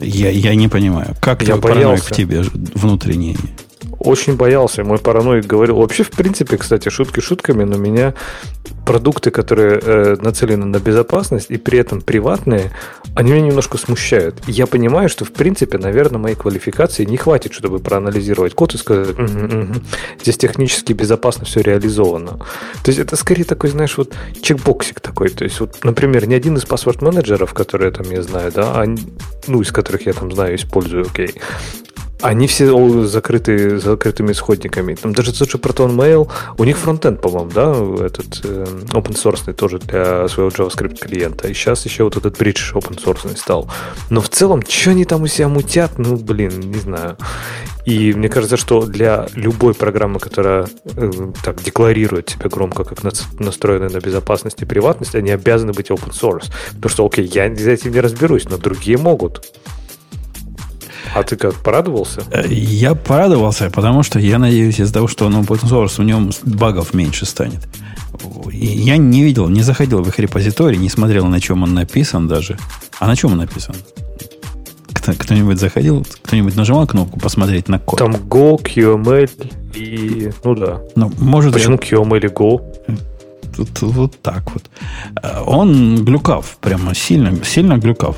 я, 0.00 0.30
я 0.30 0.54
не 0.54 0.68
понимаю. 0.68 1.14
Как 1.20 1.42
я 1.42 1.56
параноик 1.56 2.02
в 2.02 2.12
тебе 2.12 2.42
внутренний? 2.74 3.36
Очень 4.04 4.36
боялся. 4.36 4.84
Мой 4.84 4.98
параноик 4.98 5.46
говорил... 5.46 5.76
Вообще, 5.76 6.02
в 6.02 6.10
принципе, 6.10 6.58
кстати, 6.58 6.90
шутки 6.90 7.20
шутками, 7.20 7.64
но 7.64 7.76
меня 7.78 8.14
продукты, 8.84 9.30
которые 9.30 9.80
э, 9.82 10.16
нацелены 10.20 10.66
на 10.66 10.78
безопасность 10.78 11.50
и 11.50 11.56
при 11.56 11.78
этом 11.78 12.02
приватные, 12.02 12.70
они 13.14 13.32
меня 13.32 13.46
немножко 13.46 13.78
смущают. 13.78 14.36
Я 14.46 14.66
понимаю, 14.66 15.08
что, 15.08 15.24
в 15.24 15.32
принципе, 15.32 15.78
наверное, 15.78 16.18
моей 16.18 16.36
квалификации 16.36 17.04
не 17.04 17.16
хватит, 17.16 17.54
чтобы 17.54 17.78
проанализировать 17.78 18.54
код 18.54 18.74
и 18.74 18.78
сказать, 18.78 19.10
угу, 19.10 19.22
угу, 19.22 19.74
здесь 20.20 20.36
технически 20.36 20.92
безопасно 20.92 21.46
все 21.46 21.62
реализовано. 21.62 22.38
То 22.84 22.88
есть 22.88 22.98
это 22.98 23.16
скорее 23.16 23.44
такой, 23.44 23.70
знаешь, 23.70 23.96
вот 23.96 24.12
чекбоксик 24.42 25.00
такой. 25.00 25.30
То 25.30 25.44
есть, 25.44 25.60
вот, 25.60 25.82
например, 25.82 26.26
ни 26.28 26.34
один 26.34 26.56
из 26.56 26.66
паспорт-менеджеров, 26.66 27.54
которые 27.54 27.90
там 27.90 28.10
я 28.10 28.22
знаю, 28.22 28.52
да, 28.52 28.80
они, 28.80 28.98
ну, 29.46 29.62
из 29.62 29.72
которых 29.72 30.06
я 30.06 30.12
там 30.12 30.30
знаю, 30.30 30.56
использую, 30.56 31.06
окей, 31.06 31.34
Они 32.24 32.46
все 32.46 33.04
закрыты 33.04 33.78
закрытыми 33.78 34.32
исходниками. 34.32 34.94
Там 34.94 35.12
даже 35.12 35.38
тот 35.38 35.50
же 35.50 35.58
Proton 35.58 35.94
Mail, 35.94 36.30
у 36.56 36.64
них 36.64 36.78
фронтенд, 36.78 37.20
по-моему, 37.20 37.50
да, 37.50 37.72
этот 38.02 38.40
э, 38.44 38.64
open 38.92 39.12
source 39.12 39.52
тоже 39.52 39.78
для 39.78 40.26
своего 40.28 40.48
JavaScript 40.48 41.00
клиента. 41.00 41.48
И 41.48 41.52
сейчас 41.52 41.84
еще 41.84 42.04
вот 42.04 42.16
этот 42.16 42.40
Bridge 42.40 42.72
open 42.72 42.96
source 42.96 43.36
стал. 43.36 43.70
Но 44.08 44.22
в 44.22 44.30
целом, 44.30 44.62
что 44.66 44.92
они 44.92 45.04
там 45.04 45.22
у 45.22 45.26
себя 45.26 45.48
мутят, 45.48 45.98
ну, 45.98 46.16
блин, 46.16 46.60
не 46.60 46.78
знаю. 46.78 47.18
И 47.84 48.14
мне 48.14 48.30
кажется, 48.30 48.56
что 48.56 48.86
для 48.86 49.26
любой 49.34 49.74
программы, 49.74 50.18
которая 50.18 50.66
э, 50.96 51.10
так 51.44 51.62
декларирует 51.62 52.30
себя 52.30 52.48
громко, 52.48 52.84
как 52.84 53.02
настроена 53.38 53.90
на 53.90 53.98
безопасность 53.98 54.62
и 54.62 54.64
приватность, 54.64 55.14
они 55.14 55.30
обязаны 55.30 55.74
быть 55.74 55.90
open 55.90 56.12
source. 56.12 56.50
Потому 56.68 56.88
что, 56.88 57.04
окей, 57.04 57.26
я 57.26 57.54
за 57.54 57.72
этим 57.72 57.92
не 57.92 58.00
разберусь, 58.00 58.48
но 58.48 58.56
другие 58.56 58.96
могут. 58.96 59.44
А 61.14 61.22
ты 61.22 61.36
как, 61.36 61.54
порадовался? 61.54 62.22
Э, 62.30 62.44
я 62.48 62.94
порадовался, 62.94 63.70
потому 63.70 64.02
что 64.02 64.18
я 64.18 64.38
надеюсь 64.38 64.80
из-за 64.80 64.92
того, 64.92 65.06
что 65.06 65.26
он 65.26 65.36
open 65.36 65.62
source, 65.62 66.02
в 66.02 66.04
нем 66.04 66.30
багов 66.42 66.92
меньше 66.92 67.24
станет. 67.24 67.60
Я 68.52 68.96
не 68.96 69.22
видел, 69.22 69.48
не 69.48 69.62
заходил 69.62 70.02
в 70.02 70.08
их 70.08 70.18
репозиторий, 70.18 70.76
не 70.76 70.88
смотрел, 70.88 71.26
на 71.26 71.40
чем 71.40 71.62
он 71.62 71.74
написан 71.74 72.26
даже. 72.26 72.58
А 72.98 73.06
на 73.06 73.16
чем 73.16 73.32
он 73.32 73.38
написан? 73.38 73.76
Кто-нибудь 74.92 75.58
заходил, 75.58 76.06
кто-нибудь 76.22 76.56
нажимал 76.56 76.86
кнопку 76.86 77.20
посмотреть 77.20 77.68
на 77.68 77.78
код? 77.78 77.98
Там 77.98 78.12
Go, 78.12 78.60
QML 78.60 79.30
и... 79.74 80.32
Ну 80.42 80.54
да. 80.54 80.80
Ну, 80.96 81.12
может, 81.18 81.52
Почему 81.52 81.78
я... 81.80 81.98
QML 81.98 82.24
и 82.24 82.28
Go? 82.28 82.60
Тут, 83.56 83.82
вот 83.82 84.20
так 84.20 84.52
вот. 84.52 84.64
Э, 85.22 85.42
он 85.46 86.04
глюкав, 86.04 86.56
прямо 86.60 86.94
сильно, 86.94 87.44
сильно 87.44 87.78
глюкав. 87.78 88.16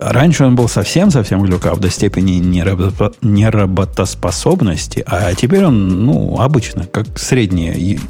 Раньше 0.00 0.44
он 0.44 0.56
был 0.56 0.66
совсем-совсем 0.66 1.42
глюкав 1.42 1.78
до 1.78 1.90
степени 1.90 2.32
неработоспособности, 2.32 5.04
а 5.06 5.34
теперь 5.34 5.66
он, 5.66 6.06
ну, 6.06 6.40
обычно, 6.40 6.86
как 6.86 7.18
средние 7.18 8.00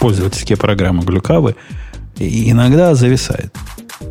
пользовательские 0.00 0.56
программы 0.56 1.02
глюкавы, 1.02 1.54
иногда 2.18 2.94
зависает. 2.94 3.54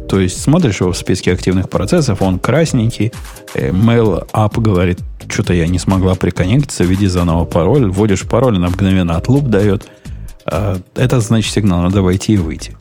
То 0.07 0.19
есть 0.19 0.39
смотришь 0.39 0.81
его 0.81 0.91
в 0.91 0.97
списке 0.97 1.33
активных 1.33 1.69
процессов, 1.69 2.21
он 2.21 2.37
красненький, 2.37 3.11
э, 3.55 3.71
mail 3.71 4.29
app 4.31 4.61
говорит, 4.61 4.99
что-то 5.27 5.53
я 5.53 5.67
не 5.67 5.79
смогла 5.79 6.13
приконнектиться, 6.13 6.83
введи 6.83 7.07
заново 7.07 7.45
пароль, 7.45 7.89
вводишь 7.89 8.27
пароль, 8.27 8.57
она 8.57 8.69
мгновенно 8.69 9.15
отлуп 9.15 9.45
дает. 9.45 9.87
А, 10.45 10.77
это 10.95 11.19
значит 11.19 11.51
сигнал, 11.51 11.81
надо 11.81 12.03
войти 12.03 12.33
и 12.33 12.37
выйти. 12.37 12.77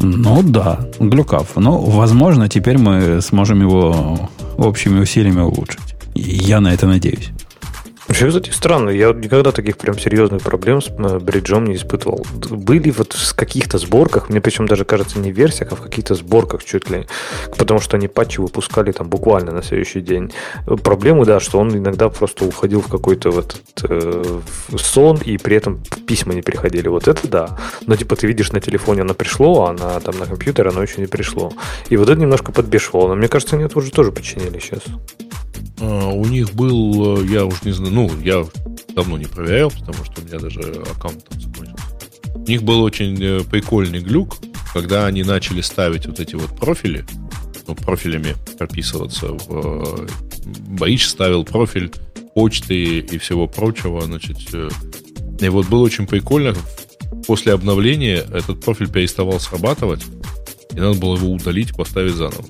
Ну 0.00 0.42
да, 0.42 0.80
глюкав. 1.00 1.56
Но, 1.56 1.80
возможно, 1.80 2.48
теперь 2.48 2.78
мы 2.78 3.20
сможем 3.20 3.60
его 3.60 4.18
общими 4.56 5.00
усилиями 5.00 5.40
улучшить. 5.40 5.94
Я 6.14 6.60
на 6.60 6.72
это 6.72 6.86
надеюсь. 6.86 7.30
Вообще, 8.08 8.28
кстати, 8.28 8.50
странно. 8.50 8.88
Я 8.88 9.12
никогда 9.12 9.52
таких 9.52 9.76
прям 9.76 9.98
серьезных 9.98 10.42
проблем 10.42 10.80
с 10.80 10.88
э, 10.88 11.18
бриджом 11.18 11.66
не 11.66 11.76
испытывал. 11.76 12.26
Были 12.50 12.90
вот 12.90 13.12
в 13.12 13.34
каких-то 13.34 13.76
сборках, 13.76 14.30
мне 14.30 14.40
причем 14.40 14.66
даже 14.66 14.86
кажется 14.86 15.18
не 15.18 15.30
в 15.30 15.36
версиях, 15.36 15.72
а 15.72 15.76
в 15.76 15.82
каких-то 15.82 16.14
сборках 16.14 16.64
чуть 16.64 16.88
ли. 16.88 17.06
Потому 17.58 17.80
что 17.80 17.98
они 17.98 18.08
патчи 18.08 18.40
выпускали 18.40 18.92
там 18.92 19.10
буквально 19.10 19.52
на 19.52 19.62
следующий 19.62 20.00
день. 20.00 20.32
Проблемы, 20.82 21.26
да, 21.26 21.38
что 21.38 21.58
он 21.58 21.76
иногда 21.76 22.08
просто 22.08 22.46
уходил 22.46 22.80
в 22.80 22.88
какой-то 22.88 23.30
вот 23.30 23.60
э, 23.82 24.40
сон, 24.78 25.18
и 25.18 25.36
при 25.36 25.56
этом 25.56 25.82
письма 26.06 26.32
не 26.32 26.40
приходили. 26.40 26.88
Вот 26.88 27.08
это 27.08 27.28
да. 27.28 27.58
Но 27.86 27.94
типа 27.94 28.16
ты 28.16 28.26
видишь 28.26 28.52
на 28.52 28.60
телефоне 28.60 29.02
оно 29.02 29.12
пришло, 29.12 29.66
а 29.66 29.72
на, 29.74 30.00
там, 30.00 30.18
на 30.18 30.24
компьютере 30.24 30.70
оно 30.70 30.82
еще 30.82 31.02
не 31.02 31.08
пришло. 31.08 31.52
И 31.90 31.96
вот 31.98 32.08
это 32.08 32.18
немножко 32.18 32.52
подбешивало. 32.52 33.08
Но 33.08 33.16
мне 33.16 33.28
кажется, 33.28 33.56
они 33.56 33.66
это 33.66 33.78
уже 33.78 33.90
тоже 33.90 34.12
починили 34.12 34.58
сейчас. 34.60 34.80
А, 35.80 36.08
у 36.08 36.24
них 36.26 36.54
был, 36.54 37.20
э, 37.20 37.26
я 37.26 37.44
уже 37.44 37.58
не 37.64 37.72
знаю, 37.72 37.92
ну, 37.92 38.10
я 38.22 38.44
давно 38.94 39.18
не 39.18 39.26
проверял, 39.26 39.70
потому 39.70 40.04
что 40.04 40.20
у 40.20 40.24
меня 40.24 40.38
даже 40.38 40.60
аккаунт 40.60 41.24
там 41.24 41.40
закончился. 41.40 41.84
У 42.34 42.48
них 42.48 42.62
был 42.62 42.82
очень 42.82 43.16
э, 43.22 43.40
прикольный 43.44 44.00
глюк, 44.00 44.38
когда 44.72 45.06
они 45.06 45.22
начали 45.22 45.60
ставить 45.60 46.06
вот 46.06 46.20
эти 46.20 46.34
вот 46.34 46.56
профили, 46.56 47.04
ну, 47.66 47.74
профилями 47.74 48.36
прописываться 48.58 49.28
в... 49.28 50.08
Боич 50.68 51.06
ставил 51.06 51.44
профиль 51.44 51.92
почты 52.34 53.00
и 53.00 53.18
всего 53.18 53.46
прочего, 53.46 54.00
значит, 54.00 54.38
э, 54.52 54.68
и 55.40 55.48
вот 55.48 55.68
было 55.68 55.82
очень 55.82 56.06
прикольно, 56.06 56.54
после 57.26 57.52
обновления 57.52 58.16
этот 58.16 58.60
профиль 58.64 58.90
переставал 58.90 59.38
срабатывать, 59.38 60.02
и 60.72 60.80
надо 60.80 60.98
было 60.98 61.16
его 61.16 61.30
удалить 61.30 61.74
поставить 61.76 62.14
заново. 62.14 62.44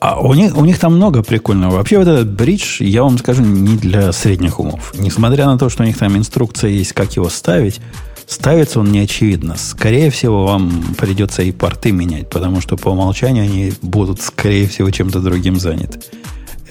А 0.00 0.18
у 0.18 0.32
них, 0.32 0.56
у 0.56 0.64
них 0.64 0.78
там 0.78 0.96
много 0.96 1.22
прикольного. 1.22 1.76
Вообще 1.76 1.98
вот 1.98 2.08
этот 2.08 2.30
бридж, 2.32 2.82
я 2.82 3.02
вам 3.02 3.18
скажу, 3.18 3.42
не 3.42 3.76
для 3.76 4.12
средних 4.12 4.58
умов. 4.58 4.94
Несмотря 4.98 5.44
на 5.44 5.58
то, 5.58 5.68
что 5.68 5.82
у 5.82 5.86
них 5.86 5.98
там 5.98 6.16
инструкция 6.16 6.70
есть, 6.70 6.94
как 6.94 7.16
его 7.16 7.28
ставить, 7.28 7.82
ставится 8.26 8.80
он 8.80 8.90
не 8.90 9.00
очевидно. 9.00 9.56
Скорее 9.58 10.10
всего, 10.10 10.46
вам 10.46 10.94
придется 10.96 11.42
и 11.42 11.52
порты 11.52 11.92
менять, 11.92 12.30
потому 12.30 12.62
что 12.62 12.78
по 12.78 12.88
умолчанию 12.88 13.44
они 13.44 13.74
будут, 13.82 14.22
скорее 14.22 14.66
всего, 14.68 14.90
чем-то 14.90 15.20
другим 15.20 15.60
заняты. 15.60 16.00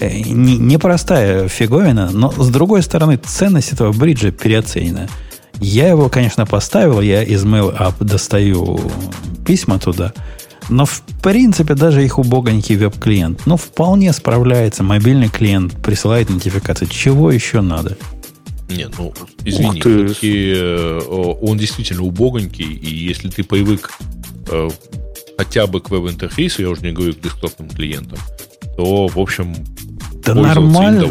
Э, 0.00 0.10
непростая 0.10 1.46
фиговина, 1.46 2.10
но 2.12 2.32
с 2.32 2.48
другой 2.48 2.82
стороны, 2.82 3.16
ценность 3.16 3.72
этого 3.72 3.92
бриджа 3.92 4.32
переоценена. 4.32 5.08
Я 5.60 5.88
его, 5.88 6.08
конечно, 6.08 6.46
поставил, 6.46 7.00
я 7.00 7.22
из 7.22 7.44
Mail 7.44 7.78
App 7.78 8.04
достаю 8.04 8.80
письма 9.46 9.78
туда– 9.78 10.12
но 10.70 10.86
в 10.86 11.02
принципе 11.22 11.74
даже 11.74 12.04
их 12.04 12.18
убогонький 12.18 12.76
веб-клиент, 12.76 13.42
ну, 13.46 13.56
вполне 13.56 14.12
справляется. 14.12 14.82
Мобильный 14.82 15.28
клиент 15.28 15.74
присылает 15.82 16.30
нотификации. 16.30 16.86
Чего 16.86 17.30
еще 17.30 17.60
надо? 17.60 17.98
Нет, 18.70 18.92
ну, 18.98 19.12
извини, 19.44 19.80
все-таки 19.80 20.52
э, 20.54 21.00
он 21.42 21.58
действительно 21.58 22.04
убогонький, 22.04 22.72
и 22.72 22.94
если 22.94 23.28
ты 23.28 23.42
привык 23.42 23.90
э, 24.48 24.68
хотя 25.36 25.66
бы 25.66 25.80
к 25.80 25.90
веб-интерфейсу, 25.90 26.62
я 26.62 26.70
уже 26.70 26.82
не 26.82 26.92
говорю 26.92 27.14
к 27.14 27.20
десктопным 27.20 27.68
клиентам, 27.68 28.18
то, 28.76 29.08
в 29.08 29.18
общем, 29.18 29.54
да 30.24 30.34
нормально, 30.34 31.06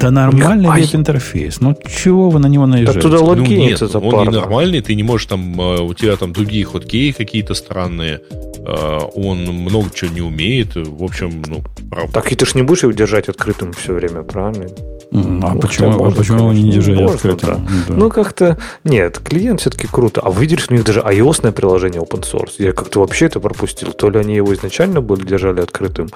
да 0.00 0.10
нормальный 0.10 0.68
веб-интерфейс. 0.68 1.60
Ну, 1.60 1.76
чего 1.86 2.30
вы 2.30 2.38
на 2.38 2.46
него 2.46 2.66
наезжаете? 2.66 3.00
Да 3.00 3.08
туда 3.08 3.20
логиниться 3.20 3.88
ну, 3.92 4.00
нет, 4.00 4.14
он 4.14 4.28
не 4.28 4.36
нормальный, 4.36 4.80
ты 4.80 4.94
не 4.94 5.02
можешь 5.02 5.26
там, 5.26 5.60
э, 5.60 5.80
у 5.80 5.94
тебя 5.94 6.16
там 6.16 6.32
другие 6.32 6.64
хоткеи 6.64 7.12
какие-то 7.12 7.54
странные, 7.54 8.20
э, 8.30 8.98
он 9.14 9.44
много 9.44 9.90
чего 9.94 10.10
не 10.12 10.20
умеет, 10.20 10.74
в 10.74 11.04
общем, 11.04 11.42
ну, 11.46 11.62
правда. 11.90 12.12
Так 12.12 12.32
и 12.32 12.36
ты 12.36 12.46
ж 12.46 12.54
не 12.54 12.62
будешь 12.62 12.82
его 12.82 12.92
держать 12.92 13.28
открытым 13.28 13.72
все 13.72 13.94
время, 13.94 14.22
правильно? 14.22 14.66
А 15.10 15.16
ну, 15.54 15.60
почему, 15.60 15.90
можно, 15.90 16.06
а 16.08 16.10
почему 16.10 16.38
его 16.38 16.52
не 16.52 16.70
держать 16.70 16.96
можно, 16.96 17.14
открытым? 17.14 17.48
Да. 17.48 17.70
Да. 17.88 17.94
Ну, 17.94 18.10
как-то... 18.10 18.58
Нет, 18.84 19.18
клиент 19.18 19.60
все-таки 19.60 19.86
круто. 19.86 20.20
А 20.20 20.30
вы 20.30 20.42
видели, 20.42 20.60
что 20.60 20.74
у 20.74 20.76
них 20.76 20.84
даже 20.84 21.00
ios 21.00 21.50
приложение 21.52 22.02
open 22.02 22.24
source? 22.30 22.52
Я 22.58 22.72
как-то 22.72 23.00
вообще 23.00 23.26
это 23.26 23.40
пропустил. 23.40 23.92
То 23.92 24.10
ли 24.10 24.18
они 24.18 24.36
его 24.36 24.52
изначально 24.52 25.00
были 25.00 25.24
держали 25.24 25.60
открытым, 25.62 26.08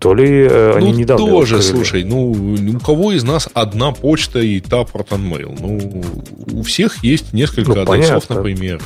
то 0.00 0.14
ли 0.14 0.48
э, 0.50 0.70
ну, 0.72 0.76
они 0.78 0.92
недавно 0.92 1.26
тоже, 1.26 1.62
слушай, 1.62 2.02
ну, 2.02 2.32
у 2.32 2.80
кого 2.80 3.12
из 3.12 3.22
нас 3.22 3.48
одна 3.54 3.92
почта 3.92 4.40
и 4.40 4.58
та 4.60 4.82
ProtonMail? 4.82 5.56
Ну, 5.60 6.58
у 6.58 6.62
всех 6.62 7.04
есть 7.04 7.32
несколько 7.32 7.74
ну, 7.74 7.82
адресов, 7.82 8.26
понятно. 8.26 8.34
например. 8.36 8.80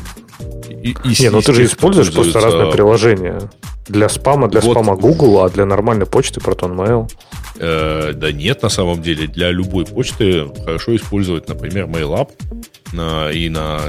И, 0.68 0.90
и, 0.90 1.22
Не, 1.22 1.30
ну 1.30 1.40
ты 1.40 1.52
же 1.54 1.64
используешь 1.64 2.12
просто 2.12 2.40
разные 2.40 2.70
приложения. 2.70 3.40
Для 3.88 4.10
спама, 4.10 4.48
для 4.48 4.60
вот. 4.60 4.72
спама 4.72 4.96
Google, 4.96 5.42
а 5.42 5.48
для 5.48 5.64
нормальной 5.64 6.04
почты 6.04 6.40
ProtonMail. 6.40 7.06
Э, 7.06 7.47
да 7.58 8.32
нет, 8.32 8.62
на 8.62 8.68
самом 8.68 9.02
деле. 9.02 9.26
Для 9.26 9.50
любой 9.50 9.84
почты 9.84 10.46
хорошо 10.64 10.96
использовать, 10.96 11.48
например, 11.48 11.86
MailUp 11.86 12.30
на, 12.92 13.30
и 13.30 13.48
на 13.48 13.80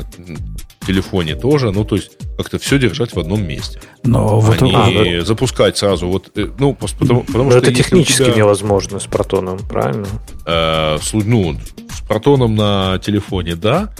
телефоне 0.89 1.35
тоже. 1.35 1.71
Ну, 1.71 1.85
то 1.85 1.95
есть, 1.95 2.11
как-то 2.37 2.57
все 2.57 2.79
держать 2.79 3.13
в 3.13 3.19
одном 3.19 3.45
месте. 3.45 3.79
Но 4.03 4.39
вот 4.39 4.61
а, 4.61 4.91
да. 4.91 5.25
запускать 5.25 5.77
сразу. 5.77 6.07
Вот, 6.07 6.31
э, 6.35 6.47
ну, 6.57 6.73
потому, 6.73 7.23
потому 7.23 7.43
Но 7.45 7.51
что 7.51 7.59
это 7.59 7.73
технически 7.73 8.23
тебя, 8.23 8.35
невозможно 8.35 8.99
с 8.99 9.05
протоном, 9.05 9.59
правильно? 9.59 10.07
Э, 10.45 10.97
ну, 11.13 11.55
с 11.93 12.07
протоном 12.07 12.55
на 12.55 12.97
телефоне, 12.99 13.55
да. 13.55 13.93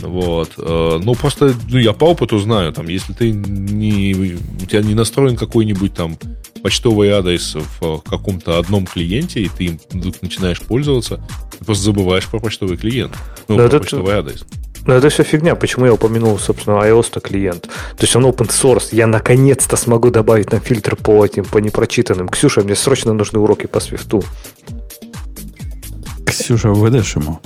Вот. 0.00 0.52
Э, 0.58 1.00
но 1.02 1.14
просто, 1.14 1.54
ну, 1.68 1.78
я 1.78 1.92
по 1.92 2.04
опыту 2.04 2.38
знаю, 2.38 2.72
там, 2.72 2.88
если 2.88 3.12
ты 3.12 3.30
не, 3.30 4.36
у 4.62 4.66
тебя 4.66 4.82
не 4.82 4.94
настроен 4.94 5.36
какой-нибудь 5.36 5.94
там 5.94 6.18
почтовый 6.64 7.10
адрес 7.10 7.56
в 7.78 8.00
каком-то 8.00 8.58
одном 8.58 8.86
клиенте, 8.86 9.40
и 9.40 9.50
ты 9.50 9.64
им 9.64 9.80
вдруг 9.90 10.22
начинаешь 10.22 10.62
пользоваться, 10.62 11.20
ты 11.58 11.62
просто 11.62 11.84
забываешь 11.84 12.26
про 12.26 12.40
почтовый 12.40 12.78
клиент. 12.78 13.12
Ну, 13.48 13.56
про 13.56 13.64
это, 13.64 13.80
почтовый 13.80 14.14
адрес. 14.14 14.46
Ну, 14.86 14.94
это 14.94 15.10
все 15.10 15.24
фигня. 15.24 15.56
Почему 15.56 15.84
я 15.84 15.92
упомянул, 15.92 16.38
собственно, 16.38 16.76
iOS-то 16.76 17.20
клиент? 17.20 17.64
То 17.64 18.00
есть 18.00 18.16
он 18.16 18.24
open 18.24 18.48
source. 18.48 18.88
Я 18.92 19.06
наконец-то 19.06 19.76
смогу 19.76 20.08
добавить 20.10 20.52
на 20.52 20.58
фильтр 20.58 20.96
по 20.96 21.22
этим, 21.22 21.44
по 21.44 21.58
непрочитанным. 21.58 22.30
Ксюша, 22.30 22.62
мне 22.62 22.74
срочно 22.74 23.12
нужны 23.12 23.40
уроки 23.40 23.66
по 23.66 23.80
свифту. 23.80 24.24
Ксюша, 26.24 26.70
выдашь 26.70 27.16
ему? 27.16 27.40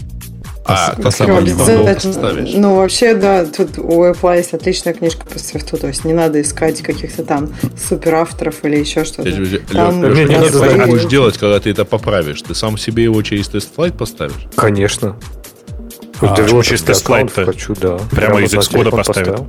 А, 0.69 0.95
по 1.01 1.11
самому 1.11 1.41
не 1.41 1.53
ставишь. 2.13 2.51
Ну, 2.55 2.77
вообще, 2.77 3.15
да, 3.15 3.47
тут 3.47 3.79
у 3.79 4.05
Apple 4.05 4.37
есть 4.37 4.53
отличная 4.53 4.93
книжка 4.93 5.25
по 5.25 5.39
свифту, 5.39 5.79
то 5.79 5.87
есть 5.89 6.05
не 6.05 6.13
надо 6.13 6.41
искать 6.41 6.83
каких-то 6.83 7.25
там 7.25 7.55
супер 7.89 8.17
авторов 8.17 8.65
или 8.65 8.77
еще 8.77 9.05
что-то. 9.05 9.31
Там 9.73 10.01
надо 10.03 10.51
знать, 10.51 10.87
будешь 10.87 11.07
делать, 11.07 11.39
когда 11.39 11.59
ты 11.59 11.71
это 11.71 11.85
поправишь. 11.85 12.43
Ты 12.43 12.55
сам 12.55 12.77
себе 12.77 13.05
его 13.05 13.23
через 13.23 13.49
тест-флайт 13.49 13.97
поставишь? 13.97 14.47
Конечно. 14.57 15.17
А, 16.21 16.63
через 16.63 16.83
тест-флайт 16.83 17.33
хочу, 17.33 17.75
да. 17.75 17.99
Прямо 18.11 18.41
из 18.41 18.53
Xcode 18.53 18.91
поставил. 18.91 19.49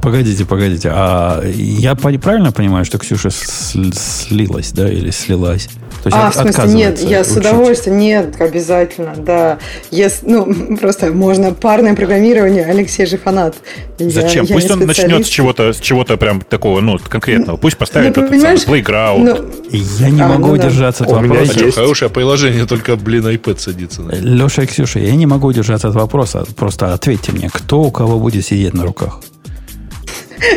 Погодите, 0.00 0.44
погодите. 0.44 0.90
А 0.92 1.42
я 1.44 1.94
правильно 1.94 2.52
понимаю, 2.52 2.84
что 2.84 2.98
Ксюша 2.98 3.30
слилась, 3.30 4.72
да, 4.72 4.90
или 4.90 5.10
слилась? 5.10 5.68
То 6.02 6.08
есть 6.08 6.16
а, 6.18 6.30
в 6.30 6.34
смысле, 6.34 6.72
нет, 6.72 7.00
я 7.00 7.20
учить. 7.20 7.32
с 7.32 7.36
удовольствием, 7.36 7.98
нет, 7.98 8.40
обязательно, 8.40 9.14
да. 9.16 9.58
Yes, 9.90 10.20
ну, 10.22 10.76
просто 10.80 11.12
можно 11.12 11.52
парное 11.52 11.94
программирование, 11.94 12.64
Алексей 12.64 13.04
же 13.04 13.18
фанат. 13.18 13.56
Зачем? 13.98 14.46
Я, 14.46 14.54
Пусть 14.54 14.68
я 14.68 14.74
он 14.76 14.86
начнет 14.86 15.26
с 15.26 15.28
чего-то, 15.28 15.74
с 15.74 15.78
чего-то 15.78 16.16
прям 16.16 16.40
такого, 16.40 16.80
ну, 16.80 16.98
конкретного. 16.98 17.58
Пусть 17.58 17.76
поставит 17.76 18.16
ну, 18.16 18.24
этот 18.24 18.40
самый 18.40 18.82
playground. 18.82 19.18
Ну, 19.18 19.78
я 19.98 20.08
не 20.08 20.22
а, 20.22 20.28
могу 20.28 20.48
ну, 20.48 20.52
удержаться 20.54 21.04
да. 21.04 21.10
от 21.10 21.22
вопроса. 21.22 21.64
Есть. 21.64 21.76
Хорошее 21.76 22.10
приложение, 22.10 22.64
только, 22.64 22.96
блин, 22.96 23.26
iPad 23.26 23.58
садится. 23.58 24.00
На 24.00 24.12
Леша 24.12 24.62
и 24.62 24.66
Ксюша, 24.66 25.00
я 25.00 25.14
не 25.14 25.26
могу 25.26 25.48
удержаться 25.48 25.69
от 25.74 25.94
вопроса. 25.94 26.44
Просто 26.56 26.92
ответьте 26.94 27.32
мне, 27.32 27.50
кто 27.52 27.82
у 27.82 27.90
кого 27.90 28.18
будет 28.18 28.44
сидеть 28.44 28.74
на 28.74 28.84
руках? 28.84 29.20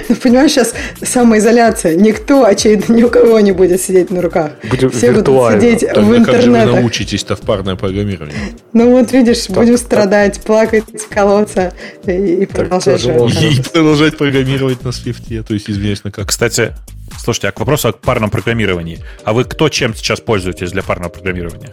Ну, 0.09 0.16
понимаешь, 0.16 0.51
сейчас 0.51 0.74
самоизоляция. 1.01 1.95
Никто, 1.95 2.45
очевидно, 2.45 2.93
ни 2.93 3.03
у 3.03 3.09
кого 3.09 3.39
не 3.39 3.51
будет 3.51 3.82
сидеть 3.82 4.09
на 4.11 4.22
руках. 4.22 4.51
Будем 4.70 4.89
Все 4.89 5.11
виртуально. 5.11 5.59
будут 5.59 5.80
сидеть 5.80 5.93
Тогда 5.93 6.01
в 6.01 6.16
интернете. 6.16 6.32
Как 6.32 6.41
же 6.41 6.51
вы 6.51 6.80
научитесь-то 6.80 7.36
в 7.36 7.41
парное 7.41 7.76
программирование? 7.76 8.38
Ну 8.72 8.91
вот 8.91 9.11
видишь, 9.11 9.47
так, 9.47 9.57
будем 9.57 9.74
так. 9.74 9.86
страдать, 9.86 10.41
плакать, 10.41 10.86
колоться 11.09 11.74
и, 12.05 12.11
и 12.11 12.45
продолжать 12.45 13.01
жить. 13.01 13.59
И 13.59 13.61
продолжать 13.61 14.18
программировать 14.18 14.84
на 14.84 14.91
свифте. 14.91 15.43
То 15.43 15.53
есть, 15.53 15.70
извиняюсь, 15.70 16.03
на 16.03 16.11
как. 16.11 16.28
Кстати, 16.28 16.74
слушайте, 17.18 17.49
а 17.49 17.51
к 17.51 17.59
вопросу 17.59 17.89
о 17.89 17.91
парном 17.91 18.30
программировании. 18.30 18.99
А 19.24 19.34
вы 19.34 19.43
кто 19.43 19.70
чем 19.70 19.93
сейчас 19.93 20.22
пользуетесь 20.22 20.72
для 20.72 20.84
парного 20.84 21.09
программирования? 21.09 21.70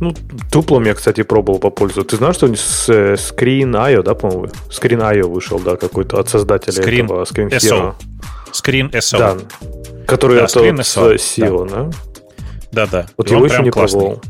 Ну, 0.00 0.14
туплом 0.50 0.84
я, 0.84 0.94
кстати, 0.94 1.22
пробовал 1.22 1.58
попользоваться. 1.58 2.10
Ты 2.10 2.16
знаешь, 2.18 2.36
что 2.36 2.54
с 2.54 2.88
э, 2.88 3.14
Screen.io, 3.14 4.02
да, 4.02 4.14
по-моему? 4.14 4.46
Screen.io 4.70 5.28
вышел, 5.28 5.58
да, 5.58 5.76
какой-то 5.76 6.20
от 6.20 6.28
создателя 6.28 6.72
Screen 6.82 7.04
этого 7.04 7.24
Screen 7.24 7.48
SO. 7.50 7.94
Screen 8.52 8.90
SO. 8.92 9.18
Да, 9.18 9.36
который 10.06 10.38
да, 10.38 10.44
это 10.44 10.60
Screen 10.60 10.76
SO. 10.78 11.14
SEO, 11.16 11.68
да? 11.68 11.90
Да, 12.70 12.86
да. 12.86 13.06
Вот 13.16 13.30
И 13.30 13.34
его 13.34 13.44
еще 13.46 13.62
не 13.62 13.70
классный. 13.70 14.00
пробовал. 14.00 14.22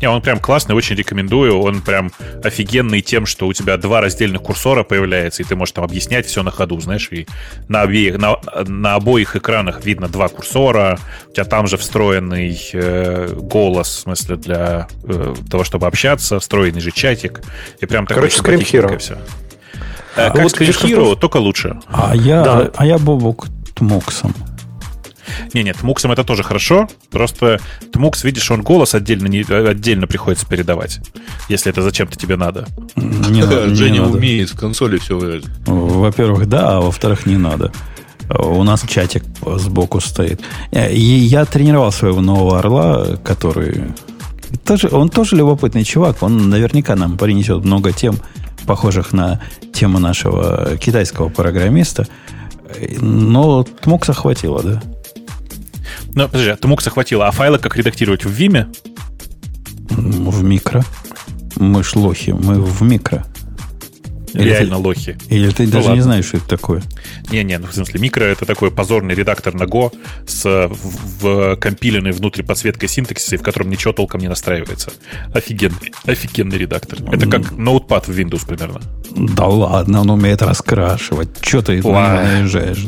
Не, 0.00 0.08
он 0.08 0.22
прям 0.22 0.38
классный, 0.38 0.74
очень 0.74 0.96
рекомендую. 0.96 1.58
Он 1.58 1.80
прям 1.80 2.12
офигенный 2.42 3.00
тем, 3.00 3.26
что 3.26 3.46
у 3.46 3.52
тебя 3.52 3.76
два 3.76 4.00
раздельных 4.00 4.42
курсора 4.42 4.84
появляется, 4.84 5.42
и 5.42 5.46
ты 5.46 5.56
можешь 5.56 5.72
там 5.72 5.84
объяснять 5.84 6.26
все 6.26 6.42
на 6.42 6.50
ходу, 6.50 6.78
знаешь, 6.80 7.08
и 7.10 7.26
на, 7.68 7.82
обеих, 7.82 8.18
на, 8.18 8.36
на 8.66 8.94
обоих 8.94 9.36
экранах 9.36 9.84
видно 9.84 10.08
два 10.08 10.28
курсора, 10.28 10.98
у 11.28 11.32
тебя 11.32 11.44
там 11.44 11.66
же 11.66 11.76
встроенный 11.76 12.58
э, 12.72 13.34
голос, 13.34 13.88
в 13.88 14.00
смысле, 14.00 14.36
для 14.36 14.88
э, 15.04 15.34
того, 15.50 15.64
чтобы 15.64 15.86
общаться, 15.86 16.38
встроенный 16.38 16.80
же 16.80 16.90
чатик, 16.92 17.42
и 17.80 17.86
прям 17.86 18.06
такой 18.06 18.30
Короче, 18.30 18.38
Scream 18.38 18.60
Hero. 18.60 18.98
все. 18.98 19.14
Э, 20.16 20.26
а 20.26 20.30
как 20.30 20.42
вот 20.42 20.52
Scream 20.52 20.70
Hero, 20.70 21.16
только 21.16 21.38
лучше. 21.38 21.80
А 21.88 22.14
я, 22.14 22.42
да. 22.42 22.70
а 22.76 22.86
я 22.86 22.98
Бобок 22.98 23.46
Тмоксом. 23.74 24.34
Не, 25.54 25.62
нет, 25.62 25.76
Тмуксом 25.78 26.12
это 26.12 26.24
тоже 26.24 26.42
хорошо. 26.42 26.88
Просто 27.10 27.60
Тмукс, 27.92 28.24
видишь, 28.24 28.50
он 28.50 28.62
голос 28.62 28.94
отдельно, 28.94 29.26
не, 29.26 29.42
отдельно 29.42 30.06
приходится 30.06 30.46
передавать, 30.46 31.00
если 31.48 31.70
это 31.70 31.82
зачем-то 31.82 32.16
тебе 32.16 32.36
надо. 32.36 32.66
Не 32.96 33.40
надо 33.42 33.74
Женя 33.74 34.02
умеет 34.02 34.50
в 34.50 34.58
консоли 34.58 34.98
все 34.98 35.18
выразить. 35.18 35.50
Во-первых, 35.66 36.48
да, 36.48 36.76
а 36.76 36.80
во-вторых, 36.80 37.26
не 37.26 37.36
надо. 37.36 37.72
У 38.30 38.62
нас 38.62 38.82
чатик 38.86 39.24
сбоку 39.56 40.00
стоит. 40.00 40.40
И 40.72 41.00
я 41.00 41.44
тренировал 41.46 41.92
своего 41.92 42.20
нового 42.20 42.58
орла, 42.58 43.16
который... 43.24 43.84
Тоже, 44.64 44.88
он 44.92 45.08
тоже 45.08 45.36
любопытный 45.36 45.84
чувак. 45.84 46.22
Он 46.22 46.50
наверняка 46.50 46.94
нам 46.94 47.16
принесет 47.16 47.64
много 47.64 47.92
тем, 47.92 48.16
похожих 48.66 49.12
на 49.12 49.40
тему 49.72 49.98
нашего 49.98 50.76
китайского 50.78 51.30
программиста. 51.30 52.06
Но 53.00 53.64
Тмукса 53.64 54.12
хватило, 54.12 54.62
да? 54.62 54.82
Ну, 56.14 56.26
подожди, 56.26 56.50
а 56.50 56.56
ты 56.56 56.68
мог 56.68 56.82
захватил, 56.82 57.22
а 57.22 57.30
файлы 57.30 57.58
как 57.58 57.76
редактировать 57.76 58.24
в 58.24 58.30
Виме? 58.30 58.68
В 59.90 60.42
микро. 60.42 60.84
Мы 61.56 61.82
ж 61.82 61.96
лохи, 61.96 62.30
мы 62.30 62.60
в 62.60 62.82
микро. 62.82 63.24
Или 64.34 64.50
Реально 64.50 64.76
ты, 64.76 64.82
лохи. 64.82 65.18
Или 65.28 65.50
ты 65.50 65.64
ну, 65.64 65.72
даже 65.72 65.84
ладно. 65.86 65.96
не 65.96 66.02
знаешь, 66.02 66.26
что 66.26 66.36
это 66.36 66.48
такое? 66.48 66.82
Не-не, 67.30 67.58
ну 67.58 67.66
в 67.66 67.74
смысле, 67.74 68.00
микро 68.00 68.24
это 68.24 68.44
такой 68.44 68.70
позорный 68.70 69.14
редактор 69.14 69.54
на 69.54 69.64
Go 69.64 69.92
с 70.26 70.68
в, 70.68 71.22
в 71.22 71.56
компиленной 71.56 72.12
внутри 72.12 72.42
подсветкой 72.42 72.88
синтаксиса, 72.88 73.38
в 73.38 73.42
котором 73.42 73.70
ничего 73.70 73.92
толком 73.92 74.20
не 74.20 74.28
настраивается. 74.28 74.92
Офигенный, 75.34 75.92
офигенный 76.04 76.58
редактор. 76.58 76.98
Это 77.12 77.26
как 77.26 77.52
ноутпад 77.52 78.08
в 78.08 78.10
Windows 78.10 78.46
примерно. 78.46 78.80
Да 79.16 79.46
ладно, 79.46 80.02
он 80.02 80.10
умеет 80.10 80.42
раскрашивать. 80.42 81.30
Что 81.40 81.62
ты 81.62 81.82
наезжаешь? 81.82 82.86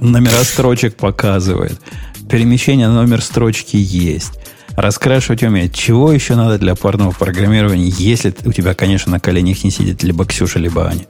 Номера 0.00 0.44
строчек 0.44 0.96
показывает. 0.96 1.80
Перемещение 2.28 2.88
на 2.88 2.94
номер 2.94 3.22
строчки 3.22 3.76
есть. 3.76 4.38
Раскрашивать 4.76 5.42
умеет. 5.42 5.74
Чего 5.74 6.12
еще 6.12 6.34
надо 6.34 6.58
для 6.58 6.74
парного 6.74 7.10
программирования, 7.10 7.88
если 7.88 8.34
у 8.44 8.52
тебя, 8.52 8.74
конечно, 8.74 9.12
на 9.12 9.20
коленях 9.20 9.64
не 9.64 9.70
сидит 9.70 10.02
либо 10.02 10.24
Ксюша, 10.24 10.58
либо 10.58 10.86
Аня? 10.86 11.06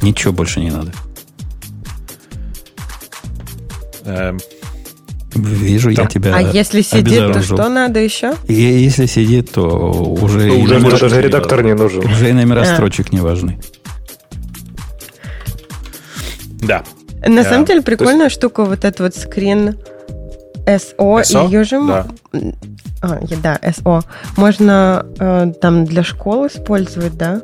Ничего 0.00 0.32
больше 0.32 0.60
не 0.60 0.70
надо. 0.70 0.92
Эм, 4.04 4.38
Вижу 5.34 5.94
Там. 5.94 6.04
я 6.04 6.10
тебя. 6.10 6.36
А 6.36 6.40
если 6.40 6.82
сидит, 6.82 7.32
то 7.32 7.42
что 7.42 7.68
надо 7.68 8.00
еще? 8.00 8.34
И 8.48 8.54
если 8.54 9.06
сидит, 9.06 9.50
то 9.52 9.66
уже, 9.66 10.46
ну, 10.46 10.60
уже 10.60 10.78
номер, 10.78 11.00
даже 11.00 11.22
редактор 11.22 11.62
не 11.62 11.74
нужен. 11.74 12.04
Уже 12.04 12.30
и 12.30 12.32
номера 12.32 12.62
а. 12.62 12.66
строчек 12.66 13.12
не 13.12 13.20
важны. 13.20 13.58
Да. 16.60 16.84
На 17.26 17.44
самом 17.44 17.64
деле 17.64 17.82
прикольная 17.82 18.24
есть... 18.24 18.36
штука 18.36 18.64
вот 18.64 18.84
этот 18.84 19.00
вот 19.00 19.16
скрин 19.16 19.78
SO, 20.66 21.22
SO? 21.22 21.46
ее 21.46 21.64
же... 21.64 21.80
Да. 21.86 22.06
А, 23.02 23.18
да, 23.42 23.58
SO. 23.62 24.04
Можно 24.36 25.06
э, 25.18 25.52
там 25.60 25.84
для 25.84 26.02
школ 26.04 26.46
использовать, 26.46 27.16
да? 27.16 27.42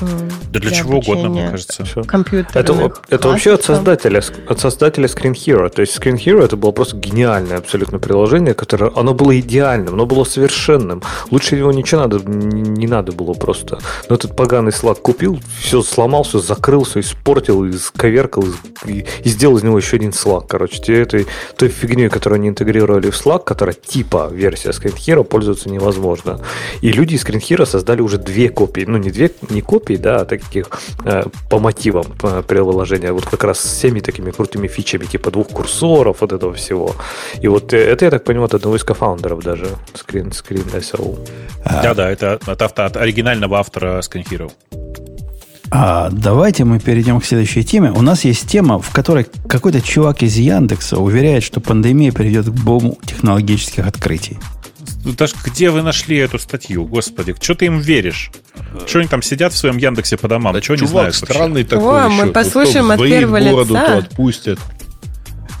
Да 0.00 0.60
для, 0.60 0.60
для 0.60 0.70
чего 0.70 0.98
угодно, 0.98 1.28
мне 1.28 1.48
кажется. 1.50 1.84
Компьютер. 2.06 2.50
Это, 2.54 2.92
это 3.08 3.28
вообще 3.28 3.54
от 3.54 3.64
создателя, 3.64 4.22
от 4.48 4.60
создателя 4.60 5.06
Screen 5.06 5.32
Hero. 5.32 5.68
То 5.68 5.80
есть 5.82 5.96
Screen 5.98 6.16
Hero 6.16 6.44
это 6.44 6.56
было 6.56 6.72
просто 6.72 6.96
гениальное 6.96 7.58
абсолютно 7.58 7.98
приложение, 7.98 8.54
которое 8.54 8.90
оно 8.94 9.14
было 9.14 9.38
идеальным, 9.38 9.94
оно 9.94 10.06
было 10.06 10.24
совершенным. 10.24 11.02
Лучше 11.30 11.56
его 11.56 11.72
ничего 11.72 12.02
надо, 12.02 12.18
не 12.18 12.86
надо 12.86 13.12
было 13.12 13.34
просто. 13.34 13.78
Но 14.08 14.16
этот 14.16 14.36
поганый 14.36 14.72
слаг 14.72 15.00
купил, 15.00 15.40
все 15.60 15.82
сломал, 15.82 16.24
все 16.24 16.38
закрыл, 16.38 16.84
все 16.84 17.00
испортил, 17.00 17.68
исковеркал 17.68 18.44
и, 18.86 19.04
и 19.22 19.28
сделал 19.28 19.56
из 19.56 19.62
него 19.62 19.78
еще 19.78 19.96
один 19.96 20.12
слаг. 20.12 20.46
Короче, 20.48 20.80
те 20.80 21.00
этой 21.00 21.26
той 21.56 21.68
фигней, 21.68 22.08
которую 22.08 22.38
они 22.38 22.48
интегрировали 22.48 23.10
в 23.10 23.16
слаг, 23.16 23.44
которая 23.44 23.74
типа 23.74 24.28
версия 24.32 24.70
Screen 24.70 24.96
Hero, 24.96 25.24
пользоваться 25.24 25.68
невозможно. 25.68 26.40
И 26.80 26.90
люди 26.90 27.14
из 27.14 27.24
Screen 27.24 27.40
Hero 27.40 27.66
создали 27.66 28.00
уже 28.00 28.18
две 28.18 28.48
копии. 28.48 28.84
Ну, 28.86 28.98
не 28.98 29.10
две, 29.10 29.30
не 29.50 29.60
копии, 29.60 29.83
копий, 29.84 29.96
да, 29.96 30.24
таких 30.24 30.66
э, 31.04 31.24
по 31.48 31.58
мотивам 31.58 32.06
э, 32.22 32.42
приложения, 32.46 33.12
вот 33.12 33.26
как 33.26 33.44
раз 33.44 33.60
с 33.60 33.64
всеми 33.64 34.00
такими 34.00 34.30
крутыми 34.30 34.68
фичами, 34.68 35.04
типа 35.04 35.30
двух 35.30 35.48
курсоров, 35.48 36.16
вот 36.20 36.32
этого 36.32 36.52
всего. 36.52 36.94
И 37.42 37.48
вот 37.48 37.74
э, 37.74 37.78
это, 37.78 38.04
я 38.04 38.10
так 38.10 38.24
понимаю, 38.24 38.46
от 38.46 38.54
одного 38.54 38.76
из 38.76 38.84
кофаундеров 38.84 39.42
даже, 39.42 39.66
Screen, 39.94 40.30
Screen 40.30 40.80
SO. 40.80 41.18
Да-да, 41.82 42.10
это 42.10 42.38
от, 42.46 42.62
авто, 42.62 42.84
от 42.84 42.96
оригинального 42.96 43.58
автора 43.58 44.00
Screen 44.00 44.24
Hero. 44.30 44.50
А 45.70 46.08
давайте 46.10 46.64
мы 46.64 46.78
перейдем 46.78 47.20
к 47.20 47.24
следующей 47.24 47.64
теме. 47.64 47.90
У 47.90 48.02
нас 48.02 48.24
есть 48.24 48.48
тема, 48.48 48.78
в 48.78 48.90
которой 48.90 49.26
какой-то 49.48 49.80
чувак 49.80 50.22
из 50.22 50.36
Яндекса 50.36 50.98
уверяет, 50.98 51.42
что 51.42 51.60
пандемия 51.60 52.12
приведет 52.12 52.46
к 52.46 52.64
бому 52.64 52.96
технологических 53.04 53.86
открытий. 53.86 54.38
Даже 55.04 55.34
где 55.44 55.70
вы 55.70 55.82
нашли 55.82 56.16
эту 56.16 56.38
статью, 56.38 56.84
господи? 56.86 57.34
Что 57.40 57.54
ты 57.54 57.66
им 57.66 57.78
веришь? 57.80 58.30
Что 58.86 59.00
они 59.00 59.08
там 59.08 59.22
сидят 59.22 59.52
в 59.52 59.56
своем 59.56 59.76
Яндексе 59.76 60.16
по 60.16 60.28
домам? 60.28 60.54
Да 60.54 60.60
Чего 60.60 60.76
не 60.76 60.86
знают 60.86 61.14
странный 61.14 61.62
вообще? 61.62 61.76
такой 61.76 62.02
О, 62.02 62.06
еще. 62.06 62.24
мы 62.24 62.32
послушаем 62.32 62.90
от 62.90 63.00
первого 63.00 63.36
лица. 63.38 63.86
то 63.86 63.98
отпустят. 63.98 64.58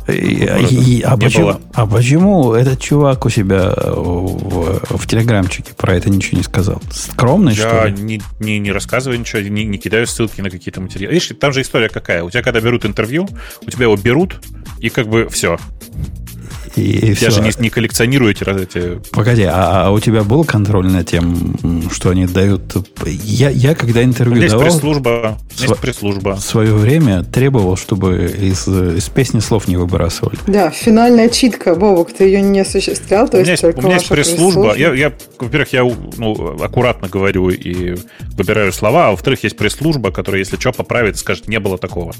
И, 0.06 0.12
и, 0.12 1.00
а, 1.00 1.16
почему, 1.16 1.58
а 1.72 1.86
почему 1.86 2.52
этот 2.52 2.78
чувак 2.78 3.24
у 3.24 3.30
себя 3.30 3.72
в, 3.74 4.98
в 4.98 5.06
телеграмчике 5.06 5.72
про 5.74 5.96
это 5.96 6.10
ничего 6.10 6.36
не 6.36 6.44
сказал? 6.44 6.82
Скромный, 6.90 7.54
Я 7.54 7.68
что 7.68 7.86
ли? 7.86 8.02
Не, 8.02 8.22
не, 8.38 8.58
не 8.58 8.70
рассказываю 8.70 9.18
ничего, 9.18 9.40
не, 9.40 9.64
не 9.64 9.78
кидаю 9.78 10.06
ссылки 10.06 10.42
на 10.42 10.50
какие-то 10.50 10.82
материалы. 10.82 11.14
Видишь, 11.14 11.30
там 11.40 11.54
же 11.54 11.62
история 11.62 11.88
какая. 11.88 12.22
У 12.22 12.28
тебя, 12.28 12.42
когда 12.42 12.60
берут 12.60 12.84
интервью, 12.84 13.26
у 13.66 13.70
тебя 13.70 13.84
его 13.84 13.96
берут, 13.96 14.42
и 14.78 14.90
как 14.90 15.08
бы 15.08 15.26
все. 15.30 15.58
И, 16.76 16.80
и 16.80 17.08
я 17.08 17.14
все. 17.14 17.30
же 17.30 17.40
не, 17.40 17.50
не 17.58 17.70
коллекционирую 17.70 18.32
эти, 18.32 18.44
эти... 18.62 19.00
Погоди, 19.10 19.44
а, 19.44 19.86
а 19.86 19.90
у 19.90 20.00
тебя 20.00 20.24
был 20.24 20.44
контроль 20.44 20.86
над 20.86 21.08
тем, 21.08 21.88
что 21.92 22.10
они 22.10 22.26
дают? 22.26 22.74
Я, 23.04 23.50
я 23.50 23.74
когда 23.74 24.02
интервью 24.02 24.36
меня 24.36 24.48
давал... 24.48 24.66
Есть 24.66 24.80
пресс-служба. 24.80 25.38
Св... 25.54 25.68
Есть 25.68 25.80
пресс-служба. 25.80 26.34
В 26.36 26.40
свое 26.40 26.74
время 26.74 27.22
требовал, 27.22 27.76
чтобы 27.76 28.24
из, 28.24 28.66
из 28.66 29.08
песни 29.08 29.40
слов 29.40 29.68
не 29.68 29.76
выбрасывали. 29.76 30.38
Да, 30.46 30.70
финальная 30.70 31.28
читка, 31.28 31.74
Бобок, 31.74 32.12
ты 32.12 32.24
ее 32.24 32.42
не 32.42 32.60
осуществлял? 32.60 33.28
То 33.28 33.38
у, 33.38 33.40
меня 33.40 33.52
есть, 33.52 33.64
у 33.64 33.82
меня 33.82 33.94
есть 33.94 34.08
пресс-служба. 34.08 34.74
Я, 34.76 34.92
я, 34.94 35.12
во-первых, 35.38 35.72
я 35.72 35.84
ну, 36.16 36.62
аккуратно 36.62 37.08
говорю 37.08 37.50
и 37.50 37.96
выбираю 38.36 38.72
слова, 38.72 39.08
а 39.08 39.10
во-вторых, 39.12 39.44
есть 39.44 39.56
пресс-служба, 39.56 40.10
которая, 40.10 40.40
если 40.40 40.58
что, 40.58 40.72
поправит, 40.72 41.18
скажет, 41.18 41.48
не 41.48 41.60
было 41.60 41.78
такого. 41.78 42.14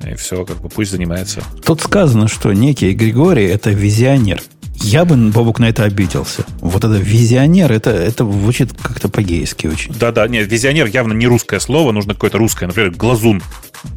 И 0.00 0.14
все, 0.14 0.44
как 0.44 0.60
бы 0.60 0.68
пусть 0.68 0.90
занимается. 0.90 1.42
Тут 1.64 1.80
сказано, 1.80 2.28
что 2.28 2.52
некий 2.52 2.92
Григорий 2.92 3.46
это 3.46 3.70
визионер. 3.70 4.42
Я 4.76 5.04
бы, 5.04 5.16
Бобук, 5.16 5.58
на 5.58 5.68
это 5.68 5.84
обиделся. 5.84 6.44
Вот 6.60 6.84
это 6.84 6.94
визионер, 6.94 7.72
это, 7.72 7.90
это 7.90 8.24
звучит 8.24 8.70
как-то 8.80 9.08
по-гейски 9.08 9.66
очень. 9.66 9.94
Да-да, 9.94 10.26
нет, 10.28 10.50
визионер 10.50 10.86
явно 10.86 11.12
не 11.12 11.26
русское 11.26 11.60
слово, 11.60 11.92
нужно 11.92 12.14
какое-то 12.14 12.38
русское, 12.38 12.66
например, 12.66 12.90
глазун. 12.90 13.42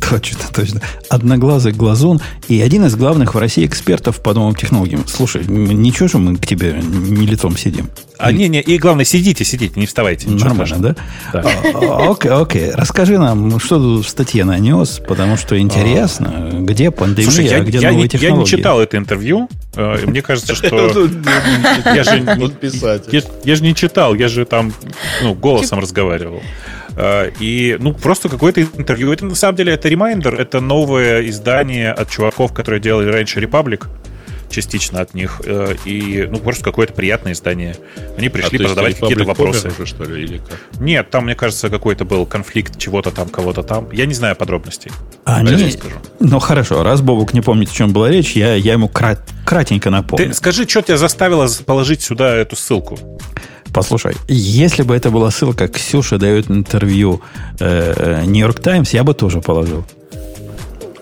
Точно, 0.10 0.40
точно. 0.54 0.82
Одноглазый 1.10 1.72
глазун 1.72 2.22
и 2.48 2.62
один 2.62 2.86
из 2.86 2.96
главных 2.96 3.36
в 3.36 3.38
России 3.38 3.66
экспертов 3.66 4.22
по 4.22 4.34
новым 4.34 4.56
технологиям. 4.56 5.06
Слушай, 5.08 5.46
ничего 5.46 6.08
же 6.08 6.18
мы 6.18 6.36
к 6.38 6.46
тебе 6.46 6.82
не 6.82 7.26
лицом 7.26 7.58
сидим. 7.58 7.90
А 8.18 8.32
не, 8.32 8.48
не, 8.48 8.62
и 8.62 8.78
главное, 8.80 9.06
сидите, 9.06 9.46
сидите, 9.46 9.80
не 9.80 9.86
вставайте. 9.86 10.28
Нормально, 10.30 10.78
да? 10.80 10.96
да. 11.34 11.44
А, 11.74 12.12
окей, 12.12 12.32
окей. 12.32 12.72
Расскажи 12.72 13.18
нам, 13.18 13.60
что 13.60 13.78
тут 13.78 14.06
в 14.06 14.10
статье 14.10 14.44
нанес, 14.44 15.02
потому 15.08 15.38
что 15.38 15.60
интересно, 15.60 16.50
где 16.54 16.90
пандемия, 16.90 17.58
а 17.58 17.64
где 17.64 17.90
новые 17.90 18.08
технологии. 18.10 18.38
Я 18.38 18.42
не 18.42 18.46
читал 18.46 18.82
это 18.82 18.98
интервью. 18.98 19.48
Э, 19.76 20.04
мне 20.06 20.22
кажется, 20.22 20.56
что... 20.56 20.67
Я 23.44 23.56
же 23.56 23.64
не 23.64 23.76
читал, 23.76 24.16
я 24.16 24.28
же 24.28 24.46
там 24.46 24.74
ну, 25.22 25.34
голосом 25.34 25.80
разговаривал. 25.80 26.42
Э, 26.98 27.32
и, 27.40 27.78
ну, 27.80 27.94
просто 27.94 28.30
какое-то 28.30 28.62
интервью. 28.62 29.12
Это, 29.12 29.26
на 29.26 29.36
самом 29.36 29.56
деле, 29.56 29.74
это 29.74 29.88
Reminder, 29.88 30.36
это 30.36 30.60
новое 30.60 31.28
издание 31.30 31.92
от 31.92 32.10
чуваков, 32.10 32.54
которые 32.54 32.82
делали 32.82 33.10
раньше 33.10 33.40
Republic 33.40 33.86
частично 34.50 35.02
от 35.02 35.14
них. 35.14 35.42
Э, 35.46 35.76
и, 35.86 36.28
ну, 36.30 36.40
просто 36.40 36.64
какое-то 36.64 36.94
приятное 36.94 37.34
издание. 37.34 37.76
Они 38.18 38.30
пришли 38.30 38.60
а, 38.60 38.64
позадавать 38.64 39.00
какие-то 39.00 39.24
вопросы. 39.24 39.70
Уже, 39.70 39.86
что 39.86 40.04
ли, 40.04 40.24
или 40.24 40.38
как? 40.38 40.60
Нет, 40.80 41.10
там, 41.10 41.26
мне 41.26 41.36
кажется, 41.36 41.70
какой-то 41.70 42.06
был 42.06 42.26
конфликт 42.26 42.78
чего-то 42.78 43.12
там, 43.12 43.30
кого-то 43.30 43.64
там. 43.64 43.92
Я 43.92 44.06
не 44.06 44.14
знаю 44.14 44.36
подробностей. 44.36 44.92
А, 45.26 45.42
не... 45.42 45.72
скажу. 45.72 45.96
Ну, 46.20 46.40
хорошо. 46.40 46.84
Раз 46.84 47.02
Бобук 47.02 47.34
не 47.34 47.42
помнит, 47.42 47.70
о 47.70 47.74
чем 47.74 47.94
была 47.94 48.10
речь, 48.10 48.36
я, 48.36 48.56
я 48.56 48.74
ему 48.74 48.88
крат... 48.88 49.22
кратенько 49.46 49.90
напомню. 49.90 50.28
Ты 50.28 50.34
скажи, 50.34 50.68
что 50.68 50.82
тебя 50.82 50.98
заставило 50.98 51.48
положить 51.66 52.02
сюда 52.02 52.36
эту 52.36 52.56
ссылку? 52.56 53.00
Послушай, 53.74 54.16
если 54.28 54.84
бы 54.84 54.96
это 54.96 55.12
была 55.12 55.30
ссылка, 55.30 55.68
Ксюша 55.68 56.18
дает 56.18 56.50
интервью 56.50 57.22
Нью-Йорк 57.60 58.60
э, 58.60 58.62
Таймс, 58.64 58.92
я 58.92 59.04
бы 59.04 59.14
тоже 59.14 59.42
положил. 59.42 59.86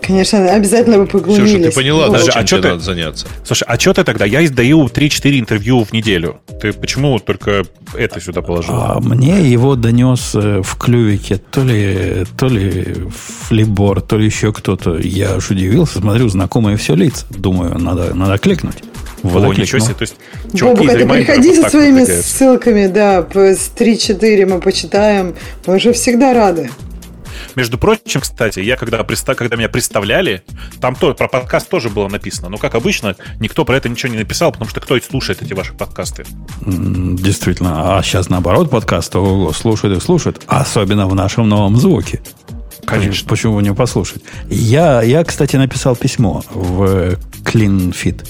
Конечно, 0.06 0.54
обязательно 0.54 1.00
бы 1.00 1.08
поглубились. 1.08 1.50
Слушай, 1.50 1.70
ты 1.70 1.76
поняла, 1.76 2.10
даже, 2.10 2.32
а 2.32 2.44
чем 2.44 2.60
тебе 2.60 2.62
ты... 2.62 2.68
надо 2.70 2.84
заняться? 2.84 3.28
Слушай, 3.44 3.64
а 3.68 3.80
что 3.80 3.94
ты 3.94 4.04
тогда? 4.04 4.26
Я 4.26 4.46
издаю 4.46 4.86
3-4 4.86 5.40
интервью 5.40 5.84
в 5.84 5.94
неделю. 5.94 6.42
Ты 6.62 6.74
почему 6.74 7.18
только 7.20 7.64
это 7.98 8.20
сюда 8.22 8.42
положил? 8.42 8.74
А 8.76 9.00
мне 9.00 9.42
его 9.42 9.76
донес 9.76 10.32
э, 10.36 10.62
в 10.64 10.78
клювике 10.78 11.38
то 11.38 11.64
ли, 11.64 12.26
то 12.38 12.48
ли 12.48 12.96
флибор, 13.48 14.02
то 14.02 14.18
ли 14.18 14.26
еще 14.26 14.54
кто-то. 14.54 14.98
Я 14.98 15.36
аж 15.36 15.50
удивился, 15.50 16.00
смотрю, 16.00 16.30
знакомые 16.30 16.78
все 16.78 16.94
лица. 16.96 17.26
Думаю, 17.32 17.80
надо, 17.80 18.14
надо 18.14 18.38
кликнуть. 18.38 18.78
Вот 19.24 19.44
О, 19.44 19.54
ничего 19.54 19.80
себе. 19.80 19.96
То 19.96 20.04
есть, 20.04 20.16
Бобук, 20.62 20.88
это 20.88 21.08
приходи 21.08 21.56
со 21.56 21.70
своими 21.70 22.04
ссылками, 22.04 22.86
да, 22.86 23.22
с 23.24 23.72
3-4 23.76 24.46
мы 24.46 24.60
почитаем. 24.60 25.34
Мы 25.66 25.80
же 25.80 25.94
всегда 25.94 26.36
рады. 26.36 26.70
Между 27.56 27.78
прочим, 27.78 28.22
кстати, 28.22 28.60
я 28.60 28.76
когда, 28.76 29.04
когда 29.04 29.56
меня 29.56 29.70
представляли, 29.70 30.44
там 30.82 30.96
то, 30.96 31.14
про 31.14 31.28
подкаст 31.28 31.70
тоже 31.70 31.90
было 31.90 32.08
написано. 32.08 32.50
Но, 32.50 32.58
как 32.58 32.76
обычно, 32.76 33.16
никто 33.40 33.66
про 33.66 33.78
это 33.78 33.90
ничего 33.90 34.12
не 34.12 34.20
написал, 34.20 34.52
потому 34.52 34.70
что 34.70 34.82
кто 34.82 35.00
слушает 35.00 35.42
эти 35.42 35.54
ваши 35.54 35.74
подкасты? 35.74 36.26
Действительно. 36.62 37.98
А 37.98 38.04
сейчас 38.04 38.30
наоборот 38.30 38.70
подкаст 38.70 39.14
слушают 39.56 39.98
и 39.98 40.02
слушают. 40.02 40.42
Особенно 40.48 41.08
в 41.08 41.16
нашем 41.16 41.48
новом 41.48 41.78
звуке. 41.78 42.22
Конечно. 42.86 43.28
Почему 43.28 43.60
не 43.62 43.74
послушать? 43.74 44.22
Я, 44.50 45.02
я, 45.02 45.24
кстати, 45.24 45.56
написал 45.56 45.96
письмо 45.96 46.44
в 46.54 47.18
CleanFit. 47.44 48.28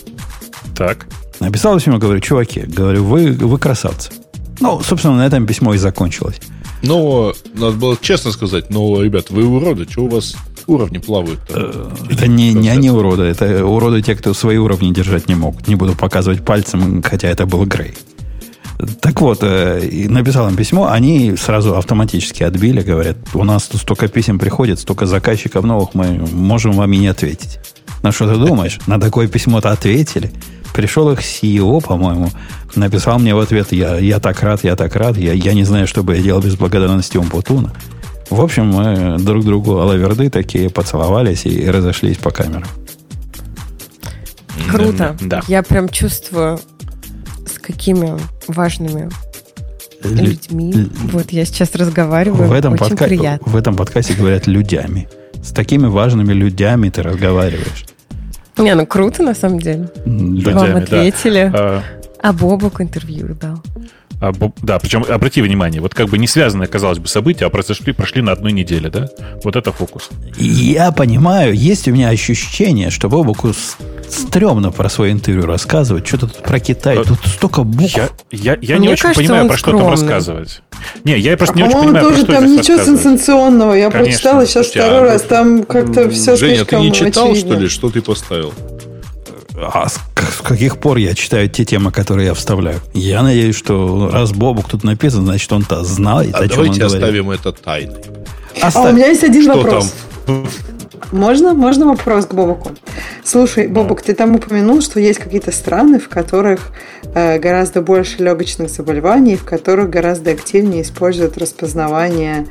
Так. 0.76 1.08
Написал 1.40 1.78
письмо, 1.78 1.98
говорю, 1.98 2.20
чуваки, 2.22 2.62
говорю, 2.62 3.04
вы, 3.04 3.32
вы 3.34 3.58
красавцы. 3.58 4.12
Ну, 4.60 4.82
собственно, 4.82 5.18
на 5.18 5.26
этом 5.26 5.46
письмо 5.46 5.74
и 5.74 5.78
закончилось. 5.78 6.40
Но, 6.86 7.34
надо 7.54 7.76
было 7.76 7.98
честно 8.00 8.32
сказать, 8.32 8.70
но, 8.70 9.02
ребят, 9.02 9.30
вы 9.30 9.46
уроды, 9.46 9.88
что 9.90 10.04
у 10.04 10.08
вас 10.08 10.36
уровни 10.68 10.98
плавают? 10.98 11.40
Э, 11.50 11.92
это 12.10 12.28
не, 12.28 12.54
не 12.54 12.70
они 12.70 12.90
уроды, 12.90 13.24
это 13.24 13.66
уроды 13.66 14.02
те, 14.02 14.16
кто 14.16 14.34
свои 14.34 14.58
уровни 14.58 14.94
держать 14.94 15.28
не 15.28 15.36
могут. 15.36 15.68
Не 15.68 15.76
буду 15.76 15.96
показывать 15.96 16.44
пальцем, 16.44 17.02
хотя 17.04 17.28
это 17.30 17.46
был 17.46 17.66
Грей. 17.66 17.94
Так 19.00 19.22
вот, 19.22 19.40
э, 19.42 20.08
написал 20.10 20.50
им 20.50 20.56
письмо, 20.56 20.90
они 20.90 21.36
сразу 21.38 21.78
автоматически 21.78 22.44
отбили, 22.44 22.82
говорят, 22.82 23.18
у 23.34 23.44
нас 23.44 23.64
тут 23.64 23.82
столько 23.82 24.08
писем 24.08 24.38
приходит, 24.38 24.80
столько 24.80 25.06
заказчиков 25.06 25.64
новых, 25.64 25.94
мы 25.94 26.26
можем 26.32 26.74
вам 26.74 26.92
и 26.94 26.98
не 26.98 27.08
ответить. 27.08 27.60
На 28.04 28.12
что 28.12 28.28
ты 28.28 28.36
думаешь? 28.38 28.80
На 28.86 29.00
такое 29.00 29.28
письмо-то 29.28 29.72
ответили. 29.72 30.32
Пришел 30.76 31.10
их 31.10 31.20
CEO, 31.20 31.82
по-моему, 31.82 32.32
написал 32.76 33.18
мне 33.18 33.34
в 33.34 33.40
ответ, 33.40 33.72
я, 33.72 33.98
я 33.98 34.20
так 34.20 34.44
рад, 34.44 34.66
я 34.66 34.76
так 34.76 34.94
рад, 34.98 35.18
я, 35.18 35.32
я 35.32 35.54
не 35.54 35.64
знаю, 35.64 35.88
что 35.88 36.04
бы 36.04 36.18
я 36.18 36.22
делал 36.22 36.42
без 36.42 36.58
благодарности 36.58 37.16
Умпутуна. 37.16 37.72
В 38.30 38.42
общем, 38.42 38.68
мы 38.68 39.18
друг 39.18 39.46
другу 39.46 39.78
алаверды 39.78 40.30
такие 40.30 40.70
поцеловались 40.70 41.46
и 41.46 41.70
разошлись 41.70 42.18
по 42.18 42.30
камерам. 42.30 42.68
Круто. 44.70 45.16
Да. 45.22 45.42
Я 45.48 45.64
прям 45.64 45.88
чувствую, 45.88 46.60
с 47.46 47.58
какими 47.58 48.20
важными 48.50 49.10
людьми. 50.04 50.74
Л- 50.76 50.90
вот 51.14 51.32
я 51.32 51.46
сейчас 51.46 51.74
разговариваю. 51.76 52.50
В 52.50 52.52
этом, 52.52 52.74
Очень 52.74 52.90
подка... 52.90 53.06
приятно. 53.06 53.50
в 53.50 53.56
этом 53.56 53.78
подкасте 53.78 54.14
говорят 54.14 54.46
людями. 54.46 55.08
С 55.42 55.52
такими 55.52 55.88
важными 55.88 56.34
людьми 56.34 56.90
ты 56.90 57.02
разговариваешь. 57.02 57.86
Не, 58.58 58.76
ну 58.76 58.86
круто 58.86 59.24
на 59.24 59.34
самом 59.36 59.60
деле. 59.60 59.90
Людями, 60.06 60.54
Вам 60.54 60.76
ответили. 60.78 61.50
Да. 61.54 61.84
А, 62.26 62.30
а 62.30 62.34
Бобок 62.34 62.82
интервью 62.82 63.36
дал. 63.40 63.62
А, 64.20 64.32
да, 64.64 64.80
причем 64.80 65.06
обрати 65.08 65.42
внимание, 65.42 65.80
вот 65.80 65.94
как 65.94 66.10
бы 66.10 66.18
не 66.18 66.26
связанные, 66.26 66.68
казалось 66.68 66.98
бы, 66.98 67.08
события, 67.08 67.46
а 67.46 67.50
произошли, 67.50 67.94
прошли 67.94 68.22
на 68.22 68.32
одной 68.32 68.52
неделе, 68.52 68.90
да? 68.90 69.10
Вот 69.44 69.56
это 69.56 69.72
фокус. 69.72 70.10
Я 70.38 70.92
понимаю, 70.92 71.54
есть 71.54 71.88
у 71.88 71.92
меня 71.92 72.10
ощущение, 72.10 72.90
что 72.90 73.10
Бобуку 73.10 73.52
стрёмно 74.10 74.72
про 74.72 74.90
свое 74.90 75.12
интервью 75.12 75.46
рассказывать. 75.46 76.08
Что-то 76.08 76.28
тут 76.28 76.44
про 76.44 76.60
Китай, 76.60 76.98
тут 77.04 77.20
столько 77.26 77.64
букв. 77.64 77.96
Я, 77.96 78.10
я, 78.32 78.58
я 78.62 78.78
не 78.78 78.90
очень 78.90 79.04
кажется, 79.04 79.22
понимаю, 79.22 79.48
про 79.48 79.58
что 79.58 79.78
там 79.78 79.90
рассказывать. 79.90 80.62
Не, 81.04 81.20
я 81.20 81.38
просто 81.38 81.56
а, 81.56 81.58
не 81.58 81.64
очень 81.64 81.80
понимаю, 81.80 82.06
тоже 82.06 82.26
про 82.26 82.34
что 82.34 82.42
там 82.42 82.52
ничего 82.52 82.84
сенсационного. 82.84 83.74
Я 83.74 83.92
Конечно, 83.92 84.12
прочитала 84.12 84.46
сейчас 84.48 84.68
второй 84.68 85.02
раз, 85.02 85.22
там 85.24 85.64
как-то 85.64 86.10
все 86.10 86.36
Женя, 86.36 86.66
ты 86.66 86.78
не 86.78 86.92
читал, 86.92 87.32
очевидно. 87.32 87.54
что 87.54 87.62
ли, 87.62 87.68
что 87.68 87.90
ты 87.90 88.02
поставил? 88.02 88.54
А 89.58 89.88
с, 89.88 89.96
с 89.96 90.42
каких 90.42 90.78
пор 90.78 90.98
я 90.98 91.14
читаю 91.14 91.50
те 91.50 91.66
темы, 91.66 91.92
которые 91.92 92.28
я 92.28 92.34
вставляю? 92.34 92.82
Я 92.94 93.24
надеюсь, 93.24 93.56
что 93.56 94.10
раз 94.12 94.32
Бобук 94.32 94.68
тут 94.68 94.84
написан, 94.84 95.26
значит, 95.26 95.52
он-то 95.52 95.84
знает, 95.84 96.36
а 96.36 96.40
о 96.40 96.48
чем 96.48 96.60
он 96.60 96.66
говорит. 96.66 96.80
давайте 96.80 96.98
оставим 96.98 97.30
это 97.32 97.52
тайной. 97.52 97.96
Оставь. 98.62 98.86
А 98.88 98.90
у 98.90 98.94
меня 98.94 99.08
есть 99.08 99.24
один 99.24 99.44
что 99.44 99.56
вопрос. 99.56 99.94
Там? 100.26 100.48
Можно? 101.12 101.54
Можно 101.54 101.88
вопрос 101.88 102.26
к 102.26 102.34
Бобуку? 102.34 102.72
Слушай, 103.24 103.68
Бобук, 103.68 104.02
ты 104.02 104.14
там 104.14 104.36
упомянул, 104.36 104.82
что 104.82 105.00
есть 105.00 105.20
какие-то 105.20 105.52
страны, 105.52 106.00
в 106.00 106.10
которых 106.10 106.72
э, 107.14 107.40
гораздо 107.40 107.82
больше 107.82 108.24
легочных 108.24 108.70
заболеваний, 108.70 109.36
в 109.36 109.44
которых 109.44 109.90
гораздо 109.90 110.32
активнее 110.32 110.82
используют 110.84 111.38
распознавание 111.38 112.48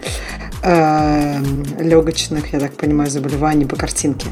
э, 0.63 1.39
легочных, 1.81 2.53
я 2.53 2.61
так 2.61 2.73
понимаю, 2.73 3.11
заболеваний 3.11 3.67
по 3.67 3.77
картинке. 3.77 4.27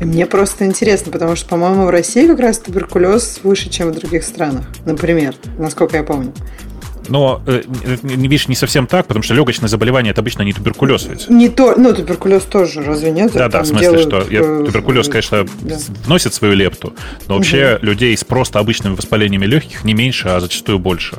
И 0.00 0.04
мне 0.04 0.26
просто 0.26 0.66
интересно, 0.66 1.12
потому 1.12 1.36
что, 1.36 1.48
по-моему, 1.48 1.86
в 1.86 1.90
России 1.90 2.26
как 2.26 2.40
раз 2.40 2.58
туберкулез 2.58 3.40
выше, 3.42 3.70
чем 3.70 3.90
в 3.90 3.94
других 3.94 4.24
странах, 4.24 4.66
например, 4.84 5.34
насколько 5.58 5.96
я 5.96 6.02
помню. 6.02 6.32
Но, 7.08 7.42
э, 7.46 7.62
видишь, 8.02 8.48
не 8.48 8.54
совсем 8.54 8.86
так, 8.86 9.06
потому 9.06 9.22
что 9.22 9.34
легочное 9.34 9.68
заболевание 9.68 10.12
это 10.12 10.20
обычно 10.20 10.42
не 10.42 10.52
туберкулез 10.52 11.06
ведь. 11.06 11.28
Не 11.28 11.48
то, 11.48 11.74
ну, 11.76 11.94
туберкулез 11.94 12.44
тоже, 12.44 12.82
разве 12.82 13.10
нет? 13.10 13.32
Да, 13.32 13.48
да, 13.48 13.62
в 13.62 13.66
смысле, 13.66 13.88
делают... 13.88 14.08
что 14.08 14.32
я, 14.32 14.40
э, 14.40 14.64
туберкулез, 14.66 15.08
конечно, 15.08 15.46
да. 15.62 15.76
вносит 16.04 16.34
свою 16.34 16.54
лепту, 16.54 16.94
но 17.28 17.36
вообще 17.36 17.76
угу. 17.76 17.86
людей 17.86 18.16
с 18.16 18.24
просто 18.24 18.58
обычными 18.58 18.94
воспалениями 18.94 19.46
легких 19.46 19.84
не 19.84 19.94
меньше, 19.94 20.28
а 20.28 20.40
зачастую 20.40 20.78
больше. 20.78 21.18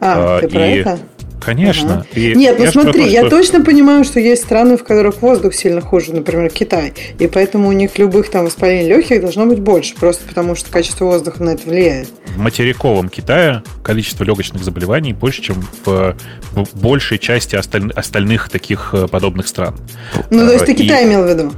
А, 0.00 0.38
а 0.38 0.40
ты 0.40 0.48
про 0.48 0.66
и... 0.66 0.78
это? 0.78 0.98
Конечно. 1.44 1.94
Ага. 1.94 2.06
И 2.14 2.34
Нет, 2.34 2.58
ну 2.58 2.66
смотри, 2.66 3.04
то, 3.04 3.08
я 3.08 3.20
что... 3.20 3.30
точно 3.30 3.64
понимаю, 3.64 4.04
что 4.04 4.20
есть 4.20 4.42
страны, 4.42 4.76
в 4.76 4.84
которых 4.84 5.22
воздух 5.22 5.54
сильно 5.54 5.80
хуже, 5.80 6.12
например, 6.12 6.50
Китай. 6.50 6.92
И 7.18 7.26
поэтому 7.26 7.68
у 7.68 7.72
них 7.72 7.98
любых 7.98 8.30
там 8.30 8.44
воспалений 8.44 8.88
легких 8.88 9.20
должно 9.20 9.46
быть 9.46 9.60
больше, 9.60 9.94
просто 9.94 10.24
потому 10.26 10.54
что 10.54 10.70
качество 10.70 11.04
воздуха 11.04 11.42
на 11.42 11.50
это 11.50 11.68
влияет. 11.68 12.08
В 12.34 12.38
материковом 12.38 13.08
Китае 13.08 13.62
количество 13.82 14.24
легочных 14.24 14.62
заболеваний 14.62 15.12
больше, 15.12 15.42
чем 15.42 15.64
в, 15.84 16.16
в 16.52 16.80
большей 16.80 17.18
части 17.18 17.56
осталь... 17.56 17.90
остальных 17.92 18.48
таких 18.48 18.90
э, 18.92 19.06
подобных 19.08 19.48
стран. 19.48 19.76
Ну, 20.30 20.46
то 20.46 20.52
есть 20.52 20.66
ты 20.66 20.74
Китай 20.74 21.04
имел 21.04 21.24
в 21.24 21.28
виду? 21.28 21.52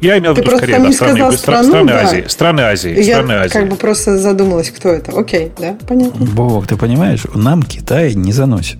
Я 0.00 0.18
имел 0.18 0.34
в 0.34 0.38
виду 0.38 0.56
скорее 0.56 0.80
да, 0.80 0.92
страны, 0.92 1.36
страну, 1.36 1.68
страны 1.68 1.88
да. 1.88 2.00
Азии. 2.00 2.24
Страны 2.26 2.60
Азии. 2.62 3.02
Я 3.02 3.14
страны 3.14 3.32
Азии. 3.32 3.52
как 3.52 3.68
бы 3.68 3.76
просто 3.76 4.18
задумалась, 4.18 4.70
кто 4.70 4.88
это. 4.88 5.12
Окей, 5.12 5.52
да, 5.58 5.76
понятно. 5.86 6.26
Бог, 6.26 6.66
ты 6.66 6.76
понимаешь, 6.76 7.22
нам 7.34 7.62
Китай 7.62 8.14
не 8.14 8.32
заносит. 8.32 8.78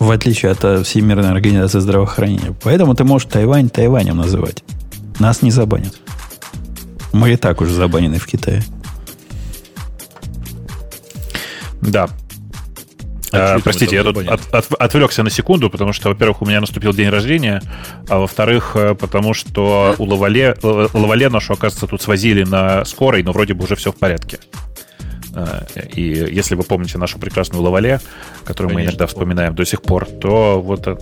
В 0.00 0.10
отличие 0.10 0.50
от 0.50 0.64
э, 0.64 0.82
Всемирной 0.82 1.30
организации 1.30 1.78
здравоохранения. 1.78 2.56
Поэтому 2.62 2.94
ты 2.94 3.04
можешь 3.04 3.28
Тайвань 3.28 3.68
Тайванем 3.68 4.16
называть. 4.16 4.64
Нас 5.18 5.42
не 5.42 5.50
забанят. 5.50 5.94
Мы 7.12 7.34
и 7.34 7.36
так 7.36 7.60
уже 7.60 7.72
забанены 7.72 8.18
в 8.18 8.26
Китае. 8.26 8.62
Да, 11.82 12.08
а, 13.32 13.58
простите, 13.60 13.96
я 13.96 14.02
тут 14.02 14.16
от, 14.26 14.40
от, 14.52 14.72
отвлекся 14.72 15.22
на 15.22 15.30
секунду, 15.30 15.70
потому 15.70 15.92
что, 15.92 16.08
во-первых, 16.08 16.42
у 16.42 16.46
меня 16.46 16.60
наступил 16.60 16.92
день 16.92 17.10
рождения, 17.10 17.62
а 18.08 18.18
во-вторых, 18.18 18.72
э, 18.74 18.94
потому 18.94 19.34
что 19.34 19.94
у 19.98 20.04
Лавале, 20.04 20.56
Лавале 20.62 21.28
нашу, 21.28 21.52
оказывается, 21.52 21.86
тут 21.86 22.02
свозили 22.02 22.42
на 22.42 22.84
скорой, 22.84 23.22
но 23.22 23.32
вроде 23.32 23.54
бы 23.54 23.64
уже 23.64 23.76
все 23.76 23.92
в 23.92 23.96
порядке. 23.96 24.38
Э, 25.34 25.62
и 25.94 26.02
если 26.02 26.54
вы 26.54 26.62
помните 26.62 26.98
нашу 26.98 27.18
прекрасную 27.18 27.62
Лавале, 27.62 28.00
которую 28.44 28.70
Конечно, 28.70 28.78
мы 28.78 28.90
иногда 28.90 29.06
вспоминаем 29.06 29.54
до 29.54 29.64
сих 29.64 29.82
пор, 29.82 30.06
то 30.06 30.60
вот 30.60 30.86
э, 30.86 30.96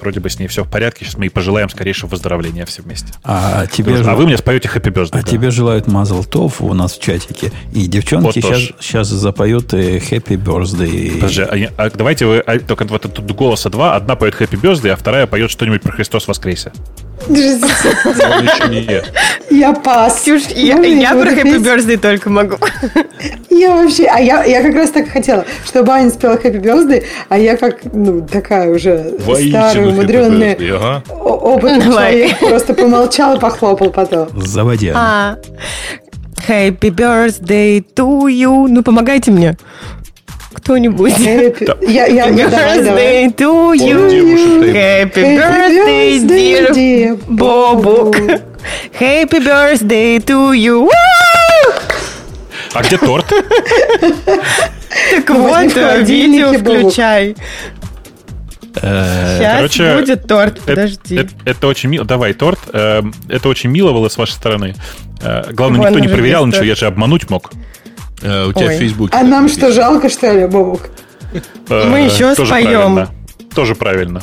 вроде 0.00 0.20
бы 0.20 0.30
с 0.30 0.38
ней 0.38 0.46
все 0.46 0.64
в 0.64 0.70
порядке. 0.70 1.04
Сейчас 1.04 1.16
мы 1.16 1.26
и 1.26 1.28
пожелаем 1.28 1.68
скорейшего 1.68 2.10
выздоровления 2.10 2.64
все 2.66 2.82
вместе. 2.82 3.12
А, 3.24 3.66
тебе 3.66 3.96
ж... 3.96 4.06
а 4.06 4.14
вы 4.14 4.26
мне 4.26 4.36
споете 4.36 4.68
Happy 4.68 4.92
Birthday. 4.92 5.20
А 5.20 5.22
да. 5.22 5.22
тебе 5.22 5.50
желают 5.50 5.86
Мазл 5.86 6.22
Тов 6.24 6.60
у 6.60 6.72
нас 6.74 6.96
в 6.96 7.00
чатике. 7.00 7.52
И 7.72 7.86
девчонки 7.86 8.24
вот 8.24 8.34
сейчас, 8.34 8.60
сейчас 8.80 9.08
запоют 9.08 9.72
Happy 9.72 10.36
Birthday. 10.36 11.14
Подожди, 11.14 11.42
а, 11.42 11.72
а 11.76 11.90
давайте 11.90 12.26
вы 12.26 12.38
а, 12.38 12.58
только 12.58 12.84
вот 12.84 13.02
тут 13.02 13.32
голоса 13.32 13.70
два. 13.70 13.96
Одна 13.96 14.16
поет 14.16 14.34
Happy 14.40 14.60
Birthday, 14.60 14.90
а 14.90 14.96
вторая 14.96 15.26
поет 15.26 15.50
что-нибудь 15.50 15.82
про 15.82 15.92
Христос 15.92 16.28
воскресе. 16.28 16.72
Я 19.50 19.72
пас. 19.72 20.20
Ксюш, 20.20 20.42
я, 20.54 20.76
я 20.76 21.12
про 21.12 21.32
Happy 21.32 21.58
Birthday 21.58 21.96
только 21.96 22.30
могу. 22.30 22.56
Я 23.64 23.76
вообще, 23.76 24.04
а 24.04 24.20
я, 24.20 24.44
я 24.44 24.62
как 24.62 24.74
раз 24.74 24.90
так 24.90 25.08
хотела, 25.08 25.46
чтобы 25.64 25.90
Аня 25.90 26.10
спела 26.10 26.34
Happy 26.34 26.60
Birthday, 26.60 27.02
а 27.30 27.38
я 27.38 27.56
как, 27.56 27.78
ну, 27.94 28.20
такая 28.20 28.68
уже 28.70 29.14
старая, 29.18 29.88
умудренная, 29.88 30.54
ага. 30.76 31.02
опытный 31.08 31.80
человек, 31.80 32.38
просто 32.40 32.74
помолчал 32.74 33.36
и 33.36 33.40
похлопал 33.40 33.88
потом. 33.88 34.28
Заводи. 34.36 34.92
А, 34.94 35.38
Happy 36.46 36.90
Birthday 36.90 37.82
to 37.94 38.26
you. 38.26 38.66
Ну, 38.68 38.82
помогайте 38.82 39.30
мне 39.30 39.56
кто-нибудь. 40.52 41.14
Happy, 41.14 41.90
я, 41.90 42.04
я, 42.04 42.26
я, 42.26 42.46
birthday 42.46 43.34
to 43.34 43.72
you. 43.72 44.74
Happy 44.74 45.38
birthday, 45.38 46.18
dear 46.74 47.16
Бобук. 47.28 48.14
Happy 48.92 49.38
birthday 49.40 50.18
to 50.18 50.52
you. 50.52 50.90
А 52.74 52.82
где 52.82 52.98
торт? 52.98 53.26
Так 55.10 55.30
вот, 55.30 55.74
видео 56.06 56.52
включай. 56.58 57.36
Сейчас 58.74 59.56
Короче, 59.56 59.96
будет 59.98 60.26
торт, 60.26 60.60
подожди. 60.60 61.14
Это, 61.14 61.30
это, 61.30 61.50
это 61.50 61.66
очень 61.68 61.90
мило. 61.90 62.04
Давай, 62.04 62.32
торт. 62.32 62.58
Эм, 62.72 63.14
это 63.28 63.48
очень 63.48 63.70
мило 63.70 63.92
было 63.92 64.08
с 64.08 64.18
вашей 64.18 64.32
стороны. 64.32 64.74
Э, 65.22 65.52
главное, 65.52 65.78
Вон 65.78 65.88
никто 65.88 66.00
не 66.00 66.08
проверял 66.08 66.44
ничего, 66.44 66.64
я 66.64 66.74
же 66.74 66.86
обмануть 66.86 67.30
мог. 67.30 67.52
Э, 68.22 68.46
у 68.46 68.52
тебя 68.52 68.66
Ой. 68.66 68.76
в 68.76 68.78
Фейсбуке. 68.78 69.16
А 69.16 69.22
нам 69.22 69.48
что, 69.48 69.72
жалко, 69.72 70.08
что 70.08 70.32
ли, 70.32 70.46
Бобук? 70.46 70.90
Э, 71.68 71.88
Мы 71.88 72.00
еще 72.00 72.34
Тоже 72.34 72.50
споем. 72.50 72.94
Правильно. 72.94 73.10
Тоже 73.54 73.74
правильно. 73.76 74.22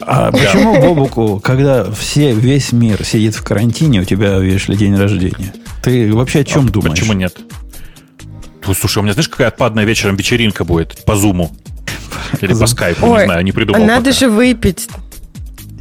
А 0.00 0.30
почему 0.30 0.80
Бобуку, 0.80 1.40
когда 1.42 1.90
все, 1.90 2.32
весь 2.32 2.70
мир 2.72 3.04
сидит 3.04 3.34
в 3.34 3.42
карантине, 3.42 4.00
у 4.00 4.04
тебя, 4.04 4.38
видишь 4.38 4.68
ли, 4.68 4.76
день 4.76 4.96
рождения? 4.96 5.52
Ты 5.82 6.12
вообще 6.12 6.40
о 6.40 6.44
чем 6.44 6.66
а 6.66 6.70
думаешь? 6.70 6.98
Почему 6.98 7.12
нет? 7.14 7.36
Слушай, 8.64 8.98
у 8.98 9.02
меня 9.02 9.14
знаешь, 9.14 9.28
какая 9.28 9.48
отпадная 9.48 9.84
вечером 9.84 10.16
вечеринка 10.16 10.64
будет 10.64 11.04
по 11.04 11.16
зуму? 11.16 11.50
Или 12.40 12.54
по 12.54 12.66
скайпу, 12.66 13.06
не 13.06 13.24
знаю, 13.24 13.44
не 13.44 13.52
придумал. 13.52 13.84
Надо 13.84 14.12
же 14.12 14.28
выпить. 14.28 14.88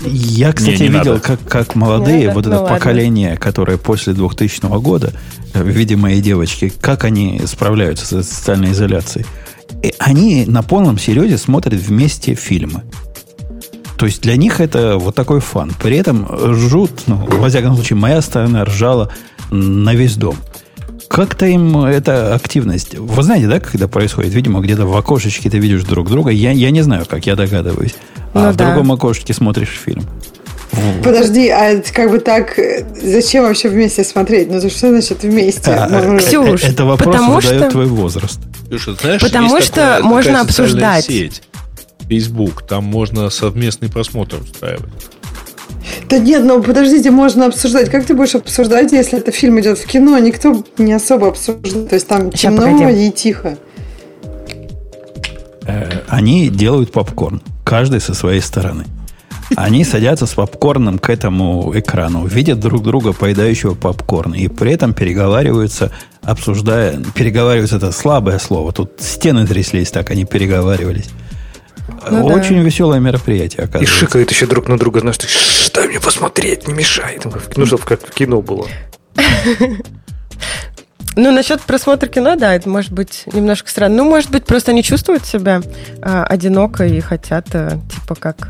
Я, 0.05 0.53
кстати, 0.53 0.81
не, 0.81 0.87
не 0.87 0.97
видел, 0.97 1.19
как, 1.19 1.45
как 1.45 1.75
молодые, 1.75 2.27
надо? 2.27 2.35
вот 2.35 2.47
это 2.47 2.61
ну, 2.61 2.67
поколение, 2.67 3.35
которое 3.35 3.77
после 3.77 4.13
2000 4.13 4.79
года, 4.79 5.13
э, 5.53 5.61
видимо, 5.61 6.13
и 6.13 6.21
девочки, 6.21 6.71
как 6.81 7.03
они 7.03 7.41
справляются 7.45 8.23
с 8.23 8.29
социальной 8.29 8.71
изоляцией. 8.71 9.25
И 9.83 9.93
они 9.99 10.45
на 10.45 10.63
полном 10.63 10.97
серьезе 10.97 11.37
смотрят 11.37 11.73
вместе 11.81 12.33
фильмы. 12.33 12.83
То 13.97 14.05
есть 14.05 14.21
для 14.21 14.37
них 14.37 14.61
это 14.61 14.97
вот 14.97 15.15
такой 15.15 15.41
фан. 15.41 15.73
При 15.81 15.97
этом 15.97 16.25
ржут, 16.25 16.91
ну, 17.07 17.17
во 17.17 17.49
всяком 17.49 17.75
случае, 17.75 17.97
моя 17.97 18.21
сторона 18.21 18.63
ржала 18.63 19.11
на 19.49 19.93
весь 19.93 20.15
дом. 20.15 20.35
Как-то 21.07 21.45
им 21.47 21.77
эта 21.77 22.35
активность... 22.35 22.95
Вы 22.95 23.23
знаете, 23.23 23.47
да, 23.47 23.59
когда 23.59 23.87
происходит? 23.87 24.33
Видимо, 24.33 24.59
где-то 24.61 24.85
в 24.85 24.95
окошечке 24.95 25.49
ты 25.49 25.57
видишь 25.57 25.83
друг 25.83 26.09
друга. 26.09 26.29
Я, 26.29 26.51
я 26.51 26.69
не 26.69 26.81
знаю, 26.81 27.05
как 27.07 27.25
я 27.25 27.35
догадываюсь. 27.35 27.95
А 28.33 28.45
ну, 28.45 28.51
в 28.51 28.55
да. 28.55 28.65
другом 28.73 28.91
окошечке 28.91 29.33
смотришь 29.33 29.79
фильм. 29.83 30.03
Подожди, 31.03 31.49
а 31.49 31.81
как 31.93 32.11
бы 32.11 32.19
так, 32.19 32.57
зачем 33.01 33.43
вообще 33.43 33.69
вместе 33.69 34.03
смотреть? 34.03 34.51
Ну, 34.51 34.61
то 34.61 34.69
что 34.69 34.89
значит 34.89 35.23
вместе? 35.23 35.71
А, 35.71 35.87
ну, 35.89 36.19
Ксюш, 36.19 36.63
это 36.63 36.85
вопрос 36.85 37.15
потому 37.15 37.41
задает 37.41 37.63
что... 37.63 37.71
твой 37.71 37.85
возраст. 37.87 38.39
Ксюша, 38.67 38.93
знаешь, 38.93 39.21
потому 39.21 39.59
что 39.61 39.75
такая, 39.75 40.03
можно 40.03 40.31
такая 40.31 40.45
обсуждать. 40.45 41.05
Сеть, 41.05 41.41
Facebook, 42.07 42.67
там 42.67 42.83
можно 42.83 43.29
совместный 43.31 43.89
просмотр 43.89 44.37
устраивать. 44.41 44.91
Да 46.07 46.17
нет, 46.17 46.43
ну 46.43 46.61
подождите, 46.63 47.11
можно 47.11 47.47
обсуждать. 47.47 47.89
Как 47.89 48.05
ты 48.05 48.13
будешь 48.13 48.35
обсуждать, 48.35 48.91
если 48.91 49.19
это 49.19 49.31
фильм 49.31 49.59
идет 49.59 49.77
в 49.77 49.85
кино? 49.85 50.17
Никто 50.19 50.63
не 50.77 50.93
особо 50.93 51.29
обсуждает. 51.29 51.89
То 51.89 51.95
есть 51.95 52.07
там 52.07 52.31
Сейчас 52.31 52.53
темно 52.53 52.77
погоди. 52.77 53.07
и 53.07 53.11
тихо. 53.11 53.57
Э, 55.65 56.01
они 56.07 56.49
делают 56.49 56.91
попкорн. 56.91 57.41
Каждый 57.63 58.01
со 58.01 58.13
своей 58.13 58.41
стороны. 58.41 58.85
Они 59.55 59.83
садятся 59.83 60.25
с 60.25 60.33
попкорном 60.33 60.99
к 60.99 61.09
этому 61.09 61.71
экрану, 61.75 62.25
видят 62.27 62.59
друг 62.59 62.83
друга, 62.83 63.13
поедающего 63.13 63.73
попкорн, 63.73 64.33
и 64.33 64.47
при 64.47 64.73
этом 64.73 64.93
переговариваются, 64.93 65.91
обсуждая... 66.21 67.01
Переговариваются 67.15 67.77
это 67.77 67.91
слабое 67.91 68.37
слово. 68.37 68.71
Тут 68.71 68.91
стены 68.99 69.47
тряслись, 69.47 69.89
так 69.89 70.11
они 70.11 70.25
переговаривались. 70.25 71.09
Ну, 72.09 72.25
Очень 72.27 72.57
да. 72.57 72.61
веселое 72.61 72.99
мероприятие, 72.99 73.63
оказывается. 73.63 73.95
И 73.95 73.97
шикают 73.99 74.31
еще 74.31 74.45
друг 74.45 74.67
на 74.67 74.77
друга, 74.77 74.99
знаешь, 74.99 75.17
дай 75.73 75.87
мне 75.87 75.99
посмотреть, 75.99 76.67
не 76.67 76.73
мешай. 76.73 77.19
Ну, 77.55 77.65
чтобы 77.65 77.83
как 77.83 78.01
в 78.07 78.11
кино 78.11 78.41
было. 78.41 78.67
Ну, 81.15 81.31
насчет 81.31 81.59
просмотра 81.61 82.07
кино, 82.07 82.35
да, 82.37 82.55
это 82.55 82.69
может 82.69 82.93
быть 82.93 83.23
немножко 83.33 83.69
странно. 83.69 83.97
Ну, 83.97 84.09
может 84.09 84.29
быть, 84.31 84.45
просто 84.45 84.71
они 84.71 84.83
чувствуют 84.83 85.25
себя 85.25 85.61
а, 86.01 86.23
одиноко 86.23 86.85
и 86.85 87.01
хотят, 87.01 87.47
а, 87.53 87.77
типа, 87.91 88.15
как 88.15 88.49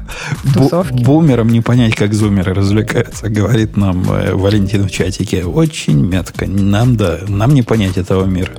тусовки. 0.54 0.94
Бу- 0.94 1.04
бумерам 1.04 1.50
не 1.50 1.62
понять, 1.62 1.96
как 1.96 2.14
зумеры 2.14 2.54
развлекаются, 2.54 3.28
говорит 3.30 3.76
нам 3.76 4.12
э, 4.12 4.34
Валентин 4.34 4.88
в 4.88 4.92
чатике. 4.92 5.46
Очень 5.46 6.06
метко. 6.06 6.46
Нам, 6.46 6.96
да, 6.96 7.20
нам 7.28 7.56
не 7.56 7.64
понять 7.64 7.98
этого 7.98 8.26
мира. 8.26 8.52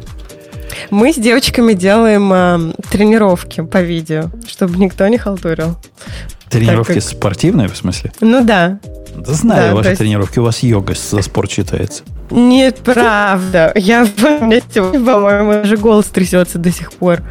Мы 0.91 1.13
с 1.13 1.17
девочками 1.17 1.75
делаем 1.75 2.33
э, 2.33 2.73
тренировки 2.91 3.61
по 3.61 3.81
видео, 3.81 4.31
чтобы 4.49 4.79
никто 4.79 5.07
не 5.07 5.19
халтурил. 5.19 5.77
Тренировки 6.51 6.95
как... 6.95 7.03
спортивные, 7.03 7.69
в 7.69 7.77
смысле? 7.77 8.13
Ну 8.21 8.45
да. 8.45 8.79
Да 9.17 9.33
знаю 9.33 9.71
да, 9.71 9.75
ваши 9.75 9.89
есть... 9.91 9.99
тренировки, 9.99 10.39
у 10.39 10.45
вас 10.45 10.63
йога 10.63 10.95
за 10.95 11.23
спорт 11.23 11.51
считается. 11.51 12.03
Нет, 12.31 12.79
правда. 12.85 13.73
Я, 13.75 14.07
по-моему, 14.07 15.63
уже 15.63 15.77
голос 15.77 16.07
трясется 16.07 16.59
до 16.59 16.71
сих 16.71 16.93
пор. 16.93 17.23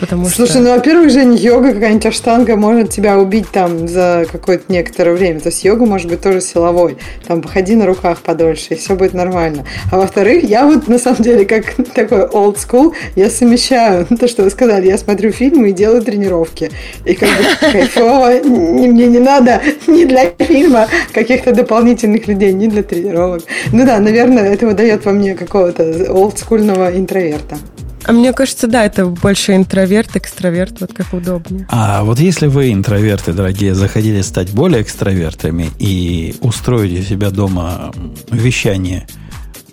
Потому 0.00 0.26
Слушай, 0.26 0.50
что... 0.50 0.60
ну, 0.60 0.74
во-первых, 0.74 1.10
Жень, 1.10 1.34
йога, 1.34 1.74
какая-нибудь 1.74 2.06
аштанга 2.06 2.56
может 2.56 2.90
тебя 2.90 3.18
убить 3.18 3.50
там 3.50 3.86
за 3.86 4.24
какое-то 4.30 4.72
некоторое 4.72 5.14
время. 5.14 5.40
То 5.40 5.48
есть 5.48 5.62
йога 5.64 5.84
может 5.84 6.08
быть 6.08 6.22
тоже 6.22 6.40
силовой. 6.40 6.96
Там 7.26 7.42
походи 7.42 7.74
на 7.76 7.86
руках 7.86 8.18
подольше, 8.18 8.68
и 8.70 8.76
все 8.76 8.94
будет 8.94 9.12
нормально. 9.12 9.64
А 9.90 9.98
во-вторых, 9.98 10.44
я 10.44 10.64
вот 10.64 10.88
на 10.88 10.98
самом 10.98 11.22
деле, 11.22 11.44
как 11.44 11.74
такой 11.94 12.20
old 12.20 12.56
school, 12.56 12.94
я 13.16 13.28
совмещаю 13.28 14.06
то, 14.18 14.28
что 14.28 14.44
вы 14.44 14.50
сказали. 14.50 14.86
Я 14.86 14.96
смотрю 14.96 15.30
фильмы 15.32 15.70
и 15.70 15.72
делаю 15.72 16.02
тренировки. 16.02 16.70
И 17.04 17.14
как 17.14 17.28
бы 17.28 17.44
кайфово. 17.72 18.32
Мне 18.44 19.06
не 19.06 19.18
надо 19.18 19.60
ни 19.86 20.04
для 20.04 20.30
фильма 20.38 20.88
каких-то 21.12 21.54
дополнительных 21.54 22.26
людей, 22.26 22.52
ни 22.52 22.66
для 22.66 22.82
тренировок. 22.82 23.42
Ну 23.72 23.86
да, 23.86 23.98
наверное, 23.98 24.42
наверное, 24.42 24.54
это 24.54 24.66
выдает 24.66 25.04
во 25.04 25.12
мне 25.12 25.34
какого-то 25.34 26.12
олдскульного 26.12 26.96
интроверта. 26.96 27.58
А 28.04 28.12
мне 28.12 28.32
кажется, 28.32 28.66
да, 28.66 28.84
это 28.84 29.06
больше 29.06 29.54
интроверт, 29.54 30.16
экстраверт, 30.16 30.80
вот 30.80 30.92
как 30.92 31.12
удобнее. 31.12 31.66
А 31.68 32.02
вот 32.02 32.18
если 32.18 32.48
вы, 32.48 32.72
интроверты, 32.72 33.32
дорогие, 33.32 33.74
захотели 33.74 34.22
стать 34.22 34.50
более 34.50 34.82
экстравертами 34.82 35.70
и 35.78 36.34
устроить 36.40 36.98
у 36.98 37.02
себя 37.04 37.30
дома 37.30 37.92
вещание 38.30 39.06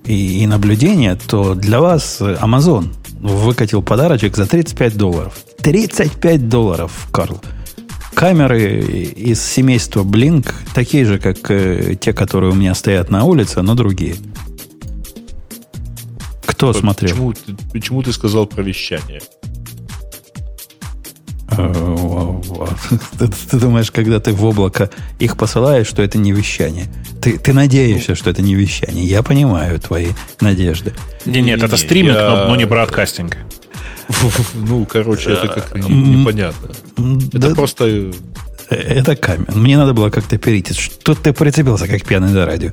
и, 0.05 0.43
и 0.43 0.47
наблюдение, 0.47 1.17
то 1.27 1.55
для 1.55 1.79
вас 1.79 2.21
Amazon 2.21 2.89
выкатил 3.19 3.81
подарочек 3.81 4.37
за 4.37 4.45
35 4.45 4.95
долларов. 4.95 5.33
35 5.61 6.47
долларов, 6.47 7.07
Карл. 7.11 7.41
Камеры 8.19 8.81
из 9.15 9.41
семейства 9.41 10.03
Blink, 10.03 10.53
такие 10.73 11.05
же, 11.05 11.19
как 11.19 11.49
э, 11.49 11.95
те, 11.95 12.11
которые 12.11 12.51
у 12.51 12.53
меня 12.53 12.75
стоят 12.75 13.09
на 13.09 13.23
улице, 13.23 13.61
но 13.61 13.75
другие. 13.75 14.17
Кто 16.45 16.67
почему, 16.67 16.81
смотрел? 16.81 17.31
Почему, 17.31 17.57
почему 17.71 18.03
ты 18.03 18.11
сказал 18.11 18.45
про 18.45 18.61
вещание? 18.61 19.21
Э, 21.51 22.41
ты, 23.19 23.29
ты 23.29 23.57
думаешь, 23.57 23.89
когда 23.89 24.19
ты 24.19 24.33
в 24.33 24.43
облако 24.43 24.89
их 25.19 25.37
посылаешь, 25.37 25.87
что 25.87 26.01
это 26.01 26.17
не 26.17 26.33
вещание? 26.33 26.87
Ты, 27.21 27.37
ты 27.37 27.53
надеешься, 27.53 28.15
что 28.15 28.31
это 28.31 28.41
не 28.41 28.53
вещание. 28.53 29.05
Я 29.05 29.23
понимаю 29.23 29.79
твои 29.79 30.09
надежды. 30.41 30.93
Не, 31.25 31.41
нет, 31.41 31.63
это 31.63 31.77
стриминг, 31.77 32.17
я... 32.17 32.29
но, 32.29 32.49
но 32.49 32.55
не 32.57 32.65
бродкастинг. 32.65 33.37
Ну, 34.55 34.85
короче, 34.85 35.31
это 35.31 35.47
как 35.47 35.75
непонятно. 35.75 36.69
Это 37.33 37.55
просто... 37.55 37.85
Э, 38.69 38.75
это 38.75 39.15
камень. 39.15 39.45
Мне 39.55 39.77
надо 39.77 39.93
было 39.93 40.09
как-то 40.09 40.37
перейти. 40.37 40.73
Что 40.73 41.15
ты 41.15 41.33
прицепился, 41.33 41.87
как 41.87 42.03
пьяный 42.03 42.33
до 42.33 42.45
радио? 42.45 42.71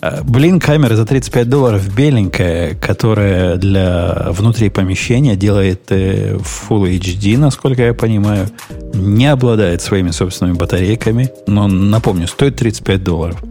А, 0.00 0.22
блин, 0.24 0.58
камера 0.58 0.96
за 0.96 1.06
35 1.06 1.48
долларов 1.48 1.94
беленькая, 1.94 2.74
которая 2.74 3.56
для 3.56 4.28
внутри 4.30 4.68
помещения 4.68 5.36
делает 5.36 5.82
э, 5.90 6.36
Full 6.36 6.98
HD, 6.98 7.38
насколько 7.38 7.82
я 7.82 7.94
понимаю, 7.94 8.48
не 8.94 9.26
обладает 9.26 9.80
своими 9.80 10.10
собственными 10.10 10.56
батарейками, 10.56 11.30
но, 11.46 11.68
напомню, 11.68 12.26
стоит 12.26 12.56
35 12.56 13.04
долларов. 13.04 13.42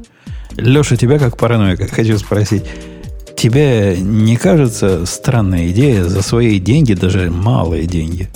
Леша, 0.57 0.97
тебя 0.97 1.19
как 1.19 1.37
параноика 1.37 1.87
хочу 1.87 2.17
спросить. 2.17 2.63
Тебе 3.41 3.97
не 3.99 4.37
кажется 4.37 5.07
странная 5.07 5.69
идея 5.69 6.03
за 6.03 6.21
свои 6.21 6.59
деньги, 6.59 6.93
даже 6.93 7.31
малые 7.31 7.87
деньги, 7.87 8.29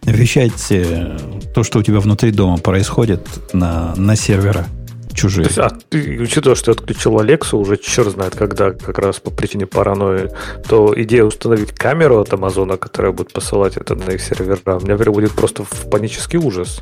вещать 0.00 0.70
э, 0.70 1.18
то, 1.54 1.62
что 1.62 1.80
у 1.80 1.82
тебя 1.82 2.00
внутри 2.00 2.30
дома 2.30 2.56
происходит 2.56 3.20
на, 3.52 3.94
на 3.96 4.16
сервера? 4.16 4.66
чужие. 5.12 5.44
То 5.44 5.50
есть, 5.50 5.58
а 5.58 5.78
ты, 5.90 6.20
учитывая, 6.22 6.54
что 6.54 6.70
я 6.70 6.74
отключил 6.74 7.18
Алексу 7.18 7.58
уже 7.58 7.76
черт 7.76 8.12
знает 8.12 8.34
когда, 8.34 8.70
как 8.70 8.98
раз 8.98 9.18
по 9.18 9.30
причине 9.30 9.66
паранойи, 9.66 10.30
то 10.66 10.94
идея 10.96 11.24
установить 11.24 11.72
камеру 11.72 12.20
от 12.20 12.32
Амазона, 12.32 12.78
которая 12.78 13.12
будет 13.12 13.32
посылать 13.32 13.76
это 13.76 13.94
на 13.94 14.12
их 14.12 14.22
сервера, 14.22 14.56
меня 14.80 14.96
приводит 14.96 15.32
просто 15.32 15.64
в 15.64 15.90
панический 15.90 16.38
ужас. 16.38 16.80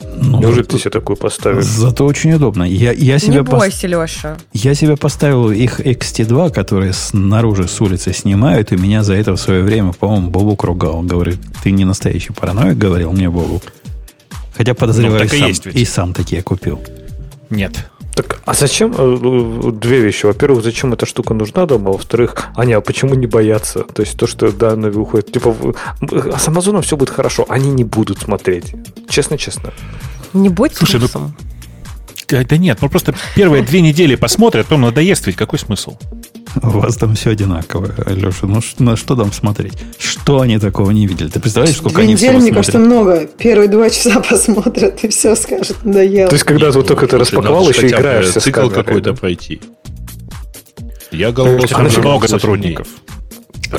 Ну, 0.00 0.40
Неужели 0.40 0.64
ты 0.64 0.78
себе 0.78 0.90
такую 0.90 1.16
поставил? 1.16 1.62
Зато 1.62 2.04
очень 2.04 2.32
удобно. 2.32 2.64
Я, 2.64 2.92
я 2.92 3.18
себя 3.18 3.36
Не 3.38 3.42
бойся, 3.42 3.82
пос... 3.82 3.90
Леша. 3.90 4.36
Я 4.52 4.74
себе 4.74 4.96
поставил 4.96 5.50
их 5.50 5.80
XT2, 5.80 6.52
которые 6.52 6.92
снаружи 6.92 7.68
с 7.68 7.80
улицы 7.80 8.12
снимают, 8.12 8.72
и 8.72 8.76
меня 8.76 9.02
за 9.02 9.14
это 9.14 9.32
в 9.32 9.38
свое 9.38 9.62
время, 9.62 9.92
по-моему, 9.92 10.30
Бобук 10.30 10.64
ругал. 10.64 11.02
Говорит, 11.02 11.38
ты 11.62 11.70
не 11.70 11.84
настоящий 11.84 12.32
параноик, 12.32 12.76
говорил 12.76 13.12
мне 13.12 13.30
Бобук. 13.30 13.62
Хотя 14.56 14.74
подозреваю, 14.74 15.28
ну, 15.30 15.54
сам, 15.54 15.72
и 15.72 15.84
сам 15.84 16.12
такие 16.12 16.42
купил. 16.42 16.80
Нет. 17.50 17.86
Так, 18.14 18.40
а 18.44 18.54
зачем? 18.54 18.94
Э, 18.96 19.18
э, 19.20 19.72
две 19.72 20.00
вещи. 20.00 20.26
Во-первых, 20.26 20.62
зачем 20.62 20.92
эта 20.92 21.04
штука 21.04 21.34
нужна 21.34 21.66
дома? 21.66 21.90
Во-вторых, 21.90 22.36
а 22.54 22.64
не, 22.64 22.72
а 22.72 22.80
почему 22.80 23.14
не 23.14 23.26
бояться? 23.26 23.80
То 23.80 24.02
есть 24.02 24.16
то, 24.16 24.26
что 24.26 24.52
данные 24.52 24.92
выходят. 24.92 25.32
Типа, 25.32 25.54
а 26.00 26.38
с 26.38 26.48
Амазоном 26.48 26.82
все 26.82 26.96
будет 26.96 27.10
хорошо. 27.10 27.44
Они 27.48 27.70
не 27.70 27.84
будут 27.84 28.20
смотреть. 28.20 28.74
Честно-честно. 29.08 29.72
Не 30.32 30.48
будь 30.48 30.74
Слушай, 30.74 31.00
ну, 31.00 31.30
да 32.28 32.56
нет, 32.56 32.78
ну 32.80 32.88
просто 32.88 33.14
первые 33.34 33.62
две 33.66 33.80
недели 33.80 34.14
посмотрят, 34.14 34.66
потом 34.66 34.82
надоест 34.82 35.26
ведь. 35.26 35.36
Какой 35.36 35.58
смысл? 35.58 35.96
У 36.62 36.68
вас 36.78 36.96
там 36.96 37.14
все 37.14 37.30
одинаково, 37.30 37.90
Леша. 38.08 38.46
Ну, 38.46 38.60
на 38.78 38.96
что 38.96 39.16
там 39.16 39.32
смотреть? 39.32 39.74
Что 39.98 40.40
они 40.40 40.58
такого 40.58 40.90
не 40.90 41.06
видели? 41.06 41.28
Ты 41.28 41.40
представляешь, 41.40 41.76
сколько 41.76 41.96
Две 41.96 42.04
они 42.04 42.12
недели, 42.14 42.36
мне 42.36 42.52
кажется, 42.52 42.78
много. 42.78 43.26
Первые 43.38 43.68
два 43.68 43.90
часа 43.90 44.20
посмотрят 44.28 45.02
и 45.02 45.08
все 45.08 45.34
скажут, 45.34 45.84
надоело. 45.84 46.28
То 46.28 46.34
есть, 46.34 46.44
когда 46.44 46.70
ты 46.70 46.78
вот 46.78 46.86
только 46.86 47.06
ты 47.06 47.18
распаковал, 47.18 47.68
еще 47.68 47.88
играешься 47.88 48.40
цикл 48.40 48.68
какой-то 48.68 49.14
пройти. 49.14 49.60
Я 51.10 51.32
голову 51.32 51.64
много 52.00 52.28
сотрудников. 52.28 52.88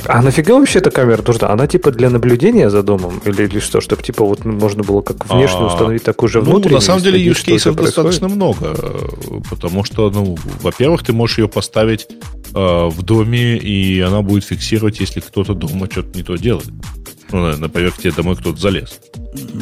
А 0.08 0.22
нафига 0.22 0.56
вообще 0.56 0.80
эта 0.80 0.92
камера 0.92 1.24
нужна? 1.26 1.50
Она 1.50 1.68
типа 1.68 1.92
для 1.92 2.10
наблюдения 2.10 2.70
за 2.70 2.84
домом 2.84 3.22
или, 3.24 3.44
или 3.44 3.60
что? 3.60 3.80
Чтобы 3.80 4.04
типа 4.04 4.26
вот 4.26 4.44
можно 4.44 4.84
было 4.84 5.02
как 5.02 5.30
внешне 5.30 5.60
а, 5.62 5.68
установить 5.68 6.04
такую 6.04 6.30
же 6.30 6.42
внутреннюю? 6.42 6.72
Ну, 6.72 6.76
на 6.76 6.82
самом 6.82 7.02
деле 7.02 7.24
use 7.24 7.44
кейсов 7.44 7.76
достаточно 7.76 8.28
много. 8.28 8.76
Потому 9.50 9.84
что, 9.84 10.10
ну, 10.10 10.38
во-первых, 10.62 11.04
ты 11.04 11.14
можешь 11.14 11.38
ее 11.38 11.48
поставить 11.48 12.08
э, 12.56 12.90
в 12.90 13.04
доме, 13.04 13.58
и 13.58 14.00
она 14.00 14.22
будет 14.22 14.46
фиксировать, 14.46 15.00
если 15.00 15.20
кто-то 15.20 15.54
дома 15.54 15.88
что-то 15.92 16.18
не 16.18 16.24
то 16.24 16.36
делает. 16.36 16.70
Ну, 17.32 17.58
например, 17.58 17.92
к 17.92 17.98
тебе 17.98 18.12
домой 18.12 18.36
кто-то 18.36 18.60
залез. 18.60 19.00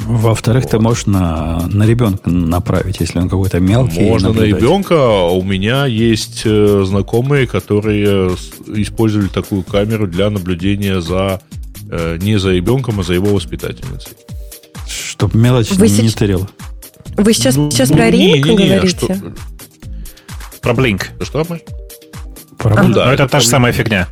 Во-вторых, 0.05 0.63
вот. 0.63 0.71
ты 0.71 0.79
можешь 0.79 1.05
на, 1.05 1.67
на 1.67 1.83
ребенка 1.85 2.29
направить, 2.29 2.99
если 2.99 3.19
он 3.19 3.29
какой-то 3.29 3.59
мелкий. 3.59 4.01
Можно 4.01 4.33
на 4.33 4.41
ребенка. 4.41 4.95
А 4.95 5.29
у 5.31 5.41
меня 5.43 5.85
есть 5.85 6.43
э, 6.45 6.83
знакомые, 6.85 7.47
которые 7.47 8.35
использовали 8.67 9.27
такую 9.27 9.63
камеру 9.63 10.07
для 10.07 10.29
наблюдения 10.29 11.01
за 11.01 11.41
э, 11.89 12.17
не 12.21 12.37
за 12.37 12.51
ребенком, 12.51 12.99
а 12.99 13.03
за 13.03 13.13
его 13.13 13.33
воспитательницей. 13.33 14.13
Чтоб 14.87 15.33
мелочь 15.33 15.71
Вы 15.71 15.87
не 15.87 15.95
сейчас... 15.95 16.13
тырила. 16.13 16.49
Вы 17.15 17.33
сейчас, 17.33 17.55
ну, 17.55 17.71
сейчас 17.71 17.89
ну, 17.89 17.95
про 17.95 18.09
ринг 18.09 18.45
говорите? 18.45 18.87
Что... 18.87 19.15
Про 20.61 20.73
блинк. 20.73 21.09
Что, 21.21 21.45
мы? 21.49 21.61
Про... 22.64 22.82
А, 22.82 22.84
да, 22.88 23.14
это 23.14 23.28
та 23.28 23.39
же 23.39 23.47
самая 23.47 23.74
фигня. 23.74 24.07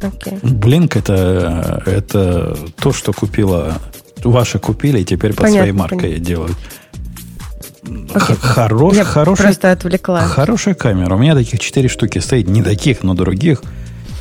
Okay. 0.00 0.38
Блинк 0.46 0.96
это, 0.96 1.82
это 1.86 2.56
то, 2.76 2.92
что 2.92 3.12
купила 3.12 3.74
ваши 4.22 4.58
купили 4.58 5.00
и 5.00 5.04
теперь 5.04 5.32
под 5.32 5.46
понятно, 5.46 5.58
своей 5.58 5.72
маркой 5.72 5.98
понятно. 5.98 6.24
делают. 6.24 6.56
Okay. 7.84 8.36
Хорош, 8.40 8.96
Я 8.96 9.04
хорошая, 9.04 9.48
просто 9.48 9.72
отвлекла. 9.72 10.22
Хорошая 10.22 10.74
камера. 10.74 11.14
У 11.14 11.18
меня 11.18 11.34
таких 11.34 11.60
четыре 11.60 11.88
штуки 11.88 12.18
стоит. 12.18 12.48
Не 12.48 12.62
таких, 12.62 13.02
но 13.02 13.14
других. 13.14 13.62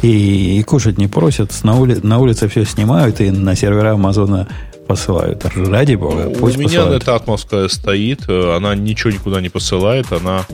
И, 0.01 0.60
и 0.60 0.64
кушать 0.64 0.97
не 0.97 1.08
просят. 1.08 1.51
На, 1.64 1.80
ули, 1.80 1.97
на 2.04 2.20
улице 2.20 2.49
все 2.49 2.66
снимают 2.66 3.22
и 3.22 3.32
на 3.32 3.56
сервера 3.56 3.93
Амазона 3.93 4.49
посылают. 4.88 5.45
Ради 5.56 5.95
бога, 5.95 6.30
пусть 6.30 6.58
У 6.58 6.60
меня 6.60 6.70
посылают. 6.70 7.04
эта 7.04 7.16
атмоска 7.16 7.70
стоит. 7.70 8.30
Она 8.30 8.76
ничего 8.76 9.12
никуда 9.12 9.39
не 9.39 9.49
посылает. 9.49 10.12
Она 10.12 10.45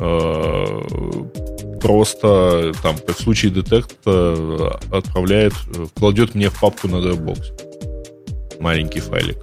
э, 0.00 0.80
просто 1.84 2.72
там 2.82 2.96
в 2.96 3.12
случае 3.20 3.50
детекта 3.50 4.78
отправляет, 4.90 5.52
кладет 5.94 6.34
мне 6.34 6.48
в 6.48 6.58
папку 6.58 6.88
на 6.88 6.96
Dropbox. 6.96 8.58
Маленький 8.58 9.00
файлик. 9.00 9.36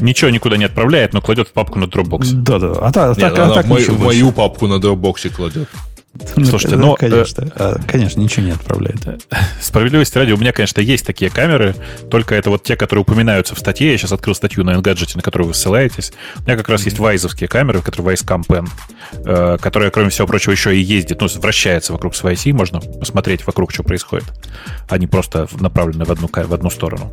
Ничего 0.00 0.30
никуда 0.30 0.56
не 0.56 0.64
отправляет, 0.64 1.12
но 1.12 1.20
кладет 1.20 1.48
в 1.48 1.52
папку 1.52 1.78
на 1.78 1.84
Dropbox. 1.84 2.32
Да-да. 2.32 2.72
А, 2.80 2.90
так, 2.90 3.18
Нет, 3.18 3.38
а 3.38 3.50
так 3.50 3.66
мою, 3.66 3.92
мою 3.98 4.32
папку 4.32 4.66
на 4.66 4.76
Dropbox 4.76 5.28
кладет. 5.28 5.68
Ну, 6.36 6.44
Слушайте, 6.44 6.76
ну, 6.76 6.94
конечно, 6.94 7.50
э, 7.56 7.76
конечно, 7.88 8.20
ничего 8.20 8.44
не 8.44 8.52
отправляет. 8.52 8.98
Справедливости 9.62 10.18
ради, 10.18 10.32
у 10.32 10.36
меня, 10.36 10.52
конечно, 10.52 10.82
есть 10.82 11.06
такие 11.06 11.30
камеры, 11.30 11.74
только 12.10 12.34
это 12.34 12.50
вот 12.50 12.62
те, 12.62 12.76
которые 12.76 13.02
упоминаются 13.02 13.54
в 13.54 13.58
статье. 13.58 13.90
Я 13.90 13.96
сейчас 13.96 14.12
открыл 14.12 14.34
статью 14.34 14.62
на 14.62 14.74
Engadget, 14.74 15.12
на 15.16 15.22
которую 15.22 15.48
вы 15.48 15.54
ссылаетесь. 15.54 16.12
У 16.40 16.42
меня 16.42 16.56
как 16.56 16.68
раз 16.68 16.84
есть 16.84 16.98
вайзовские 16.98 17.48
камеры, 17.48 17.80
которые 17.80 18.14
Wise 18.14 18.46
Pen, 18.46 18.68
э, 19.24 19.56
которая, 19.58 19.90
кроме 19.90 20.10
всего 20.10 20.26
прочего, 20.26 20.52
еще 20.52 20.76
и 20.76 20.80
ездит, 20.80 21.20
ну, 21.22 21.28
вращается 21.36 21.94
вокруг 21.94 22.14
своей 22.14 22.36
оси, 22.36 22.52
можно 22.52 22.80
посмотреть 22.80 23.46
вокруг, 23.46 23.72
что 23.72 23.82
происходит. 23.82 24.26
Они 24.90 25.06
просто 25.06 25.48
направлены 25.60 26.04
в 26.04 26.12
одну, 26.12 26.28
в 26.28 26.54
одну 26.54 26.68
сторону. 26.68 27.12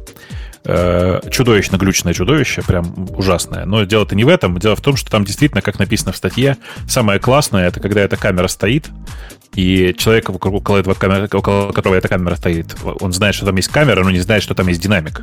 Э, 0.66 1.22
чудовищно 1.32 1.78
глючное 1.78 2.14
чудовище, 2.14 2.62
прям 2.62 2.94
ужасное. 3.18 3.66
Но 3.66 3.86
дело-то 3.86 4.16
не 4.16 4.26
в 4.26 4.28
этом. 4.28 4.58
Дело 4.60 4.76
в 4.76 4.82
том, 4.82 4.98
что 4.98 5.10
там 5.10 5.24
действительно, 5.24 5.62
как 5.62 5.80
написано 5.80 6.12
в 6.12 6.18
статье, 6.18 6.58
самое 6.88 7.20
классное 7.20 7.68
это 7.68 7.80
когда 7.80 8.02
эта 8.02 8.18
камера 8.18 8.48
стоит, 8.48 8.90
и 9.56 9.96
человек, 9.98 10.30
около, 10.30 10.78
этого 10.78 10.94
камеры, 10.94 11.30
около 11.32 11.72
которого 11.72 11.96
эта 11.96 12.08
камера 12.08 12.36
стоит, 12.36 12.76
он 12.84 13.14
знает, 13.14 13.36
что 13.36 13.46
там 13.46 13.56
есть 13.56 13.70
камера, 13.70 14.04
но 14.04 14.12
не 14.12 14.20
знает, 14.20 14.44
что 14.44 14.54
там 14.54 14.68
есть 14.68 14.82
динамик. 14.82 15.22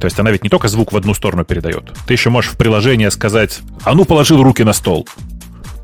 То 0.00 0.06
есть 0.06 0.18
она 0.18 0.30
ведь 0.30 0.42
не 0.42 0.48
только 0.48 0.68
звук 0.68 0.92
в 0.92 0.96
одну 0.96 1.14
сторону 1.14 1.44
передает. 1.44 1.92
Ты 2.06 2.14
еще 2.14 2.30
можешь 2.30 2.50
в 2.50 2.56
приложение 2.56 3.10
сказать, 3.10 3.60
а 3.84 3.94
ну 3.94 4.04
положил 4.04 4.42
руки 4.42 4.64
на 4.64 4.72
стол. 4.72 5.06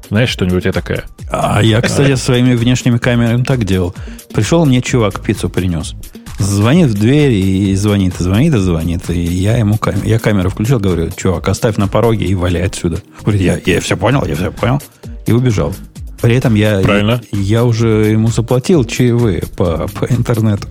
Знаешь, 0.09 0.31
что-нибудь 0.31 0.65
я 0.65 0.73
такая? 0.73 1.05
А 1.31 1.63
я, 1.63 1.81
кстати, 1.81 2.17
своими 2.17 2.55
внешними 2.55 2.99
камерами 2.99 3.45
так 3.45 3.65
делал. 3.65 3.95
Пришел 4.35 4.67
мне 4.67 4.83
чувак, 4.83 5.21
пиццу 5.21 5.49
принес. 5.49 5.95
Звонит 6.41 6.89
в 6.89 6.95
дверь 6.95 7.33
и 7.33 7.75
звонит, 7.77 8.19
и 8.19 8.23
звонит, 8.23 8.55
и 8.55 8.59
звонит. 8.59 9.11
И 9.11 9.21
я 9.21 9.57
ему 9.59 9.77
камеру, 9.77 10.07
я 10.07 10.19
камеру 10.19 10.49
включил, 10.51 10.81
говорю, 10.81 11.11
чувак, 11.15 11.49
оставь 11.49 11.77
на 11.77 11.87
пороге 11.87 12.25
и 12.27 12.35
валяй 12.35 12.65
отсюда. 12.67 13.03
Говорит, 13.23 13.43
я, 13.43 13.61
я 13.67 13.81
все 13.81 13.97
понял, 13.97 14.25
я 14.27 14.35
все 14.35 14.51
понял. 14.51 14.81
И 15.27 15.33
убежал. 15.33 15.75
При 16.23 16.35
этом 16.37 16.55
я, 16.55 16.81
Правильно. 16.81 17.21
я, 17.33 17.39
я 17.41 17.65
уже 17.65 17.89
ему 17.89 18.29
заплатил 18.29 18.85
чаевые 18.85 19.43
по, 19.57 19.87
по 19.89 20.07
интернету. 20.07 20.67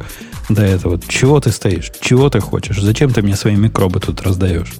до 0.49 0.63
этого. 0.63 0.99
Чего 1.07 1.39
ты 1.39 1.51
стоишь? 1.51 1.91
Чего 2.01 2.29
ты 2.29 2.39
хочешь? 2.39 2.81
Зачем 2.81 3.11
ты 3.11 3.21
мне 3.21 3.35
свои 3.35 3.55
микробы 3.55 3.99
тут 3.99 4.21
раздаешь? 4.21 4.73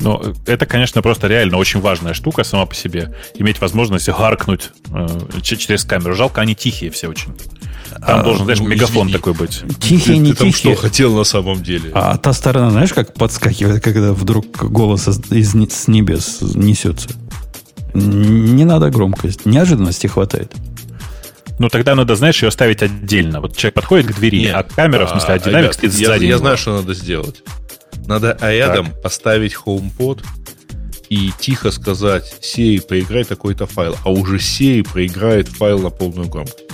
Но 0.00 0.22
это, 0.46 0.66
конечно, 0.66 1.02
просто 1.02 1.28
реально 1.28 1.58
очень 1.58 1.80
важная 1.80 2.14
штука 2.14 2.44
сама 2.44 2.66
по 2.66 2.74
себе. 2.74 3.14
Иметь 3.34 3.60
возможность 3.60 4.08
гаркнуть 4.08 4.70
э, 4.92 5.06
через 5.42 5.84
камеру. 5.84 6.14
Жалко, 6.14 6.40
они 6.40 6.54
тихие 6.54 6.90
все 6.90 7.08
очень. 7.08 7.34
Там 7.90 8.20
а, 8.20 8.22
должен, 8.22 8.44
знаешь, 8.44 8.60
ну, 8.60 8.68
мегафон 8.68 9.08
извини. 9.08 9.12
такой 9.12 9.34
быть. 9.34 9.62
Тихие, 9.80 10.16
ты, 10.16 10.18
не 10.18 10.32
ты 10.32 10.50
тихие. 10.50 10.74
что 10.74 10.82
хотел 10.82 11.14
на 11.14 11.24
самом 11.24 11.62
деле? 11.62 11.90
А 11.92 12.16
та 12.16 12.32
сторона, 12.32 12.70
знаешь, 12.70 12.92
как 12.92 13.14
подскакивает, 13.14 13.82
когда 13.82 14.12
вдруг 14.12 14.64
голос 14.64 15.08
из, 15.08 15.52
с 15.52 15.88
небес 15.88 16.38
несется? 16.40 17.10
Не 17.92 18.64
надо 18.64 18.90
громкость. 18.90 19.44
Неожиданности 19.44 20.06
хватает. 20.06 20.54
Ну, 21.58 21.68
тогда 21.68 21.94
надо, 21.94 22.14
знаешь, 22.16 22.42
ее 22.42 22.50
ставить 22.50 22.82
отдельно. 22.82 23.40
Вот 23.40 23.54
человек 23.54 23.74
подходит 23.74 24.06
к 24.06 24.14
двери, 24.14 24.40
Нет. 24.44 24.54
а 24.56 24.62
камера, 24.62 25.04
в 25.04 25.10
смысле, 25.10 25.34
а, 25.34 25.38
динамик 25.38 25.74
стоит 25.74 25.92
сзади. 25.92 26.24
Я, 26.24 26.30
я 26.30 26.38
знаю, 26.38 26.56
что 26.56 26.76
надо 26.76 26.94
сделать. 26.94 27.42
Надо 28.10 28.36
рядом 28.40 28.86
так. 28.86 29.02
поставить 29.02 29.54
HomePod 29.54 30.24
и 31.10 31.30
тихо 31.38 31.70
сказать 31.70 32.24
Сей, 32.40 32.80
проиграй 32.80 33.22
такой-то 33.22 33.66
файл, 33.66 33.96
а 34.04 34.10
уже 34.10 34.40
Сей 34.40 34.82
проиграет 34.82 35.46
файл 35.46 35.78
на 35.78 35.90
полную 35.90 36.28
громкость. 36.28 36.64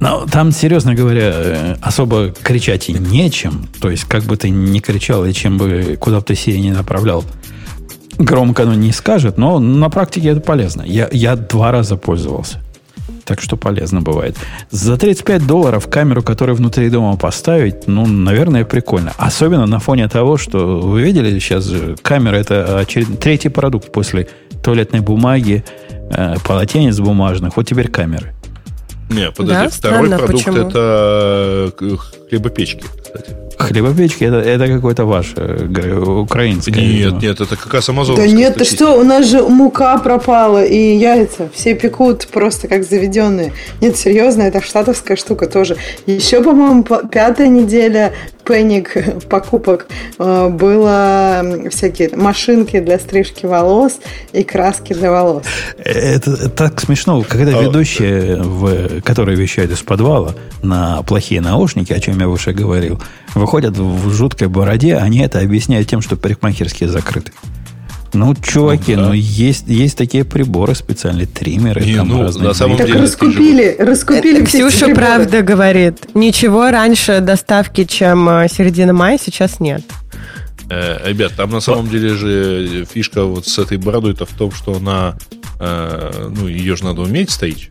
Ну, 0.00 0.26
там, 0.30 0.52
серьезно 0.52 0.94
говоря, 0.94 1.32
э, 1.34 1.76
особо 1.80 2.34
кричать 2.42 2.90
и 2.90 2.92
нечем. 2.92 3.70
То 3.80 3.88
есть, 3.90 4.04
как 4.04 4.24
бы 4.24 4.36
ты 4.36 4.50
ни 4.50 4.80
кричал, 4.80 5.24
и 5.24 5.32
чем 5.32 5.56
бы, 5.56 5.96
куда 5.98 6.18
бы 6.18 6.24
ты 6.24 6.34
Сей 6.34 6.60
не 6.60 6.72
направлял, 6.72 7.24
громко 8.18 8.64
оно 8.64 8.74
не 8.74 8.92
скажет, 8.92 9.38
но 9.38 9.58
на 9.58 9.88
практике 9.88 10.28
это 10.28 10.42
полезно. 10.42 10.82
Я, 10.82 11.08
я 11.10 11.36
два 11.36 11.72
раза 11.72 11.96
пользовался. 11.96 12.62
Так 13.26 13.40
что 13.40 13.56
полезно 13.56 14.00
бывает. 14.00 14.36
За 14.70 14.96
35 14.96 15.46
долларов 15.48 15.88
камеру, 15.88 16.22
которую 16.22 16.54
внутри 16.54 16.88
дома 16.90 17.16
поставить, 17.16 17.88
ну, 17.88 18.06
наверное, 18.06 18.64
прикольно. 18.64 19.12
Особенно 19.18 19.66
на 19.66 19.80
фоне 19.80 20.08
того, 20.08 20.36
что 20.36 20.78
вы 20.78 21.02
видели 21.02 21.36
сейчас, 21.40 21.68
камера 22.02 22.36
это 22.36 22.78
очеред... 22.78 23.18
третий 23.18 23.48
продукт 23.48 23.90
после 23.90 24.28
туалетной 24.62 25.00
бумаги, 25.00 25.64
э, 26.10 26.36
полотенец 26.46 27.00
бумажных. 27.00 27.56
Вот 27.56 27.66
теперь 27.66 27.88
камеры. 27.88 28.32
Не, 29.10 29.32
подожди, 29.32 29.64
да? 29.64 29.68
второй 29.70 30.06
Странно, 30.06 30.18
продукт 30.18 30.44
почему? 30.44 30.68
это 30.68 31.72
э, 31.80 31.96
хлебопечки, 32.28 32.84
кстати. 33.02 33.45
Хлебопечки 33.58 34.24
это, 34.24 34.36
это 34.36 34.68
какой-то 34.68 35.06
ваш 35.06 35.32
э, 35.36 35.98
украинский. 35.98 36.72
Нет, 36.72 36.84
видимо. 36.84 37.20
нет, 37.20 37.40
это 37.40 37.56
как 37.56 37.72
раз 37.72 37.88
амазоновская 37.88 38.28
Да 38.28 38.36
нет, 38.36 38.54
ты 38.56 38.64
что, 38.64 38.92
у 38.98 39.02
нас 39.02 39.26
же 39.26 39.42
мука 39.42 39.96
пропала 39.98 40.62
и 40.64 40.96
яйца. 40.96 41.48
Все 41.54 41.74
пекут 41.74 42.26
просто 42.26 42.68
как 42.68 42.84
заведенные. 42.84 43.52
Нет, 43.80 43.96
серьезно, 43.96 44.42
это 44.42 44.60
штатовская 44.60 45.16
штука 45.16 45.46
тоже. 45.46 45.76
Еще, 46.06 46.42
по-моему, 46.42 46.84
пятая 46.84 47.48
неделя 47.48 48.12
пенник 48.46 48.96
покупок 49.28 49.88
э, 50.18 50.48
было 50.48 51.44
всякие 51.70 52.16
машинки 52.16 52.80
для 52.80 52.98
стрижки 52.98 53.46
волос 53.46 53.98
и 54.32 54.42
краски 54.44 54.92
для 54.92 55.10
волос. 55.10 55.44
Это, 55.78 56.30
это 56.32 56.48
так 56.48 56.80
смешно, 56.80 57.22
когда 57.28 57.58
а, 57.58 57.62
ведущие, 57.62 58.36
в, 58.36 59.00
которые 59.02 59.36
вещают 59.36 59.72
из 59.72 59.82
подвала 59.82 60.34
на 60.62 61.02
плохие 61.02 61.40
наушники, 61.40 61.92
о 61.92 62.00
чем 62.00 62.18
я 62.20 62.28
выше 62.28 62.52
говорил, 62.52 63.00
выходят 63.34 63.76
в 63.76 64.10
жуткой 64.12 64.48
бороде, 64.48 64.96
они 64.96 65.18
это 65.20 65.40
объясняют 65.40 65.88
тем, 65.88 66.00
что 66.00 66.16
парикмахерские 66.16 66.88
закрыты. 66.88 67.32
Ну, 68.12 68.34
чуваки, 68.34 68.96
ну, 68.96 69.02
да. 69.02 69.08
ну 69.08 69.12
есть, 69.14 69.64
есть 69.68 69.96
такие 69.98 70.24
приборы 70.24 70.74
специальные, 70.74 71.26
триммеры. 71.26 71.84
Не, 71.84 71.96
там 71.96 72.08
ну, 72.08 72.22
разные. 72.22 72.48
на 72.48 72.54
самом 72.54 72.76
так 72.76 72.86
деле, 72.86 73.00
раскупили, 73.00 73.76
раскупили 73.78 74.42
Это 74.42 74.46
Ксюша 74.46 74.88
правда 74.94 75.42
говорит. 75.42 76.14
Ничего 76.14 76.70
раньше 76.70 77.20
доставки, 77.20 77.84
чем 77.84 78.28
э, 78.28 78.48
середина 78.48 78.92
мая, 78.92 79.18
сейчас 79.22 79.60
нет. 79.60 79.82
Э, 80.68 81.08
ребят, 81.08 81.32
там 81.36 81.50
на 81.50 81.60
самом 81.60 81.88
деле 81.88 82.14
же 82.14 82.86
фишка 82.90 83.24
вот 83.24 83.46
с 83.46 83.58
этой 83.58 83.78
бородой-то 83.78 84.26
в 84.26 84.32
том, 84.32 84.50
что 84.50 84.76
она, 84.76 85.16
э, 85.60 86.30
ну, 86.34 86.48
ее 86.48 86.76
же 86.76 86.84
надо 86.84 87.02
уметь 87.02 87.30
стоить. 87.30 87.70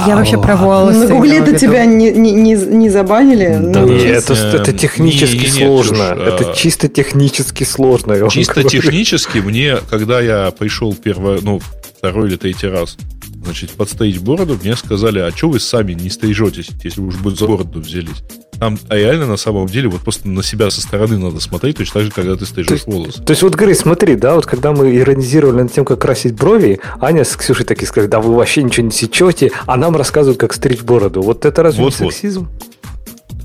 Да, 0.00 0.04
я 0.08 0.16
вообще 0.16 0.40
про 0.40 0.56
волосы. 0.56 1.06
На 1.06 1.14
гугле-то 1.14 1.58
тебя 1.58 1.84
не, 1.84 2.10
не, 2.10 2.32
не, 2.32 2.54
не 2.54 2.90
забанили? 2.90 3.58
Да, 3.60 3.80
ну, 3.80 3.88
нет, 3.88 4.30
это, 4.30 4.34
это 4.34 4.72
технически 4.72 5.36
не, 5.36 5.48
сложно. 5.48 6.14
Нет, 6.16 6.18
это 6.18 6.50
а... 6.50 6.54
чисто 6.54 6.88
технически 6.88 7.64
сложно. 7.64 8.28
Чисто 8.30 8.64
технически 8.64 9.38
мне, 9.38 9.78
когда 9.90 10.20
я 10.20 10.50
пришел 10.50 10.94
первый, 10.94 11.40
ну, 11.42 11.60
второй 11.98 12.28
или 12.28 12.36
третий 12.36 12.68
раз, 12.68 12.96
значит, 13.44 13.70
подстоить 13.70 14.18
бороду, 14.18 14.58
мне 14.62 14.76
сказали, 14.76 15.20
а 15.20 15.30
что 15.30 15.50
вы 15.50 15.60
сами 15.60 15.92
не 15.92 16.10
стрижетесь, 16.10 16.68
если 16.82 17.00
уж 17.00 17.16
бы 17.16 17.30
за 17.30 17.46
бороду 17.46 17.80
взялись? 17.80 18.22
Там 18.58 18.78
а 18.88 18.96
реально 18.96 19.26
на 19.26 19.36
самом 19.36 19.66
деле 19.66 19.88
вот 19.88 20.00
просто 20.00 20.28
на 20.28 20.42
себя 20.42 20.70
со 20.70 20.80
стороны 20.80 21.18
надо 21.18 21.40
смотреть, 21.40 21.78
точно 21.78 21.94
так 21.94 22.04
же, 22.04 22.10
когда 22.10 22.36
ты 22.36 22.46
стрижешь 22.46 22.82
то, 22.82 22.90
волосы. 22.90 23.22
То 23.22 23.30
есть 23.32 23.42
вот, 23.42 23.54
Грей, 23.54 23.74
смотри, 23.74 24.16
да, 24.16 24.34
вот 24.34 24.46
когда 24.46 24.72
мы 24.72 24.94
иронизировали 24.96 25.62
над 25.62 25.72
тем, 25.72 25.84
как 25.84 26.00
красить 26.00 26.34
брови, 26.34 26.80
Аня 27.00 27.24
с 27.24 27.36
Ксюшей 27.36 27.66
такие 27.66 27.88
сказали, 27.88 28.08
да 28.08 28.20
вы 28.20 28.34
вообще 28.34 28.62
ничего 28.62 28.86
не 28.86 28.92
сечете, 28.92 29.52
а 29.66 29.76
нам 29.76 29.96
рассказывают, 29.96 30.38
как 30.38 30.52
стричь 30.52 30.82
бороду. 30.82 31.22
Вот 31.22 31.44
это 31.44 31.62
разве 31.62 31.82
вот, 31.82 31.98
не 32.00 32.10
сексизм? 32.10 32.48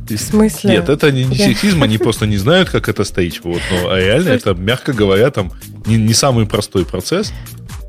В 0.10 0.18
смысле? 0.18 0.72
Нет, 0.72 0.90
это 0.90 1.12
не, 1.12 1.26
не 1.26 1.36
сексизм, 1.36 1.84
они 1.84 1.98
просто 1.98 2.26
не 2.26 2.38
знают, 2.38 2.70
как 2.70 2.90
это 2.90 3.04
стоить. 3.04 3.42
Вот, 3.44 3.62
но 3.72 3.92
а 3.92 4.00
реально 4.00 4.30
это, 4.30 4.54
мягко 4.54 4.92
говоря, 4.92 5.30
там 5.30 5.52
не, 5.86 5.98
не 5.98 6.14
самый 6.14 6.46
простой 6.46 6.86
процесс. 6.86 7.32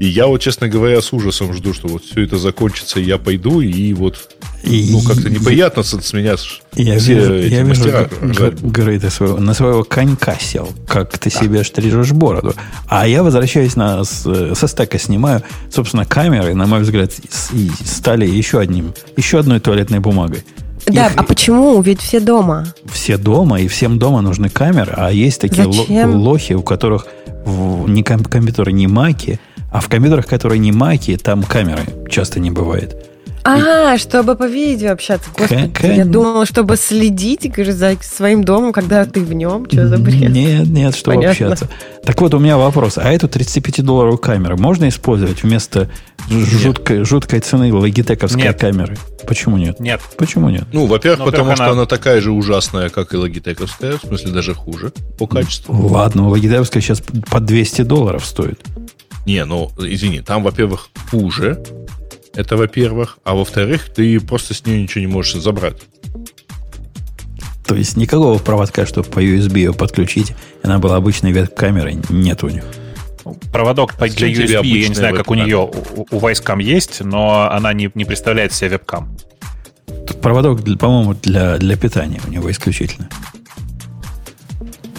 И 0.01 0.07
я 0.07 0.27
вот, 0.27 0.41
честно 0.41 0.67
говоря, 0.67 1.03
с 1.03 1.13
ужасом 1.13 1.53
жду, 1.53 1.75
что 1.75 1.87
вот 1.87 2.03
все 2.05 2.25
это 2.25 2.39
закончится, 2.39 2.99
и 2.99 3.05
я 3.05 3.19
пойду, 3.19 3.61
и 3.61 3.93
вот 3.93 4.31
и, 4.63 4.89
ну, 4.93 5.03
как-то 5.03 5.29
неприятно 5.29 5.83
с, 5.83 5.91
с 6.01 6.13
меня 6.15 6.37
я 6.75 6.99
все 6.99 7.15
вижу, 7.17 7.35
эти 7.35 7.53
я 7.53 7.65
мастера. 7.67 8.09
Вижу, 8.23 9.11
своего, 9.11 9.37
на 9.37 9.53
своего 9.53 9.85
конька 9.85 10.39
сел, 10.41 10.71
как 10.89 11.19
ты 11.19 11.29
да. 11.31 11.39
себе 11.39 11.65
стрижешь 11.65 12.13
бороду. 12.13 12.55
А 12.89 13.07
я 13.07 13.23
возвращаюсь 13.23 13.77
на, 13.77 14.05
со 14.05 14.67
стека 14.67 14.99
снимаю, 14.99 15.43
собственно, 15.71 16.07
камеры, 16.07 16.55
на 16.55 16.67
мой 16.67 16.81
взгляд, 16.81 17.13
и 17.53 17.71
стали 17.85 18.27
еще 18.27 18.59
одним, 18.59 18.95
еще 19.19 19.39
одной 19.39 19.61
туалетной 19.61 19.99
бумагой. 19.99 20.45
Да, 20.87 21.09
Их, 21.09 21.13
а 21.17 21.23
почему? 21.25 21.79
Ведь 21.83 22.01
все 22.01 22.21
дома. 22.21 22.73
Все 22.91 23.19
дома, 23.19 23.61
и 23.61 23.69
всем 23.69 23.99
дома 23.99 24.23
нужны 24.23 24.49
камеры, 24.49 24.95
а 24.97 25.11
есть 25.13 25.43
такие 25.43 25.67
лохи, 25.67 26.55
у 26.55 26.63
которых 26.63 27.07
в, 27.45 27.89
не 27.89 28.03
компьютеры, 28.03 28.73
не 28.73 28.87
маки, 28.87 29.39
а 29.71 29.81
в 29.81 29.89
компьютерах, 29.89 30.27
которые 30.27 30.59
не 30.59 30.73
маки, 30.73 31.17
там 31.17 31.43
камеры 31.43 31.83
часто 32.09 32.41
не 32.41 32.51
бывает. 32.51 32.97
А, 33.43 33.95
и... 33.95 33.99
чтобы 33.99 34.35
по 34.37 34.47
видео 34.47 34.93
общаться. 34.93 35.31
Господи, 35.37 35.69
К- 35.69 35.85
я 35.85 36.05
думала, 36.05 36.45
чтобы 36.45 36.77
следить 36.77 37.51
говорю, 37.51 37.73
за 37.73 37.97
своим 38.03 38.45
домом, 38.45 38.73
когда 38.73 39.05
ты 39.05 39.21
в 39.21 39.33
нем. 39.33 39.67
Что 39.71 39.89
за 39.89 39.99
бред? 39.99 40.31
Нет, 40.31 40.67
нет, 40.67 40.95
чтобы 40.95 41.17
Понятно. 41.17 41.47
общаться. 41.47 41.69
Так 42.05 42.21
вот, 42.21 42.35
у 42.35 42.39
меня 42.39 42.59
вопрос. 42.59 42.99
А 42.99 43.11
эту 43.11 43.29
35-долларовую 43.29 44.19
камеру 44.19 44.59
можно 44.59 44.89
использовать 44.89 45.43
вместо 45.43 45.89
жуткой, 46.29 47.05
жуткой 47.05 47.41
цены 47.41 47.73
логитековской 47.73 48.43
нет. 48.43 48.61
камеры? 48.61 48.97
Почему 49.27 49.57
нет? 49.57 49.81
Нет. 49.81 50.01
Почему 50.17 50.51
нет? 50.51 50.65
Ну, 50.73 50.87
во-первых, 50.87 51.21
ну, 51.21 51.25
потому 51.27 51.55
что 51.55 51.65
она... 51.65 51.73
она 51.73 51.87
такая 51.87 52.21
же 52.21 52.33
ужасная, 52.33 52.91
как 52.91 53.15
и 53.15 53.17
логитековская, 53.17 53.97
в 53.97 54.07
смысле 54.07 54.33
даже 54.33 54.55
хуже 54.55 54.93
по 55.19 55.27
качеству. 55.27 55.75
Ладно, 55.89 56.29
логитековская 56.29 56.83
сейчас 56.83 57.03
по 57.31 57.41
200 57.41 57.83
долларов 57.83 58.25
стоит. 58.25 58.61
Не, 59.27 59.45
ну, 59.45 59.71
извини, 59.79 60.21
там, 60.23 60.43
во-первых, 60.43 60.91
хуже. 61.11 61.63
Это 62.35 62.57
во-первых. 62.57 63.19
А 63.25 63.35
во-вторых, 63.35 63.89
ты 63.95 64.21
просто 64.21 64.55
с 64.55 64.65
нее 64.65 64.83
ничего 64.83 65.01
не 65.01 65.07
можешь 65.07 65.35
забрать. 65.35 65.83
То 67.67 67.75
есть 67.77 67.97
никакого 67.97 68.39
проводка, 68.39 68.85
чтобы 68.85 69.09
по 69.09 69.21
USB 69.21 69.59
ее 69.59 69.73
подключить, 69.73 70.35
она 70.63 70.79
была 70.79 70.97
обычной 70.97 71.33
веб-камерой, 71.33 71.99
нет 72.09 72.43
у 72.43 72.49
них. 72.49 72.65
Проводок 73.53 73.97
для 73.97 74.29
USB, 74.29 74.67
я 74.67 74.89
не 74.89 74.95
знаю, 74.95 75.15
как 75.15 75.31
у 75.31 75.35
нее, 75.35 75.59
у, 75.59 76.07
у 76.11 76.19
Vicecam 76.19 76.61
есть, 76.61 77.01
но 77.05 77.49
она 77.51 77.73
не, 77.73 77.91
не 77.95 78.05
представляет 78.05 78.53
себе 78.53 78.71
вебкам. 78.71 79.17
Проводок, 80.21 80.63
по-моему, 80.79 81.15
для, 81.15 81.59
для 81.59 81.77
питания 81.77 82.21
у 82.27 82.31
него 82.31 82.51
исключительно. 82.51 83.09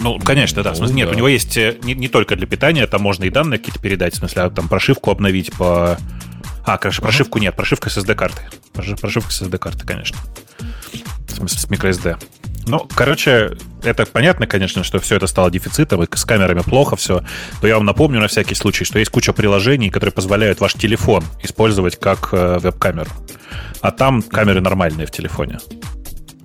Ну, 0.02 0.18
конечно, 0.18 0.62
да. 0.62 0.72
В 0.72 0.76
смысле, 0.76 0.96
нет, 0.96 1.08
да. 1.08 1.14
у 1.14 1.16
него 1.16 1.28
есть 1.28 1.56
э, 1.56 1.78
не, 1.82 1.94
не 1.94 2.08
только 2.08 2.34
для 2.34 2.46
питания, 2.46 2.86
там 2.86 3.02
можно 3.02 3.24
и 3.24 3.30
данные 3.30 3.58
какие-то 3.58 3.80
передать, 3.80 4.14
в 4.14 4.18
смысле, 4.18 4.42
а 4.42 4.50
там 4.50 4.68
прошивку 4.68 5.10
обновить 5.10 5.52
по... 5.52 5.96
А, 6.64 6.78
конечно, 6.78 7.02
прошивку 7.02 7.38
нет, 7.38 7.54
прошивка 7.54 7.88
с 7.88 7.98
SD-карты. 7.98 8.42
Прошивка 8.72 9.30
с 9.30 9.42
SD-карты, 9.42 9.86
конечно. 9.86 10.16
В 11.28 11.32
смысле, 11.32 11.58
с 11.58 11.66
microSD. 11.66 12.18
Ну, 12.66 12.88
короче, 12.94 13.56
это 13.82 14.06
понятно, 14.06 14.46
конечно, 14.46 14.84
что 14.84 15.00
все 15.00 15.16
это 15.16 15.26
стало 15.26 15.50
дефицитом, 15.50 16.02
и 16.02 16.16
с 16.16 16.24
камерами 16.24 16.60
плохо 16.60 16.96
все. 16.96 17.24
Но 17.60 17.68
я 17.68 17.76
вам 17.76 17.84
напомню 17.84 18.20
на 18.20 18.28
всякий 18.28 18.54
случай, 18.54 18.84
что 18.84 18.98
есть 18.98 19.10
куча 19.10 19.32
приложений, 19.32 19.90
которые 19.90 20.12
позволяют 20.12 20.60
ваш 20.60 20.74
телефон 20.74 21.24
использовать 21.42 21.98
как 21.98 22.28
э, 22.32 22.58
веб-камеру. 22.60 23.10
А 23.80 23.90
там 23.90 24.22
камеры 24.22 24.60
нормальные 24.60 25.06
в 25.06 25.10
телефоне. 25.10 25.58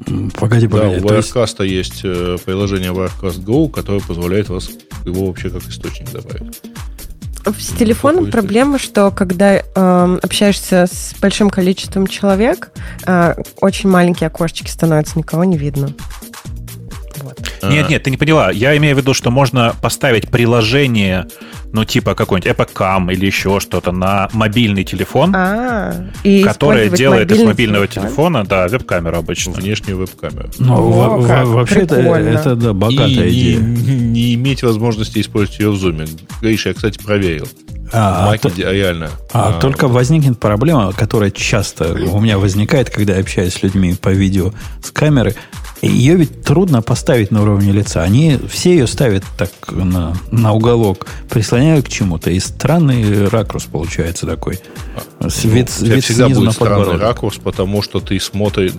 Погоди, 0.06 0.68
погоди. 0.68 1.00
Да, 1.00 1.06
у 1.06 1.10
Wirecast 1.10 1.66
есть... 1.66 1.92
есть 1.92 2.02
э, 2.04 2.38
приложение 2.46 2.92
Wirecast 2.92 3.44
Go, 3.44 3.70
которое 3.70 4.02
позволяет 4.02 4.50
вас 4.50 4.70
его 5.06 5.28
вообще 5.28 5.50
как 5.50 5.64
источник 5.68 6.12
добавить. 6.12 6.62
с 7.58 7.68
телефоном 7.78 8.30
проблема, 8.30 8.78
что 8.78 9.12
когда 9.12 9.56
э, 9.56 10.20
общаешься 10.22 10.86
с 10.86 11.16
большим 11.20 11.50
количеством 11.50 12.08
человек, 12.08 12.72
э, 13.06 13.36
очень 13.60 13.90
маленькие 13.90 14.28
окошечки 14.28 14.70
становятся, 14.70 15.18
никого 15.18 15.44
не 15.44 15.58
видно. 15.58 15.90
Вот. 17.62 17.72
Нет, 17.72 17.90
нет, 17.90 18.04
ты 18.04 18.12
не 18.12 18.18
поняла. 18.18 18.52
Я 18.52 18.76
имею 18.78 18.96
в 18.96 19.00
виду, 19.00 19.14
что 19.14 19.32
можно 19.32 19.76
поставить 19.82 20.30
приложение, 20.30 21.28
ну, 21.72 21.86
типа 21.86 22.16
какой-нибудь 22.16 22.52
Epic 22.52 22.70
Cam 22.74 23.14
или 23.14 23.26
еще 23.26 23.60
что-то 23.60 23.92
на 23.92 24.30
мобильный 24.34 24.84
телефон, 24.84 25.34
а, 25.36 26.08
которое 26.44 26.90
делает 26.90 27.32
из 27.32 27.44
мобильного 27.44 27.88
телефон? 27.88 28.08
телефона, 28.08 28.46
да, 28.46 28.68
веб-камеру 28.68 29.18
обычно. 29.18 29.54
Внешнюю 29.54 29.98
веб-камеру. 29.98 30.50
Ну, 30.60 30.92
вообще 30.92 31.82
это, 31.82 31.96
это 31.96 32.56
да, 32.56 32.74
богатая 32.74 33.28
и 33.28 33.30
идея. 33.30 33.60
Не, 33.60 33.96
не 33.96 34.36
иметь 34.36 34.64
возможности 34.64 35.20
использовать 35.20 35.60
ее 35.60 35.72
в 35.72 35.76
зуме. 35.76 36.08
Гриша, 36.42 36.70
я, 36.70 36.76
кстати, 36.76 36.98
проверил. 37.04 37.48
А, 37.92 38.28
Маки 38.28 38.62
а, 38.62 38.72
реально. 38.72 39.10
А, 39.32 39.56
а, 39.58 39.62
только 39.62 39.88
возникнет 39.88 40.40
проблема, 40.40 40.92
которая 40.92 41.32
часто 41.32 41.94
у 41.94 42.20
меня 42.20 42.38
возникает, 42.38 42.90
когда 42.90 43.14
я 43.14 43.22
общаюсь 43.22 43.54
с 43.54 43.64
людьми 43.64 43.96
по 43.96 44.10
видео 44.10 44.52
с 44.84 44.92
камеры. 44.92 45.36
Ее 45.82 46.16
ведь 46.16 46.44
трудно 46.44 46.82
поставить 46.82 47.32
на 47.32 47.44
уровне 47.44 47.72
лица. 47.72 48.02
Они 48.02 48.38
все 48.50 48.72
ее 48.72 48.88
ставят 48.88 49.24
так 49.38 49.52
на, 49.70 50.16
на 50.32 50.54
уголок, 50.54 51.06
прислоняют 51.30 51.86
к 51.86 51.90
чему-то. 51.90 52.32
И 52.32 52.40
странный 52.40 53.28
ракурс 53.28 53.66
получается 53.66 54.26
такой. 54.26 54.60
А, 55.20 55.28
вид, 55.44 55.72
ну, 55.80 55.88
вид 55.88 56.04
всегда 56.04 56.30
будет 56.30 56.54
странный 56.54 56.98
ракурс, 56.98 57.38
потому 57.38 57.82
что 57.82 58.00
ты 58.00 58.20
смотришь, 58.20 58.72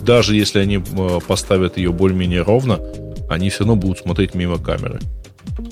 даже 0.00 0.34
если 0.34 0.58
они 0.60 0.76
э, 0.76 1.18
поставят 1.26 1.76
ее 1.76 1.92
более-менее 1.92 2.42
ровно, 2.42 2.80
они 3.28 3.50
все 3.50 3.60
равно 3.60 3.76
будут 3.76 3.98
смотреть 3.98 4.34
мимо 4.34 4.58
камеры. 4.58 5.00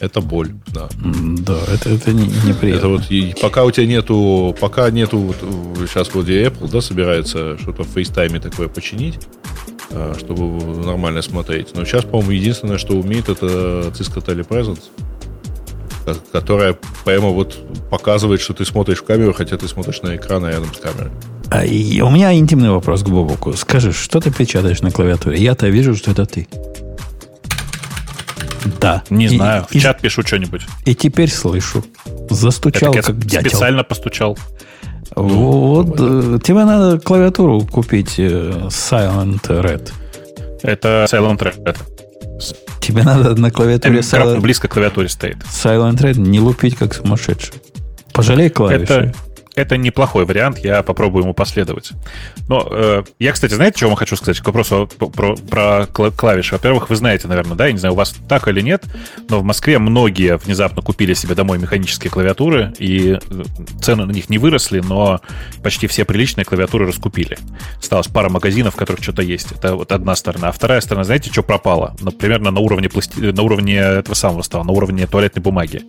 Это 0.01 0.21
боль, 0.21 0.53
да. 0.69 0.89
Да, 1.41 1.59
это, 1.73 1.91
это 1.91 2.13
не, 2.13 2.27
неприятно. 2.27 2.79
Это 2.79 2.89
вот, 2.89 3.11
и 3.11 3.35
пока 3.41 3.65
у 3.65 3.71
тебя 3.71 3.87
нету, 3.87 4.57
пока 4.61 4.91
нету, 4.91 5.19
вот, 5.19 5.37
сейчас 5.89 6.13
вроде 6.13 6.45
Apple, 6.47 6.71
да, 6.71 6.81
собирается 6.81 7.59
что-то 7.59 7.85
в 7.85 7.97
FaceTime 7.97 8.41
такое 8.41 8.69
починить, 8.69 9.19
а, 9.19 9.44
чтобы 10.19 10.85
нормально 10.85 11.23
смотреть. 11.23 11.75
Но 11.75 11.85
сейчас, 11.85 12.05
по-моему, 12.05 12.33
единственное, 12.33 12.79
что 12.79 12.95
умеет, 12.95 13.29
это 13.29 13.93
Cisco 13.95 14.25
Telepresence, 14.25 14.83
которая 16.33 16.77
прямо 17.05 17.29
вот 17.29 17.59
показывает, 17.91 18.41
что 18.41 18.55
ты 18.55 18.65
смотришь 18.65 18.99
в 18.99 19.05
камеру, 19.05 19.33
хотя 19.33 19.57
ты 19.57 19.69
смотришь 19.69 20.03
на 20.03 20.17
экран 20.17 20.47
рядом 20.47 20.73
с 20.75 20.79
камерой. 20.79 21.11
А, 21.51 21.65
и 21.65 22.01
у 22.01 22.11
меня 22.11 22.35
интимный 22.35 22.71
вопрос 22.71 23.03
к 23.03 23.09
Бобуку. 23.09 23.53
Скажи, 23.55 23.93
что 23.93 24.21
ты 24.21 24.31
печатаешь 24.31 24.81
на 24.81 24.91
клавиатуре? 24.91 25.39
Я-то 25.39 25.69
вижу, 25.69 25.95
что 25.95 26.11
это 26.11 26.27
ты. 26.27 26.49
Да. 28.81 29.03
Не 29.11 29.27
и, 29.27 29.29
знаю. 29.29 29.67
В 29.69 29.75
и, 29.75 29.81
чат 29.81 30.01
пишу 30.01 30.23
что-нибудь. 30.23 30.63
И 30.85 30.95
теперь 30.95 31.31
слышу. 31.31 31.85
Застучал, 32.31 32.93
Это 32.93 33.03
как 33.03 33.19
дятел. 33.19 33.51
Специально 33.51 33.85
постучал. 33.85 34.39
Вот. 35.15 35.99
Ну, 35.99 36.39
тебе 36.39 36.65
надо 36.65 36.99
клавиатуру 36.99 37.61
купить 37.61 38.19
э, 38.19 38.69
Silent 38.69 39.43
Red. 39.43 39.93
Это 40.63 41.07
Silent 41.11 41.39
Red. 41.39 41.77
Тебе 42.81 43.03
надо 43.03 43.35
на 43.35 43.51
клавиатуре 43.51 44.01
Silent... 44.01 44.41
близко 44.41 44.69
к 44.69 44.73
клавиатуре 44.73 45.09
стоит. 45.09 45.37
Silent 45.45 45.99
Red 45.99 46.19
не 46.19 46.41
лупить 46.41 46.77
как 46.77 46.95
сумасшедший. 46.95 47.55
Пожалей 48.13 48.51
клавиши. 48.51 48.83
Это, 48.83 49.15
это 49.55 49.77
неплохой 49.77 50.25
вариант, 50.25 50.59
я 50.59 50.83
попробую 50.83 51.25
ему 51.25 51.35
последовать. 51.35 51.93
Но 52.49 52.67
э, 52.71 53.05
я, 53.19 53.33
кстати, 53.33 53.55
знаете, 53.55 53.79
что 53.79 53.87
вам 53.87 53.97
хочу 53.97 54.17
сказать 54.17 54.41
к 54.41 54.47
вопросу 54.47 54.89
про, 54.99 55.37
про 55.37 55.87
клавиши? 55.87 56.55
Во-первых, 56.55 56.91
вы 56.91 56.97
знаете, 56.97 57.29
наверное, 57.29 57.57
да, 57.57 57.67
я 57.67 57.73
не 57.73 57.79
знаю, 57.79 57.95
у 57.95 57.97
вас 57.97 58.15
так 58.29 58.49
или 58.49 58.61
нет, 58.61 58.85
но 59.29 59.41
в 59.41 59.45
Москве 59.45 59.79
многие 59.79 60.37
внезапно 60.37 60.83
купили 60.83 61.15
себе 61.15 61.35
домой 61.35 61.59
механические 61.59 62.11
клавиатуры, 62.11 62.73
и 62.79 63.19
э, 63.21 63.43
цены 63.81 64.07
на 64.07 64.13
них 64.13 64.29
не 64.29 64.39
выросли, 64.39 64.81
но 64.81 65.21
почти 65.63 65.87
все 65.87 66.05
приличные 66.05 66.45
клавиатуры 66.45 66.87
раскупили. 66.87 67.39
Осталось 67.79 68.09
пара 68.09 68.29
магазинов, 68.29 68.75
в 68.75 68.77
которых 68.77 69.03
что-то 69.03 69.23
есть. 69.23 69.53
Это 69.53 69.77
вот 69.77 69.93
одна 69.93 70.17
сторона. 70.17 70.49
А 70.49 70.53
вторая 70.53 70.81
сторона, 70.81 71.05
знаете, 71.05 71.31
что 71.31 71.43
пропало? 71.43 71.95
Например, 72.01 72.41
на 72.41 72.59
уровне, 72.59 72.89
пласти... 72.89 73.21
на 73.21 73.43
уровне 73.43 73.77
этого 73.77 74.15
самого 74.15 74.43
стала, 74.43 74.65
на 74.65 74.73
уровне 74.73 75.07
туалетной 75.07 75.43
бумаги. 75.43 75.83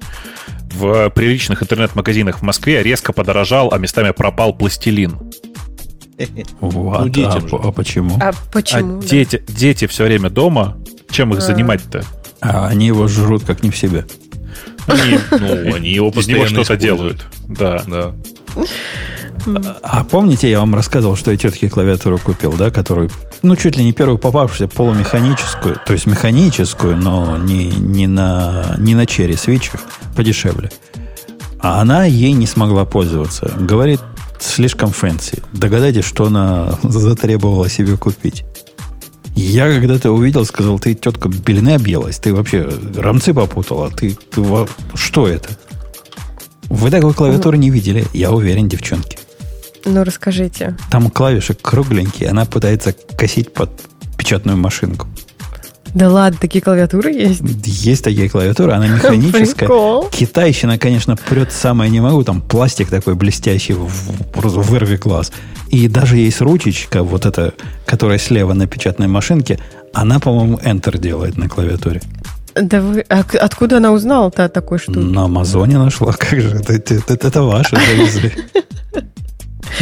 В 0.71 1.09
приличных 1.11 1.63
интернет-магазинах 1.63 2.39
в 2.39 2.41
Москве 2.41 2.83
резко 2.83 3.13
подорожал 3.13 3.54
подорожал, 3.55 3.69
а 3.71 3.77
местами 3.77 4.11
пропал 4.11 4.53
пластилин. 4.53 5.17
Вот, 6.61 7.01
ну, 7.01 7.09
детям 7.09 7.45
а, 7.51 7.67
а 7.67 7.71
почему? 7.71 8.17
А 8.21 8.31
почему? 8.51 8.99
А 8.99 9.01
да? 9.01 9.07
дети, 9.07 9.43
дети 9.47 9.87
все 9.87 10.05
время 10.05 10.29
дома. 10.29 10.77
Чем 11.09 11.33
их 11.33 11.39
а. 11.39 11.41
занимать-то? 11.41 12.05
А 12.41 12.67
они 12.67 12.87
его 12.87 13.07
жрут 13.07 13.43
как 13.43 13.63
не 13.63 13.69
в 13.69 13.77
себе. 13.77 14.05
Они, 14.87 15.19
ну, 15.31 15.75
они 15.75 15.89
его 15.89 16.09
Из 16.09 16.27
него 16.27 16.45
что-то 16.47 16.77
делают. 16.77 17.25
Да. 17.47 17.83
да. 17.85 18.13
А 19.83 20.03
помните, 20.05 20.49
я 20.49 20.59
вам 20.59 20.73
рассказывал, 20.73 21.15
что 21.15 21.31
я 21.31 21.37
тетке 21.37 21.69
клавиатуру 21.69 22.17
купил, 22.17 22.53
да, 22.53 22.71
которую, 22.71 23.11
ну, 23.41 23.55
чуть 23.55 23.77
ли 23.77 23.83
не 23.83 23.91
первую 23.91 24.17
попавшуюся 24.17 24.67
полумеханическую, 24.67 25.79
то 25.85 25.93
есть 25.93 26.05
механическую, 26.07 26.95
но 26.97 27.37
не, 27.37 27.67
не 27.67 28.07
на, 28.07 28.75
не 28.79 28.95
на 28.95 29.05
черри 29.05 29.35
свечах, 29.35 29.81
подешевле. 30.15 30.71
А 31.65 31.81
она 31.81 32.05
ей 32.05 32.33
не 32.33 32.45
смогла 32.45 32.85
пользоваться. 32.85 33.51
Говорит, 33.59 33.99
слишком 34.39 34.91
fancy. 34.91 35.41
Догадайтесь, 35.51 36.05
что 36.05 36.27
она 36.27 36.77
затребовала 36.83 37.69
себе 37.69 37.97
купить. 37.97 38.45
Я 39.35 39.73
когда-то 39.73 40.11
увидел, 40.11 40.45
сказал, 40.45 40.77
ты, 40.77 40.93
тетка, 40.93 41.27
белены 41.27 41.73
объелась. 41.73 42.19
Ты 42.19 42.35
вообще 42.35 42.69
рамцы 42.95 43.33
попутала. 43.33 43.89
Ты, 43.89 44.15
ты 44.29 44.45
что 44.93 45.27
это? 45.27 45.49
Вы 46.69 46.91
такой 46.91 47.15
клавиатуры 47.15 47.57
не 47.57 47.71
видели? 47.71 48.05
Я 48.13 48.31
уверен, 48.31 48.69
девчонки. 48.69 49.17
Ну, 49.85 50.03
расскажите. 50.03 50.77
Там 50.91 51.09
клавиши 51.09 51.55
кругленькие. 51.55 52.29
Она 52.29 52.45
пытается 52.45 52.93
косить 53.17 53.51
под 53.51 53.71
печатную 54.19 54.55
машинку. 54.55 55.07
Да 55.95 56.09
ладно, 56.09 56.37
такие 56.41 56.61
клавиатуры 56.61 57.13
есть? 57.13 57.41
Есть 57.63 58.03
такие 58.03 58.29
клавиатуры, 58.29 58.73
она 58.73 58.87
механическая. 58.87 59.67
Прикол. 59.67 60.09
Китайщина, 60.09 60.77
конечно, 60.77 61.15
прет 61.15 61.53
самое 61.53 61.89
не 61.89 62.01
могу, 62.01 62.21
там 62.23 62.41
пластик 62.41 62.89
такой 62.89 63.15
блестящий, 63.15 63.77
просто 64.33 64.59
вырви 64.59 64.97
глаз. 64.97 65.31
И 65.69 65.87
даже 65.87 66.17
есть 66.17 66.41
ручечка, 66.41 67.01
вот 67.01 67.25
эта, 67.25 67.53
которая 67.85 68.17
слева 68.17 68.51
на 68.51 68.67
печатной 68.67 69.07
машинке, 69.07 69.57
она, 69.93 70.19
по-моему, 70.19 70.57
Enter 70.57 70.99
делает 70.99 71.37
на 71.37 71.47
клавиатуре. 71.47 72.01
Да 72.55 72.81
вы... 72.81 73.05
А 73.07 73.23
откуда 73.39 73.77
она 73.77 73.93
узнала-то 73.93 74.43
о 74.43 74.49
такой 74.49 74.79
штуке? 74.79 74.99
На 74.99 75.23
Амазоне 75.25 75.77
нашла. 75.77 76.11
Как 76.17 76.41
же? 76.41 76.57
Это, 76.57 76.73
это, 76.73 76.95
это, 76.95 77.27
это 77.27 77.41
ваше 77.41 77.77
завезли. 77.77 78.33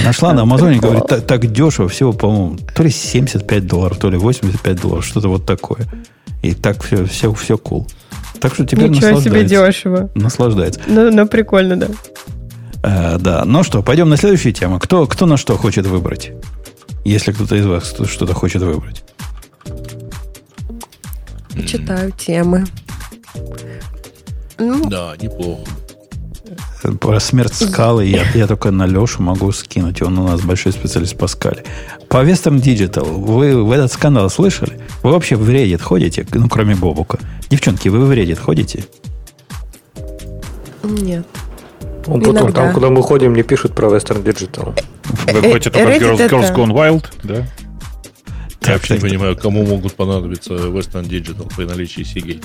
Нашла 0.03 0.33
на 0.33 0.43
Амазоне, 0.43 0.79
говорит, 0.79 1.07
так, 1.07 1.25
так 1.25 1.51
дешево, 1.51 1.87
всего, 1.87 2.13
по-моему, 2.13 2.57
то 2.75 2.83
ли 2.83 2.89
75 2.89 3.67
долларов, 3.67 3.97
то 3.97 4.09
ли 4.09 4.17
85 4.17 4.81
долларов, 4.81 5.05
что-то 5.05 5.29
вот 5.29 5.45
такое. 5.45 5.87
И 6.41 6.53
так 6.53 6.83
все, 6.83 7.05
все, 7.05 7.33
все 7.33 7.55
cool. 7.55 7.87
Так 8.39 8.53
что 8.53 8.65
теперь 8.65 8.89
Ничего 8.89 9.21
себе 9.21 9.43
дешево. 9.45 10.09
Наслаждается. 10.15 10.81
Ну, 10.87 11.11
ну 11.11 11.27
прикольно, 11.27 11.77
да. 11.77 11.87
А, 12.83 13.17
да, 13.17 13.43
ну 13.45 13.63
что, 13.63 13.81
пойдем 13.81 14.09
на 14.09 14.17
следующую 14.17 14.53
тему. 14.53 14.79
Кто, 14.79 15.07
кто 15.07 15.25
на 15.25 15.37
что 15.37 15.57
хочет 15.57 15.85
выбрать? 15.85 16.31
Если 17.05 17.31
кто-то 17.31 17.55
из 17.55 17.65
вас 17.65 17.95
что-то 18.07 18.33
хочет 18.33 18.61
выбрать. 18.61 19.03
Читаю 21.65 22.11
темы. 22.11 22.65
Ну, 24.57 24.89
да, 24.89 25.13
неплохо. 25.19 25.63
Про 26.99 27.19
смерть 27.19 27.53
скалы 27.53 28.05
я, 28.05 28.23
я 28.33 28.47
только 28.47 28.71
на 28.71 28.85
Лешу 28.85 29.21
могу 29.21 29.51
скинуть. 29.51 30.01
Он 30.01 30.19
у 30.19 30.27
нас 30.27 30.41
большой 30.41 30.73
специалист 30.73 31.17
по 31.17 31.27
скале. 31.27 31.63
По 32.09 32.23
Western 32.25 32.61
Digital 32.61 33.05
вы 33.05 33.63
в 33.63 33.71
этот 33.71 33.91
скандал 33.91 34.29
слышали? 34.29 34.79
Вы 35.01 35.11
вообще 35.11 35.35
в 35.35 35.49
Reddit 35.49 35.81
ходите? 35.81 36.25
Ну, 36.33 36.49
кроме 36.49 36.75
Бобука. 36.75 37.19
Девчонки, 37.49 37.87
вы 37.87 38.05
в 38.05 38.11
Reddit 38.11 38.35
ходите? 38.35 38.85
Нет. 40.83 41.25
Он 42.05 42.21
потом, 42.21 42.51
там, 42.51 42.73
куда 42.73 42.89
мы 42.89 43.01
ходим, 43.01 43.33
не 43.33 43.43
пишут 43.43 43.73
про 43.73 43.87
Western 43.87 44.21
Digital. 44.23 44.77
Вы 45.31 45.41
ходите 45.41 45.69
только 45.69 45.91
Girls, 45.93 46.29
Girls 46.29 46.53
Gone 46.53 46.73
Wild, 46.73 47.05
да? 47.23 47.45
Я 48.65 48.73
вообще 48.73 48.95
не 48.95 48.99
понимаю, 48.99 49.35
кому 49.35 49.65
могут 49.65 49.95
понадобиться 49.95 50.53
Western 50.53 51.07
Digital 51.07 51.51
при 51.55 51.65
наличии 51.65 52.03
Seagate. 52.03 52.43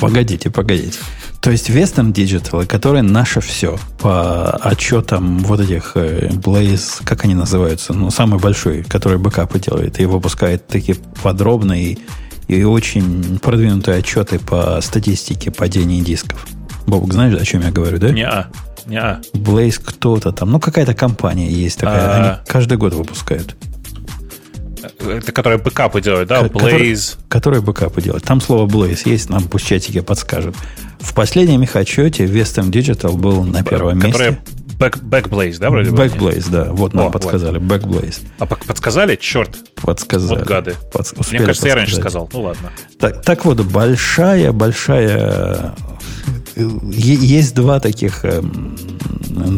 Погодите, 0.00 0.50
погодите. 0.50 0.98
То 1.40 1.50
есть 1.50 1.70
Western 1.70 2.12
Digital, 2.12 2.66
которые 2.66 3.02
наше 3.02 3.40
все 3.40 3.78
по 4.00 4.50
отчетам 4.50 5.38
вот 5.40 5.60
этих 5.60 5.92
э, 5.94 6.28
Blaze, 6.28 7.04
как 7.04 7.24
они 7.24 7.34
называются, 7.34 7.92
ну, 7.92 8.10
самый 8.10 8.40
большой, 8.40 8.82
который 8.82 9.18
бэкапы 9.18 9.60
делает 9.60 10.00
и 10.00 10.06
выпускает 10.06 10.66
такие 10.66 10.96
подробные 11.22 11.98
и 12.48 12.62
очень 12.62 13.38
продвинутые 13.38 13.98
отчеты 13.98 14.38
по 14.38 14.80
статистике 14.80 15.50
падения 15.50 16.00
дисков. 16.00 16.46
Бобок, 16.86 17.12
знаешь, 17.12 17.40
о 17.40 17.44
чем 17.44 17.62
я 17.62 17.70
говорю, 17.70 17.98
да? 17.98 18.10
Не-а. 18.10 18.48
Не-а. 18.86 19.20
Blaze 19.34 19.80
кто-то 19.84 20.32
там. 20.32 20.52
Ну, 20.52 20.60
какая-то 20.60 20.94
компания 20.94 21.50
есть 21.50 21.78
такая. 21.78 22.08
А... 22.08 22.14
Они 22.14 22.46
каждый 22.46 22.78
год 22.78 22.94
выпускают. 22.94 23.56
Это 25.10 25.32
которые 25.32 25.58
бэкапы 25.58 26.00
делают, 26.00 26.28
да? 26.28 26.42
Blaze. 26.42 26.50
Которые, 26.52 27.06
которые 27.28 27.62
бэкапы 27.62 28.02
делают. 28.02 28.24
Там 28.24 28.40
слово 28.40 28.68
Blaze 28.68 29.02
есть, 29.04 29.30
нам 29.30 29.44
пусть 29.44 29.66
чатике 29.66 30.02
подскажут. 30.02 30.56
В 31.00 31.14
последнем 31.14 31.62
их 31.62 31.76
отчете 31.76 32.24
Western 32.24 32.70
Digital 32.70 33.16
был 33.16 33.44
на 33.44 33.62
первом 33.62 34.00
которые 34.00 34.30
месте. 34.30 34.42
Back, 34.78 35.00
Backblaze, 35.02 35.58
да, 35.58 35.70
вроде 35.70 35.90
бы? 35.90 35.96
Backblaze, 35.96 36.50
да. 36.50 36.64
Вот 36.70 36.92
нам 36.92 37.06
О, 37.06 37.10
подсказали. 37.10 37.58
Вот. 37.58 37.80
Backblaze. 37.80 38.20
А 38.38 38.46
подсказали? 38.46 39.16
Черт. 39.16 39.56
Подсказали. 39.74 40.40
Вот 40.40 40.48
гады. 40.48 40.74
Под, 40.92 41.30
Мне 41.30 41.40
кажется, 41.40 41.68
я 41.68 41.74
раньше 41.74 41.96
сказал. 41.96 42.28
Ну 42.32 42.42
ладно. 42.42 42.70
Так, 42.98 43.22
так 43.22 43.44
вот, 43.44 43.60
большая, 43.60 44.52
большая... 44.52 45.74
Есть 46.56 47.54
два 47.54 47.80
таких, 47.80 48.24
эм, 48.24 48.76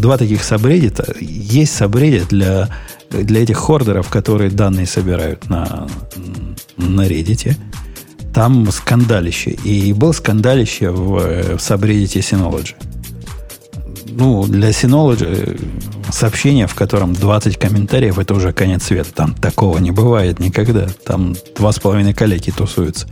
два 0.00 0.18
таких 0.18 0.42
сабреддита. 0.42 1.14
Есть 1.20 1.74
сабреддит 1.74 2.28
для, 2.28 2.68
для 3.10 3.42
этих 3.42 3.56
хордеров, 3.56 4.08
которые 4.08 4.50
данные 4.50 4.86
собирают 4.86 5.48
на, 5.48 5.88
на 6.76 7.06
Reddit. 7.06 7.54
Там 8.34 8.70
скандалище. 8.70 9.50
И 9.50 9.92
был 9.92 10.12
скандалище 10.12 10.90
в, 10.90 11.56
в 11.56 11.60
сабреддите 11.60 12.20
Synology 12.20 12.74
ну, 14.18 14.44
для 14.46 14.70
Synology 14.70 15.26
э, 15.28 15.56
сообщение, 16.10 16.66
в 16.66 16.74
котором 16.74 17.12
20 17.12 17.56
комментариев, 17.56 18.18
это 18.18 18.34
уже 18.34 18.52
конец 18.52 18.84
света. 18.84 19.10
Там 19.14 19.34
такого 19.34 19.78
не 19.78 19.92
бывает 19.92 20.40
никогда. 20.40 20.88
Там 21.04 21.34
два 21.56 21.72
с 21.72 21.78
половиной 21.78 22.14
коллеги 22.14 22.50
тусуются. 22.50 23.06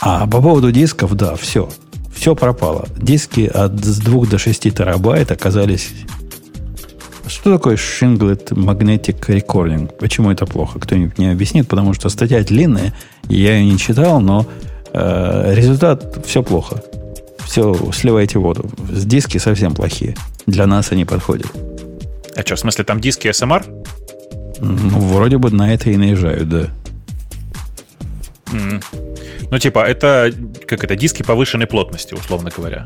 А 0.00 0.26
по 0.26 0.40
поводу 0.40 0.70
дисков, 0.70 1.14
да, 1.14 1.34
все. 1.34 1.68
Все 2.14 2.34
пропало. 2.34 2.86
Диски 2.96 3.46
от 3.52 3.84
с 3.84 3.98
2 3.98 4.26
до 4.26 4.38
6 4.38 4.74
терабайт 4.74 5.30
оказались... 5.30 5.90
Что 7.28 7.52
такое 7.52 7.76
Shinglet 7.76 8.48
Magnetic 8.50 9.20
Recording? 9.28 9.92
Почему 9.98 10.30
это 10.30 10.46
плохо? 10.46 10.78
Кто-нибудь 10.78 11.18
не 11.18 11.30
объяснит? 11.30 11.68
Потому 11.68 11.94
что 11.94 12.08
статья 12.08 12.42
длинная, 12.42 12.94
я 13.28 13.56
ее 13.56 13.64
не 13.70 13.78
читал, 13.78 14.20
но 14.20 14.46
э, 14.92 15.54
результат 15.54 16.24
все 16.26 16.42
плохо 16.42 16.82
все 17.48 17.74
сливайте 17.92 18.38
воду. 18.38 18.70
Диски 18.90 19.38
совсем 19.38 19.74
плохие. 19.74 20.14
Для 20.46 20.66
нас 20.66 20.92
они 20.92 21.04
подходят. 21.04 21.50
А 22.36 22.42
что, 22.42 22.56
в 22.56 22.60
смысле, 22.60 22.84
там 22.84 23.00
диски 23.00 23.28
SMR? 23.28 23.64
Ну, 24.60 24.98
вроде 25.00 25.38
бы 25.38 25.50
на 25.50 25.72
это 25.72 25.88
и 25.90 25.96
наезжают, 25.96 26.48
да. 26.48 26.68
Mm. 28.52 28.84
Ну, 29.50 29.58
типа, 29.58 29.78
это, 29.78 30.30
как 30.66 30.84
это, 30.84 30.94
диски 30.94 31.22
повышенной 31.22 31.66
плотности, 31.66 32.12
условно 32.12 32.50
говоря. 32.54 32.84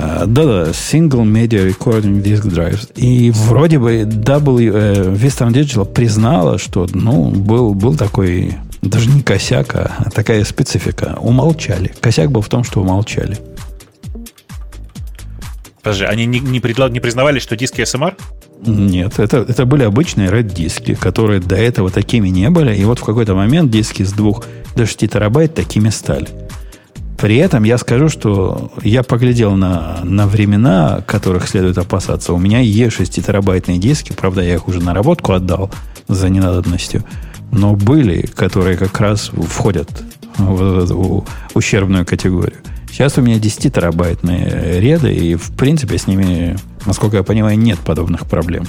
Uh, 0.00 0.24
да-да, 0.26 0.70
Single 0.70 1.24
Media 1.24 1.68
Recording 1.68 2.22
Disk 2.22 2.44
Drives. 2.44 2.90
И 2.96 3.30
вроде 3.30 3.78
бы 3.78 4.04
W, 4.04 4.72
э, 4.72 5.14
Western 5.14 5.52
Digital 5.52 5.84
признала, 5.84 6.56
что, 6.56 6.86
ну, 6.94 7.28
был, 7.28 7.74
был 7.74 7.94
такой 7.96 8.54
даже 8.80 9.10
не 9.10 9.20
косяк, 9.20 9.74
а 9.74 10.08
такая 10.10 10.42
специфика. 10.44 11.18
Умолчали. 11.20 11.92
Косяк 12.00 12.30
был 12.30 12.40
в 12.40 12.48
том, 12.48 12.64
что 12.64 12.80
умолчали. 12.80 13.36
Подожди, 15.82 16.04
они 16.04 16.24
не, 16.24 16.40
не, 16.40 16.60
предлаг, 16.60 16.92
не 16.92 17.00
признавали, 17.00 17.38
что 17.38 17.54
диски 17.54 17.82
SMR? 17.82 18.14
Нет, 18.64 19.18
это, 19.18 19.44
это 19.46 19.66
были 19.66 19.82
обычные 19.82 20.30
RAID-диски, 20.30 20.94
которые 20.94 21.40
до 21.40 21.56
этого 21.56 21.90
такими 21.90 22.28
не 22.28 22.48
были. 22.48 22.74
И 22.74 22.84
вот 22.86 23.00
в 23.00 23.04
какой-то 23.04 23.34
момент 23.34 23.70
диски 23.70 24.02
с 24.02 24.12
2 24.12 24.32
до 24.76 24.86
6 24.86 25.10
терабайт 25.10 25.54
такими 25.54 25.90
стали. 25.90 26.28
При 27.20 27.36
этом 27.36 27.64
я 27.64 27.76
скажу, 27.78 28.08
что 28.08 28.72
я 28.82 29.02
поглядел 29.02 29.54
на, 29.56 30.00
на 30.04 30.26
времена, 30.26 31.02
которых 31.06 31.48
следует 31.48 31.76
опасаться. 31.76 32.32
У 32.32 32.38
меня 32.38 32.60
есть 32.60 32.96
6 32.96 33.26
терабайтные 33.26 33.78
диски, 33.78 34.12
правда, 34.12 34.42
я 34.42 34.54
их 34.54 34.68
уже 34.68 34.80
на 34.80 34.94
работку 34.94 35.32
отдал 35.32 35.70
за 36.08 36.28
ненадобностью 36.28 37.04
но 37.52 37.74
были, 37.74 38.26
которые 38.34 38.76
как 38.76 38.98
раз 39.00 39.30
входят 39.48 39.88
в 40.36 40.84
эту 40.84 41.26
ущербную 41.54 42.06
категорию. 42.06 42.58
Сейчас 42.90 43.18
у 43.18 43.22
меня 43.22 43.38
10-терабайтные 43.38 44.80
реды, 44.80 45.14
и 45.14 45.34
в 45.36 45.52
принципе 45.52 45.98
с 45.98 46.06
ними, 46.06 46.56
насколько 46.86 47.16
я 47.18 47.22
понимаю, 47.22 47.58
нет 47.58 47.78
подобных 47.80 48.26
проблем. 48.26 48.64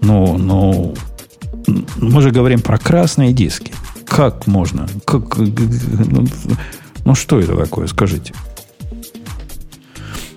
Ну, 0.00 0.38
ну, 0.38 0.94
мы 1.96 2.22
же 2.22 2.30
говорим 2.30 2.60
про 2.60 2.78
красные 2.78 3.32
диски. 3.32 3.72
Как 4.06 4.46
можно? 4.46 4.88
Как, 5.04 5.36
ну, 7.06 7.14
что 7.14 7.38
это 7.38 7.56
такое, 7.56 7.86
скажите? 7.86 8.34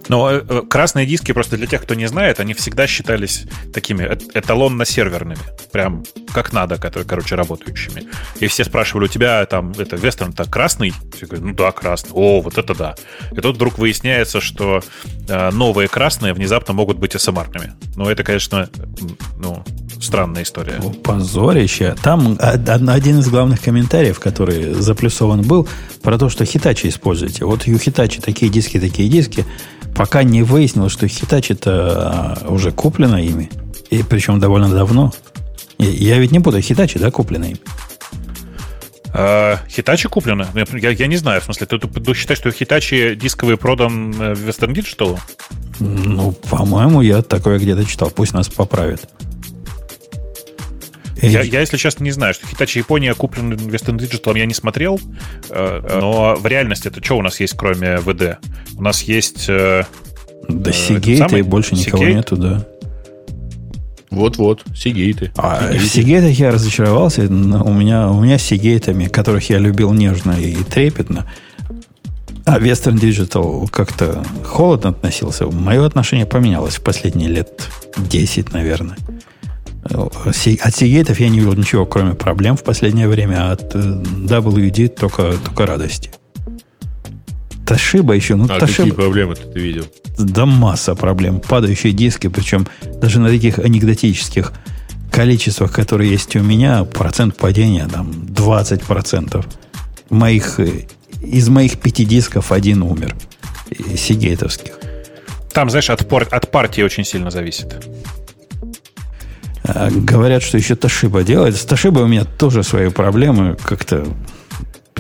Но 0.10 0.32
э, 0.32 0.44
э, 0.48 0.62
красные 0.68 1.06
диски, 1.06 1.32
просто 1.32 1.56
для 1.56 1.68
тех, 1.68 1.84
кто 1.84 1.94
не 1.94 2.08
знает, 2.08 2.40
они 2.40 2.54
всегда 2.54 2.88
считались 2.88 3.46
такими 3.74 4.04
эталонно-серверными. 4.34 5.38
Прям 5.72 6.04
как 6.34 6.52
надо, 6.52 6.78
которые, 6.78 7.08
короче, 7.08 7.36
работающими. 7.36 8.06
И 8.40 8.48
все 8.48 8.64
спрашивали, 8.64 9.06
у 9.06 9.08
тебя 9.08 9.46
там, 9.46 9.72
это, 9.78 9.96
Вестерн-то 9.96 10.46
красный? 10.46 10.94
Все 11.16 11.28
говорят, 11.28 11.46
ну 11.46 11.54
да, 11.54 11.72
красный. 11.72 12.12
О, 12.14 12.42
вот 12.42 12.58
это 12.58 12.76
да. 12.76 12.96
И 13.32 13.36
тут 13.36 13.56
вдруг 13.56 13.78
выясняется, 13.78 14.42
что 14.42 14.82
э, 15.28 15.52
новые 15.52 15.88
красные 15.88 16.34
внезапно 16.34 16.74
могут 16.74 16.98
быть 16.98 17.14
SMR-ными. 17.16 17.74
Ну, 17.96 18.10
это, 18.10 18.24
конечно, 18.24 18.68
ну, 19.38 19.64
странная 20.02 20.42
история. 20.44 20.82
Позорище. 21.04 21.96
Там 22.02 22.38
один 22.40 23.20
из 23.20 23.30
главных 23.30 23.62
комментариев, 23.62 24.20
который 24.20 24.74
заплюсован 24.74 25.44
был, 25.44 25.68
про 26.02 26.18
то, 26.18 26.30
что 26.30 26.46
Hitachi 26.46 26.90
используете. 26.90 27.46
Вот 27.46 27.68
у 27.68 27.72
Hitachi 27.72 28.22
такие 28.22 28.52
диски, 28.52 28.80
такие 28.80 29.08
диски 29.08 29.46
пока 29.96 30.24
не 30.24 30.44
выяснилось, 30.44 30.92
что 30.92 31.08
Хитачи-то 31.08 31.72
а, 31.72 32.48
уже 32.50 32.72
куплено 32.72 33.18
ими. 33.18 33.50
И 33.90 34.04
причем 34.04 34.40
довольно 34.40 34.70
давно. 34.70 35.12
Я 35.78 36.18
ведь 36.20 36.32
не 36.32 36.40
буду 36.40 36.62
Хитачи, 36.62 37.00
да, 37.00 37.12
куплено 37.12 37.46
ими? 37.46 37.60
Хитачи 39.70 40.08
куплено? 40.08 40.48
Я, 40.74 40.90
я 40.92 41.08
не 41.08 41.18
знаю, 41.18 41.42
в 41.42 41.46
смысле, 41.46 41.68
ты, 41.68 41.80
ты, 41.80 41.88
ты 41.88 42.14
считаешь, 42.14 42.40
что 42.40 42.52
Хитачи 42.52 43.16
дисковый 43.16 43.58
продан 43.58 44.12
э, 44.12 44.34
Western 44.34 44.74
Digital? 44.74 45.20
Ну, 45.80 46.32
по-моему, 46.32 47.02
я 47.02 47.22
такое 47.22 47.58
где-то 47.58 47.86
читал. 47.86 48.12
Пусть 48.12 48.34
нас 48.34 48.50
поправят. 48.50 49.10
Я, 51.22 51.42
я, 51.42 51.60
если 51.62 51.78
честно, 51.78 52.04
не 52.04 52.12
знаю, 52.12 52.34
что 52.34 52.46
Hitachi 52.48 52.80
Япония 52.80 53.14
куплен 53.14 53.54
Western 53.54 53.98
Digital, 53.98 54.38
я 54.38 54.46
не 54.46 54.54
смотрел, 54.54 55.00
э, 55.50 56.00
но 56.02 56.36
в 56.36 56.46
реальности 56.46 56.88
это 56.88 57.04
что 57.04 57.18
у 57.18 57.22
нас 57.22 57.40
есть, 57.40 57.56
кроме 57.56 57.98
ВД? 57.98 58.38
У 58.78 58.82
нас 58.82 59.02
есть... 59.04 59.46
Э, 59.48 59.84
да, 60.48 60.72
Seagate 60.72 61.40
и 61.40 61.42
больше 61.42 61.76
никого 61.76 62.04
Seagate? 62.04 62.14
нету, 62.14 62.38
да. 62.38 62.66
Вот-вот, 64.10 64.64
Сигейты. 64.76 65.32
А 65.38 65.72
в 65.72 65.86
Сигейтах 65.86 66.32
я 66.32 66.52
разочаровался. 66.52 67.22
У 67.24 67.74
меня, 67.74 68.10
у 68.10 68.20
меня 68.22 68.40
с 68.40 68.44
Сигейтами, 68.44 69.06
которых 69.06 69.50
я 69.50 69.60
любил 69.60 69.94
нежно 69.94 70.32
и 70.32 70.56
трепетно, 70.56 71.28
а 72.46 72.60
Western 72.60 72.96
Digital 73.00 73.70
как-то 73.70 74.24
холодно 74.44 74.90
относился. 74.90 75.46
Мое 75.46 75.86
отношение 75.86 76.26
поменялось 76.26 76.78
в 76.78 76.82
последние 76.82 77.30
лет 77.30 77.70
10, 77.98 78.52
наверное. 78.54 78.98
От 79.92 80.36
Seagate 80.36 81.16
я 81.20 81.30
не 81.30 81.40
видел 81.40 81.54
ничего, 81.54 81.86
кроме 81.86 82.14
проблем 82.14 82.56
в 82.56 82.64
последнее 82.64 83.08
время, 83.08 83.50
а 83.50 83.52
от 83.54 83.76
э, 83.76 83.80
WD 83.80 84.90
только, 84.90 85.34
только 85.44 85.66
радости. 85.66 86.12
Ташиба 87.66 88.14
еще, 88.14 88.36
ну 88.36 88.46
а 88.46 88.60
Ташиба... 88.60 88.78
какие 88.78 88.92
проблемы 88.92 89.36
ты 89.36 89.60
видел? 89.60 89.86
Да 90.18 90.46
масса 90.46 90.96
проблем. 90.96 91.40
Падающие 91.40 91.94
диски, 91.94 92.28
причем 92.28 92.68
даже 93.02 93.20
на 93.20 93.30
таких 93.30 93.60
анекдотических 93.60 94.54
количествах, 95.12 95.72
которые 95.72 96.12
есть 96.12 96.36
у 96.36 96.42
меня, 96.42 96.84
процент 96.84 97.38
падения 97.38 97.88
там 97.88 98.12
20%. 98.12 99.46
Моих, 100.10 100.60
э, 100.60 100.86
из 101.22 101.50
моих 101.50 101.80
пяти 101.80 102.06
дисков 102.06 102.52
один 102.52 102.84
умер. 102.84 103.16
Сигейтовских. 103.96 104.80
Там, 105.52 105.70
знаешь, 105.70 105.90
от, 105.90 106.08
пор, 106.08 106.28
от 106.32 106.52
партии 106.52 106.82
очень 106.82 107.06
сильно 107.06 107.32
зависит. 107.32 107.86
Говорят, 109.92 110.44
что 110.44 110.58
еще 110.58 110.76
Ташиба 110.76 111.24
делает. 111.24 111.56
С 111.56 111.66
Ташибой 111.66 112.04
у 112.04 112.08
меня 112.08 112.26
тоже 112.26 112.64
свои 112.64 112.90
проблемы. 112.90 113.58
Как-то 113.64 114.06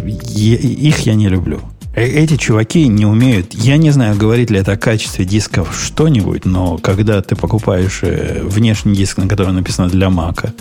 их 0.05 0.99
я 0.99 1.15
не 1.15 1.27
люблю. 1.27 1.61
Э, 1.95 2.05
эти 2.05 2.37
чуваки 2.37 2.87
не 2.87 3.05
умеют. 3.05 3.53
Я 3.53 3.77
не 3.77 3.91
знаю, 3.91 4.15
говорит 4.15 4.49
ли 4.49 4.59
это 4.59 4.73
о 4.73 4.77
качестве 4.77 5.25
дисков 5.25 5.77
что-нибудь, 5.77 6.45
но 6.45 6.77
когда 6.77 7.21
ты 7.21 7.35
покупаешь 7.35 7.99
э, 8.03 8.41
внешний 8.43 8.95
диск, 8.95 9.17
на 9.17 9.27
котором 9.27 9.55
написано 9.55 9.89
для 9.89 10.09
Мака, 10.09 10.53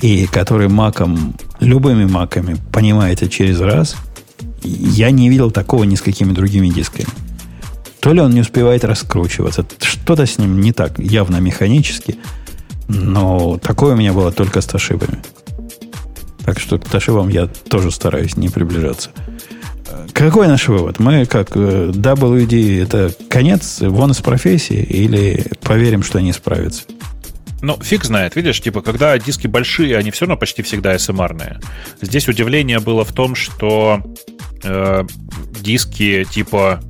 и 0.00 0.26
который 0.26 0.68
маком, 0.68 1.34
любыми 1.60 2.06
маками 2.06 2.56
понимаете 2.72 3.28
через 3.28 3.60
раз, 3.60 3.96
я 4.64 5.10
не 5.10 5.28
видел 5.28 5.50
такого 5.50 5.84
ни 5.84 5.94
с 5.94 6.02
какими 6.02 6.32
другими 6.32 6.68
дисками. 6.68 7.08
То 8.00 8.12
ли 8.12 8.20
он 8.20 8.32
не 8.32 8.40
успевает 8.40 8.84
раскручиваться, 8.84 9.64
что-то 9.80 10.26
с 10.26 10.38
ним 10.38 10.60
не 10.60 10.72
так, 10.72 10.98
явно 10.98 11.36
механически– 11.36 12.16
но 12.92 13.58
такое 13.58 13.94
у 13.94 13.96
меня 13.96 14.12
было 14.12 14.32
только 14.32 14.60
с 14.60 14.66
Ташибами. 14.66 15.18
Так 16.44 16.58
что 16.58 16.78
к 16.78 16.88
Ташибам 16.88 17.28
я 17.28 17.46
тоже 17.46 17.90
стараюсь 17.90 18.36
не 18.36 18.48
приближаться. 18.48 19.10
Какой 20.12 20.46
наш 20.46 20.68
вывод? 20.68 20.98
Мы 20.98 21.26
как 21.26 21.56
э, 21.56 21.90
WD 21.90 22.82
это 22.82 23.12
конец, 23.28 23.80
вон 23.80 24.10
из 24.10 24.20
профессии, 24.20 24.82
или 24.82 25.46
поверим, 25.62 26.02
что 26.02 26.18
они 26.18 26.32
справятся? 26.32 26.84
Ну, 27.62 27.78
фиг 27.80 28.04
знает, 28.04 28.36
видишь, 28.36 28.60
типа, 28.60 28.82
когда 28.82 29.16
диски 29.18 29.46
большие, 29.46 29.96
они 29.96 30.10
все 30.10 30.26
равно 30.26 30.36
почти 30.36 30.62
всегда 30.62 30.94
SMR-ные. 30.96 31.60
Здесь 32.00 32.28
удивление 32.28 32.80
было 32.80 33.04
в 33.04 33.12
том, 33.12 33.34
что 33.34 34.02
э, 34.64 35.04
диски, 35.60 36.26
типа, 36.30 36.80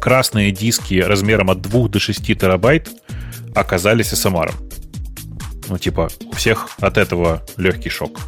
красные 0.00 0.50
диски 0.50 0.94
размером 0.94 1.50
от 1.50 1.60
2 1.60 1.88
до 1.88 2.00
6 2.00 2.26
терабайт 2.38 2.88
оказались 3.54 4.12
SMR. 4.12 4.52
Ну, 5.68 5.78
типа, 5.78 6.10
у 6.30 6.32
всех 6.34 6.68
от 6.80 6.98
этого 6.98 7.42
легкий 7.56 7.88
шок. 7.88 8.20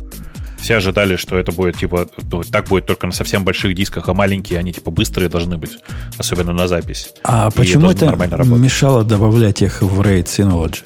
Все 0.59 0.77
ожидали, 0.77 1.17
что 1.17 1.37
это 1.37 1.53
будет, 1.53 1.77
типа, 1.77 2.09
ну, 2.31 2.43
так 2.43 2.69
будет 2.69 2.87
только 2.87 3.07
на 3.07 3.13
совсем 3.13 3.45
больших 3.45 3.75
дисках, 3.75 4.09
а 4.09 4.15
маленькие, 4.15 4.59
они, 4.59 4.73
типа, 4.73 4.91
быстрые 4.91 5.29
должны 5.29 5.59
быть, 5.59 5.79
особенно 6.17 6.53
на 6.53 6.69
запись. 6.69 7.11
А 7.23 7.51
И 7.53 7.57
почему 7.57 7.91
это 7.91 8.07
мешало 8.47 9.05
добавлять 9.05 9.61
их 9.61 9.83
в 9.83 10.01
RAID 10.01 10.25
Synology? 10.25 10.85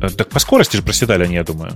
Э, 0.00 0.10
так 0.10 0.28
по 0.28 0.38
скорости 0.38 0.76
же 0.76 0.82
проседали 0.82 1.24
они, 1.24 1.34
я 1.34 1.44
думаю. 1.44 1.72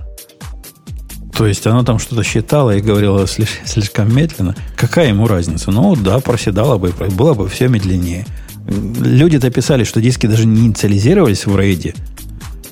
То 1.35 1.47
есть 1.47 1.65
оно 1.67 1.83
там 1.83 1.99
что-то 1.99 2.23
считало 2.23 2.75
и 2.75 2.81
говорило 2.81 3.25
слишком, 3.25 3.65
слишком 3.65 4.15
медленно. 4.15 4.55
Какая 4.75 5.07
ему 5.07 5.25
разница? 5.27 5.71
Ну 5.71 5.95
да, 5.95 6.19
проседало 6.19 6.77
бы, 6.77 6.93
было 7.11 7.33
бы 7.33 7.47
все 7.47 7.69
медленнее. 7.69 8.25
Люди-то 8.67 9.49
писали, 9.49 9.83
что 9.83 10.01
диски 10.01 10.27
даже 10.27 10.45
не 10.45 10.67
инициализировались 10.67 11.45
в 11.45 11.57
рейде. 11.57 11.95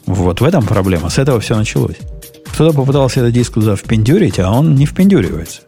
Вот 0.07 0.39
в 0.41 0.43
этом 0.43 0.65
проблема. 0.65 1.09
С 1.09 1.19
этого 1.19 1.39
все 1.39 1.55
началось. 1.55 1.97
Кто-то 2.53 2.75
попытался 2.75 3.19
этот 3.19 3.33
диск 3.33 3.53
туда 3.53 3.75
впендюрить, 3.75 4.39
а 4.39 4.49
он 4.49 4.73
не 4.73 4.85
впендюривается. 4.85 5.61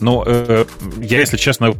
Ну, 0.00 0.24
э, 0.26 0.64
я, 1.00 1.20
если 1.20 1.36
честно, 1.36 1.74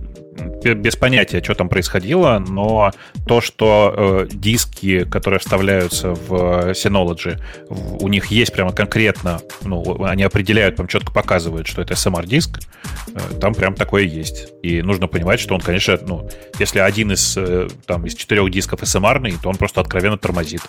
без 0.73 0.97
понятия, 0.97 1.43
что 1.43 1.55
там 1.55 1.69
происходило, 1.69 2.39
но 2.39 2.93
то, 3.27 3.41
что 3.41 3.95
э, 3.97 4.29
диски, 4.33 5.05
которые 5.05 5.41
вставляются 5.41 6.15
в 6.15 6.71
Synology, 6.73 7.39
в, 7.69 8.03
у 8.03 8.09
них 8.09 8.27
есть 8.27 8.53
прямо 8.53 8.73
конкретно, 8.73 9.41
ну, 9.63 10.05
они 10.05 10.23
определяют, 10.23 10.77
прям 10.77 10.89
четко 10.89 11.13
показывают, 11.13 11.67
что 11.67 11.83
это 11.83 11.95
SMR-диск, 11.95 12.61
э, 13.09 13.19
там 13.41 13.55
прям 13.55 13.75
такое 13.75 14.05
есть. 14.05 14.53
И 14.63 14.81
нужно 14.83 15.07
понимать, 15.07 15.41
что 15.41 15.55
он, 15.55 15.61
конечно, 15.61 15.99
ну, 16.07 16.31
если 16.59 16.79
один 16.79 17.13
из, 17.13 17.37
э, 17.37 17.69
там, 17.87 18.07
из 18.07 18.15
четырех 18.15 18.51
дисков 18.51 18.83
SMR, 18.83 19.15
то 19.43 19.49
он 19.49 19.57
просто 19.57 19.81
откровенно 19.81 20.17
тормозит. 20.17 20.63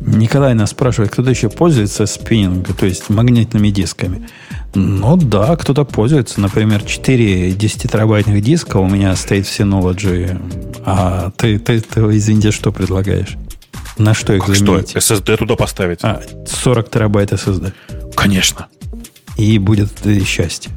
Николай 0.00 0.54
нас 0.54 0.70
спрашивает, 0.70 1.12
кто-то 1.12 1.30
еще 1.30 1.48
пользуется 1.48 2.06
спиннингом, 2.06 2.74
то 2.74 2.86
есть 2.86 3.08
магнитными 3.08 3.70
дисками. 3.70 4.28
Ну 4.74 5.16
да, 5.16 5.56
кто-то 5.56 5.84
пользуется. 5.84 6.40
Например, 6.40 6.82
4 6.82 7.50
10-терабайтных 7.50 8.40
диска 8.40 8.76
у 8.76 8.88
меня 8.88 9.16
стоит 9.16 9.46
в 9.46 9.58
Synology. 9.58 10.40
А 10.84 11.30
ты, 11.36 11.58
ты, 11.58 11.80
ты, 11.80 12.00
извините, 12.00 12.50
что 12.50 12.70
предлагаешь? 12.70 13.36
На 13.96 14.14
что 14.14 14.32
их 14.32 14.44
как 14.44 14.54
заменить? 14.54 14.90
Что? 14.90 14.98
SSD 14.98 15.36
туда 15.38 15.56
поставить? 15.56 16.00
А, 16.02 16.22
40 16.46 16.90
терабайт 16.90 17.32
SSD. 17.32 17.72
Конечно. 18.14 18.66
И 19.36 19.58
будет 19.58 20.06
и 20.06 20.22
счастье. 20.24 20.70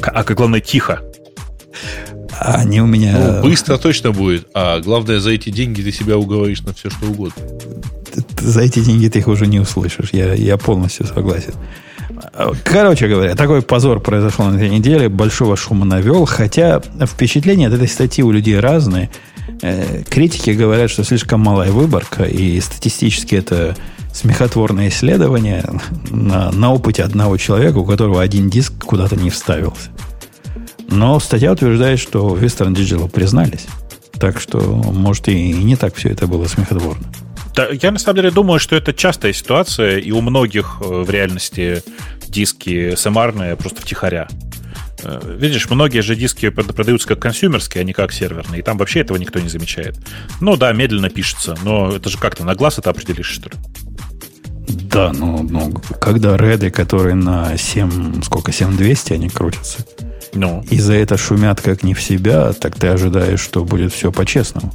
А 0.00 0.22
как 0.22 0.36
главное, 0.36 0.60
тихо. 0.60 1.02
А 2.38 2.56
они 2.60 2.80
у 2.80 2.86
меня... 2.86 3.18
Ну, 3.18 3.42
быстро 3.42 3.78
точно 3.78 4.12
будет. 4.12 4.48
А 4.54 4.80
главное, 4.80 5.18
за 5.18 5.30
эти 5.30 5.50
деньги 5.50 5.82
ты 5.82 5.90
себя 5.90 6.16
уговоришь 6.16 6.62
на 6.62 6.72
все, 6.72 6.90
что 6.90 7.06
угодно. 7.06 7.42
За 8.38 8.60
эти 8.60 8.80
деньги 8.80 9.08
ты 9.08 9.18
их 9.18 9.28
уже 9.28 9.46
не 9.46 9.58
услышишь. 9.58 10.10
Я, 10.12 10.34
я 10.34 10.56
полностью 10.56 11.06
согласен. 11.06 11.54
Короче 12.64 13.08
говоря, 13.08 13.34
такой 13.34 13.62
позор 13.62 14.00
произошел 14.00 14.46
на 14.46 14.56
этой 14.56 14.70
неделе, 14.70 15.08
большого 15.08 15.56
шума 15.56 15.84
навел, 15.84 16.24
хотя 16.24 16.80
впечатления 17.06 17.68
от 17.68 17.74
этой 17.74 17.88
статьи 17.88 18.24
у 18.24 18.30
людей 18.30 18.58
разные. 18.58 19.10
Э, 19.62 20.02
критики 20.08 20.50
говорят, 20.50 20.90
что 20.90 21.04
слишком 21.04 21.40
малая 21.40 21.70
выборка, 21.70 22.24
и 22.24 22.60
статистически 22.60 23.34
это 23.34 23.76
смехотворное 24.12 24.88
исследование 24.88 25.64
на, 26.10 26.50
на 26.50 26.72
опыте 26.72 27.02
одного 27.02 27.36
человека, 27.36 27.78
у 27.78 27.84
которого 27.84 28.22
один 28.22 28.48
диск 28.50 28.72
куда-то 28.84 29.16
не 29.16 29.30
вставился. 29.30 29.90
Но 30.90 31.20
статья 31.20 31.52
утверждает, 31.52 31.98
что 31.98 32.36
Western 32.36 32.74
Digital 32.74 33.08
признались. 33.10 33.66
Так 34.18 34.40
что, 34.40 34.58
может, 34.58 35.28
и 35.28 35.52
не 35.52 35.76
так 35.76 35.94
все 35.94 36.08
это 36.08 36.26
было 36.26 36.46
смехотворно. 36.46 37.06
Да, 37.58 37.66
я 37.72 37.90
на 37.90 37.98
самом 37.98 38.18
деле 38.18 38.30
думаю, 38.30 38.60
что 38.60 38.76
это 38.76 38.94
частая 38.94 39.32
ситуация, 39.32 39.98
и 39.98 40.12
у 40.12 40.20
многих 40.20 40.76
э, 40.80 40.84
в 40.84 41.10
реальности 41.10 41.82
диски 42.28 42.92
SMR 42.92 43.56
просто 43.56 43.80
втихаря. 43.82 44.28
Э, 45.02 45.20
видишь, 45.36 45.68
многие 45.68 46.02
же 46.02 46.14
диски 46.14 46.50
продаются 46.50 47.08
как 47.08 47.18
консюмерские, 47.18 47.80
а 47.80 47.84
не 47.84 47.92
как 47.92 48.12
серверные, 48.12 48.60
и 48.60 48.62
там 48.62 48.78
вообще 48.78 49.00
этого 49.00 49.18
никто 49.18 49.40
не 49.40 49.48
замечает. 49.48 49.96
Ну 50.40 50.56
да, 50.56 50.72
медленно 50.72 51.10
пишется, 51.10 51.58
но 51.64 51.90
это 51.90 52.08
же 52.10 52.18
как-то 52.18 52.44
на 52.44 52.54
глаз 52.54 52.78
это 52.78 52.90
определишь, 52.90 53.26
что 53.26 53.48
ли? 53.48 53.56
Да, 54.68 55.12
ну, 55.12 55.42
ну 55.42 55.72
когда 56.00 56.36
реды, 56.36 56.70
которые 56.70 57.16
на 57.16 57.58
7, 57.58 58.22
сколько, 58.22 58.52
7200 58.52 59.14
они 59.14 59.28
крутятся, 59.30 59.84
ну. 60.32 60.64
и 60.70 60.78
за 60.78 60.92
это 60.92 61.16
шумят 61.16 61.60
как 61.60 61.82
не 61.82 61.94
в 61.94 62.00
себя, 62.00 62.52
так 62.52 62.76
ты 62.76 62.86
ожидаешь, 62.86 63.40
что 63.40 63.64
будет 63.64 63.92
все 63.92 64.12
по-честному. 64.12 64.72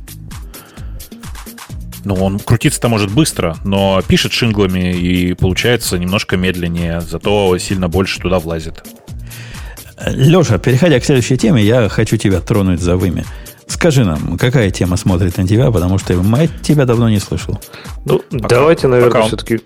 Ну, 2.05 2.15
он 2.15 2.39
крутиться-то 2.39 2.89
может 2.89 3.11
быстро, 3.11 3.55
но 3.63 4.01
пишет 4.05 4.33
шинглами 4.33 4.93
и 4.93 5.33
получается 5.33 5.97
немножко 5.97 6.37
медленнее, 6.37 7.01
зато 7.01 7.57
сильно 7.57 7.87
больше 7.87 8.19
туда 8.19 8.39
влазит. 8.39 8.83
Леша, 10.07 10.57
переходя 10.57 10.99
к 10.99 11.05
следующей 11.05 11.37
теме, 11.37 11.63
я 11.63 11.87
хочу 11.87 12.17
тебя 12.17 12.41
тронуть 12.41 12.81
за 12.81 12.97
вымя. 12.97 13.23
Скажи 13.67 14.03
нам, 14.03 14.37
какая 14.37 14.69
тема 14.69 14.97
смотрит 14.97 15.37
на 15.37 15.47
тебя, 15.47 15.71
потому 15.71 15.97
что 15.97 16.13
я 16.13 16.47
тебя 16.61 16.85
давно 16.85 17.09
не 17.09 17.19
слышал. 17.19 17.59
Ну, 18.05 18.21
пока, 18.29 18.47
давайте, 18.47 18.87
наверное, 18.87 19.11
пока 19.11 19.27
все-таки 19.27 19.61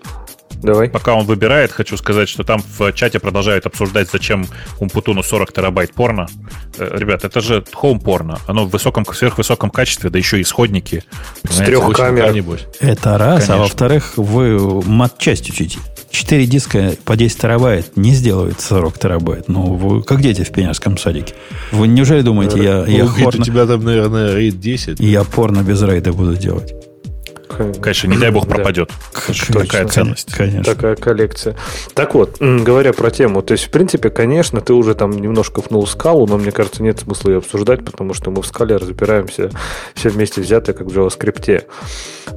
Давай. 0.62 0.88
Пока 0.88 1.14
он 1.14 1.24
выбирает, 1.24 1.72
хочу 1.72 1.96
сказать, 1.96 2.28
что 2.28 2.44
там 2.44 2.62
в 2.78 2.92
чате 2.92 3.18
продолжают 3.18 3.66
обсуждать, 3.66 4.10
зачем 4.10 4.46
Умпутуну 4.80 5.22
40 5.22 5.52
терабайт 5.52 5.92
порно. 5.92 6.26
Э, 6.78 6.96
ребят, 6.96 7.24
это 7.24 7.40
же 7.40 7.64
хоум 7.72 8.00
порно. 8.00 8.38
Оно 8.46 8.64
в 8.64 8.70
высоком, 8.70 9.04
сверхвысоком 9.06 9.70
качестве, 9.70 10.10
да 10.10 10.18
еще 10.18 10.38
и 10.38 10.42
исходники. 10.42 11.04
С 11.48 11.56
трех 11.58 11.92
камер. 11.92 12.44
Это 12.80 13.18
раз, 13.18 13.46
Конечно. 13.46 13.54
а 13.54 13.58
во-вторых, 13.58 14.12
вы 14.16 14.82
мат-часть 14.84 15.48
учите. 15.50 15.78
4 16.10 16.46
диска 16.46 16.94
по 17.04 17.16
10 17.16 17.38
терабайт 17.38 17.96
не 17.96 18.12
сделают 18.12 18.60
40 18.60 18.98
терабайт. 18.98 19.48
Ну, 19.48 19.74
вы 19.74 20.02
как 20.02 20.20
дети 20.20 20.42
в 20.42 20.50
пионерском 20.50 20.96
садике. 20.96 21.34
Вы 21.70 21.86
неужели 21.88 22.22
думаете, 22.22 22.62
я, 22.62 22.84
я 22.86 23.04
ну, 23.04 23.10
порно... 23.10 23.40
У 23.40 23.44
тебя 23.44 23.66
там, 23.66 23.84
наверное, 23.84 24.34
рейд 24.34 24.58
10. 24.58 25.00
Я 25.00 25.24
порно 25.24 25.62
без 25.62 25.82
рейда 25.82 26.12
буду 26.12 26.34
делать. 26.36 26.72
Конечно, 27.48 28.08
не 28.08 28.18
дай 28.18 28.30
бог 28.30 28.46
пропадет. 28.46 28.90
Да. 29.48 29.60
Такая 29.60 29.86
ценность. 29.88 30.32
Конечно. 30.32 30.74
Такая 30.74 30.96
коллекция. 30.96 31.56
Так 31.94 32.14
вот, 32.14 32.38
говоря 32.40 32.92
про 32.92 33.10
тему, 33.10 33.42
то 33.42 33.52
есть, 33.52 33.64
в 33.64 33.70
принципе, 33.70 34.10
конечно, 34.10 34.60
ты 34.60 34.72
уже 34.72 34.94
там 34.94 35.10
немножко 35.10 35.62
пнул 35.62 35.86
скалу, 35.86 36.26
но 36.26 36.38
мне 36.38 36.52
кажется, 36.52 36.82
нет 36.82 37.00
смысла 37.00 37.30
ее 37.30 37.38
обсуждать, 37.38 37.84
потому 37.84 38.14
что 38.14 38.30
мы 38.30 38.42
в 38.42 38.46
скале 38.46 38.76
разбираемся 38.76 39.50
все 39.94 40.08
вместе 40.10 40.40
взятые, 40.40 40.74
как 40.74 40.86
в 40.86 40.96
JavaScript. 40.96 41.64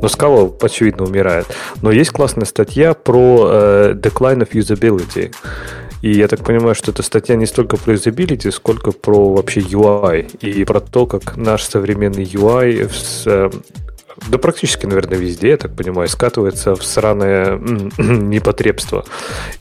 Но 0.01 0.07
скала, 0.07 0.51
очевидно, 0.61 1.05
умирает. 1.05 1.47
Но 1.81 1.91
есть 1.91 2.11
классная 2.11 2.45
статья 2.45 2.93
про 2.93 3.47
э, 3.51 3.93
decline 3.93 4.47
of 4.47 4.51
usability. 4.51 5.33
И 6.01 6.11
я 6.13 6.27
так 6.27 6.43
понимаю, 6.43 6.73
что 6.73 6.91
эта 6.91 7.03
статья 7.03 7.35
не 7.35 7.45
столько 7.45 7.77
про 7.77 7.93
usability, 7.93 8.51
сколько 8.51 8.91
про 8.91 9.33
вообще 9.33 9.61
UI 9.61 10.37
и 10.39 10.65
про 10.65 10.79
то, 10.79 11.05
как 11.05 11.37
наш 11.37 11.63
современный 11.63 12.23
UI 12.23 12.89
да 14.29 14.37
практически, 14.37 14.85
наверное, 14.85 15.17
везде, 15.17 15.49
я 15.49 15.57
так 15.57 15.75
понимаю, 15.75 16.07
скатывается 16.07 16.75
в 16.75 16.83
сраное 16.83 17.57
непотребство. 17.97 19.03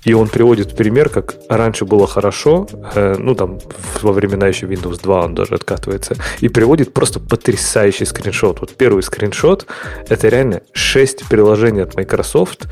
И 0.04 0.12
он 0.12 0.28
приводит 0.28 0.76
пример, 0.76 1.08
как 1.08 1.34
раньше 1.48 1.84
было 1.84 2.06
хорошо, 2.06 2.68
э, 2.94 3.16
ну 3.18 3.34
там 3.34 3.58
во 4.02 4.12
времена 4.12 4.46
еще 4.48 4.66
Windows 4.66 5.00
2 5.02 5.24
он 5.24 5.34
даже 5.34 5.54
откатывается, 5.54 6.16
и 6.40 6.48
приводит 6.48 6.92
просто 6.92 7.20
потрясающий 7.20 8.04
скриншот. 8.04 8.60
Вот 8.60 8.74
первый 8.76 9.02
скриншот, 9.02 9.66
это 10.08 10.28
реально 10.28 10.60
6 10.72 11.28
приложений 11.28 11.82
от 11.82 11.96
Microsoft, 11.96 12.66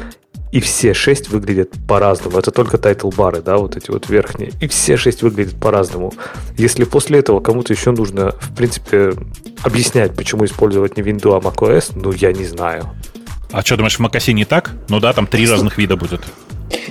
и 0.52 0.60
все 0.60 0.94
шесть 0.94 1.28
выглядят 1.28 1.70
по-разному. 1.86 2.38
Это 2.38 2.50
только 2.50 2.78
title 2.78 3.10
bar 3.10 3.30
ы, 3.30 3.42
да, 3.42 3.56
вот 3.56 3.76
эти 3.76 3.90
вот 3.90 4.08
верхние. 4.08 4.52
И 4.60 4.68
все 4.68 4.96
шесть 4.96 5.22
выглядят 5.22 5.58
по-разному. 5.58 6.12
Если 6.56 6.84
после 6.84 7.18
этого 7.18 7.40
кому-то 7.40 7.72
еще 7.72 7.90
нужно, 7.90 8.32
в 8.40 8.54
принципе, 8.54 9.12
объяснять, 9.62 10.14
почему 10.14 10.44
использовать 10.44 10.96
не 10.96 11.02
Windows, 11.02 11.36
а 11.36 11.40
macOS, 11.40 11.92
ну, 11.94 12.12
я 12.12 12.32
не 12.32 12.44
знаю. 12.44 12.84
А 13.50 13.62
что, 13.62 13.76
думаешь, 13.76 13.98
в 13.98 14.00
macOS 14.00 14.32
не 14.32 14.44
так? 14.44 14.72
Ну 14.88 15.00
да, 15.00 15.12
там 15.12 15.26
три 15.26 15.48
разных 15.48 15.78
вида 15.78 15.96
будет. 15.96 16.22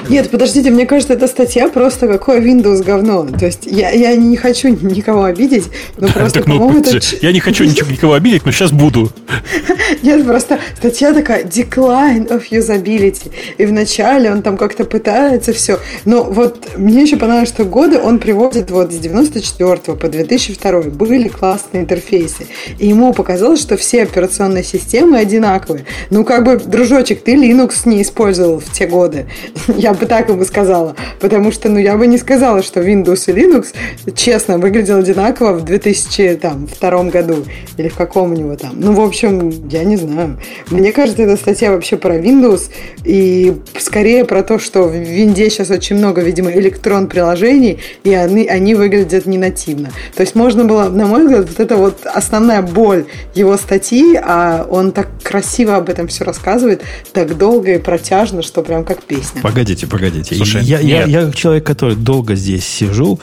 Нет, 0.09 0.29
подождите, 0.29 0.69
мне 0.69 0.85
кажется, 0.85 1.13
эта 1.13 1.27
статья 1.27 1.67
просто 1.69 2.07
какое 2.07 2.41
Windows 2.41 2.83
говно. 2.83 3.27
То 3.27 3.45
есть 3.45 3.65
я, 3.65 3.91
я 3.91 4.15
не 4.15 4.37
хочу 4.37 4.69
никого 4.69 5.23
обидеть, 5.23 5.65
но 5.97 6.07
просто, 6.13 6.39
так, 6.39 6.47
ну, 6.47 6.79
это... 6.79 6.99
Я 7.21 7.31
не 7.31 7.39
хочу 7.39 7.63
ничего, 7.63 7.89
никого 7.89 8.13
обидеть, 8.13 8.45
но 8.45 8.51
сейчас 8.51 8.71
буду. 8.71 9.11
Нет, 10.01 10.25
просто 10.25 10.59
статья 10.77 11.13
такая 11.13 11.43
decline 11.43 12.27
of 12.29 12.43
usability. 12.51 13.31
И 13.57 13.65
вначале 13.65 14.31
он 14.31 14.41
там 14.41 14.57
как-то 14.57 14.85
пытается 14.85 15.53
все. 15.53 15.79
Но 16.05 16.23
вот 16.23 16.77
мне 16.77 17.01
еще 17.03 17.17
понравилось, 17.17 17.49
что 17.49 17.65
годы 17.65 17.99
он 17.99 18.19
приводит 18.19 18.71
вот 18.71 18.91
с 18.91 18.97
94 18.97 19.97
по 19.97 20.07
2002 20.07 20.81
были 20.83 21.27
классные 21.27 21.83
интерфейсы. 21.83 22.47
И 22.79 22.87
ему 22.87 23.13
показалось, 23.13 23.61
что 23.61 23.77
все 23.77 24.03
операционные 24.03 24.63
системы 24.63 25.17
одинаковые. 25.17 25.85
Ну, 26.09 26.23
как 26.23 26.43
бы, 26.43 26.57
дружочек, 26.57 27.23
ты 27.23 27.35
Linux 27.35 27.81
не 27.85 28.01
использовал 28.01 28.59
в 28.59 28.71
те 28.71 28.87
годы. 28.87 29.27
Я 29.67 29.86
бы 29.93 30.05
так 30.05 30.30
ему 30.30 30.43
сказала. 30.45 30.95
Потому 31.19 31.51
что, 31.51 31.69
ну, 31.69 31.77
я 31.77 31.97
бы 31.97 32.07
не 32.07 32.18
сказала, 32.18 32.61
что 32.61 32.81
Windows 32.81 33.23
и 33.27 33.31
Linux, 33.31 33.68
честно, 34.15 34.57
выглядел 34.57 34.97
одинаково 34.97 35.53
в 35.53 35.64
2002 35.64 37.03
году. 37.05 37.45
Или 37.77 37.88
в 37.89 37.95
каком 37.95 38.31
у 38.31 38.35
него 38.35 38.55
там. 38.55 38.72
Ну, 38.76 38.93
в 38.93 39.01
общем, 39.01 39.68
я 39.69 39.84
не 39.84 39.97
знаю. 39.97 40.39
Мне 40.69 40.91
кажется, 40.91 41.23
эта 41.23 41.38
статья 41.38 41.72
вообще 41.72 41.97
про 41.97 42.18
Windows 42.18 42.69
и 43.03 43.55
скорее 43.80 44.26
про 44.26 44.43
то, 44.43 44.59
что 44.59 44.84
в 44.84 44.95
Винде 44.95 45.49
сейчас 45.49 45.69
очень 45.69 45.97
много, 45.97 46.22
видимо, 46.22 46.51
электрон 46.51 47.07
приложений, 47.07 47.80
и 48.03 48.14
они, 48.14 48.47
они 48.47 48.76
выглядят 48.76 49.26
не 49.26 49.38
нативно. 49.38 49.89
То 50.15 50.22
есть 50.22 50.35
можно 50.35 50.65
было, 50.65 50.89
на 50.89 51.05
мой 51.05 51.23
взгляд, 51.23 51.47
вот 51.47 51.59
это 51.59 51.76
вот 51.77 52.05
основная 52.05 52.61
боль 52.61 53.05
его 53.34 53.57
статьи, 53.57 54.19
а 54.22 54.68
он 54.69 54.91
так 54.91 55.07
красиво 55.23 55.76
об 55.76 55.89
этом 55.89 56.07
все 56.07 56.23
рассказывает, 56.23 56.81
так 57.14 57.38
долго 57.38 57.73
и 57.76 57.77
протяжно, 57.77 58.41
что 58.41 58.61
прям 58.61 58.84
как 58.84 59.03
песня. 59.03 59.41
Погодите, 59.85 59.87
погодите. 59.87 60.35
Слушай, 60.35 60.63
я, 60.63 60.79
я, 60.79 61.05
я 61.05 61.31
человек, 61.31 61.65
который 61.65 61.95
долго 61.95 62.35
здесь 62.35 62.65
сижу, 62.65 63.19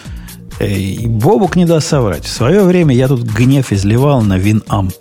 и 0.61 1.07
Бобук 1.07 1.57
не 1.57 1.65
даст 1.65 1.89
соврать. 1.89 2.25
В 2.25 2.31
свое 2.31 2.63
время 2.63 2.95
я 2.95 3.09
тут 3.09 3.23
гнев 3.23 3.73
изливал 3.73 4.23
на 4.23 4.39
Winamp. 4.39 4.95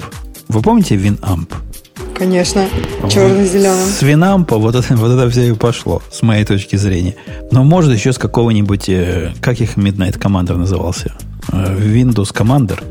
Вы 0.47 0.61
помните 0.61 0.95
Winamp? 0.95 1.49
Конечно, 2.15 2.67
черно-зеленым. 3.09 3.87
С 3.87 4.01
Winamp 4.01 4.57
вот 4.57 4.75
это, 4.75 4.95
вот 4.95 5.11
это 5.11 5.29
все 5.29 5.49
и 5.49 5.53
пошло, 5.53 6.01
с 6.11 6.21
моей 6.21 6.45
точки 6.45 6.75
зрения. 6.75 7.15
Но 7.51 7.63
может 7.63 7.93
еще 7.93 8.13
с 8.13 8.17
какого-нибудь, 8.17 8.89
э, 8.89 9.33
как 9.41 9.61
их 9.61 9.77
Midnight 9.77 10.19
Commander 10.19 10.55
назывался? 10.55 11.13
Э, 11.51 11.77
Windows 11.77 12.33
Commander, 12.33 12.81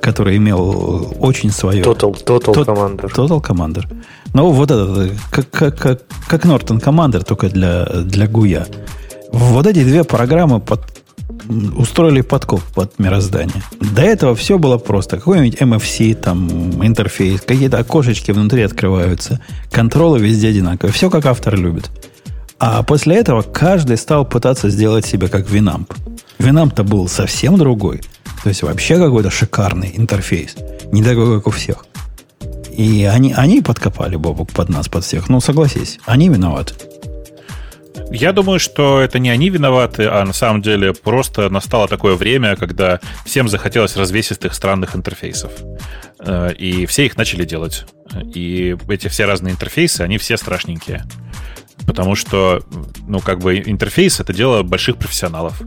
который 0.00 0.36
имел 0.36 1.14
очень 1.20 1.50
свое... 1.50 1.82
Total, 1.82 2.12
Total 2.12 2.54
Tot, 2.54 2.66
Commander. 2.66 3.12
Total 3.12 3.42
Commander. 3.42 3.84
Ну, 4.32 4.50
вот 4.50 4.70
это, 4.70 5.10
как, 5.30 5.50
как, 5.50 5.78
как, 5.78 6.02
как 6.26 6.44
Norton 6.44 6.80
Commander, 6.80 7.24
только 7.24 7.48
для, 7.48 7.84
для 7.84 8.26
Гуя. 8.26 8.66
Вот 9.32 9.66
эти 9.66 9.84
две 9.84 10.04
программы 10.04 10.60
под, 10.60 10.80
устроили 11.76 12.20
подкоп 12.20 12.62
под 12.74 12.98
мироздание. 12.98 13.62
До 13.80 14.02
этого 14.02 14.34
все 14.34 14.58
было 14.58 14.78
просто. 14.78 15.18
Какой-нибудь 15.18 15.60
MFC, 15.60 16.14
там, 16.14 16.84
интерфейс, 16.84 17.40
какие-то 17.40 17.78
окошечки 17.78 18.30
внутри 18.30 18.62
открываются, 18.62 19.40
контролы 19.70 20.18
везде 20.18 20.48
одинаковые. 20.48 20.92
Все, 20.92 21.10
как 21.10 21.26
автор 21.26 21.56
любит. 21.56 21.90
А 22.58 22.82
после 22.82 23.16
этого 23.16 23.42
каждый 23.42 23.96
стал 23.96 24.26
пытаться 24.26 24.68
сделать 24.68 25.06
себе 25.06 25.28
как 25.28 25.48
Winamp. 25.48 25.90
Winamp-то 26.38 26.84
был 26.84 27.08
совсем 27.08 27.56
другой. 27.56 28.02
То 28.42 28.48
есть 28.48 28.62
вообще 28.62 28.96
какой-то 28.96 29.30
шикарный 29.30 29.92
интерфейс. 29.96 30.56
Не 30.92 31.02
такой, 31.02 31.36
как 31.36 31.46
у 31.46 31.50
всех. 31.50 31.84
И 32.70 33.04
они, 33.04 33.34
они 33.34 33.60
подкопали 33.60 34.16
Бобук 34.16 34.50
под 34.52 34.68
нас, 34.68 34.88
под 34.88 35.04
всех. 35.04 35.28
Ну, 35.28 35.40
согласись, 35.40 35.98
они 36.06 36.28
виноваты. 36.28 36.74
Я 38.10 38.32
думаю, 38.32 38.58
что 38.58 39.00
это 39.00 39.18
не 39.18 39.30
они 39.30 39.50
виноваты, 39.50 40.06
а 40.06 40.24
на 40.24 40.32
самом 40.32 40.62
деле 40.62 40.92
просто 40.92 41.48
настало 41.48 41.86
такое 41.86 42.16
время, 42.16 42.56
когда 42.56 42.98
всем 43.24 43.48
захотелось 43.48 43.96
развесистых 43.96 44.52
странных 44.54 44.96
интерфейсов. 44.96 45.52
Э, 46.18 46.52
и 46.52 46.86
все 46.86 47.06
их 47.06 47.16
начали 47.16 47.44
делать. 47.44 47.84
И 48.34 48.76
эти 48.88 49.06
все 49.06 49.26
разные 49.26 49.52
интерфейсы, 49.52 50.00
они 50.00 50.18
все 50.18 50.36
страшненькие. 50.36 51.04
Потому 51.86 52.14
что, 52.14 52.62
ну, 53.06 53.20
как 53.20 53.40
бы 53.40 53.58
интерфейс— 53.58 54.20
это 54.20 54.32
дело 54.32 54.62
больших 54.62 54.96
профессионалов. 54.96 55.60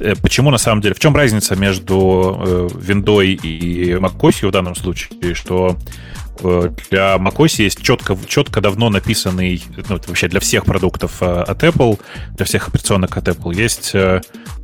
Э, 0.00 0.14
почему, 0.20 0.50
на 0.50 0.58
самом 0.58 0.80
деле, 0.80 0.94
в 0.94 1.00
чем 1.00 1.14
разница 1.16 1.56
между 1.56 2.36
э, 2.38 2.68
Windows 2.74 3.24
и 3.24 3.92
macOS 3.94 4.46
в 4.46 4.50
данном 4.50 4.74
случае, 4.74 5.34
что 5.34 5.76
Э, 6.40 6.70
для 6.90 7.16
macOS 7.16 7.62
есть 7.62 7.82
четко, 7.82 8.16
четко 8.26 8.60
давно 8.60 8.90
написанный, 8.90 9.62
ну, 9.88 10.00
вообще 10.06 10.28
для 10.28 10.40
всех 10.40 10.64
продуктов 10.64 11.22
э, 11.22 11.26
от 11.26 11.62
Apple, 11.62 12.00
для 12.32 12.44
всех 12.44 12.68
операционок 12.68 13.16
от 13.16 13.28
Apple, 13.28 13.54
есть 13.54 13.94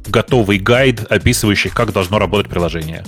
готовый 0.07 0.59
гайд, 0.59 1.05
описывающий, 1.11 1.71
как 1.71 1.93
должно 1.93 2.19
работать 2.19 2.51
приложение. 2.51 3.05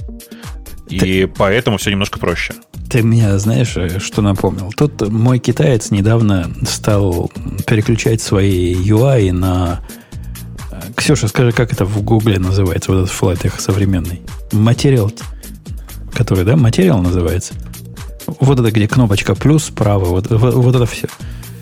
И 0.92 0.98
ты, 0.98 1.26
поэтому 1.26 1.78
все 1.78 1.90
немножко 1.90 2.18
проще. 2.18 2.54
Ты 2.90 3.02
меня 3.02 3.38
знаешь, 3.38 3.76
что 4.02 4.20
напомнил? 4.22 4.70
Тут 4.76 5.08
мой 5.08 5.38
китаец 5.38 5.90
недавно 5.90 6.50
стал 6.68 7.30
переключать 7.66 8.20
свои 8.20 8.74
UI 8.74 9.32
на... 9.32 9.80
Ксюша, 10.94 11.28
скажи, 11.28 11.52
как 11.52 11.72
это 11.72 11.84
в 11.84 12.02
Гугле 12.02 12.38
называется, 12.38 12.92
вот 12.92 12.98
этот 13.04 13.10
flat 13.10 13.44
их 13.44 13.60
современный? 13.60 14.20
Материал, 14.52 15.10
который, 16.12 16.44
да, 16.44 16.56
материал 16.56 17.00
называется? 17.00 17.54
Вот 18.26 18.60
это 18.60 18.70
где 18.70 18.86
кнопочка 18.86 19.34
плюс 19.34 19.64
справа, 19.64 20.04
вот, 20.04 20.30
вот, 20.30 20.54
вот 20.54 20.74
это 20.74 20.86
все. 20.86 21.08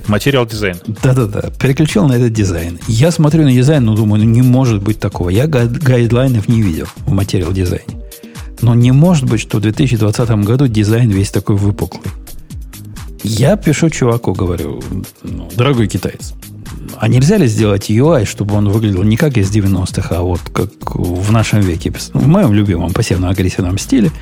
Material 0.09 0.47
Design. 0.47 0.79
Да-да-да. 0.87 1.51
Переключил 1.61 2.09
на 2.09 2.15
этот 2.15 2.33
дизайн. 2.33 2.81
Я 2.89 3.13
смотрю 3.13 3.45
на 3.45 3.53
дизайн, 3.53 3.85
ну 3.85 3.95
думаю, 3.95 4.25
ну 4.25 4.29
не 4.29 4.43
может 4.43 4.83
быть 4.83 4.99
такого. 4.99 5.29
Я 5.29 5.47
гайдлайнов 5.47 6.49
не 6.49 6.63
видел 6.63 6.87
в 7.07 7.13
Material 7.13 7.53
Design 7.53 7.88
е. 7.88 8.00
Но 8.63 8.75
не 8.75 8.93
может 8.93 9.25
быть, 9.25 9.41
что 9.41 9.59
в 9.59 9.61
2020 9.61 10.31
году 10.45 10.67
дизайн 10.67 11.11
весь 11.11 11.31
такой 11.31 11.57
выпуклый. 11.57 12.13
Я 13.23 13.57
пишу 13.57 13.91
чуваку, 13.91 14.33
говорю, 14.33 14.83
ну, 15.23 15.49
дорогой 15.55 15.89
китаец, 15.89 16.33
а 16.97 17.09
нельзя 17.09 17.37
ли 17.37 17.47
сделать 17.47 17.91
UI, 17.91 18.25
чтобы 18.25 18.55
он 18.55 18.69
выглядел 18.71 19.03
не 19.03 19.17
как 19.17 19.37
из 19.37 19.51
90-х, 19.51 20.17
а 20.17 20.23
вот 20.23 20.41
как 20.53 20.95
в 20.95 21.31
нашем 21.31 21.61
веке, 21.61 21.93
в 22.15 22.27
моем 22.27 22.53
любимом 22.53 22.93
пассивно-агрессивном 22.93 23.79
стиле– 23.79 24.11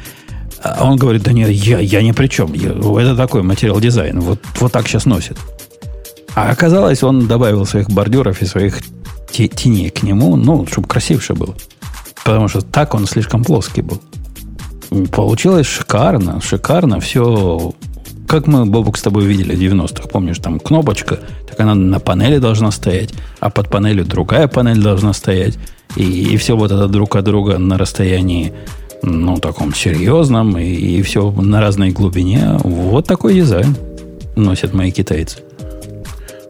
а 0.62 0.84
он 0.84 0.96
говорит, 0.96 1.22
да 1.22 1.32
нет, 1.32 1.50
я, 1.50 1.78
я 1.78 2.02
ни 2.02 2.12
при 2.12 2.26
чем. 2.26 2.52
Я, 2.52 2.70
это 2.70 3.16
такой 3.16 3.42
материал 3.42 3.80
дизайн. 3.80 4.20
Вот, 4.20 4.40
вот 4.58 4.72
так 4.72 4.88
сейчас 4.88 5.04
носит. 5.04 5.38
А 6.34 6.50
оказалось, 6.50 7.02
он 7.02 7.26
добавил 7.26 7.64
своих 7.64 7.90
бордюров 7.90 8.42
и 8.42 8.46
своих 8.46 8.80
теней 9.30 9.90
к 9.90 10.02
нему, 10.02 10.36
ну, 10.36 10.66
чтобы 10.66 10.88
красивше 10.88 11.34
было. 11.34 11.54
Потому 12.24 12.48
что 12.48 12.60
так 12.60 12.94
он 12.94 13.06
слишком 13.06 13.44
плоский 13.44 13.82
был. 13.82 14.00
Получилось 15.12 15.66
шикарно, 15.66 16.40
шикарно. 16.40 17.00
Все, 17.00 17.72
как 18.26 18.46
мы, 18.46 18.64
Бобук, 18.64 18.96
с 18.96 19.02
тобой 19.02 19.26
видели 19.26 19.54
в 19.54 19.60
90-х. 19.60 20.08
Помнишь, 20.08 20.38
там 20.38 20.58
кнопочка, 20.58 21.18
так 21.48 21.60
она 21.60 21.74
на 21.74 22.00
панели 22.00 22.38
должна 22.38 22.70
стоять, 22.70 23.10
а 23.40 23.50
под 23.50 23.68
панелью 23.68 24.04
другая 24.04 24.48
панель 24.48 24.82
должна 24.82 25.12
стоять. 25.12 25.58
И, 25.96 26.02
и 26.02 26.36
все 26.36 26.56
вот 26.56 26.70
это 26.70 26.88
друг 26.88 27.16
от 27.16 27.24
друга 27.24 27.58
на 27.58 27.78
расстоянии 27.78 28.52
ну, 29.02 29.38
таком 29.38 29.74
серьезном, 29.74 30.58
и, 30.58 30.64
и 30.64 31.02
все 31.02 31.30
на 31.30 31.60
разной 31.60 31.90
глубине. 31.90 32.58
Вот 32.62 33.06
такой 33.06 33.34
дизайн 33.34 33.76
носят 34.36 34.74
мои 34.74 34.90
китайцы. 34.90 35.38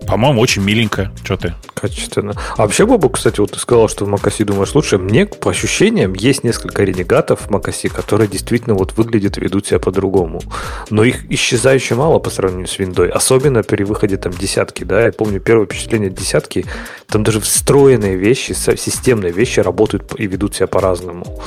По-моему, 0.09 0.41
очень 0.41 0.63
миленько. 0.63 1.13
Что 1.23 1.37
ты? 1.37 1.55
Качественно. 1.75 2.33
А 2.57 2.63
вообще, 2.63 2.87
Бобу, 2.87 3.11
кстати, 3.11 3.41
вот 3.41 3.53
ты 3.53 3.59
сказал, 3.59 3.91
что 3.91 4.07
в 4.07 4.09
Макаси 4.09 4.43
думаешь 4.43 4.75
лучше. 4.75 4.97
Мне, 4.97 5.27
по 5.27 5.51
ощущениям, 5.51 6.15
есть 6.15 6.45
несколько 6.45 6.83
ренегатов 6.83 7.43
в 7.43 7.51
Макаси, 7.51 7.91
которые 7.91 8.27
действительно 8.27 8.75
вот 8.75 8.97
выглядят 8.97 9.37
и 9.37 9.43
ведут 9.43 9.67
себя 9.67 9.79
по-другому. 9.79 10.41
Но 10.89 11.05
их 11.05 11.31
исчезающе 11.31 11.95
мало 11.95 12.21
по 12.21 12.31
сравнению 12.31 12.69
с 12.69 12.79
виндой. 12.79 13.11
Особенно 13.11 13.63
при 13.63 13.85
выходе 13.85 14.17
там 14.17 14.33
десятки, 14.33 14.83
да. 14.83 15.05
Я 15.05 15.13
помню 15.13 15.41
первое 15.41 15.67
впечатление 15.67 16.09
десятки. 16.09 16.65
Там 17.07 17.23
даже 17.23 17.41
встроенные 17.41 18.17
вещи, 18.17 18.53
системные 18.53 19.31
вещи 19.33 19.61
работают 19.61 20.11
и 20.19 20.27
ведут 20.27 20.55
себя 20.57 20.69
по-разному. 20.69 21.43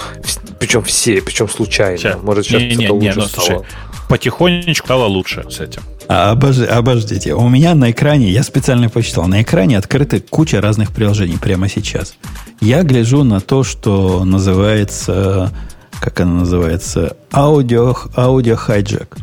Причем 0.59 0.83
все, 0.83 1.19
причем 1.23 1.49
случайно. 1.49 1.97
Сейчас. 1.97 2.21
Может, 2.21 2.45
сейчас 2.45 2.61
не, 2.61 2.75
не, 2.75 2.85
не, 2.85 2.89
лучше 2.91 3.19
ну, 3.19 3.25
стало. 3.25 3.45
Слушай, 3.45 3.65
потихонечку 4.07 4.85
стало 4.85 5.05
лучше 5.05 5.49
с 5.49 5.59
этим. 5.59 5.81
А, 6.13 6.31
обожди, 6.31 6.65
обождите. 6.65 7.33
У 7.35 7.47
меня 7.47 7.73
на 7.73 7.91
экране, 7.91 8.29
я 8.29 8.43
специально 8.43 8.89
посчитал, 8.89 9.27
на 9.27 9.41
экране 9.41 9.77
открыты 9.77 10.19
куча 10.19 10.59
разных 10.59 10.91
приложений 10.91 11.37
прямо 11.41 11.69
сейчас. 11.69 12.15
Я 12.59 12.83
гляжу 12.83 13.23
на 13.23 13.39
то, 13.39 13.63
что 13.63 14.25
называется, 14.25 15.53
как 16.01 16.19
оно 16.19 16.39
называется, 16.39 17.15
аудио, 17.31 17.95
аудио 18.17 18.57
хайджек. 18.57 19.15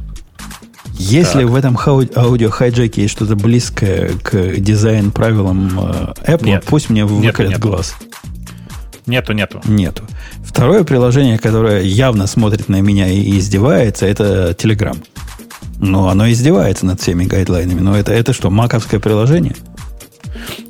Если 0.94 1.42
так. 1.42 1.50
в 1.50 1.54
этом 1.56 1.78
аудио 2.16 2.48
хайджеке 2.48 3.02
есть 3.02 3.12
что-то 3.12 3.36
близкое 3.36 4.12
к 4.22 4.56
дизайн 4.56 5.10
правилам 5.10 5.68
э, 5.78 6.32
Apple, 6.36 6.46
Нет. 6.46 6.64
пусть 6.66 6.88
мне 6.88 7.04
выколят 7.04 7.50
нету, 7.50 7.68
глаз. 7.68 7.96
Нету, 9.04 9.34
нету. 9.34 9.60
Нету. 9.66 10.04
Второе 10.42 10.84
приложение, 10.84 11.38
которое 11.38 11.82
явно 11.82 12.26
смотрит 12.26 12.70
на 12.70 12.80
меня 12.80 13.08
и 13.08 13.38
издевается, 13.38 14.06
это 14.06 14.56
Telegram. 14.58 14.96
Ну, 15.80 16.08
оно 16.08 16.30
издевается 16.30 16.86
над 16.86 17.00
всеми 17.00 17.24
гайдлайнами. 17.24 17.80
Но 17.80 17.96
это, 17.96 18.12
это 18.12 18.32
что, 18.32 18.50
маковское 18.50 19.00
приложение? 19.00 19.54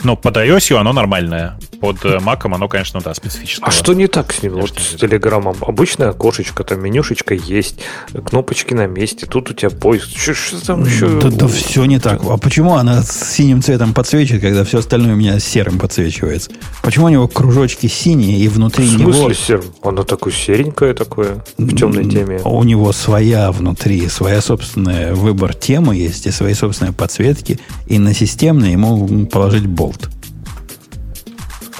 Но 0.03 0.17
под 0.17 0.37
iOS 0.37 0.77
оно 0.77 0.93
нормальное. 0.93 1.59
Под 1.81 2.05
э, 2.05 2.19
Mac 2.19 2.41
оно, 2.45 2.69
конечно, 2.69 3.01
да, 3.01 3.15
специфическое. 3.15 3.69
А 3.69 3.71
что 3.71 3.95
не 3.95 4.09
так 4.09 4.33
с 4.33 4.43
ним? 4.43 4.55
Вот 4.55 4.71
с 4.71 4.95
Telegram 4.95 5.57
обычная 5.61 6.11
окошечко, 6.11 6.65
там 6.65 6.81
менюшечка 6.83 7.35
есть, 7.35 7.81
кнопочки 8.25 8.75
на 8.75 8.87
месте, 8.87 9.27
тут 9.27 9.51
у 9.51 9.55
тебя 9.55 9.71
поиск. 9.71 10.09
Что, 10.17 10.35
что 10.35 10.67
там 10.67 10.85
еще? 10.85 11.21
Да, 11.21 11.31
да 11.31 11.47
все 11.47 11.85
не 11.85 12.01
так. 12.01 12.23
А 12.25 12.37
почему 12.37 12.75
она 12.75 13.03
с 13.03 13.35
синим 13.35 13.63
цветом 13.63 13.95
подсвечивает, 13.95 14.43
когда 14.43 14.65
все 14.65 14.79
остальное 14.79 15.15
у 15.15 15.17
меня 15.17 15.39
серым 15.39 15.79
подсвечивается? 15.79 16.51
Почему 16.83 17.07
у 17.07 17.11
него 17.11 17.29
кружочки 17.29 17.87
синие 17.87 18.39
и 18.39 18.49
внутри 18.49 18.87
в 18.87 18.91
смысле 18.91 19.23
него... 19.23 19.33
серым? 19.33 19.65
Оно 19.83 20.03
такое 20.03 20.33
серенькое 20.33 20.95
такое, 20.95 21.45
в 21.57 21.77
темной 21.77 22.09
теме. 22.09 22.41
У 22.45 22.63
него 22.65 22.93
своя 22.93 23.53
внутри, 23.53 24.09
своя 24.09 24.41
собственная 24.41 25.15
выбор 25.15 25.55
темы 25.55 25.97
есть 25.97 26.27
и 26.27 26.31
свои 26.31 26.55
собственные 26.55 26.93
подсветки. 26.93 27.61
И 27.87 27.99
на 27.99 28.15
системные 28.15 28.73
ему 28.73 29.27
положить 29.27 29.67
болт. 29.67 30.09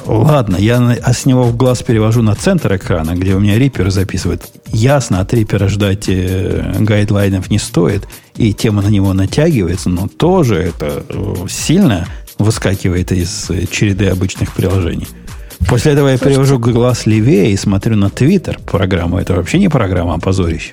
Ладно, 0.09 0.57
я 0.57 0.79
а 0.79 1.13
с 1.13 1.27
него 1.27 1.45
в 1.45 1.55
глаз 1.55 1.83
перевожу 1.83 2.23
на 2.23 2.35
центр 2.35 2.75
экрана, 2.77 3.15
где 3.15 3.35
у 3.35 3.41
меня 3.41 3.59
рипер 3.59 3.91
записывает. 3.91 4.43
Ясно, 4.69 5.21
от 5.21 5.35
рипера 5.35 5.69
ждать 5.69 6.09
э, 6.09 6.77
гайдлайнов 6.81 7.51
не 7.51 7.59
стоит, 7.59 8.09
и 8.35 8.55
тема 8.55 8.81
на 8.81 8.89
него 8.89 9.13
натягивается, 9.13 9.91
но 9.91 10.09
тоже 10.09 10.57
это 10.57 11.05
э, 11.07 11.35
сильно 11.51 12.09
выскакивает 12.39 13.13
из 13.13 13.51
э, 13.51 13.67
череды 13.71 14.07
обычных 14.07 14.55
приложений. 14.55 15.09
После 15.69 15.93
этого 15.93 16.09
я 16.09 16.17
перевожу 16.17 16.59
глаз 16.59 17.05
левее 17.05 17.53
и 17.53 17.57
смотрю 17.59 17.97
на 17.97 18.09
Твиттер 18.09 18.59
программу. 18.65 19.19
Это 19.19 19.35
вообще 19.35 19.59
не 19.59 19.69
программа, 19.69 20.15
а 20.15 20.19
позорище. 20.19 20.73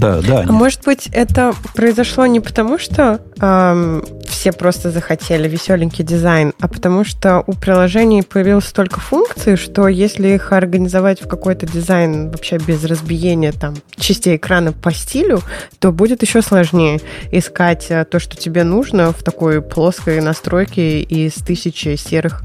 Да, 0.00 0.22
да. 0.22 0.44
А 0.48 0.52
может 0.52 0.82
быть, 0.84 1.10
это 1.12 1.52
произошло 1.74 2.24
не 2.24 2.40
потому, 2.40 2.78
что 2.78 3.20
эм, 3.38 4.02
все 4.26 4.50
просто 4.50 4.90
захотели 4.90 5.46
веселенький 5.46 6.02
дизайн, 6.02 6.54
а 6.58 6.68
потому 6.68 7.04
что 7.04 7.44
у 7.46 7.52
приложений 7.52 8.22
появилось 8.22 8.64
столько 8.64 8.98
функций, 8.98 9.56
что 9.56 9.88
если 9.88 10.28
их 10.28 10.52
организовать 10.52 11.20
в 11.20 11.28
какой-то 11.28 11.66
дизайн 11.66 12.30
вообще 12.30 12.56
без 12.56 12.82
разбиения 12.84 13.52
там 13.52 13.74
частей 13.96 14.36
экрана 14.36 14.72
по 14.72 14.90
стилю, 14.90 15.42
то 15.80 15.92
будет 15.92 16.22
еще 16.22 16.40
сложнее 16.40 17.02
искать 17.30 17.86
э, 17.90 18.06
то, 18.06 18.18
что 18.18 18.38
тебе 18.38 18.64
нужно 18.64 19.12
в 19.12 19.22
такой 19.22 19.60
плоской 19.60 20.22
настройке 20.22 21.02
из 21.02 21.34
тысячи 21.34 21.96
серых 21.96 22.42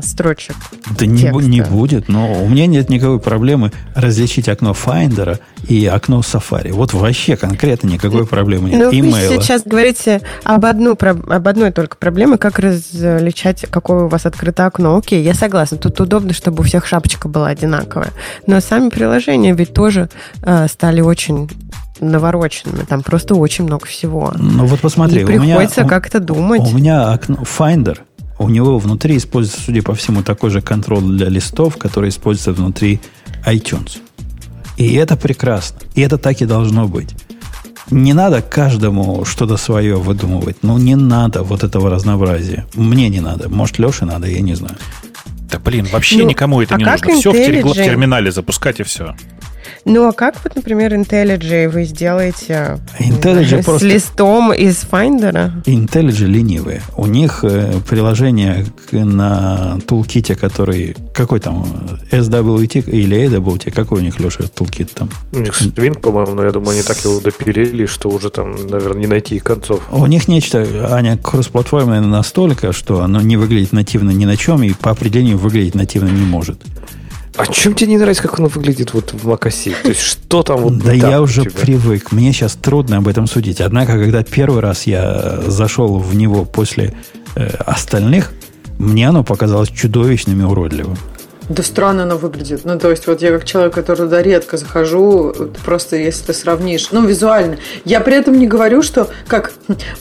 строчек. 0.00 0.56
Да 0.98 1.06
не, 1.06 1.24
не 1.46 1.60
будет, 1.60 2.08
но 2.08 2.42
у 2.42 2.48
меня 2.48 2.66
нет 2.66 2.88
никакой 2.88 3.20
проблемы 3.20 3.72
различить 3.94 4.48
окно 4.48 4.72
Finder 4.72 5.38
и 5.68 5.86
окно 5.86 6.20
Safari. 6.20 6.72
Вот 6.72 6.92
вообще 6.92 7.36
конкретно 7.36 7.88
никакой 7.88 8.26
проблемы 8.26 8.70
нет. 8.70 8.80
Ну, 8.80 9.10
вы 9.10 9.12
сейчас 9.12 9.62
говорите 9.64 10.22
об, 10.44 10.64
одну, 10.64 10.92
об 10.92 11.48
одной 11.48 11.72
только 11.72 11.96
проблеме, 11.96 12.38
как 12.38 12.58
различать, 12.58 13.66
какое 13.70 14.04
у 14.04 14.08
вас 14.08 14.24
открыто 14.26 14.66
окно. 14.66 14.96
Окей, 14.96 15.22
я 15.22 15.34
согласна. 15.34 15.76
Тут 15.76 16.00
удобно, 16.00 16.32
чтобы 16.32 16.60
у 16.60 16.62
всех 16.62 16.86
шапочка 16.86 17.28
была 17.28 17.48
одинаковая. 17.48 18.10
Но 18.46 18.60
сами 18.60 18.88
приложения 18.88 19.52
ведь 19.52 19.74
тоже 19.74 20.08
э, 20.42 20.66
стали 20.68 21.00
очень 21.00 21.50
навороченными. 22.00 22.84
Там 22.84 23.02
просто 23.02 23.34
очень 23.34 23.64
много 23.64 23.86
всего. 23.86 24.32
Ну 24.36 24.66
вот 24.66 24.80
посмотри, 24.80 25.22
и 25.22 25.24
приходится 25.24 25.84
как-то 25.84 26.20
думать. 26.20 26.62
У 26.62 26.76
меня 26.76 27.12
окно 27.12 27.38
Finder– 27.42 27.98
у 28.42 28.48
него 28.48 28.78
внутри 28.78 29.16
используется, 29.16 29.64
судя 29.66 29.82
по 29.82 29.94
всему, 29.94 30.22
такой 30.22 30.50
же 30.50 30.60
контроль 30.60 31.02
для 31.02 31.28
листов, 31.28 31.76
который 31.76 32.08
используется 32.08 32.52
внутри 32.52 33.00
iTunes. 33.46 33.98
И 34.76 34.94
это 34.94 35.16
прекрасно. 35.16 35.78
И 35.94 36.00
это 36.00 36.18
так 36.18 36.40
и 36.42 36.46
должно 36.46 36.88
быть. 36.88 37.14
Не 37.90 38.14
надо 38.14 38.42
каждому 38.42 39.24
что-то 39.24 39.56
свое 39.56 39.96
выдумывать. 39.96 40.56
Ну, 40.62 40.78
не 40.78 40.96
надо 40.96 41.42
вот 41.42 41.62
этого 41.62 41.90
разнообразия. 41.90 42.66
Мне 42.74 43.08
не 43.08 43.20
надо. 43.20 43.48
Может, 43.48 43.78
Леше 43.78 44.06
надо, 44.06 44.26
я 44.26 44.40
не 44.40 44.54
знаю. 44.54 44.76
Да 45.50 45.58
блин, 45.58 45.86
вообще 45.92 46.18
ну, 46.18 46.28
никому 46.28 46.62
это 46.62 46.74
а 46.74 46.78
не 46.78 46.84
нужно. 46.84 47.14
Все 47.14 47.30
в 47.30 47.74
терминале 47.74 48.32
запускать 48.32 48.80
и 48.80 48.82
все. 48.82 49.14
Ну, 49.84 50.06
а 50.06 50.12
как 50.12 50.36
вот, 50.44 50.54
например, 50.54 50.94
IntelliJ 50.94 51.68
вы 51.68 51.84
сделаете 51.84 52.78
IntelliJ 53.00 53.62
с 53.62 53.64
просто... 53.64 53.86
листом 53.86 54.52
из 54.52 54.84
Finder? 54.84 55.62
IntelliJ 55.64 56.26
ленивые. 56.26 56.82
У 56.96 57.06
них 57.06 57.40
э, 57.42 57.80
приложение 57.88 58.66
на 58.92 59.78
тулките, 59.86 60.36
который... 60.36 60.96
Какой 61.12 61.40
там? 61.40 61.66
SWT 62.10 62.88
или 62.88 63.26
AWT? 63.26 63.72
Какой 63.72 64.00
у 64.00 64.02
них, 64.02 64.20
Леша, 64.20 64.44
тулкит 64.44 64.92
там? 64.92 65.10
У 65.32 65.38
них 65.38 65.60
Swing, 65.60 65.98
по-моему, 65.98 66.34
но 66.34 66.44
я 66.44 66.52
думаю, 66.52 66.72
они 66.72 66.82
так 66.82 66.98
его 67.04 67.20
допилили, 67.20 67.86
что 67.86 68.08
уже 68.08 68.30
там, 68.30 68.54
наверное, 68.68 69.00
не 69.00 69.06
найти 69.06 69.40
концов. 69.40 69.82
У 69.90 70.06
них 70.06 70.28
нечто, 70.28 70.64
Аня, 70.92 71.16
кроссплатформенное 71.16 72.00
настолько, 72.00 72.72
что 72.72 73.02
оно 73.02 73.20
не 73.20 73.36
выглядит 73.36 73.72
нативно 73.72 74.10
ни 74.10 74.24
на 74.26 74.36
чем 74.36 74.62
и 74.62 74.72
по 74.72 74.90
определению 74.90 75.38
выглядеть 75.38 75.74
нативно 75.74 76.08
не 76.08 76.24
может. 76.24 76.60
А 77.36 77.46
чем 77.46 77.74
тебе 77.74 77.90
не 77.90 77.98
нравится, 77.98 78.22
как 78.22 78.38
оно 78.38 78.48
выглядит 78.48 78.92
вот 78.92 79.12
в 79.12 79.28
macOS? 79.28 79.74
То 79.82 79.88
есть 79.88 80.00
что 80.00 80.42
там 80.42 80.60
вот 80.60 80.78
Да 80.78 80.92
я 80.92 81.22
уже 81.22 81.44
привык. 81.44 82.12
Мне 82.12 82.32
сейчас 82.32 82.54
трудно 82.54 82.98
об 82.98 83.08
этом 83.08 83.26
судить. 83.26 83.60
Однако, 83.60 83.92
когда 83.92 84.22
первый 84.22 84.60
раз 84.60 84.86
я 84.86 85.40
зашел 85.46 85.98
в 85.98 86.14
него 86.14 86.44
после 86.44 86.94
э, 87.34 87.46
остальных, 87.46 88.32
мне 88.78 89.08
оно 89.08 89.24
показалось 89.24 89.70
чудовищным 89.70 90.42
и 90.42 90.44
уродливым. 90.44 90.98
Да 91.48 91.62
странно 91.62 92.04
оно 92.04 92.16
выглядит. 92.16 92.64
Ну, 92.64 92.78
то 92.78 92.90
есть, 92.90 93.06
вот 93.06 93.20
я 93.20 93.32
как 93.32 93.44
человек, 93.44 93.74
который 93.74 93.98
туда 93.98 94.22
редко 94.22 94.56
захожу, 94.56 95.34
просто 95.64 95.96
если 95.96 96.26
ты 96.26 96.34
сравнишь, 96.34 96.88
ну, 96.92 97.04
визуально. 97.06 97.58
Я 97.84 98.00
при 98.00 98.16
этом 98.16 98.38
не 98.38 98.46
говорю, 98.46 98.82
что, 98.82 99.08
как, 99.26 99.52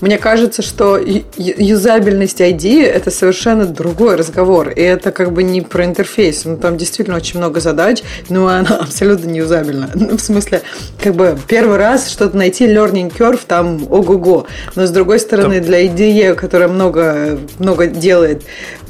мне 0.02 0.18
кажется, 0.18 0.62
что 0.62 0.98
юзабельность 1.38 2.42
ID– 2.42 2.86
это 2.86 3.10
совершенно 3.12 3.66
другой 3.66 4.16
разговор. 4.16 4.70
И 4.70 4.82
это 4.82 5.12
как 5.12 5.32
бы 5.34 5.44
не 5.44 5.62
про 5.62 5.86
интерфейс. 5.86 6.46
Ну, 6.46 6.58
там 6.58 6.78
действительно 6.78 7.18
очень 7.18 7.40
много 7.40 7.60
задач, 7.60 8.04
но 8.30 8.48
она 8.48 8.78
абсолютно 8.80 9.28
не 9.28 9.40
юзабельна. 9.40 9.90
Ну, 9.96 10.18
в 10.18 10.22
смысле, 10.22 10.62
как 11.02 11.16
бы 11.16 11.38
первый 11.48 11.78
раз 11.78 12.10
что-то 12.10 12.38
найти, 12.38 12.66
learning 12.66 13.12
curve 13.16 13.42
там 13.48 13.84
ого-го. 13.90 14.46
Но, 14.76 14.86
с 14.86 14.92
другой 14.92 15.20
стороны, 15.20 15.56
там... 15.56 15.66
для 15.66 15.86
IDE, 15.86 16.36
которая 16.36 16.68
много, 16.68 17.40
много 17.60 17.88
делает, 17.88 18.44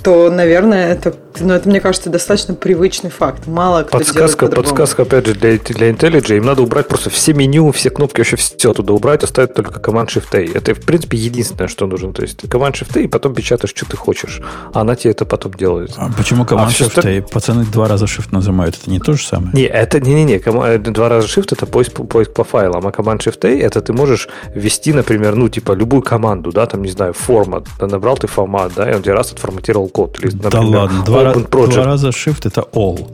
то, 0.04 0.30
наверное, 0.30 0.94
это, 0.94 1.14
ну, 1.40 1.54
это, 1.54 1.70
мне 1.70 1.80
кажется, 1.80 2.10
достаточно 2.10 2.54
привычный 2.54 3.10
факт. 3.10 3.48
Мало 3.48 3.84
кто 3.84 3.98
подсказка, 3.98 4.48
делает 4.48 4.56
Подсказка, 4.56 5.04
опять 5.04 5.28
же, 5.28 5.34
для, 5.34 5.58
для 5.58 5.92
IntelliJ. 5.92 6.38
Им 6.38 6.46
надо 6.46 6.62
убрать 6.62 6.88
просто 6.88 7.10
все 7.10 7.34
меню, 7.34 7.72
все 7.72 7.90
кнопки, 7.90 8.20
вообще 8.20 8.36
все 8.36 8.72
оттуда 8.72 8.94
убрать, 8.94 9.24
оставить 9.24 9.54
только 9.54 9.80
Command-Shift-A. 9.80 10.58
Это, 10.58 10.74
в 10.74 10.82
принципе, 10.82 11.18
единственное, 11.18 11.68
что 11.68 11.88
нужно. 11.88 12.14
То 12.14 12.22
есть 12.24 12.44
Command-Shift-A, 12.44 13.02
и 13.02 13.08
потом 13.08 13.34
печатаешь, 13.34 13.74
что 13.76 13.86
ты 13.86 13.98
хочешь. 13.98 14.42
А 14.74 14.82
она 14.82 14.96
тебе 14.96 15.12
это 15.12 15.26
потом 15.26 15.54
делает. 15.54 15.94
А 15.98 16.10
почему 16.16 16.44
Command-Shift-A? 16.44 17.20
А 17.20 17.22
Пацаны 17.22 17.66
два 17.66 17.88
раза 17.88 18.06
Shift 18.06 18.30
нажимают. 18.32 18.78
Это 18.82 18.90
не 18.90 19.00
то 19.00 19.14
же 19.14 19.26
самое? 19.26 19.52
Не, 19.54 19.64
это 19.64 20.00
не-не-не. 20.00 20.40
Два 20.40 21.10
раза 21.10 21.28
Shift– 21.28 21.50
это 21.52 21.66
поиск, 21.66 21.94
поиск 21.94 22.34
по 22.34 22.44
файлам. 22.44 22.86
А 22.86 22.90
Command-Shift-A– 22.90 23.60
это 23.62 23.82
ты 23.82 23.94
можешь 23.94 24.30
ввести, 24.54 24.94
например, 24.94 25.36
ну, 25.36 25.50
типа, 25.50 25.74
любую 25.74 26.02
команду, 26.02 26.52
да, 26.52 26.66
там, 26.66 26.82
не 26.82 26.92
знаю, 26.92 27.14
формат. 27.14 27.66
Набрал 27.80 28.18
ты 28.18 28.28
формат, 28.28 28.74
да, 28.76 28.90
и 28.90 28.96
он 28.96 29.02
тебе 29.02 29.14
раз 29.14 29.32
отформатировал 29.32 29.90
код. 29.90 30.18
Или, 30.22 30.32
например, 30.34 30.52
да 30.52 30.62
ладно, 30.62 31.04
два, 31.04 31.21
два 31.24 31.84
раза 31.84 32.10
Shift 32.10 32.48
это 32.48 32.68
all. 32.74 33.08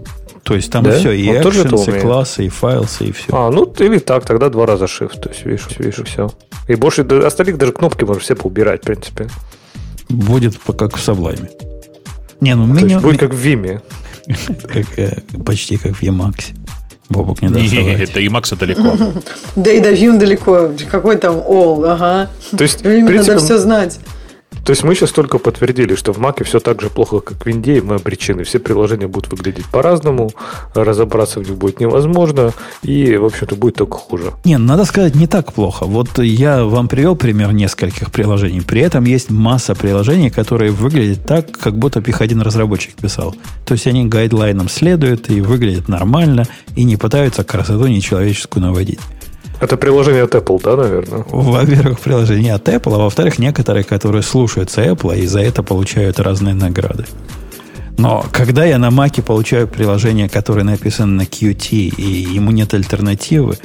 То 0.44 0.56
есть 0.56 0.72
там 0.72 0.84
да? 0.84 0.98
все, 0.98 1.12
и 1.12 1.30
Он 1.30 1.36
actions, 1.36 1.98
и 1.98 2.00
классы, 2.00 2.46
и 2.46 2.50
файлсы, 2.50 3.06
и 3.08 3.12
все. 3.12 3.28
А, 3.34 3.52
ну 3.52 3.72
или 3.80 4.00
так, 4.00 4.26
тогда 4.26 4.50
два 4.50 4.66
раза 4.66 4.86
Shift. 4.86 5.20
То 5.20 5.30
есть, 5.30 5.46
видишь, 5.46 5.68
видишь, 5.78 6.02
все. 6.06 6.30
И 6.68 6.76
больше 6.76 7.02
остальных 7.02 7.58
даже 7.58 7.74
кнопки 7.74 8.06
можно 8.06 8.22
все 8.22 8.36
поубирать, 8.36 8.84
в 8.84 8.86
принципе. 8.86 9.28
Будет 10.10 10.58
как 10.58 10.96
в 10.96 11.06
Sublime. 11.06 11.50
Не, 12.40 12.56
ну 12.56 12.66
меню... 12.66 12.88
есть 12.88 13.02
будет 13.02 13.20
как 13.20 13.34
в 13.34 13.46
Vime. 13.46 13.82
Э, 14.98 15.22
почти 15.46 15.78
как 15.78 15.94
в 15.94 16.04
Emacs. 16.04 16.54
Бобок 17.10 17.42
не 17.42 17.50
даст 17.50 17.74
это 17.74 18.20
Emacs 18.20 18.56
далеко. 18.58 18.98
Да 19.56 19.72
и 19.72 19.80
до 19.80 19.92
Vim 19.94 20.18
далеко. 20.18 20.72
Какой 20.92 21.18
там 21.18 21.36
all, 21.36 21.86
ага. 21.86 22.30
То 22.56 22.64
есть, 22.64 22.84
надо 22.84 23.38
все 23.40 23.58
знать. 23.58 24.00
То 24.68 24.72
есть 24.72 24.84
мы 24.84 24.96
сейчас 24.96 25.12
только 25.12 25.38
подтвердили, 25.38 25.96
что 25.96 26.12
в 26.12 26.18
Маке 26.18 26.44
все 26.44 26.60
так 26.60 26.82
же 26.82 26.90
плохо, 26.90 27.22
как 27.22 27.42
в 27.42 27.46
Винде, 27.46 27.78
и 27.78 27.82
мы 27.82 27.96
обречены. 27.96 28.44
Все 28.44 28.60
приложения 28.60 29.08
будут 29.08 29.32
выглядеть 29.32 29.66
по-разному, 29.68 30.30
разобраться 30.74 31.40
в 31.40 31.48
них 31.48 31.58
будет 31.58 31.80
невозможно, 31.80 32.52
и, 32.84 33.16
в 33.16 33.24
общем-то, 33.24 33.56
будет 33.56 33.76
только 33.76 33.98
хуже. 33.98 34.34
Не, 34.44 34.58
надо 34.58 34.84
сказать, 34.84 35.16
не 35.16 35.26
так 35.26 35.54
плохо. 35.54 35.86
Вот 35.86 36.20
я 36.20 36.66
вам 36.66 36.90
привел 36.90 37.16
пример 37.16 37.54
нескольких 37.54 38.12
приложений. 38.12 38.64
При 38.68 38.82
этом 38.82 39.06
есть 39.06 39.30
масса 39.30 39.74
приложений, 39.74 40.32
которые 40.32 40.72
выглядят 40.72 41.26
так, 41.26 41.50
как 41.50 41.78
будто 41.78 42.02
их 42.02 42.20
один 42.20 42.42
разработчик 42.42 42.94
писал. 42.96 43.38
То 43.66 43.74
есть 43.74 43.88
они 43.88 44.04
гайдлайнам 44.04 44.68
следуют 44.68 45.30
и 45.30 45.40
выглядят 45.40 45.88
нормально, 45.88 46.44
и 46.76 46.84
не 46.84 46.98
пытаются 46.98 47.46
красоту 47.46 47.88
нечеловеческую 47.88 48.64
наводить. 48.64 49.00
Это 49.60 49.76
приложение 49.78 50.24
от 50.24 50.36
Apple, 50.36 50.62
да, 50.64 50.76
наверное? 50.76 51.26
Во-первых, 51.30 52.00
приложение 52.00 52.54
от 52.54 52.68
Apple, 52.70 52.96
а 52.96 52.98
во-вторых, 53.00 53.40
некоторые, 53.40 53.84
которые 53.84 54.22
слушаются 54.22 54.84
Apple 54.84 55.18
и 55.18 55.26
за 55.26 55.40
это 55.40 55.64
получают 55.64 56.20
разные 56.20 56.54
награды. 56.54 57.06
Но 57.98 58.24
когда 58.32 58.64
я 58.66 58.78
на 58.78 58.92
Маке 58.92 59.24
получаю 59.24 59.68
приложение, 59.68 60.30
которое 60.30 60.64
написано 60.64 61.14
на 61.14 61.22
Qt, 61.24 61.72
и 61.72 62.04
ему 62.36 62.52
нет 62.52 62.76
альтернативы, 62.76 63.58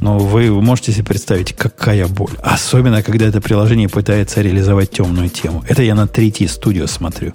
Но 0.00 0.18
вы 0.18 0.50
можете 0.60 0.92
себе 0.92 1.04
представить, 1.04 1.52
какая 1.52 2.06
боль. 2.08 2.32
Особенно, 2.42 3.02
когда 3.02 3.26
это 3.26 3.40
приложение 3.40 3.88
пытается 3.88 4.40
реализовать 4.40 4.90
темную 4.90 5.28
тему. 5.28 5.64
Это 5.68 5.82
я 5.82 5.94
на 5.94 6.08
третий 6.08 6.48
студию 6.48 6.88
смотрю. 6.88 7.32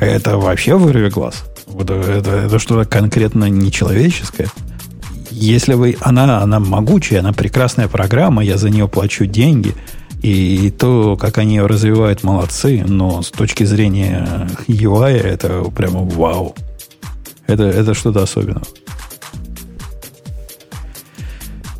Это 0.00 0.36
вообще 0.36 0.74
вырви 0.74 1.10
глаз. 1.10 1.44
Это, 1.78 1.94
это, 1.94 2.30
это 2.46 2.58
что-то 2.58 2.88
конкретно 2.88 3.44
нечеловеческое. 3.48 4.48
Если 5.40 5.72
вы... 5.72 5.96
Она, 6.00 6.42
она 6.42 6.60
могучая, 6.60 7.20
она 7.20 7.32
прекрасная 7.32 7.88
программа, 7.88 8.44
я 8.44 8.58
за 8.58 8.68
нее 8.68 8.86
плачу 8.88 9.24
деньги. 9.24 9.74
И 10.22 10.70
то, 10.70 11.16
как 11.16 11.38
они 11.38 11.56
ее 11.56 11.64
развивают, 11.64 12.22
молодцы. 12.22 12.84
Но 12.86 13.22
с 13.22 13.30
точки 13.30 13.64
зрения 13.64 14.48
UI, 14.68 15.12
это 15.12 15.62
прямо 15.74 16.02
вау. 16.02 16.54
Это, 17.46 17.62
это 17.62 17.94
что-то 17.94 18.22
особенное. 18.22 18.64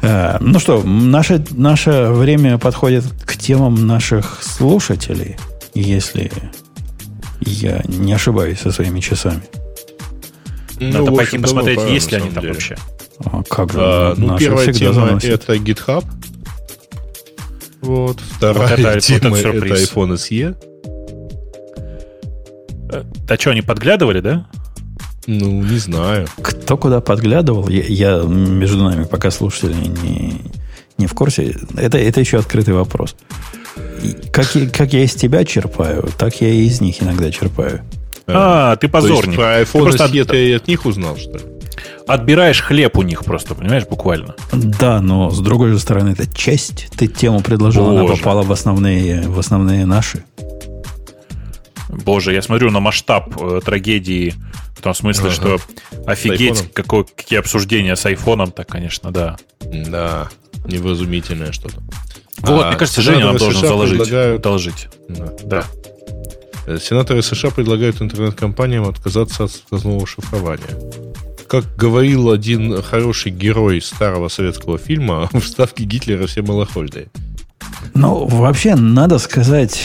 Э, 0.00 0.38
ну 0.40 0.58
что, 0.58 0.82
наше, 0.82 1.44
наше 1.50 2.06
время 2.12 2.56
подходит 2.56 3.04
к 3.26 3.36
темам 3.36 3.86
наших 3.86 4.42
слушателей, 4.42 5.36
если 5.74 6.32
я 7.40 7.82
не 7.86 8.14
ошибаюсь 8.14 8.60
со 8.60 8.70
своими 8.72 9.00
часами. 9.00 9.42
Ну, 10.78 11.04
Надо 11.04 11.12
пойти 11.12 11.36
посмотреть, 11.36 11.76
пора, 11.76 11.90
есть 11.90 12.10
ли 12.10 12.16
они 12.16 12.30
там 12.30 12.40
деле. 12.40 12.54
вообще. 12.54 12.76
А, 13.24 13.42
как 13.48 13.72
же? 13.72 13.78
А, 13.80 14.14
ну, 14.16 14.38
первая 14.38 14.72
тема 14.72 15.18
это 15.22 15.54
GitHub. 15.54 16.04
Вот. 17.82 18.18
Вторая 18.20 18.76
вот 18.76 18.78
это, 18.78 19.00
тема 19.00 19.30
вот 19.30 19.38
это, 19.38 19.48
это 19.48 19.74
iPhone 19.74 20.14
SE. 20.14 20.56
А 23.28 23.36
что, 23.36 23.50
они 23.50 23.62
подглядывали, 23.62 24.20
да? 24.20 24.46
Ну, 25.26 25.62
не 25.62 25.78
знаю. 25.78 26.26
Кто 26.42 26.76
куда 26.76 27.00
подглядывал, 27.00 27.68
я, 27.68 27.84
я 27.84 28.22
между 28.22 28.84
нами, 28.84 29.04
пока 29.04 29.30
слушатели 29.30 29.74
не, 29.74 30.40
не 30.98 31.06
в 31.06 31.14
курсе, 31.14 31.56
это, 31.76 31.98
это 31.98 32.20
еще 32.20 32.38
открытый 32.38 32.74
вопрос. 32.74 33.14
как, 34.32 34.46
как 34.72 34.92
я 34.92 35.04
из 35.04 35.14
тебя 35.14 35.44
черпаю, 35.44 36.08
так 36.18 36.40
я 36.40 36.48
и 36.48 36.64
из 36.64 36.80
них 36.80 37.02
иногда 37.02 37.30
черпаю. 37.30 37.82
А, 38.26 38.76
ты 38.76 38.88
позорник. 38.88 39.36
То 39.36 39.56
есть 39.56 39.70
про 39.72 39.78
iPhone 39.78 39.84
ты 39.90 39.96
просто 39.96 40.20
от... 40.22 40.28
ты 40.28 40.54
от 40.54 40.66
них 40.66 40.86
узнал, 40.86 41.16
что 41.16 41.38
ли? 41.38 41.44
Отбираешь 42.10 42.60
хлеб 42.60 42.98
у 42.98 43.02
них 43.02 43.24
просто, 43.24 43.54
понимаешь, 43.54 43.86
буквально. 43.86 44.34
Да, 44.52 45.00
но 45.00 45.30
с 45.30 45.38
другой 45.38 45.70
же 45.70 45.78
стороны, 45.78 46.10
это 46.10 46.26
честь. 46.26 46.88
Ты 46.96 47.06
тему 47.06 47.40
предложил, 47.40 47.84
Боже. 47.84 48.00
она 48.00 48.08
попала 48.08 48.42
в 48.42 48.50
основные, 48.50 49.22
в 49.28 49.38
основные 49.38 49.86
наши. 49.86 50.24
Боже, 51.88 52.32
я 52.32 52.42
смотрю 52.42 52.72
на 52.72 52.80
масштаб 52.80 53.40
э, 53.40 53.60
трагедии 53.64 54.34
в 54.76 54.82
том 54.82 54.92
смысле, 54.92 55.26
ага. 55.26 55.34
что 55.34 55.58
офигеть, 56.04 56.72
какое, 56.72 57.04
какие 57.04 57.38
обсуждения 57.38 57.94
с 57.94 58.04
айфоном, 58.04 58.50
так, 58.50 58.66
конечно, 58.66 59.12
да. 59.12 59.36
Да, 59.60 60.30
невразумительное 60.64 61.52
что-то. 61.52 61.76
Вот, 62.38 62.64
а, 62.64 62.68
мне 62.70 62.76
кажется, 62.76 63.02
Женя 63.02 63.26
нам 63.26 63.36
должен 63.36 63.60
заложить, 63.60 63.98
предлагают... 63.98 64.42
доложить. 64.42 64.88
Да. 65.08 65.32
да. 65.44 65.64
Э, 66.66 66.78
сенаторы 66.82 67.22
США 67.22 67.50
предлагают 67.50 68.02
интернет-компаниям 68.02 68.88
отказаться 68.88 69.44
от 69.44 69.52
сквозного 69.52 70.04
шифрования. 70.06 70.76
Как 71.50 71.64
говорил 71.74 72.30
один 72.30 72.80
хороший 72.80 73.32
герой 73.32 73.82
старого 73.82 74.28
советского 74.28 74.78
фильма, 74.78 75.28
в 75.32 75.42
ставке 75.42 75.82
Гитлера 75.82 76.28
все 76.28 76.42
малохольные. 76.42 77.08
Ну, 77.92 78.24
вообще, 78.24 78.76
надо 78.76 79.18
сказать, 79.18 79.82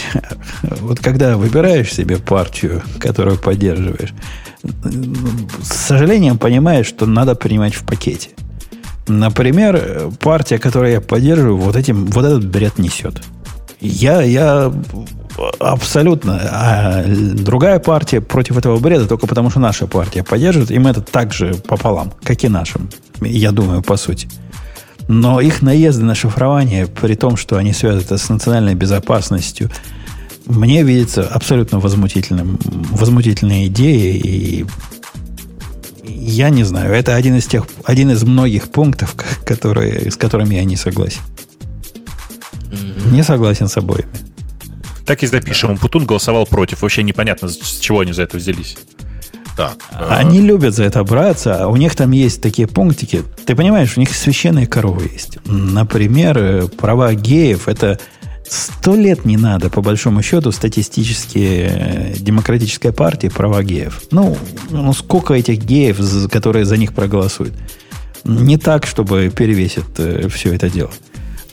вот 0.61 0.99
когда 0.99 1.37
выбираешь 1.37 1.91
себе 1.91 2.17
партию, 2.17 2.83
которую 2.99 3.39
поддерживаешь, 3.39 4.13
с 5.63 5.73
сожалением 5.87 6.37
понимаешь, 6.37 6.85
что 6.85 7.07
надо 7.07 7.33
принимать 7.33 7.73
в 7.73 7.83
пакете. 7.83 8.29
Например, 9.07 10.11
партия, 10.19 10.59
которую 10.59 10.91
я 10.91 11.01
поддерживаю, 11.01 11.57
вот, 11.57 11.75
этим, 11.75 12.05
вот 12.05 12.25
этот 12.25 12.47
бред 12.47 12.77
несет. 12.77 13.23
Я, 13.85 14.21
я 14.21 14.71
абсолютно. 15.59 16.39
А 16.51 17.03
другая 17.05 17.79
партия 17.79 18.21
против 18.21 18.57
этого 18.57 18.79
бреда 18.79 19.07
только 19.07 19.27
потому, 19.27 19.49
что 19.49 19.59
наша 19.59 19.87
партия 19.87 20.23
поддерживает, 20.23 20.71
им 20.71 20.87
это 20.87 21.01
так 21.01 21.33
же 21.33 21.55
пополам, 21.55 22.13
как 22.23 22.43
и 22.43 22.49
нашим. 22.49 22.89
Я 23.21 23.51
думаю, 23.51 23.81
по 23.81 23.97
сути. 23.97 24.27
Но 25.07 25.39
их 25.39 25.61
наезды 25.61 26.03
на 26.03 26.15
шифрование, 26.15 26.87
при 26.87 27.15
том, 27.15 27.37
что 27.37 27.57
они 27.57 27.73
связаны 27.73 28.17
с 28.17 28.29
национальной 28.29 28.73
безопасностью, 28.73 29.69
мне 30.47 30.83
видится 30.83 31.27
абсолютно 31.27 31.79
возмутительным, 31.79 32.57
возмутительной 32.91 33.67
идеей. 33.67 34.17
И 34.17 34.65
я 36.03 36.49
не 36.49 36.63
знаю, 36.63 36.93
это 36.93 37.15
один 37.15 37.35
из 37.35 37.45
тех, 37.45 37.65
один 37.83 38.11
из 38.11 38.23
многих 38.23 38.69
пунктов, 38.69 39.15
которые, 39.45 40.11
с 40.11 40.15
которыми 40.15 40.55
я 40.55 40.63
не 40.63 40.75
согласен. 40.75 41.21
Mm-hmm. 42.69 43.11
Не 43.11 43.23
согласен 43.23 43.67
с 43.67 43.77
обоими. 43.77 44.09
Так 45.05 45.23
и 45.23 45.27
запишем. 45.27 45.77
Путун 45.77 46.05
голосовал 46.05 46.45
против. 46.45 46.81
Вообще 46.81 47.03
непонятно, 47.03 47.47
с 47.49 47.79
чего 47.79 47.99
они 47.99 48.13
за 48.13 48.23
это 48.23 48.37
взялись. 48.37 48.77
Так. 49.55 49.77
Они 50.09 50.41
любят 50.41 50.73
за 50.73 50.83
это 50.83 51.03
браться. 51.03 51.63
А 51.63 51.67
у 51.67 51.75
них 51.75 51.95
там 51.95 52.11
есть 52.11 52.41
такие 52.41 52.67
пунктики. 52.67 53.23
Ты 53.45 53.55
понимаешь, 53.55 53.95
у 53.97 53.99
них 53.99 54.13
священные 54.15 54.67
коровы 54.67 55.09
есть. 55.13 55.37
Например, 55.45 56.37
э, 56.37 56.67
права 56.67 57.13
геев– 57.13 57.67
это 57.67 57.99
Сто 58.47 58.95
лет 58.95 59.25
не 59.25 59.37
надо, 59.37 59.69
по 59.69 59.81
большому 59.81 60.21
счету, 60.21 60.51
статистически 60.51 61.67
э, 61.67 62.13
демократической 62.19 62.91
партии 62.91 63.27
права 63.27 63.63
геев. 63.63 64.03
Ну, 64.11 64.37
ну, 64.69 64.93
сколько 64.93 65.33
этих 65.33 65.57
геев, 65.57 65.99
которые 66.29 66.65
за 66.65 66.77
них 66.77 66.93
проголосуют? 66.93 67.55
Не 68.23 68.57
так, 68.57 68.85
чтобы 68.85 69.31
перевесит 69.35 69.85
э, 69.97 70.27
все 70.29 70.53
это 70.53 70.69
дело. 70.69 70.91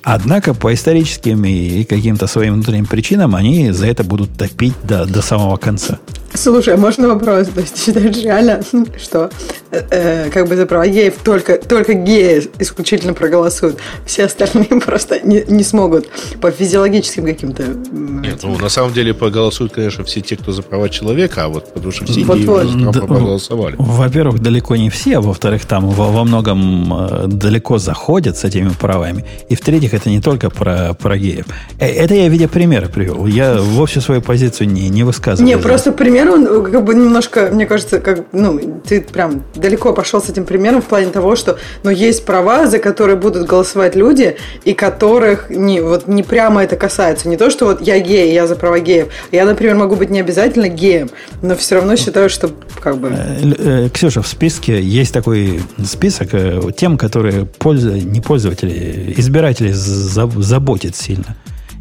Однако 0.02 0.52
по 0.52 0.74
историческим 0.74 1.44
и 1.44 1.84
каким-то 1.84 2.26
своим 2.26 2.54
внутренним 2.54 2.86
причинам 2.86 3.34
они 3.36 3.70
за 3.70 3.86
это 3.86 4.02
будут 4.02 4.36
топить 4.36 4.74
до, 4.82 5.06
до 5.06 5.22
самого 5.22 5.56
конца. 5.56 5.98
Слушай, 6.34 6.74
а 6.74 6.76
можно 6.76 7.08
вопрос? 7.08 7.48
То 7.48 7.60
есть 7.60 7.74
ты 7.84 7.92
считаешь 7.92 8.16
реально, 8.16 8.60
что 9.02 9.30
э, 9.70 9.82
э, 9.90 10.30
как 10.30 10.48
бы 10.48 10.56
за 10.56 10.66
права 10.66 10.86
геев 10.86 11.14
только, 11.22 11.58
только 11.58 11.94
геи 11.94 12.42
исключительно 12.58 13.14
проголосуют, 13.14 13.78
все 14.06 14.24
остальные 14.24 14.80
просто 14.86 15.20
не, 15.20 15.44
не 15.46 15.62
смогут 15.62 16.08
по 16.40 16.50
физиологическим 16.50 17.24
каким-то... 17.24 17.64
Нет, 17.64 18.40
ну 18.42 18.58
на 18.58 18.68
самом 18.68 18.92
деле 18.92 19.14
проголосуют, 19.14 19.72
конечно, 19.72 20.04
все 20.04 20.20
те, 20.20 20.36
кто 20.36 20.52
за 20.52 20.62
права 20.62 20.88
человека, 20.88 21.44
а 21.44 21.48
вот 21.48 21.72
потому 21.72 21.92
что 21.92 22.06
все 22.06 22.24
вот, 22.24 22.38
геи 22.38 22.46
вот. 22.46 22.66
за 22.66 22.92
права 22.92 23.06
проголосовали. 23.06 23.76
Во-первых, 23.78 24.40
далеко 24.40 24.76
не 24.76 24.90
все, 24.90 25.18
а 25.18 25.20
во-вторых, 25.20 25.66
там 25.66 25.88
во, 25.88 26.10
во 26.10 26.24
многом 26.24 26.92
э, 26.94 27.26
далеко 27.26 27.78
заходят 27.78 28.36
с 28.38 28.44
этими 28.44 28.70
правами. 28.70 29.24
И 29.48 29.54
в-третьих, 29.54 29.92
это 29.94 30.08
не 30.08 30.20
только 30.20 30.50
про, 30.50 30.94
про 30.94 31.18
геев. 31.18 31.46
Э, 31.78 31.86
это 31.86 32.14
я 32.14 32.28
в 32.28 32.32
виде 32.32 32.48
примера 32.48 32.88
привел. 32.88 33.26
Я 33.26 33.56
вовсе 33.60 34.00
свою 34.00 34.22
позицию 34.22 34.68
не, 34.68 34.88
не 34.88 35.04
высказываю. 35.04 35.46
Не, 35.46 35.60
просто 35.60 35.92
пример 35.92 36.21
пример, 36.22 36.50
он 36.50 36.72
как 36.72 36.84
бы 36.84 36.94
немножко, 36.94 37.50
мне 37.52 37.66
кажется, 37.66 38.00
как, 38.00 38.24
ну, 38.32 38.80
ты 38.86 39.00
прям 39.00 39.44
далеко 39.54 39.92
пошел 39.92 40.20
с 40.22 40.28
этим 40.28 40.44
примером 40.44 40.82
в 40.82 40.86
плане 40.86 41.10
того, 41.10 41.36
что, 41.36 41.58
ну, 41.82 41.90
есть 41.90 42.24
права, 42.24 42.66
за 42.66 42.78
которые 42.78 43.16
будут 43.16 43.46
голосовать 43.46 43.96
люди, 43.96 44.36
и 44.64 44.74
которых 44.74 45.50
не, 45.50 45.80
вот 45.80 46.08
не 46.08 46.22
прямо 46.22 46.62
это 46.62 46.76
касается. 46.76 47.28
Не 47.28 47.36
то, 47.36 47.50
что 47.50 47.66
вот 47.66 47.80
я 47.80 47.98
гей, 47.98 48.32
я 48.32 48.46
за 48.46 48.56
права 48.56 48.78
геев. 48.78 49.08
Я, 49.30 49.44
например, 49.44 49.76
могу 49.76 49.96
быть 49.96 50.10
не 50.10 50.20
обязательно 50.20 50.68
геем, 50.68 51.10
но 51.42 51.56
все 51.56 51.76
равно 51.76 51.96
считаю, 51.96 52.28
что 52.30 52.50
как 52.80 52.98
бы... 52.98 53.08
Э, 53.08 53.86
э, 53.86 53.88
Ксюша, 53.92 54.22
в 54.22 54.28
списке 54.28 54.80
есть 54.80 55.12
такой 55.12 55.60
список 55.84 56.28
э, 56.32 56.60
тем, 56.76 56.98
которые 56.98 57.46
пользу, 57.46 57.92
не 57.92 58.20
пользователи, 58.20 59.14
избиратели 59.16 59.72
заботят 59.72 60.96
сильно. 60.96 61.36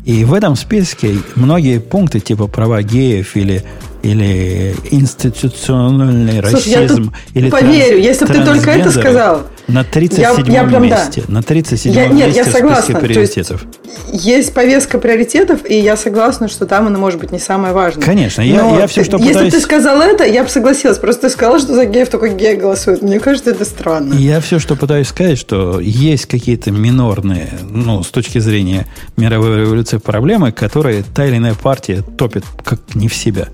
И 0.05 0.25
в 0.25 0.33
этом 0.33 0.55
списке 0.55 1.15
многие 1.35 1.79
пункты, 1.79 2.19
типа 2.19 2.47
права 2.47 2.81
геев 2.81 3.35
или 3.35 3.63
или 4.01 4.75
институциональный 4.89 6.41
Слушай, 6.49 6.87
расизм, 6.87 7.13
или 7.35 7.51
поверю, 7.51 8.01
транс, 8.01 8.05
если 8.05 8.25
бы 8.25 8.33
ты 8.33 8.45
только 8.45 8.71
это 8.71 8.91
сказал. 8.91 9.43
На 9.71 9.83
37 9.83 10.51
я, 10.51 10.63
я 10.63 10.79
месте. 10.79 11.23
Да. 11.27 11.33
На 11.33 11.43
37 11.43 11.93
я, 11.93 12.07
нет, 12.07 12.27
месте 12.27 12.43
я 12.43 12.45
согласна. 12.45 12.81
в 12.81 12.83
списке 12.83 13.01
приоритетов. 13.01 13.65
Есть, 14.11 14.25
есть 14.25 14.53
повестка 14.53 14.97
приоритетов, 14.99 15.69
и 15.69 15.79
я 15.79 15.95
согласна, 15.95 16.47
что 16.47 16.65
там 16.65 16.87
она 16.87 16.99
может 16.99 17.19
быть 17.19 17.31
не 17.31 17.39
самое 17.39 17.73
важное. 17.73 18.03
Конечно, 18.03 18.41
я, 18.41 18.77
я 18.77 18.87
все, 18.87 19.03
что 19.03 19.17
если 19.17 19.33
пытаюсь... 19.33 19.53
ты 19.53 19.59
сказал 19.61 20.01
это, 20.01 20.25
я 20.25 20.43
бы 20.43 20.49
согласилась. 20.49 20.97
Просто 20.97 21.23
ты 21.23 21.29
сказал, 21.29 21.59
что 21.59 21.73
за 21.73 21.85
геев 21.85 22.09
только 22.09 22.29
геи 22.29 22.55
голосуют. 22.55 23.01
Мне 23.01 23.19
кажется, 23.19 23.51
это 23.51 23.65
странно. 23.65 24.13
Я 24.15 24.41
все, 24.41 24.59
что 24.59 24.75
пытаюсь 24.75 25.07
сказать, 25.07 25.37
что 25.37 25.79
есть 25.79 26.25
какие-то 26.25 26.71
минорные, 26.71 27.49
ну, 27.69 28.03
с 28.03 28.07
точки 28.07 28.39
зрения 28.39 28.87
мировой 29.15 29.61
революции 29.61 29.97
проблемы, 29.97 30.51
которые 30.51 31.03
та 31.03 31.25
или 31.25 31.37
иная 31.37 31.55
партия 31.55 32.01
топит 32.17 32.43
как 32.63 32.79
не 32.93 33.07
в 33.07 33.15
себя. 33.15 33.47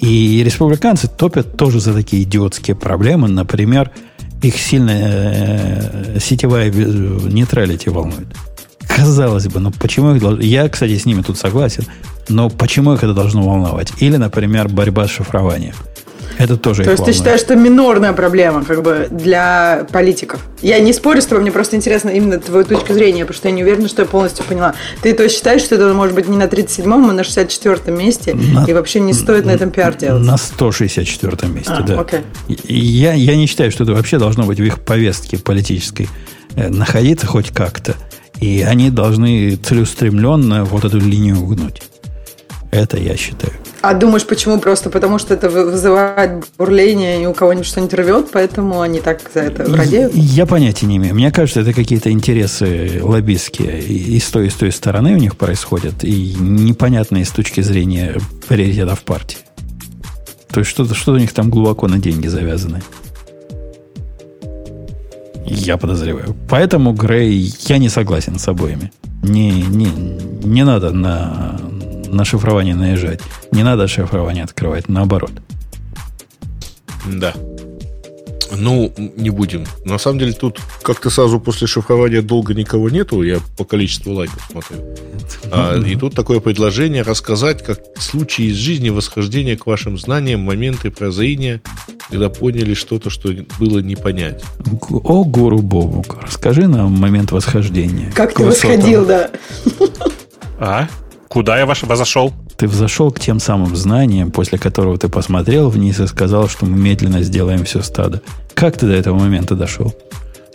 И 0.00 0.42
республиканцы 0.44 1.08
топят 1.08 1.56
тоже 1.56 1.80
за 1.80 1.92
такие 1.92 2.22
идиотские 2.22 2.76
проблемы. 2.76 3.28
Например, 3.28 3.90
их 4.42 4.56
сильно 4.56 4.92
э, 4.94 6.18
сетевая 6.20 6.70
нейтралити 6.70 7.88
волнует. 7.88 8.28
Казалось 8.86 9.46
бы, 9.46 9.60
но 9.60 9.70
почему 9.70 10.14
их 10.14 10.20
должно... 10.20 10.42
Я, 10.42 10.68
кстати, 10.68 10.96
с 10.96 11.06
ними 11.06 11.22
тут 11.22 11.38
согласен, 11.38 11.84
но 12.28 12.48
почему 12.50 12.94
их 12.94 13.02
это 13.02 13.14
должно 13.14 13.42
волновать? 13.42 13.92
Или, 13.98 14.16
например, 14.16 14.68
борьба 14.68 15.06
с 15.06 15.10
шифрованием. 15.10 15.74
Это 16.36 16.56
тоже 16.56 16.84
То 16.84 16.90
есть 16.90 17.04
ты 17.04 17.12
считаешь, 17.12 17.40
что 17.40 17.56
минорная 17.56 18.12
проблема 18.12 18.64
как 18.64 18.82
бы 18.82 19.08
для 19.10 19.86
политиков? 19.92 20.40
Я 20.60 20.78
не 20.78 20.92
спорю 20.92 21.20
с 21.20 21.26
тобой, 21.26 21.42
мне 21.42 21.52
просто 21.52 21.76
интересно 21.76 22.10
именно 22.10 22.38
твою 22.38 22.64
точку 22.64 22.92
зрения, 22.92 23.24
потому 23.24 23.36
что 23.36 23.48
я 23.48 23.54
не 23.54 23.62
уверена, 23.62 23.88
что 23.88 24.02
я 24.02 24.08
полностью 24.08 24.44
поняла. 24.44 24.74
Ты 25.02 25.14
то 25.14 25.28
считаешь, 25.28 25.62
что 25.62 25.76
это 25.76 25.92
может 25.94 26.14
быть 26.14 26.28
не 26.28 26.36
на 26.36 26.44
37-м, 26.44 27.10
а 27.10 27.12
на 27.12 27.20
64-м 27.22 27.98
месте, 27.98 28.34
на, 28.34 28.64
и 28.66 28.72
вообще 28.72 29.00
не 29.00 29.12
стоит 29.12 29.46
на 29.46 29.50
этом 29.50 29.70
пиар 29.70 29.94
делать? 29.96 30.24
На 30.24 30.34
164-м 30.34 31.54
месте, 31.54 31.72
а, 31.72 31.82
да. 31.82 32.00
Окей. 32.00 32.20
Я, 32.48 33.14
я 33.14 33.36
не 33.36 33.46
считаю, 33.46 33.70
что 33.70 33.84
это 33.84 33.94
вообще 33.94 34.18
должно 34.18 34.44
быть 34.44 34.60
в 34.60 34.64
их 34.64 34.80
повестке 34.80 35.38
политической 35.38 36.08
э, 36.54 36.68
находиться 36.68 37.26
хоть 37.26 37.50
как-то. 37.50 37.94
И 38.40 38.62
они 38.62 38.90
должны 38.90 39.56
целеустремленно 39.56 40.64
вот 40.64 40.84
эту 40.84 40.98
линию 40.98 41.40
угнуть. 41.40 41.82
Это 42.70 42.96
я 42.98 43.16
считаю. 43.16 43.52
А 43.80 43.94
думаешь, 43.94 44.26
почему? 44.26 44.58
Просто 44.58 44.90
потому, 44.90 45.18
что 45.18 45.34
это 45.34 45.48
вызывает 45.48 46.44
бурление, 46.58 47.22
и 47.22 47.26
у 47.26 47.32
кого-нибудь 47.32 47.66
что-нибудь 47.66 47.94
рвет, 47.94 48.26
поэтому 48.32 48.80
они 48.80 49.00
так 49.00 49.20
за 49.32 49.40
это 49.40 49.64
радеют? 49.64 50.12
Я 50.14 50.46
понятия 50.46 50.86
не 50.86 50.96
имею. 50.96 51.14
Мне 51.14 51.30
кажется, 51.30 51.60
это 51.60 51.72
какие-то 51.72 52.10
интересы 52.10 53.00
лоббистские 53.02 53.80
и 53.80 54.18
с 54.18 54.28
той, 54.30 54.48
и 54.48 54.50
с 54.50 54.54
той 54.54 54.72
стороны 54.72 55.14
у 55.14 55.18
них 55.18 55.36
происходят, 55.36 56.02
и 56.02 56.34
непонятные 56.38 57.24
с 57.24 57.30
точки 57.30 57.60
зрения 57.60 58.16
приоритетов 58.48 59.02
партии. 59.04 59.38
То 60.50 60.60
есть 60.60 60.70
что-то 60.70 60.94
что 60.94 61.12
у 61.12 61.18
них 61.18 61.32
там 61.32 61.50
глубоко 61.50 61.86
на 61.86 61.98
деньги 61.98 62.26
завязаны. 62.26 62.82
Я 65.44 65.76
подозреваю. 65.76 66.34
Поэтому, 66.48 66.92
Грей, 66.92 67.54
я 67.66 67.78
не 67.78 67.88
согласен 67.88 68.38
с 68.38 68.48
обоими. 68.48 68.92
Не, 69.22 69.62
не, 69.62 69.88
не 70.44 70.64
надо 70.64 70.90
на, 70.90 71.58
на 72.12 72.24
шифрование 72.24 72.74
наезжать. 72.74 73.20
Не 73.52 73.62
надо 73.62 73.88
шифрование 73.88 74.44
открывать, 74.44 74.88
наоборот. 74.88 75.32
Да. 77.06 77.34
Ну, 78.56 78.92
не 79.16 79.30
будем. 79.30 79.64
На 79.84 79.98
самом 79.98 80.18
деле 80.18 80.32
тут 80.32 80.60
как-то 80.82 81.10
сразу 81.10 81.38
после 81.38 81.66
шифрования 81.66 82.22
долго 82.22 82.54
никого 82.54 82.88
нету, 82.88 83.22
я 83.22 83.40
по 83.56 83.64
количеству 83.64 84.14
лайков 84.14 84.48
смотрю. 84.50 84.78
А, 85.52 85.76
и 85.76 85.96
тут 85.96 86.14
такое 86.14 86.40
предложение 86.40 87.02
рассказать, 87.02 87.62
как 87.62 87.78
случаи 87.98 88.46
из 88.46 88.56
жизни 88.56 88.88
восхождения 88.88 89.56
к 89.56 89.66
вашим 89.66 89.98
знаниям, 89.98 90.40
моменты 90.40 90.90
прозрения, 90.90 91.60
когда 92.08 92.30
поняли 92.30 92.74
что-то, 92.74 93.10
что 93.10 93.32
было 93.58 93.80
не 93.80 93.96
понять. 93.96 94.42
О, 94.90 95.24
гуру 95.24 95.58
Бобук, 95.58 96.16
расскажи 96.22 96.66
нам 96.68 96.92
момент 96.92 97.32
восхождения. 97.32 98.10
Как 98.12 98.34
ты 98.34 98.44
восходил, 98.44 99.04
да. 99.04 99.30
А? 100.58 100.88
Куда 101.28 101.58
я 101.58 101.66
ваш 101.66 101.82
зашел? 101.82 102.32
Ты 102.56 102.66
взошел 102.66 103.10
к 103.12 103.20
тем 103.20 103.38
самым 103.38 103.76
знаниям, 103.76 104.30
после 104.30 104.58
которого 104.58 104.96
ты 104.98 105.08
посмотрел 105.08 105.68
вниз 105.68 106.00
и 106.00 106.06
сказал, 106.06 106.48
что 106.48 106.64
мы 106.66 106.76
медленно 106.76 107.22
сделаем 107.22 107.64
все 107.64 107.82
стадо. 107.82 108.22
Как 108.54 108.76
ты 108.76 108.86
до 108.86 108.94
этого 108.94 109.18
момента 109.18 109.54
дошел? 109.54 109.94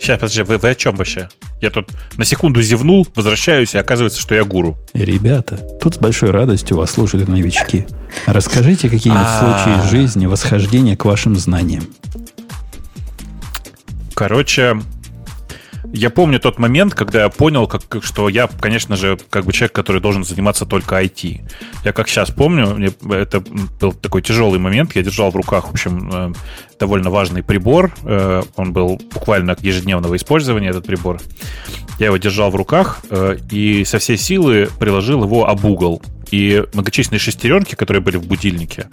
Сейчас, 0.00 0.18
подожди, 0.18 0.42
вы, 0.42 0.58
вы 0.58 0.68
о 0.70 0.74
чем 0.74 0.96
вообще? 0.96 1.28
Я 1.60 1.70
тут 1.70 1.88
на 2.18 2.24
секунду 2.24 2.60
зевнул, 2.60 3.06
возвращаюсь, 3.14 3.74
и 3.74 3.78
оказывается, 3.78 4.20
что 4.20 4.34
я 4.34 4.44
гуру. 4.44 4.76
Ребята, 4.92 5.56
тут 5.80 5.94
с 5.94 5.98
большой 5.98 6.30
радостью 6.30 6.76
вас 6.76 6.90
слушают 6.90 7.28
новички. 7.28 7.86
Расскажите 8.26 8.90
какие-нибудь 8.90 9.26
случаи 9.38 9.80
из 9.80 9.90
жизни 9.90 10.26
восхождения 10.26 10.96
к 10.96 11.04
вашим 11.04 11.36
знаниям. 11.36 11.84
Короче, 14.14 14.76
я 15.94 16.10
помню 16.10 16.40
тот 16.40 16.58
момент, 16.58 16.92
когда 16.92 17.22
я 17.22 17.28
понял, 17.28 17.68
как, 17.68 18.02
что 18.02 18.28
я, 18.28 18.48
конечно 18.48 18.96
же, 18.96 19.16
как 19.30 19.44
бы 19.44 19.52
человек, 19.52 19.72
который 19.72 20.00
должен 20.00 20.24
заниматься 20.24 20.66
только 20.66 21.00
IT. 21.00 21.40
Я 21.84 21.92
как 21.92 22.08
сейчас 22.08 22.32
помню, 22.32 22.74
мне, 22.74 22.92
это 23.10 23.40
был 23.80 23.92
такой 23.92 24.20
тяжелый 24.20 24.58
момент. 24.58 24.96
Я 24.96 25.02
держал 25.02 25.30
в 25.30 25.36
руках, 25.36 25.68
в 25.68 25.70
общем, 25.70 26.10
э, 26.12 26.32
довольно 26.80 27.10
важный 27.10 27.44
прибор. 27.44 27.92
Э, 28.02 28.42
он 28.56 28.72
был 28.72 29.00
буквально 29.12 29.56
ежедневного 29.60 30.16
использования, 30.16 30.70
этот 30.70 30.84
прибор. 30.84 31.20
Я 32.00 32.06
его 32.06 32.16
держал 32.16 32.50
в 32.50 32.56
руках 32.56 32.98
э, 33.10 33.36
и 33.52 33.84
со 33.84 33.98
всей 34.00 34.16
силы 34.16 34.68
приложил 34.80 35.22
его 35.22 35.48
об 35.48 35.64
угол. 35.64 36.02
И 36.34 36.64
многочисленные 36.72 37.20
шестеренки, 37.20 37.76
которые 37.76 38.02
были 38.02 38.16
в 38.16 38.26
будильнике, 38.26 38.88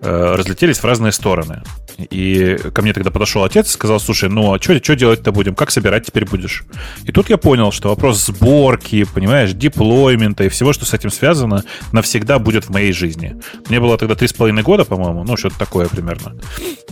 разлетелись 0.00 0.78
в 0.78 0.84
разные 0.84 1.12
стороны. 1.12 1.62
И 1.98 2.56
ко 2.72 2.80
мне 2.82 2.92
тогда 2.92 3.10
подошел 3.10 3.42
отец 3.42 3.68
и 3.68 3.72
сказал, 3.72 3.98
слушай, 3.98 4.28
ну 4.28 4.54
а 4.54 4.62
что 4.62 4.96
делать-то 4.96 5.32
будем? 5.32 5.54
Как 5.54 5.70
собирать 5.70 6.06
теперь 6.06 6.24
будешь? 6.24 6.64
И 7.04 7.12
тут 7.12 7.28
я 7.28 7.36
понял, 7.36 7.72
что 7.72 7.88
вопрос 7.88 8.24
сборки, 8.24 9.04
понимаешь, 9.04 9.52
deployment 9.52 10.36
а 10.36 10.44
и 10.44 10.48
всего, 10.48 10.72
что 10.72 10.86
с 10.86 10.94
этим 10.94 11.10
связано, 11.10 11.64
навсегда 11.92 12.38
будет 12.38 12.66
в 12.66 12.70
моей 12.70 12.92
жизни. 12.92 13.36
Мне 13.68 13.80
было 13.80 13.98
тогда 13.98 14.14
три 14.14 14.28
с 14.28 14.32
половиной 14.32 14.62
года, 14.62 14.84
по-моему, 14.84 15.24
ну, 15.24 15.36
что-то 15.36 15.58
такое 15.58 15.88
примерно. 15.88 16.36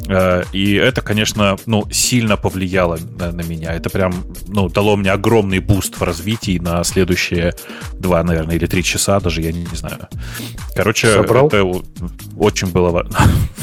Э, 0.09 0.43
и 0.53 0.75
это, 0.75 1.01
конечно, 1.03 1.57
ну, 1.67 1.89
сильно 1.91 2.37
повлияло 2.37 2.99
на, 3.19 3.31
на 3.31 3.43
меня. 3.43 3.73
Это 3.75 3.89
прям, 3.89 4.13
ну, 4.49 4.69
дало 4.69 4.97
мне 4.97 5.13
огромный 5.13 5.61
boost 5.61 6.01
в 6.01 6.03
развитии 6.03 6.59
на 6.59 6.83
следующие 6.85 7.55
два, 7.95 8.25
наверное, 8.25 8.57
или 8.57 8.67
три 8.67 8.83
часа 8.83 9.21
даже, 9.21 9.41
я 9.41 9.53
не, 9.53 9.61
не 9.61 9.77
знаю. 9.89 10.09
Короче, 10.75 11.13
Собрал? 11.13 11.49
это 11.49 11.65
очень 12.37 12.69
было 12.69 12.91
важно. 12.91 13.17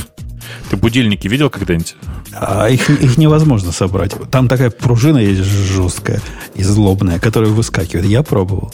Ты 0.70 0.78
будильники 0.78 1.28
видел 1.28 1.50
когда-нибудь? 1.50 1.95
А 2.34 2.68
их, 2.68 2.90
их 2.90 3.18
невозможно 3.18 3.72
собрать. 3.72 4.14
Там 4.32 4.48
такая 4.48 4.72
пружина 4.72 5.20
есть 5.20 5.44
жесткая 5.44 6.22
и 6.56 6.64
злобная, 6.64 7.20
которая 7.20 7.52
выскакивает. 7.52 8.06
Я 8.06 8.24
пробовал. 8.24 8.74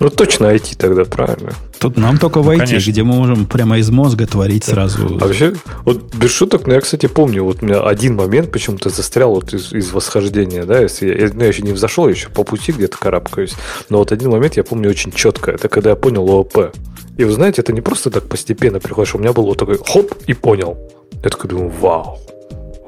Ну, 0.00 0.10
точно 0.10 0.46
IT 0.46 0.76
тогда, 0.76 1.04
правильно. 1.04 1.52
Тут 1.78 1.96
нам 1.96 2.18
только 2.18 2.40
в 2.40 2.48
IT, 2.48 2.90
где 2.90 3.02
мы 3.02 3.14
можем 3.14 3.46
прямо 3.46 3.78
из 3.78 3.90
мозга 3.90 4.26
творить 4.26 4.64
сразу. 4.64 5.18
А 5.20 5.26
вообще, 5.26 5.54
вот 5.84 6.14
без 6.14 6.30
шуток, 6.30 6.66
но 6.66 6.74
я, 6.74 6.80
кстати, 6.80 7.06
помню, 7.06 7.44
вот 7.44 7.62
у 7.62 7.66
меня 7.66 7.80
один 7.80 8.16
момент 8.16 8.50
почему-то 8.50 8.90
застрял 8.90 9.34
вот 9.34 9.52
из, 9.52 9.72
из 9.72 9.92
восхождения, 9.92 10.64
да, 10.64 10.80
если 10.80 11.06
я, 11.06 11.30
ну, 11.32 11.40
я 11.42 11.48
еще 11.48 11.62
не 11.62 11.72
взошел, 11.72 12.08
еще 12.08 12.28
по 12.28 12.44
пути 12.44 12.72
где-то 12.72 12.98
карабкаюсь, 12.98 13.54
но 13.88 13.98
вот 13.98 14.12
один 14.12 14.30
момент 14.30 14.56
я 14.56 14.64
помню 14.64 14.90
очень 14.90 15.12
четко, 15.12 15.52
это 15.52 15.68
когда 15.68 15.90
я 15.90 15.96
понял 15.96 16.28
ООП. 16.28 16.74
И 17.16 17.24
вы 17.24 17.32
знаете, 17.32 17.62
это 17.62 17.72
не 17.72 17.80
просто 17.80 18.10
так 18.10 18.28
постепенно 18.28 18.80
приходишь, 18.80 19.14
у 19.14 19.18
меня 19.18 19.32
был 19.32 19.44
вот 19.44 19.58
такой 19.58 19.78
хоп 19.78 20.14
и 20.26 20.34
понял. 20.34 20.76
Я 21.22 21.30
такой 21.30 21.48
думаю, 21.48 21.72
вау, 21.80 22.18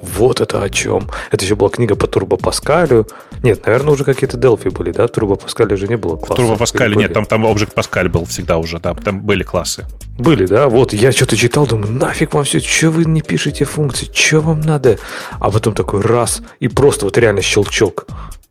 вот 0.03 0.41
это 0.41 0.63
о 0.63 0.71
чем. 0.71 1.09
Это 1.31 1.45
еще 1.45 1.55
была 1.55 1.71
книга 1.71 1.97
по 1.97 2.07
Турбо 2.07 2.37
Паскалю. 2.37 3.07
Нет, 3.43 3.65
наверное, 3.67 3.93
уже 3.95 4.05
какие-то 4.05 4.37
Delphi 4.37 4.71
были, 4.71 4.93
да? 4.93 5.09
Турбо 5.09 5.37
Паскаля 5.37 5.77
же 5.77 5.89
не 5.89 5.97
было 5.97 6.17
класса. 6.17 6.35
Турбо 6.35 6.57
Паскале 6.57 6.97
нет, 6.97 7.13
там, 7.13 7.25
там 7.25 7.47
Object 7.47 7.73
Паскаль 7.75 8.09
был 8.09 8.25
всегда 8.25 8.59
уже, 8.59 8.79
да, 8.79 8.95
там 8.95 9.21
были 9.21 9.43
классы. 9.43 9.87
Были, 10.19 10.47
да? 10.47 10.69
Вот, 10.69 10.93
я 10.93 11.13
что-то 11.13 11.37
читал, 11.37 11.67
думаю, 11.67 11.93
нафиг 11.93 12.35
вам 12.35 12.45
все, 12.45 12.61
что 12.61 12.91
вы 12.91 13.05
не 13.05 13.23
пишете 13.23 13.65
функции, 13.65 14.09
что 14.13 14.41
вам 14.41 14.61
надо? 14.61 14.99
А 15.39 15.51
потом 15.51 15.75
такой 15.75 16.01
раз, 16.01 16.41
и 16.61 16.69
просто 16.69 17.05
вот 17.05 17.19
реально 17.19 17.43
щелчок. 17.43 18.07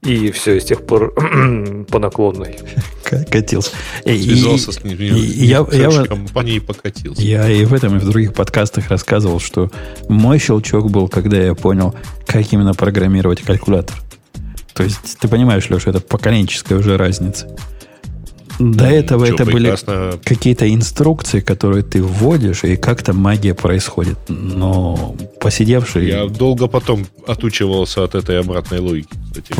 И 0.05 0.31
все, 0.31 0.61
с 0.61 0.65
тех 0.65 0.85
пор 0.85 1.13
по 1.89 1.99
наклонной. 1.99 2.57
Катился. 3.03 3.71
Связался 4.03 4.71
с 4.71 4.83
ним, 4.83 4.97
я, 4.99 5.65
я, 5.71 6.05
компании 6.05 6.59
покатился. 6.59 7.21
Я 7.21 7.49
и 7.49 7.65
в 7.65 7.73
этом, 7.73 7.97
и 7.97 7.99
в 7.99 8.05
других 8.05 8.33
подкастах 8.33 8.89
рассказывал, 8.89 9.39
что 9.39 9.71
мой 10.07 10.39
щелчок 10.39 10.89
был, 10.91 11.07
когда 11.07 11.37
я 11.37 11.55
понял, 11.55 11.95
как 12.27 12.51
именно 12.53 12.73
программировать 12.73 13.41
калькулятор. 13.41 13.95
То 14.73 14.83
есть, 14.83 15.17
ты 15.19 15.27
понимаешь, 15.27 15.69
Леша, 15.69 15.89
это 15.89 16.01
поколенческая 16.01 16.77
уже 16.77 16.97
разница. 16.97 17.47
До 18.59 18.85
этого 18.85 19.25
Что, 19.25 19.35
это 19.35 19.45
прекрасно. 19.45 19.93
были 19.93 20.19
какие-то 20.23 20.73
инструкции, 20.73 21.39
которые 21.39 21.83
ты 21.83 22.01
вводишь, 22.01 22.63
и 22.63 22.75
как-то 22.75 23.13
магия 23.13 23.53
происходит. 23.53 24.17
Но 24.27 25.15
посидевший... 25.39 26.07
Я 26.07 26.25
долго 26.27 26.67
потом 26.67 27.05
отучивался 27.27 28.03
от 28.03 28.15
этой 28.15 28.39
обратной 28.39 28.79
логики. 28.79 29.09
Кстати 29.29 29.53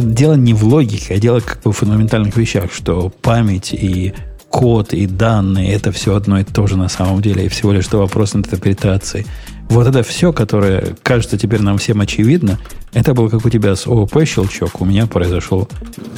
дело 0.00 0.34
не 0.34 0.54
в 0.54 0.64
логике, 0.64 1.14
а 1.14 1.18
дело 1.18 1.40
как 1.40 1.62
бы 1.62 1.72
в 1.72 1.76
фундаментальных 1.76 2.36
вещах, 2.36 2.72
что 2.72 3.10
память 3.22 3.72
и 3.72 4.12
код 4.48 4.92
и 4.92 5.06
данные 5.06 5.72
это 5.72 5.92
все 5.92 6.14
одно 6.14 6.38
и 6.38 6.44
то 6.44 6.66
же 6.66 6.76
на 6.76 6.88
самом 6.88 7.22
деле, 7.22 7.46
и 7.46 7.48
всего 7.48 7.72
лишь 7.72 7.84
что 7.84 7.98
вопрос 7.98 8.36
интерпретации. 8.36 9.26
Вот 9.72 9.86
это 9.86 10.02
все, 10.02 10.34
которое 10.34 10.96
кажется 11.02 11.38
теперь 11.38 11.62
нам 11.62 11.78
всем 11.78 12.02
очевидно, 12.02 12.58
это 12.92 13.14
был 13.14 13.30
как 13.30 13.46
у 13.46 13.48
тебя 13.48 13.74
с 13.74 13.86
ООП 13.86 14.26
щелчок, 14.26 14.82
у 14.82 14.84
меня 14.84 15.06
произошел. 15.06 15.66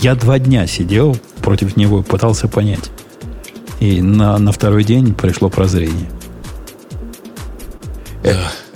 Я 0.00 0.16
два 0.16 0.40
дня 0.40 0.66
сидел 0.66 1.16
против 1.40 1.76
него 1.76 2.02
пытался 2.02 2.48
понять. 2.48 2.90
И 3.78 4.02
на, 4.02 4.36
на 4.38 4.50
второй 4.50 4.82
день 4.82 5.14
пришло 5.14 5.50
прозрение. 5.50 6.10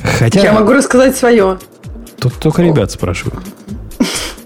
Хотя... 0.00 0.42
Я 0.42 0.52
могу 0.52 0.72
рассказать 0.72 1.16
свое. 1.16 1.58
Тут 2.20 2.34
только 2.34 2.62
ребят 2.62 2.92
спрашивают. 2.92 3.44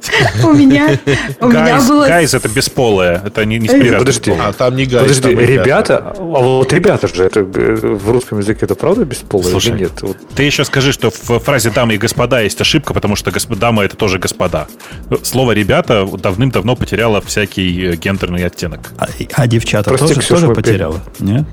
У 0.44 0.52
меня, 0.52 0.98
у 1.40 1.48
меня 1.48 1.80
было... 1.80 2.06
Гайз 2.06 2.34
это 2.34 2.48
бесполое, 2.48 3.22
это 3.24 3.44
не, 3.44 3.58
не 3.58 3.68
с 3.68 3.98
Подожди, 3.98 4.32
а 4.32 4.52
там 4.52 4.76
не 4.76 4.84
гайз. 4.84 5.02
Подожди, 5.02 5.34
ребята, 5.34 6.14
а 6.16 6.20
вот 6.20 6.72
ребята 6.72 7.08
же, 7.08 7.24
это 7.24 7.42
в 7.42 8.10
русском 8.10 8.38
языке 8.38 8.60
это 8.62 8.74
правда 8.74 9.04
бесполое 9.04 9.50
Слушай, 9.50 9.72
или 9.72 9.80
нет? 9.80 9.92
Вот. 10.02 10.16
Ты 10.34 10.42
еще 10.42 10.64
скажи, 10.64 10.92
что 10.92 11.10
в 11.10 11.38
фразе 11.38 11.70
дамы 11.70 11.94
и 11.94 11.98
господа 11.98 12.40
есть 12.40 12.60
ошибка, 12.60 12.94
потому 12.94 13.16
что 13.16 13.32
дамы 13.54 13.84
это 13.84 13.96
тоже 13.96 14.18
господа. 14.18 14.66
Слово 15.22 15.52
ребята 15.52 16.06
давным-давно 16.06 16.76
потеряло 16.76 17.20
всякий 17.20 17.92
э, 17.92 17.96
гендерный 17.96 18.44
оттенок. 18.44 18.92
А, 18.98 19.06
а 19.34 19.46
девчата 19.46 19.90
Прости, 19.90 20.08
тоже, 20.08 20.20
Ксюша, 20.20 20.40
тоже 20.42 20.54
потеряла, 20.54 21.00
нет? 21.20 21.44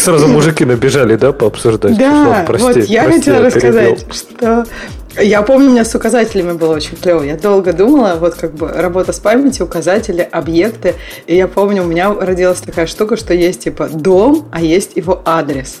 Сразу 0.00 0.28
мужики 0.28 0.64
набежали, 0.64 1.16
да, 1.16 1.32
пообсуждать? 1.32 1.96
Да, 1.96 2.44
прости, 2.46 2.64
вот 2.64 2.76
я 2.76 3.04
прости, 3.04 3.18
хотела 3.18 3.44
рассказать, 3.44 4.06
что 4.12 4.66
я 5.22 5.42
помню, 5.42 5.68
у 5.68 5.72
меня 5.72 5.84
с 5.84 5.94
указателями 5.94 6.52
было 6.52 6.74
очень 6.74 6.96
клево. 6.96 7.22
Я 7.22 7.36
долго 7.36 7.72
думала, 7.72 8.16
вот 8.18 8.34
как 8.34 8.54
бы 8.54 8.68
работа 8.68 9.12
с 9.12 9.18
памятью, 9.18 9.66
указатели, 9.66 10.26
объекты. 10.30 10.94
И 11.26 11.36
я 11.36 11.48
помню, 11.48 11.82
у 11.82 11.86
меня 11.86 12.12
родилась 12.12 12.60
такая 12.60 12.86
штука, 12.86 13.16
что 13.16 13.34
есть 13.34 13.64
типа 13.64 13.88
дом, 13.88 14.46
а 14.52 14.60
есть 14.60 14.96
его 14.96 15.22
адрес. 15.24 15.78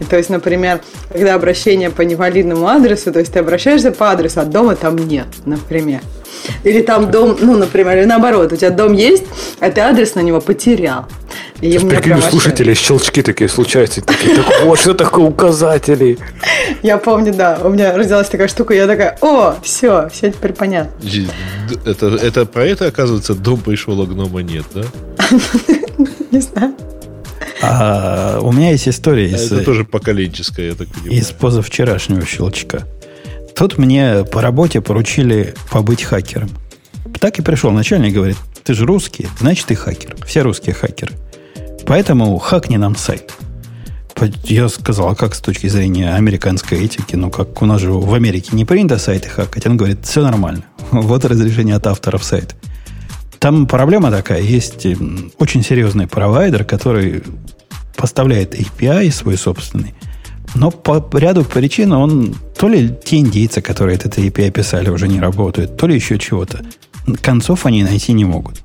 И, 0.00 0.04
то 0.04 0.16
есть, 0.16 0.30
например, 0.30 0.80
когда 1.10 1.34
обращение 1.34 1.90
по 1.90 2.02
невалидному 2.02 2.66
адресу, 2.68 3.12
то 3.12 3.18
есть 3.18 3.32
ты 3.32 3.38
обращаешься 3.38 3.92
по 3.92 4.10
адресу, 4.10 4.40
а 4.40 4.44
дома 4.44 4.76
там 4.76 4.96
нет, 4.96 5.26
например. 5.44 6.00
Или 6.62 6.82
там 6.82 7.10
дом, 7.10 7.36
ну, 7.40 7.56
например, 7.56 7.98
или 7.98 8.04
наоборот, 8.04 8.52
у 8.52 8.56
тебя 8.56 8.70
дом 8.70 8.92
есть, 8.92 9.24
а 9.58 9.70
ты 9.70 9.80
адрес 9.80 10.14
на 10.14 10.20
него 10.20 10.40
потерял. 10.40 11.06
И 11.60 11.78
прикинь, 11.78 12.12
у 12.12 12.20
слушателей 12.20 12.74
щелчки 12.74 13.22
такие 13.22 13.48
случаются. 13.48 14.02
Такие, 14.02 14.36
так 14.36 14.64
вот, 14.64 14.78
что 14.78 14.94
такое 14.94 15.24
указатели. 15.24 16.18
Я 16.82 16.98
помню, 16.98 17.32
да, 17.32 17.58
у 17.62 17.70
меня 17.70 17.96
родилась 17.96 18.28
такая 18.28 18.48
штука, 18.48 18.74
я 18.74 18.86
такая, 18.86 19.16
о, 19.22 19.54
все, 19.62 20.08
все 20.10 20.30
теперь 20.30 20.52
понятно. 20.52 20.92
Это, 21.84 22.06
это 22.08 22.46
про 22.46 22.66
это, 22.66 22.86
оказывается, 22.86 23.34
дом 23.34 23.60
пришел, 23.60 24.00
а 24.02 24.06
гнома 24.06 24.42
нет, 24.42 24.64
да? 24.74 24.82
Не 26.30 26.40
знаю. 26.40 26.74
А, 27.62 28.38
у 28.42 28.52
меня 28.52 28.70
есть 28.70 28.88
история 28.88 29.30
из... 29.30 29.50
Это 29.50 29.64
тоже 29.64 29.84
поколенческая, 29.84 30.68
я 30.68 30.74
так 30.74 30.88
понимаю. 30.88 31.18
Из 31.18 31.30
позавчерашнего 31.30 32.24
щелчка. 32.26 32.86
Тут 33.54 33.78
мне 33.78 34.24
по 34.24 34.42
работе 34.42 34.82
поручили 34.82 35.54
побыть 35.70 36.02
хакером. 36.02 36.50
Так 37.18 37.38
и 37.38 37.42
пришел 37.42 37.70
начальник, 37.70 38.12
говорит, 38.12 38.36
ты 38.62 38.74
же 38.74 38.84
русский, 38.84 39.28
значит, 39.40 39.66
ты 39.66 39.74
хакер. 39.74 40.14
Все 40.26 40.42
русские 40.42 40.74
хакеры. 40.74 41.14
Поэтому 41.86 42.36
хакни 42.38 42.76
нам 42.76 42.96
сайт. 42.96 43.32
Я 44.44 44.68
сказал, 44.68 45.10
а 45.10 45.14
как 45.14 45.34
с 45.34 45.40
точки 45.40 45.68
зрения 45.68 46.14
американской 46.14 46.84
этики? 46.84 47.16
Ну, 47.16 47.30
как 47.30 47.62
у 47.62 47.66
нас 47.66 47.80
же 47.80 47.92
в 47.92 48.12
Америке 48.14 48.50
не 48.52 48.64
принято 48.64 48.98
сайты 48.98 49.28
хакать. 49.28 49.66
Он 49.66 49.76
говорит, 49.76 49.98
все 50.04 50.22
нормально. 50.22 50.64
Вот 50.90 51.24
разрешение 51.24 51.76
от 51.76 51.86
авторов 51.86 52.24
сайта. 52.24 52.54
Там 53.38 53.66
проблема 53.66 54.10
такая. 54.10 54.40
Есть 54.40 54.86
очень 55.38 55.62
серьезный 55.62 56.06
провайдер, 56.06 56.64
который 56.64 57.22
поставляет 57.94 58.54
API 58.54 59.10
свой 59.12 59.36
собственный. 59.36 59.94
Но 60.54 60.70
по 60.70 61.06
ряду 61.18 61.44
причин 61.44 61.92
он 61.92 62.34
то 62.58 62.68
ли 62.68 62.90
те 63.04 63.18
индейцы, 63.18 63.60
которые 63.60 63.96
этот 63.96 64.18
API 64.18 64.50
писали, 64.50 64.88
уже 64.88 65.06
не 65.06 65.20
работают, 65.20 65.76
то 65.76 65.86
ли 65.86 65.94
еще 65.94 66.18
чего-то. 66.18 66.64
Концов 67.20 67.66
они 67.66 67.84
найти 67.84 68.12
не 68.12 68.24
могут. 68.24 68.62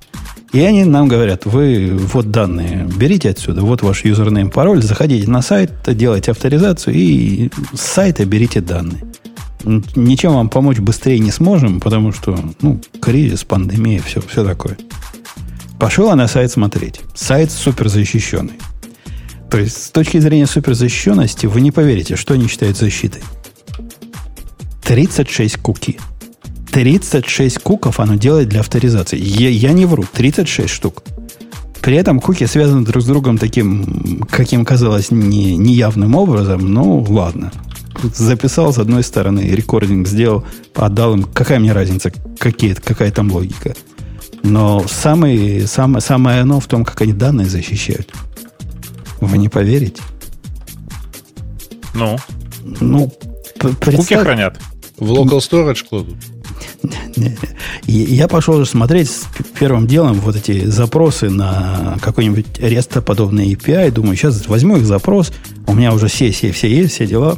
И 0.53 0.59
они 0.59 0.83
нам 0.83 1.07
говорят, 1.07 1.45
вы 1.45 1.91
вот 1.97 2.29
данные 2.29 2.85
берите 2.97 3.29
отсюда, 3.29 3.61
вот 3.61 3.81
ваш 3.81 4.03
юзернейм, 4.03 4.49
пароль, 4.49 4.83
заходите 4.83 5.29
на 5.29 5.41
сайт, 5.41 5.71
делайте 5.87 6.31
авторизацию 6.31 6.93
и 6.93 7.49
с 7.73 7.79
сайта 7.79 8.25
берите 8.25 8.59
данные. 8.59 9.01
Ничем 9.63 10.33
вам 10.33 10.49
помочь 10.49 10.79
быстрее 10.79 11.19
не 11.19 11.31
сможем, 11.31 11.79
потому 11.79 12.11
что, 12.11 12.37
ну, 12.61 12.81
кризис, 12.99 13.45
пандемия, 13.45 14.01
все, 14.01 14.19
все 14.19 14.43
такое. 14.43 14.77
Пошел 15.79 16.09
я 16.09 16.15
на 16.15 16.27
сайт 16.27 16.51
смотреть. 16.51 16.99
Сайт 17.15 17.49
супер 17.51 17.87
защищенный. 17.87 18.59
То 19.49 19.57
есть, 19.57 19.83
с 19.83 19.89
точки 19.89 20.17
зрения 20.19 20.47
суперзащищенности, 20.47 21.45
вы 21.45 21.61
не 21.61 21.71
поверите, 21.71 22.15
что 22.15 22.33
они 22.33 22.47
считают 22.47 22.77
защитой. 22.77 23.23
36 24.83 25.57
куки– 25.57 25.97
36 26.71 27.59
куков 27.59 27.99
оно 27.99 28.15
делает 28.15 28.49
для 28.49 28.61
авторизации. 28.61 29.19
Я, 29.19 29.49
я 29.49 29.73
не 29.73 29.85
вру, 29.85 30.05
36 30.11 30.69
штук. 30.73 31.03
При 31.81 31.95
этом 31.95 32.19
куки 32.19 32.45
связаны 32.45 32.85
друг 32.85 33.03
с 33.03 33.05
другом 33.05 33.37
таким, 33.37 34.25
каким 34.29 34.63
казалось, 34.65 35.11
не, 35.11 35.57
неявным 35.57 36.15
образом. 36.15 36.71
Ну, 36.73 37.05
ладно. 37.09 37.51
Записал 38.15 38.71
с 38.71 38.77
одной 38.77 39.03
стороны, 39.03 39.41
рекординг 39.41 40.07
сделал, 40.07 40.45
отдал 40.75 41.15
им. 41.15 41.23
Какая 41.23 41.59
мне 41.59 41.73
разница, 41.73 42.11
какие, 42.37 42.73
какая 42.73 43.11
там 43.11 43.31
логика. 43.31 43.75
Но 44.43 44.85
самое, 44.87 45.67
самое, 45.67 46.01
самое 46.01 46.41
оно 46.41 46.59
в 46.59 46.67
том, 46.67 46.85
как 46.85 47.01
они 47.01 47.13
данные 47.13 47.47
защищают. 47.47 48.13
Вы 49.19 49.37
не 49.37 49.49
поверите? 49.49 50.01
Ну? 51.93 52.17
Ну, 52.63 53.11
представь... 53.59 53.95
Куки 53.97 54.15
хранят. 54.15 54.59
В 54.97 55.11
local 55.11 55.39
storage 55.39 55.87
кладут. 55.87 56.15
Я 57.85 58.27
пошел 58.27 58.55
уже 58.55 58.69
смотреть 58.69 59.11
первым 59.59 59.87
делом 59.87 60.19
вот 60.19 60.35
эти 60.35 60.65
запросы 60.65 61.29
на 61.29 61.97
какой-нибудь 62.01 62.59
REST-подобный 62.59 63.51
API. 63.53 63.91
Думаю, 63.91 64.15
сейчас 64.15 64.47
возьму 64.47 64.77
их 64.77 64.85
запрос. 64.85 65.31
У 65.67 65.73
меня 65.73 65.93
уже 65.93 66.09
сессии 66.09 66.51
все 66.51 66.69
есть, 66.69 66.93
все 66.93 67.07
дела. 67.07 67.37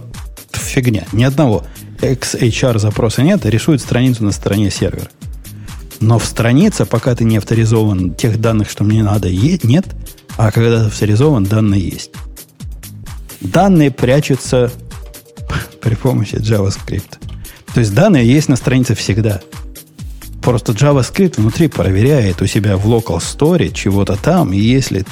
Фигня. 0.52 1.06
Ни 1.12 1.24
одного 1.24 1.64
XHR 2.00 2.80
запроса 2.80 3.24
нет, 3.24 3.46
рисует 3.46 3.82
страницу 3.82 4.24
на 4.24 4.32
стороне 4.32 4.70
сервера. 4.70 5.10
Но 6.00 6.20
в 6.20 6.26
странице, 6.26 6.86
пока 6.86 7.16
ты 7.16 7.24
не 7.24 7.38
авторизован, 7.38 8.14
тех 8.14 8.40
данных, 8.42 8.70
что 8.70 8.84
мне 8.84 9.04
надо, 9.04 9.32
нет. 9.32 9.86
А 10.36 10.52
когда 10.52 10.88
авторизован, 10.88 11.46
данные 11.46 11.82
есть. 11.82 12.12
Данные 13.40 13.92
прячутся 13.92 14.72
при 15.82 15.96
помощи 15.96 16.36
JavaScript. 16.36 17.33
То 17.74 17.80
есть 17.80 17.94
данные 17.94 18.28
есть 18.28 18.50
на 18.50 18.56
странице 18.56 18.94
всегда. 18.96 19.42
Просто 20.42 20.74
JavaScript 20.74 21.36
внутри 21.38 21.70
проверяет 21.70 22.42
у 22.42 22.46
себя 22.48 22.76
в 22.76 22.86
local 22.86 23.18
store 23.18 23.72
чего-то 23.72 24.18
там, 24.22 24.52
и 24.52 24.58
если 24.58 25.06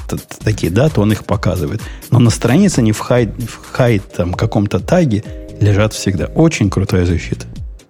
такие 0.43 0.69
даты, 0.71 0.99
он 0.99 1.11
их 1.13 1.23
показывает. 1.23 1.81
Но 2.09 2.19
на 2.19 2.29
странице 2.29 2.81
не 2.81 2.91
в 2.91 3.01
hide, 3.01 3.47
в 3.47 3.79
hide 3.79 4.03
там 4.15 4.33
каком-то 4.33 4.79
таге 4.79 5.23
лежат 5.61 5.93
всегда. 5.93 6.25
Очень 6.25 6.69
крутая 6.69 7.05
защита. 7.05 7.45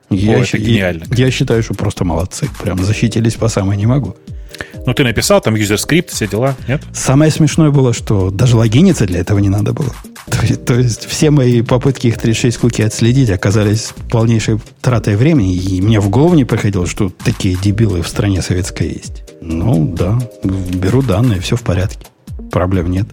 О, 0.10 0.16
я, 0.16 0.40
это 0.40 0.58
гениально. 0.58 1.06
Я, 1.16 1.26
я 1.26 1.32
считаю, 1.32 1.64
что 1.64 1.74
просто 1.74 2.06
молодцы. 2.06 2.48
Прям 2.62 2.84
защитились 2.84 3.36
по 3.36 3.48
самой 3.48 3.78
не 3.78 3.88
могу. 3.88 4.16
Ну, 4.86 4.94
ты 4.94 5.04
написал 5.04 5.42
там 5.42 5.56
user 5.56 5.78
скрипт, 5.78 6.12
все 6.12 6.28
дела, 6.28 6.56
нет? 6.68 6.82
Самое 6.94 7.32
смешное 7.32 7.72
было, 7.72 7.94
что 7.94 8.30
даже 8.30 8.56
логиниться 8.58 9.06
для 9.06 9.20
этого 9.20 9.40
не 9.40 9.50
надо 9.50 9.74
было. 9.74 9.94
То, 10.48 10.56
то 10.58 10.74
есть 10.76 11.06
все 11.06 11.30
мои 11.30 11.62
попытки 11.62 12.08
их 12.08 12.18
36 12.18 12.58
куки 12.58 12.82
отследить 12.82 13.30
оказались 13.30 13.94
полнейшей 14.10 14.60
тратой 14.82 15.16
времени, 15.16 15.56
и 15.56 15.82
мне 15.82 16.00
в 16.00 16.10
голову 16.10 16.36
не 16.36 16.46
приходило, 16.46 16.88
что 16.88 17.10
такие 17.10 17.56
дебилы 17.56 18.02
в 18.02 18.08
стране 18.08 18.42
советской 18.42 18.88
есть. 18.88 19.24
Ну, 19.42 19.94
да, 19.94 20.20
беру 20.44 21.02
данные, 21.02 21.42
все 21.42 21.56
в 21.56 21.62
порядке. 21.62 22.08
Проблем 22.52 22.92
нет. 22.92 23.08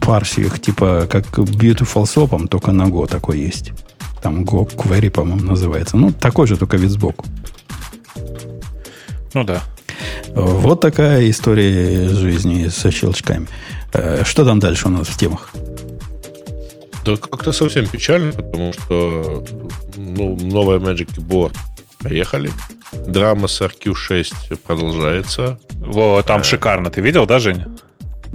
Парси 0.00 0.40
их 0.40 0.60
типа 0.60 1.08
как 1.10 1.26
Beautiful 1.38 2.04
Soap, 2.04 2.48
только 2.48 2.72
на 2.72 2.84
Go 2.84 3.06
такой 3.06 3.40
есть. 3.40 3.72
Там 4.22 4.44
Go 4.44 4.68
Query, 4.70 5.10
по-моему, 5.10 5.44
называется. 5.44 5.96
Ну, 5.96 6.12
такой 6.12 6.46
же, 6.46 6.56
только 6.56 6.76
вид 6.76 6.90
сбоку. 6.90 7.24
Ну 9.32 9.44
да. 9.44 9.62
Вот 10.34 10.80
такая 10.80 11.28
история 11.30 12.08
жизни 12.08 12.68
со 12.68 12.90
щелчками. 12.90 13.46
Э, 13.92 14.22
что 14.24 14.44
там 14.44 14.58
дальше 14.58 14.88
у 14.88 14.90
нас 14.90 15.06
в 15.06 15.16
темах? 15.16 15.52
Да 17.04 17.16
как-то 17.16 17.52
совсем 17.52 17.86
печально, 17.86 18.32
потому 18.32 18.72
что 18.72 19.44
ну, 19.96 20.36
новая 20.36 20.78
Magic 20.78 21.14
Keyboard 21.16 21.54
поехали. 22.02 22.50
Драма 22.92 23.48
с 23.48 23.60
RQ6 23.60 24.56
продолжается. 24.66 25.58
Во, 25.72 26.22
там 26.22 26.40
э. 26.40 26.44
шикарно. 26.44 26.90
Ты 26.90 27.00
видел, 27.00 27.26
да, 27.26 27.38
Женя? 27.38 27.68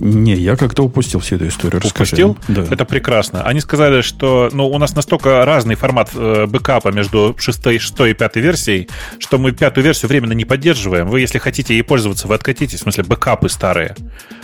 Не, 0.02 0.34
я 0.36 0.56
как-то 0.56 0.84
упустил 0.84 1.20
всю 1.20 1.36
эту 1.36 1.48
историю. 1.48 1.82
Упустил? 1.84 2.38
Да. 2.48 2.64
Это 2.70 2.86
прекрасно. 2.86 3.44
Они 3.44 3.60
сказали, 3.60 4.02
что 4.02 4.50
ну, 4.54 4.68
у 4.68 4.78
нас 4.78 4.96
настолько 4.96 5.44
разный 5.44 5.76
формат 5.76 6.12
э, 6.16 6.46
бэкапа 6.46 6.90
между 6.90 7.36
6, 7.38 7.82
6 7.82 8.00
и 8.02 8.14
5 8.14 8.36
версией, 8.38 8.90
что 9.18 9.38
мы 9.38 9.52
пятую 9.52 9.84
версию 9.84 10.08
временно 10.08 10.32
не 10.32 10.46
поддерживаем. 10.46 11.08
Вы, 11.08 11.20
если 11.20 11.38
хотите 11.38 11.74
ей 11.74 11.84
пользоваться, 11.84 12.30
вы 12.30 12.36
откатитесь, 12.36 12.80
в 12.80 12.84
смысле, 12.84 13.04
бэкапы 13.04 13.50
старые, 13.50 13.96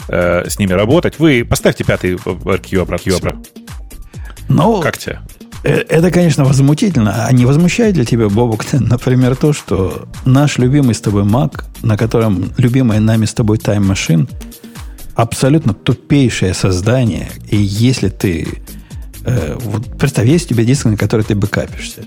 э, 0.10 0.50
с 0.50 0.60
ними 0.60 0.74
работать. 0.74 1.20
Вы 1.20 1.46
поставьте 1.50 1.86
пятый 1.86 2.16
RQ 2.16 2.82
обратно. 2.82 3.42
Ну, 4.50 4.82
как 4.82 4.98
тебе? 4.98 5.20
Э, 5.66 5.84
это, 5.90 6.12
конечно, 6.12 6.46
возмутительно. 6.46 7.26
А 7.26 7.34
не 7.34 7.46
возмущает 7.46 7.98
ли 7.98 8.06
тебя, 8.06 8.30
Бобок, 8.30 8.66
например, 8.74 9.36
то, 9.36 9.52
что 9.52 10.08
наш 10.24 10.58
любимый 10.58 10.94
с 10.94 11.02
тобой 11.02 11.24
Mac, 11.24 11.64
на 11.82 11.98
котором 11.98 12.52
любимая 12.58 13.00
нами 13.00 13.26
с 13.26 13.34
тобой 13.34 13.58
Time 13.58 13.92
Machine, 13.92 14.30
абсолютно 15.16 15.74
тупейшее 15.74 16.54
создание. 16.54 17.30
И 17.50 17.58
если 17.58 18.10
ты... 18.10 18.62
Э, 19.26 19.58
вот 19.60 19.98
представь, 19.98 20.28
есть 20.28 20.46
у 20.46 20.54
тебя 20.54 20.64
диск, 20.66 20.86
на 20.86 20.98
который 20.98 21.26
ты 21.26 21.34
бэкапишься. 21.36 22.04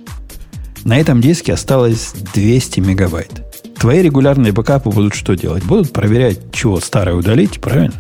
На 0.85 0.97
этом 0.99 1.21
диске 1.21 1.53
осталось 1.53 2.15
200 2.35 2.81
мегабайт. 2.81 3.45
Твои 3.79 4.03
регулярные 4.03 4.53
бэкапы 4.53 4.91
будут 4.91 5.15
что 5.15 5.35
делать? 5.35 5.65
Будут 5.65 5.93
проверять, 5.93 6.53
чего 6.53 6.81
старое 6.81 7.17
удалить, 7.17 7.61
правильно? 7.61 7.95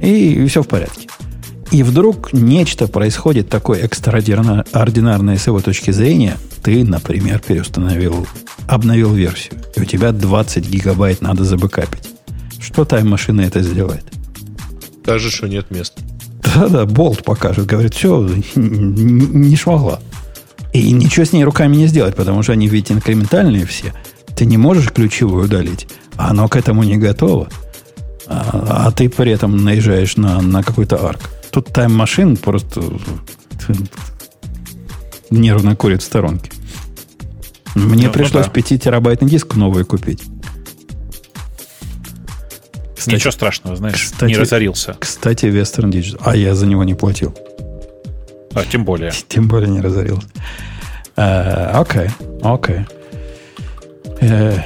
И, 0.00 0.34
и 0.34 0.46
все 0.46 0.62
в 0.62 0.68
порядке. 0.68 1.08
И 1.72 1.82
вдруг 1.82 2.34
нечто 2.34 2.86
происходит 2.86 3.48
такое 3.48 3.80
экстраординарное 3.80 5.38
с 5.38 5.46
его 5.46 5.60
точки 5.60 5.90
зрения. 5.90 6.36
Ты, 6.62 6.84
например, 6.84 7.40
переустановил, 7.40 8.26
обновил 8.66 9.14
версию. 9.14 9.54
И 9.74 9.80
у 9.80 9.84
тебя 9.86 10.12
20 10.12 10.68
гигабайт 10.68 11.22
надо 11.22 11.44
забэкапить. 11.44 12.10
Что 12.60 12.84
тайм-машина 12.84 13.40
это 13.40 13.62
сделает? 13.62 14.04
Скажешь, 15.02 15.32
что 15.32 15.48
нет 15.48 15.70
места. 15.70 16.02
Да-да, 16.54 16.84
болт 16.84 17.24
покажет. 17.24 17.64
Говорит, 17.64 17.94
все, 17.94 18.28
не 18.54 19.56
шмогла. 19.56 19.98
И 20.74 20.92
ничего 20.92 21.24
с 21.24 21.32
ней 21.32 21.42
руками 21.42 21.76
не 21.76 21.86
сделать, 21.86 22.14
потому 22.14 22.42
что 22.42 22.52
они 22.52 22.68
ведь 22.68 22.92
инкрементальные 22.92 23.64
все. 23.64 23.94
Ты 24.36 24.44
не 24.44 24.58
можешь 24.58 24.90
ключевую 24.90 25.46
удалить. 25.46 25.88
А 26.16 26.32
оно 26.32 26.48
к 26.48 26.56
этому 26.56 26.82
не 26.82 26.98
готово. 26.98 27.48
А, 28.26 28.88
а 28.88 28.90
ты 28.90 29.08
при 29.08 29.32
этом 29.32 29.64
наезжаешь 29.64 30.18
на, 30.18 30.42
на 30.42 30.62
какой-то 30.62 31.08
арк. 31.08 31.30
Тут 31.52 31.70
тайм-машин 31.72 32.38
просто 32.38 32.82
нервно 35.30 35.76
курит 35.76 36.00
в 36.00 36.04
сторонке. 36.04 36.50
Мне 37.74 38.06
ну, 38.06 38.12
пришлось 38.12 38.46
ну, 38.46 38.52
да. 38.54 38.60
5-терабайтный 38.60 39.28
диск 39.28 39.54
новый 39.54 39.84
купить. 39.84 40.22
Кстати, 42.96 43.16
Ничего 43.16 43.32
страшного, 43.32 43.76
знаешь, 43.76 44.02
кстати, 44.02 44.30
не 44.30 44.36
разорился. 44.36 44.96
Кстати, 44.98 45.46
Western 45.46 45.90
Digital. 45.90 46.20
А 46.24 46.36
я 46.36 46.54
за 46.54 46.66
него 46.66 46.84
не 46.84 46.94
платил. 46.94 47.36
А, 48.54 48.64
тем 48.64 48.84
более. 48.84 49.12
Тем 49.28 49.48
более 49.48 49.68
не 49.68 49.80
разорился. 49.80 50.26
Э, 51.16 51.72
окей, 51.74 52.08
окей. 52.42 52.86
Э, 54.20 54.58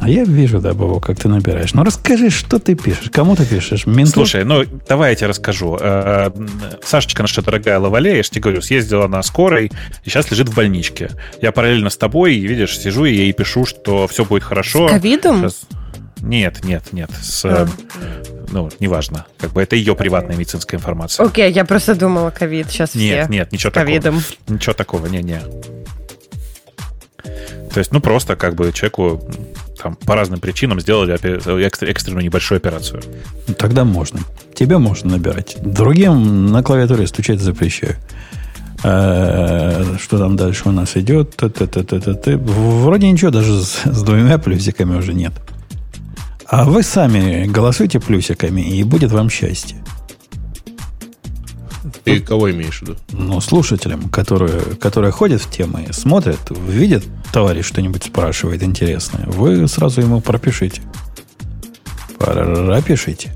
а 0.00 0.08
я 0.08 0.24
вижу, 0.24 0.60
да, 0.60 0.74
Бобо, 0.74 1.00
как 1.00 1.18
ты 1.18 1.28
набираешь. 1.28 1.74
Ну, 1.74 1.82
расскажи, 1.82 2.30
что 2.30 2.58
ты 2.58 2.74
пишешь. 2.74 3.10
Кому 3.10 3.34
ты 3.34 3.44
пишешь? 3.44 3.86
Менту? 3.86 4.12
Слушай, 4.12 4.44
ну, 4.44 4.64
давай 4.88 5.10
я 5.10 5.16
тебе 5.16 5.28
расскажу. 5.28 5.76
Э, 5.80 6.30
Сашечка 6.82 7.22
наша 7.22 7.42
дорогая 7.42 7.78
Лавале, 7.78 8.16
я 8.16 8.22
же 8.22 8.30
тебе 8.30 8.42
говорю, 8.42 8.62
съездила 8.62 9.08
на 9.08 9.22
скорой 9.22 9.72
и 10.04 10.08
сейчас 10.10 10.30
лежит 10.30 10.48
в 10.48 10.54
больничке. 10.54 11.10
Я 11.42 11.52
параллельно 11.52 11.90
с 11.90 11.96
тобой, 11.96 12.36
видишь, 12.36 12.78
сижу 12.78 13.06
и 13.06 13.14
ей 13.14 13.32
пишу, 13.32 13.66
что 13.66 14.06
все 14.06 14.24
будет 14.24 14.44
хорошо. 14.44 14.88
С 14.88 14.92
ковидом? 14.92 15.40
Сейчас... 15.40 15.62
Нет, 16.20 16.64
нет, 16.64 16.92
нет. 16.92 17.10
С, 17.20 17.44
а. 17.44 17.68
Ну, 18.50 18.70
неважно. 18.80 19.26
Как 19.38 19.52
бы 19.52 19.62
это 19.62 19.76
ее 19.76 19.94
приватная 19.94 20.36
медицинская 20.36 20.78
информация. 20.78 21.26
Окей, 21.26 21.48
okay, 21.48 21.52
я 21.52 21.64
просто 21.64 21.94
думала 21.94 22.30
ковид. 22.30 22.70
Сейчас 22.70 22.94
нет, 22.94 23.24
все. 23.24 23.32
Нет, 23.32 23.52
ничего 23.52 23.72
ковидом. 23.72 24.20
такого. 24.20 24.54
Ничего 24.54 24.72
такого, 24.72 25.06
не-не. 25.06 25.40
То 27.72 27.78
есть, 27.78 27.92
ну, 27.92 28.00
просто 28.00 28.36
как 28.36 28.54
бы 28.54 28.72
человеку 28.72 29.22
там, 29.82 29.96
по 29.96 30.14
разным 30.14 30.40
причинам 30.40 30.80
сделали 30.80 31.14
экстренную 31.90 32.24
небольшую 32.24 32.56
операцию. 32.56 33.02
Тогда 33.58 33.84
можно. 33.84 34.20
Тебе 34.54 34.78
можно 34.78 35.12
набирать. 35.12 35.56
Другим 35.62 36.46
на 36.46 36.62
клавиатуре 36.62 37.06
стучать 37.06 37.40
запрещаю. 37.40 37.96
Э, 38.84 39.96
что 40.00 40.18
там 40.18 40.36
дальше 40.36 40.68
у 40.68 40.72
нас 40.72 40.96
идет? 40.96 41.34
Вроде 41.40 43.10
ничего, 43.10 43.30
даже 43.30 43.62
с 43.62 44.02
двумя 44.02 44.38
плюсиками 44.38 44.96
уже 44.96 45.14
нет. 45.14 45.32
А 46.46 46.64
вы 46.64 46.82
сами 46.82 47.46
голосуйте 47.46 48.00
плюсиками, 48.00 48.62
и 48.62 48.82
будет 48.82 49.12
вам 49.12 49.28
счастье. 49.28 49.76
Ты 52.14 52.20
кого 52.20 52.50
имеешь 52.50 52.78
в 52.78 52.82
виду? 52.82 52.96
Ну, 53.12 53.40
слушателям, 53.40 54.08
которые, 54.08 54.60
которые 54.80 55.12
ходят 55.12 55.42
в 55.42 55.50
темы, 55.50 55.86
смотрят, 55.92 56.40
видят, 56.50 57.04
товарищ 57.32 57.66
что-нибудь 57.66 58.04
спрашивает 58.04 58.62
интересное, 58.62 59.26
вы 59.26 59.66
сразу 59.68 60.00
ему 60.00 60.20
пропишите. 60.20 60.82
Пропишите. 62.18 63.32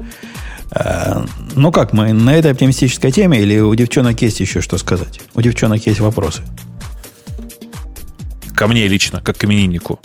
А, 0.71 1.25
ну 1.55 1.71
как, 1.71 1.93
мы 1.93 2.13
на 2.13 2.35
этой 2.35 2.51
оптимистической 2.53 3.13
теме 3.13 3.41
или 3.41 3.59
у 3.59 3.75
девчонок 3.75 4.21
есть 4.23 4.41
еще 4.41 4.61
что 4.61 4.79
сказать? 4.79 5.21
У 5.35 5.43
девчонок 5.43 5.87
есть 5.87 6.01
вопросы. 6.01 6.43
Ко 8.63 8.69
мне 8.69 8.87
лично, 8.87 9.21
как 9.21 9.39
к 9.39 9.45
имениннику. 9.45 9.99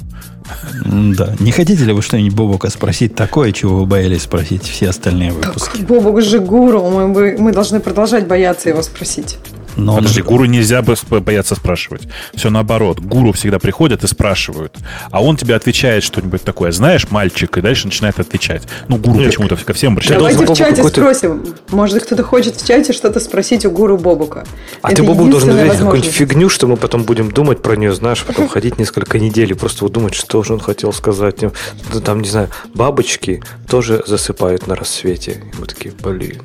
Да. 0.84 1.36
Не 1.40 1.52
хотите 1.52 1.84
ли 1.84 1.94
вы 1.94 2.02
что-нибудь 2.02 2.34
Бобука 2.34 2.72
спросить 2.72 3.14
такое, 3.14 3.52
чего 3.52 3.78
вы 3.78 3.86
боялись 3.86 4.24
спросить 4.24 4.64
все 4.64 4.90
остальные 4.90 5.32
выпуски? 5.32 5.78
Так, 5.78 5.86
Бобук 5.86 6.24
же 6.24 6.40
гуру, 6.40 6.82
мы, 6.90 7.38
мы 7.38 7.52
должны 7.52 7.80
продолжать 7.80 8.26
бояться 8.26 8.70
его 8.70 8.82
спросить. 8.82 9.38
Но 9.78 9.96
Подожди, 9.96 10.22
он... 10.22 10.28
гуру 10.28 10.46
нельзя 10.46 10.82
бояться 10.82 11.56
спрашивать. 11.56 12.08
Все 12.34 12.50
наоборот. 12.50 13.00
Гуру 13.00 13.32
всегда 13.32 13.60
приходят 13.60 14.04
и 14.04 14.08
спрашивают. 14.08 14.76
А 15.12 15.24
он 15.24 15.38
тебе 15.38 15.56
отвечает 15.56 16.04
что-нибудь 16.04 16.42
такое. 16.42 16.72
Знаешь, 16.72 17.10
мальчик, 17.12 17.58
и 17.58 17.62
дальше 17.62 17.86
начинает 17.86 18.20
отвечать. 18.20 18.64
Ну, 18.88 18.98
гуру 18.98 19.24
почему-то 19.24 19.56
ко 19.56 19.74
всем 19.74 19.94
обращается. 19.94 20.30
Давайте 20.30 20.54
в 20.54 20.58
чате 20.58 20.84
спросим. 20.84 21.56
Может, 21.70 22.04
кто-то 22.04 22.24
хочет 22.24 22.56
в 22.56 22.68
чате 22.68 22.92
что-то 22.94 23.20
спросить 23.20 23.66
у 23.66 23.72
гуру 23.72 23.98
Бобука. 23.98 24.46
А 24.82 24.92
Это 24.92 25.02
ты, 25.02 25.08
Бобук, 25.08 25.30
должен 25.30 25.52
ответить 25.52 25.80
какую-нибудь 25.80 26.12
фигню, 26.12 26.50
что 26.50 26.68
мы 26.68 26.78
потом 26.78 27.04
будем 27.04 27.32
думать 27.32 27.62
про 27.62 27.76
нее, 27.76 27.94
знаешь, 27.94 28.24
потом 28.26 28.48
ходить 28.50 28.80
несколько 28.80 29.20
недель 29.20 29.52
и 29.52 29.54
просто 29.54 29.86
вот 29.86 29.94
думать, 29.94 30.16
что 30.16 30.44
же 30.44 30.54
он 30.54 30.60
хотел 30.60 30.92
сказать. 30.92 31.44
Там, 32.04 32.22
не 32.22 32.30
знаю, 32.30 32.50
бабочки 32.74 33.44
тоже 33.70 34.04
засыпают 34.08 34.68
на 34.68 34.76
рассвете. 34.76 35.44
И 35.54 35.60
мы 35.60 35.68
такие, 35.68 35.94
блин. 36.04 36.42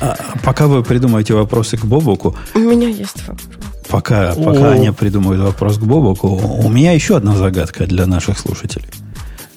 А, 0.00 0.16
пока 0.42 0.66
вы 0.66 0.82
придумаете 0.82 1.34
вопросы 1.34 1.76
к 1.76 1.84
Бобуку... 1.84 2.36
У 2.54 2.58
меня 2.58 2.88
есть 2.88 3.26
вопрос. 3.26 3.48
Пока, 3.88 4.34
пока 4.34 4.70
Аня 4.70 4.92
придумает 4.92 5.40
вопрос 5.40 5.76
к 5.78 5.82
Бобуку, 5.82 6.28
у 6.28 6.68
меня 6.70 6.92
еще 6.92 7.16
одна 7.16 7.36
загадка 7.36 7.86
для 7.86 8.06
наших 8.06 8.38
слушателей. 8.38 8.88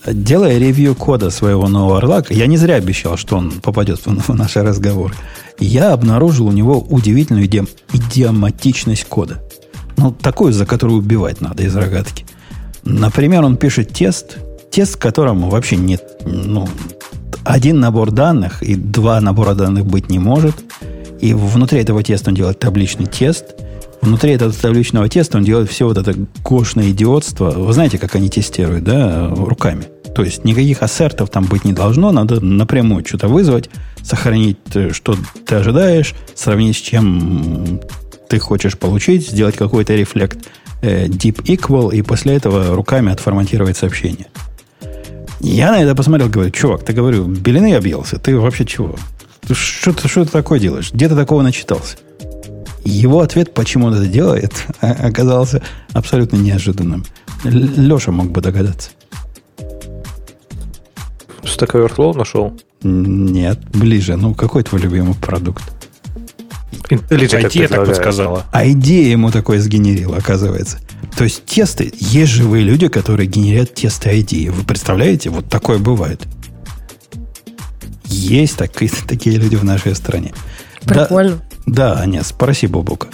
Делая 0.06 0.58
ревью 0.60 0.94
кода 0.94 1.30
своего 1.32 1.68
нового 1.68 1.98
Орлака, 1.98 2.34
я 2.34 2.46
не 2.46 2.58
зря 2.58 2.76
обещал, 2.76 3.18
что 3.18 3.38
он 3.38 3.52
попадет 3.52 4.06
в, 4.06 4.32
в 4.32 4.36
наши 4.36 4.62
разговоры. 4.62 5.16
Я 5.60 5.94
обнаружил 5.94 6.48
у 6.48 6.52
него 6.52 6.80
удивительную 6.80 7.46
идиом, 7.46 7.68
идиоматичность 7.94 9.06
кода. 9.06 9.42
Ну, 9.98 10.12
такую, 10.12 10.54
за 10.54 10.66
которую 10.66 11.00
убивать 11.00 11.42
надо 11.42 11.64
из 11.64 11.76
рогатки. 11.76 12.26
Например, 12.84 13.44
он 13.44 13.58
пишет 13.58 13.94
тест, 13.94 14.38
тест, 14.70 14.98
которому 14.98 15.50
вообще 15.50 15.78
нет, 15.78 16.04
ну, 16.26 16.68
один 17.46 17.80
набор 17.80 18.12
данных 18.12 18.64
и 18.64 18.76
два 18.76 19.22
набора 19.22 19.54
данных 19.54 19.86
быть 19.86 20.10
не 20.10 20.20
может. 20.20 20.56
И 21.22 21.34
внутри 21.34 21.80
этого 21.80 22.04
теста 22.04 22.32
он 22.32 22.36
делает 22.36 22.60
табличный 22.60 23.06
тест. 23.06 23.46
Внутри 24.02 24.34
этого 24.34 24.52
табличного 24.52 25.08
теста 25.08 25.38
он 25.38 25.44
делает 25.44 25.70
все 25.70 25.88
вот 25.88 25.98
это 25.98 26.16
гошное 26.44 26.90
идиотство. 26.90 27.52
Вы 27.52 27.72
знаете, 27.72 27.98
как 27.98 28.16
они 28.16 28.30
тестируют, 28.30 28.84
да, 28.84 29.30
руками. 29.30 29.86
То 30.16 30.24
есть 30.24 30.44
никаких 30.44 30.82
ассертов 30.82 31.30
там 31.30 31.46
быть 31.46 31.66
не 31.66 31.74
должно. 31.74 32.12
Надо 32.12 32.40
напрямую 32.44 33.06
что-то 33.06 33.28
вызвать, 33.28 33.70
сохранить, 34.02 34.58
э, 34.74 34.92
что 34.92 35.16
ты 35.46 35.56
ожидаешь, 35.56 36.14
сравнить 36.36 36.78
с 36.78 36.80
чем 36.80 37.82
ты 38.30 38.40
хочешь 38.40 38.78
получить, 38.78 39.30
сделать 39.30 39.56
какой-то 39.56 39.94
рефлект 39.94 40.38
э, 40.82 41.08
deep 41.08 41.44
equal, 41.46 41.94
и 41.94 42.02
после 42.02 42.36
этого 42.36 42.76
руками 42.76 43.12
отформатировать 43.12 43.78
сообщение. 43.78 44.28
Я 45.40 45.72
на 45.72 45.82
это 45.82 45.96
посмотрел, 45.96 46.30
говорю, 46.30 46.52
чувак, 46.52 46.84
ты, 46.84 46.94
говорю, 46.94 47.26
белины 47.26 47.76
объелся, 47.76 48.18
ты 48.18 48.38
вообще 48.38 48.66
чего? 48.66 48.96
Что, 49.52 49.94
ты, 49.94 50.08
что 50.08 50.26
ты 50.26 50.32
такое 50.32 50.60
делаешь? 50.60 50.92
Где 50.92 51.08
ты 51.08 51.16
такого 51.16 51.42
начитался? 51.42 51.98
Его 52.84 53.22
ответ, 53.22 53.54
почему 53.54 53.88
он 53.88 53.96
это 53.96 54.08
делает, 54.08 54.54
оказался 54.82 55.62
абсолютно 55.94 56.38
неожиданным. 56.38 57.06
Леша 57.44 58.12
мог 58.12 58.32
бы 58.32 58.42
догадаться. 58.42 58.92
Stack 61.44 61.74
Overflow 61.74 62.18
нашел? 62.18 62.54
Нет, 62.84 63.60
ближе. 63.72 64.16
Ну, 64.16 64.34
какой 64.34 64.64
твой 64.64 64.82
любимый 64.82 65.16
продукт? 65.16 65.64
IntelliJ 66.90 67.44
IT 67.44 67.68
так 67.68 67.86
подсказала. 67.86 68.44
А 68.52 68.68
идея 68.70 69.12
ему 69.12 69.32
такое 69.32 69.60
сгенерила, 69.60 70.18
оказывается. 70.18 70.80
То 71.18 71.24
есть 71.24 71.46
тесты, 71.46 71.94
есть 71.98 72.32
живые 72.32 72.64
люди, 72.64 72.88
которые 72.90 73.28
генерят 73.28 73.74
тесты 73.74 74.10
ID. 74.10 74.52
Вы 74.52 74.64
представляете, 74.64 75.30
вот 75.30 75.48
такое 75.50 75.80
бывает. 75.80 76.28
Есть 78.06 78.58
такие, 78.58 78.92
такие 79.08 79.38
люди 79.38 79.56
в 79.56 79.64
нашей 79.64 79.96
стране. 79.96 80.34
Прикольно. 80.82 81.42
Да, 81.66 81.96
да 81.96 82.00
Аня, 82.02 82.24
спроси 82.24 82.68
Бобука. 82.68 83.08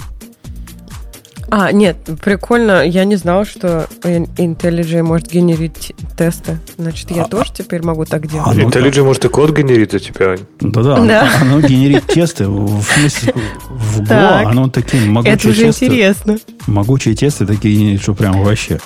А, 1.53 1.73
нет, 1.73 1.98
прикольно. 2.23 2.82
Я 2.82 3.03
не 3.03 3.18
знала, 3.18 3.44
что 3.44 3.86
IntelliJ 4.03 5.03
может 5.03 5.30
генерить 5.30 5.94
тесты. 6.18 6.60
Значит, 6.78 7.11
я 7.11 7.23
а, 7.23 7.28
тоже 7.28 7.52
теперь 7.53 7.84
могу 7.84 8.06
так 8.06 8.26
делать. 8.26 8.48
А, 8.48 8.53
ну, 8.53 8.69
IntelliJ 8.69 8.95
да. 8.95 9.03
может 9.03 9.26
и 9.26 9.28
код 9.28 9.52
генерить 9.52 9.94
у 9.94 9.99
тебя. 9.99 10.38
Да-да, 10.61 10.95
да. 11.06 11.30
оно, 11.41 11.57
оно 11.57 11.68
генерит 11.68 12.07
тесты. 12.07 12.48
В 12.48 12.82
смысле, 12.84 13.34
в 13.69 13.99
Go 13.99 14.07
так. 14.07 14.48
оно 14.48 14.69
такие 14.69 15.06
могучие 15.06 15.36
Это 15.36 15.49
уже 15.49 15.64
тесты. 15.64 15.86
интересно. 15.88 16.38
Могучие 16.68 17.15
тесты 17.15 17.45
такие 17.45 17.76
генерит, 17.78 18.02
что 18.02 18.14
прям 18.14 18.41
вообще. 18.41 18.80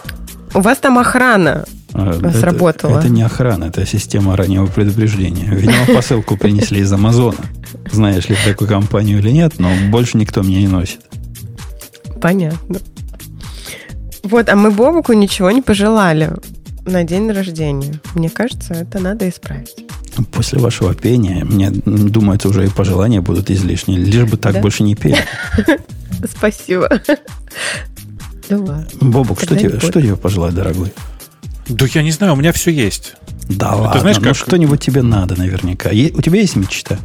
У 0.55 0.61
вас 0.61 0.79
там 0.79 0.97
охрана 0.97 1.65
а, 1.93 2.31
сработала. 2.33 2.97
Это, 2.97 2.99
это 3.01 3.09
не 3.09 3.21
охрана, 3.21 3.65
это 3.65 3.85
система 3.85 4.35
раннего 4.35 4.65
предупреждения. 4.65 5.53
Видимо, 5.53 5.85
посылку 5.93 6.35
принесли 6.35 6.79
из 6.79 6.91
Амазона. 6.91 7.37
Знаешь 7.91 8.27
ли 8.27 8.35
такую 8.43 8.67
компанию 8.67 9.19
или 9.19 9.29
нет, 9.29 9.59
но 9.59 9.69
больше 9.91 10.17
никто 10.17 10.41
мне 10.41 10.61
не 10.61 10.67
носит. 10.67 11.01
Понятно. 12.25 12.79
Вот, 14.23 14.49
а 14.49 14.55
мы 14.55 14.71
Бобуку 14.71 15.13
ничего 15.13 15.51
не 15.51 15.61
пожелали 15.61 16.31
на 16.83 17.03
день 17.03 17.31
рождения. 17.31 18.01
Мне 18.15 18.31
кажется, 18.31 18.73
это 18.73 18.97
надо 18.97 19.29
исправить. 19.29 19.75
После 20.31 20.57
вашего 20.57 20.95
пения, 20.95 21.45
мне 21.45 21.69
думается, 21.69 22.49
уже 22.49 22.65
и 22.65 22.69
пожелания 22.69 23.21
будут 23.21 23.51
излишние. 23.51 23.99
Лишь 23.99 24.27
бы 24.27 24.37
так 24.37 24.53
да? 24.53 24.61
больше 24.61 24.81
не 24.81 24.95
пели. 24.95 25.19
Спасибо. 26.27 26.89
Бобук, 29.01 29.39
что 29.39 29.55
тебе, 29.55 29.79
что 29.79 30.01
тебе 30.01 30.15
пожелать, 30.15 30.55
дорогой? 30.55 30.91
Да 31.69 31.85
я 31.93 32.01
не 32.01 32.09
знаю, 32.09 32.33
у 32.33 32.37
меня 32.37 32.53
все 32.53 32.71
есть. 32.71 33.17
Да 33.49 33.75
ладно, 33.75 34.01
знаешь, 34.01 34.17
ну 34.17 34.23
как... 34.23 34.35
что-нибудь 34.35 34.81
тебе 34.81 35.03
надо 35.03 35.37
наверняка. 35.37 35.91
у 35.91 36.21
тебя 36.23 36.41
есть 36.41 36.55
мечта? 36.55 36.97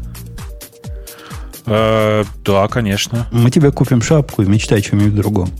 Э, 1.73 2.25
да, 2.45 2.67
конечно. 2.67 3.29
Мы 3.31 3.53
тебе 3.53 3.71
купим 3.71 4.03
шапку 4.03 4.43
и 4.43 4.47
мечтай 4.47 4.81
о 4.81 4.83
чем-нибудь 4.83 5.15
другом. 5.15 5.51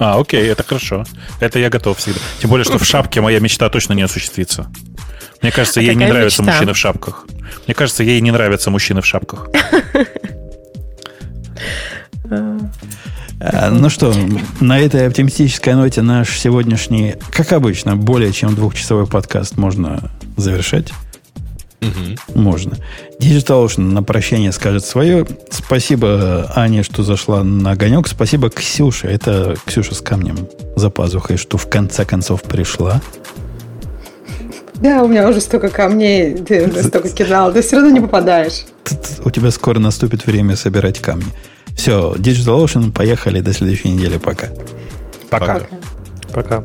А, 0.00 0.18
окей, 0.18 0.44
это 0.48 0.64
хорошо. 0.64 1.04
Это 1.38 1.60
я 1.60 1.70
готов 1.70 1.98
всегда. 1.98 2.18
Тем 2.40 2.50
более, 2.50 2.64
что 2.64 2.78
в 2.78 2.84
шапке 2.84 3.20
моя 3.20 3.38
мечта 3.38 3.68
точно 3.68 3.92
не 3.92 4.02
осуществится. 4.02 4.66
Мне 5.40 5.52
кажется, 5.52 5.78
а 5.78 5.82
ей 5.82 5.94
не 5.94 6.06
нравятся 6.06 6.42
мечта? 6.42 6.54
мужчины 6.54 6.72
в 6.72 6.76
шапках. 6.76 7.26
Мне 7.66 7.74
кажется, 7.74 8.02
ей 8.02 8.20
не 8.20 8.32
нравятся 8.32 8.70
мужчины 8.70 9.00
в 9.00 9.06
шапках. 9.06 9.48
А, 13.44 13.70
ну 13.70 13.90
что, 13.90 14.14
на 14.60 14.78
этой 14.78 15.06
оптимистической 15.06 15.74
ноте 15.74 16.00
наш 16.02 16.38
сегодняшний, 16.38 17.16
как 17.32 17.52
обычно, 17.52 17.96
более 17.96 18.32
чем 18.32 18.54
двухчасовой 18.54 19.06
подкаст 19.06 19.56
можно 19.56 20.12
завершать. 20.36 20.92
Угу. 21.82 22.40
Можно. 22.40 22.76
Digital 23.18 23.66
Ocean 23.66 23.82
на 23.82 24.02
прощание 24.02 24.52
скажет 24.52 24.84
свое. 24.84 25.26
Спасибо 25.50 26.50
Ане, 26.54 26.82
что 26.82 27.02
зашла 27.02 27.42
на 27.42 27.72
огонек. 27.72 28.06
Спасибо 28.06 28.50
Ксюше. 28.50 29.08
Это 29.08 29.56
Ксюша 29.66 29.94
с 29.94 30.00
камнем 30.00 30.48
за 30.76 30.90
пазухой, 30.90 31.36
что 31.36 31.58
в 31.58 31.68
конце 31.68 32.04
концов 32.04 32.42
пришла. 32.42 33.00
Да, 34.74 35.04
у 35.04 35.08
меня 35.08 35.28
уже 35.28 35.40
столько 35.40 35.68
камней, 35.68 36.34
ты 36.34 36.82
столько 36.82 37.08
кидал, 37.08 37.52
ты 37.52 37.62
все 37.62 37.76
равно 37.76 37.92
не 37.92 38.00
попадаешь. 38.00 38.64
У 39.24 39.30
тебя 39.30 39.52
скоро 39.52 39.78
наступит 39.78 40.26
время 40.26 40.56
собирать 40.56 40.98
камни. 40.98 41.26
Все, 41.76 42.14
Digital 42.16 42.64
Ocean, 42.64 42.90
поехали 42.90 43.40
до 43.40 43.52
следующей 43.52 43.90
недели. 43.90 44.18
Пока. 44.18 44.48
Пока. 45.30 45.60
Пока. 45.60 45.66
Пока. 46.32 46.64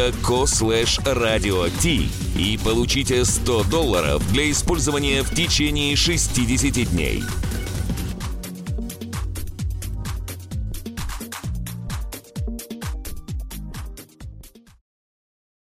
dot.co 0.01 0.47
slash 0.47 0.99
radio 1.05 1.69
и 2.35 2.57
получите 2.63 3.23
100 3.23 3.65
долларов 3.65 4.23
для 4.31 4.49
использования 4.49 5.21
в 5.21 5.29
течение 5.29 5.95
60 5.95 6.89
дней. 6.89 7.23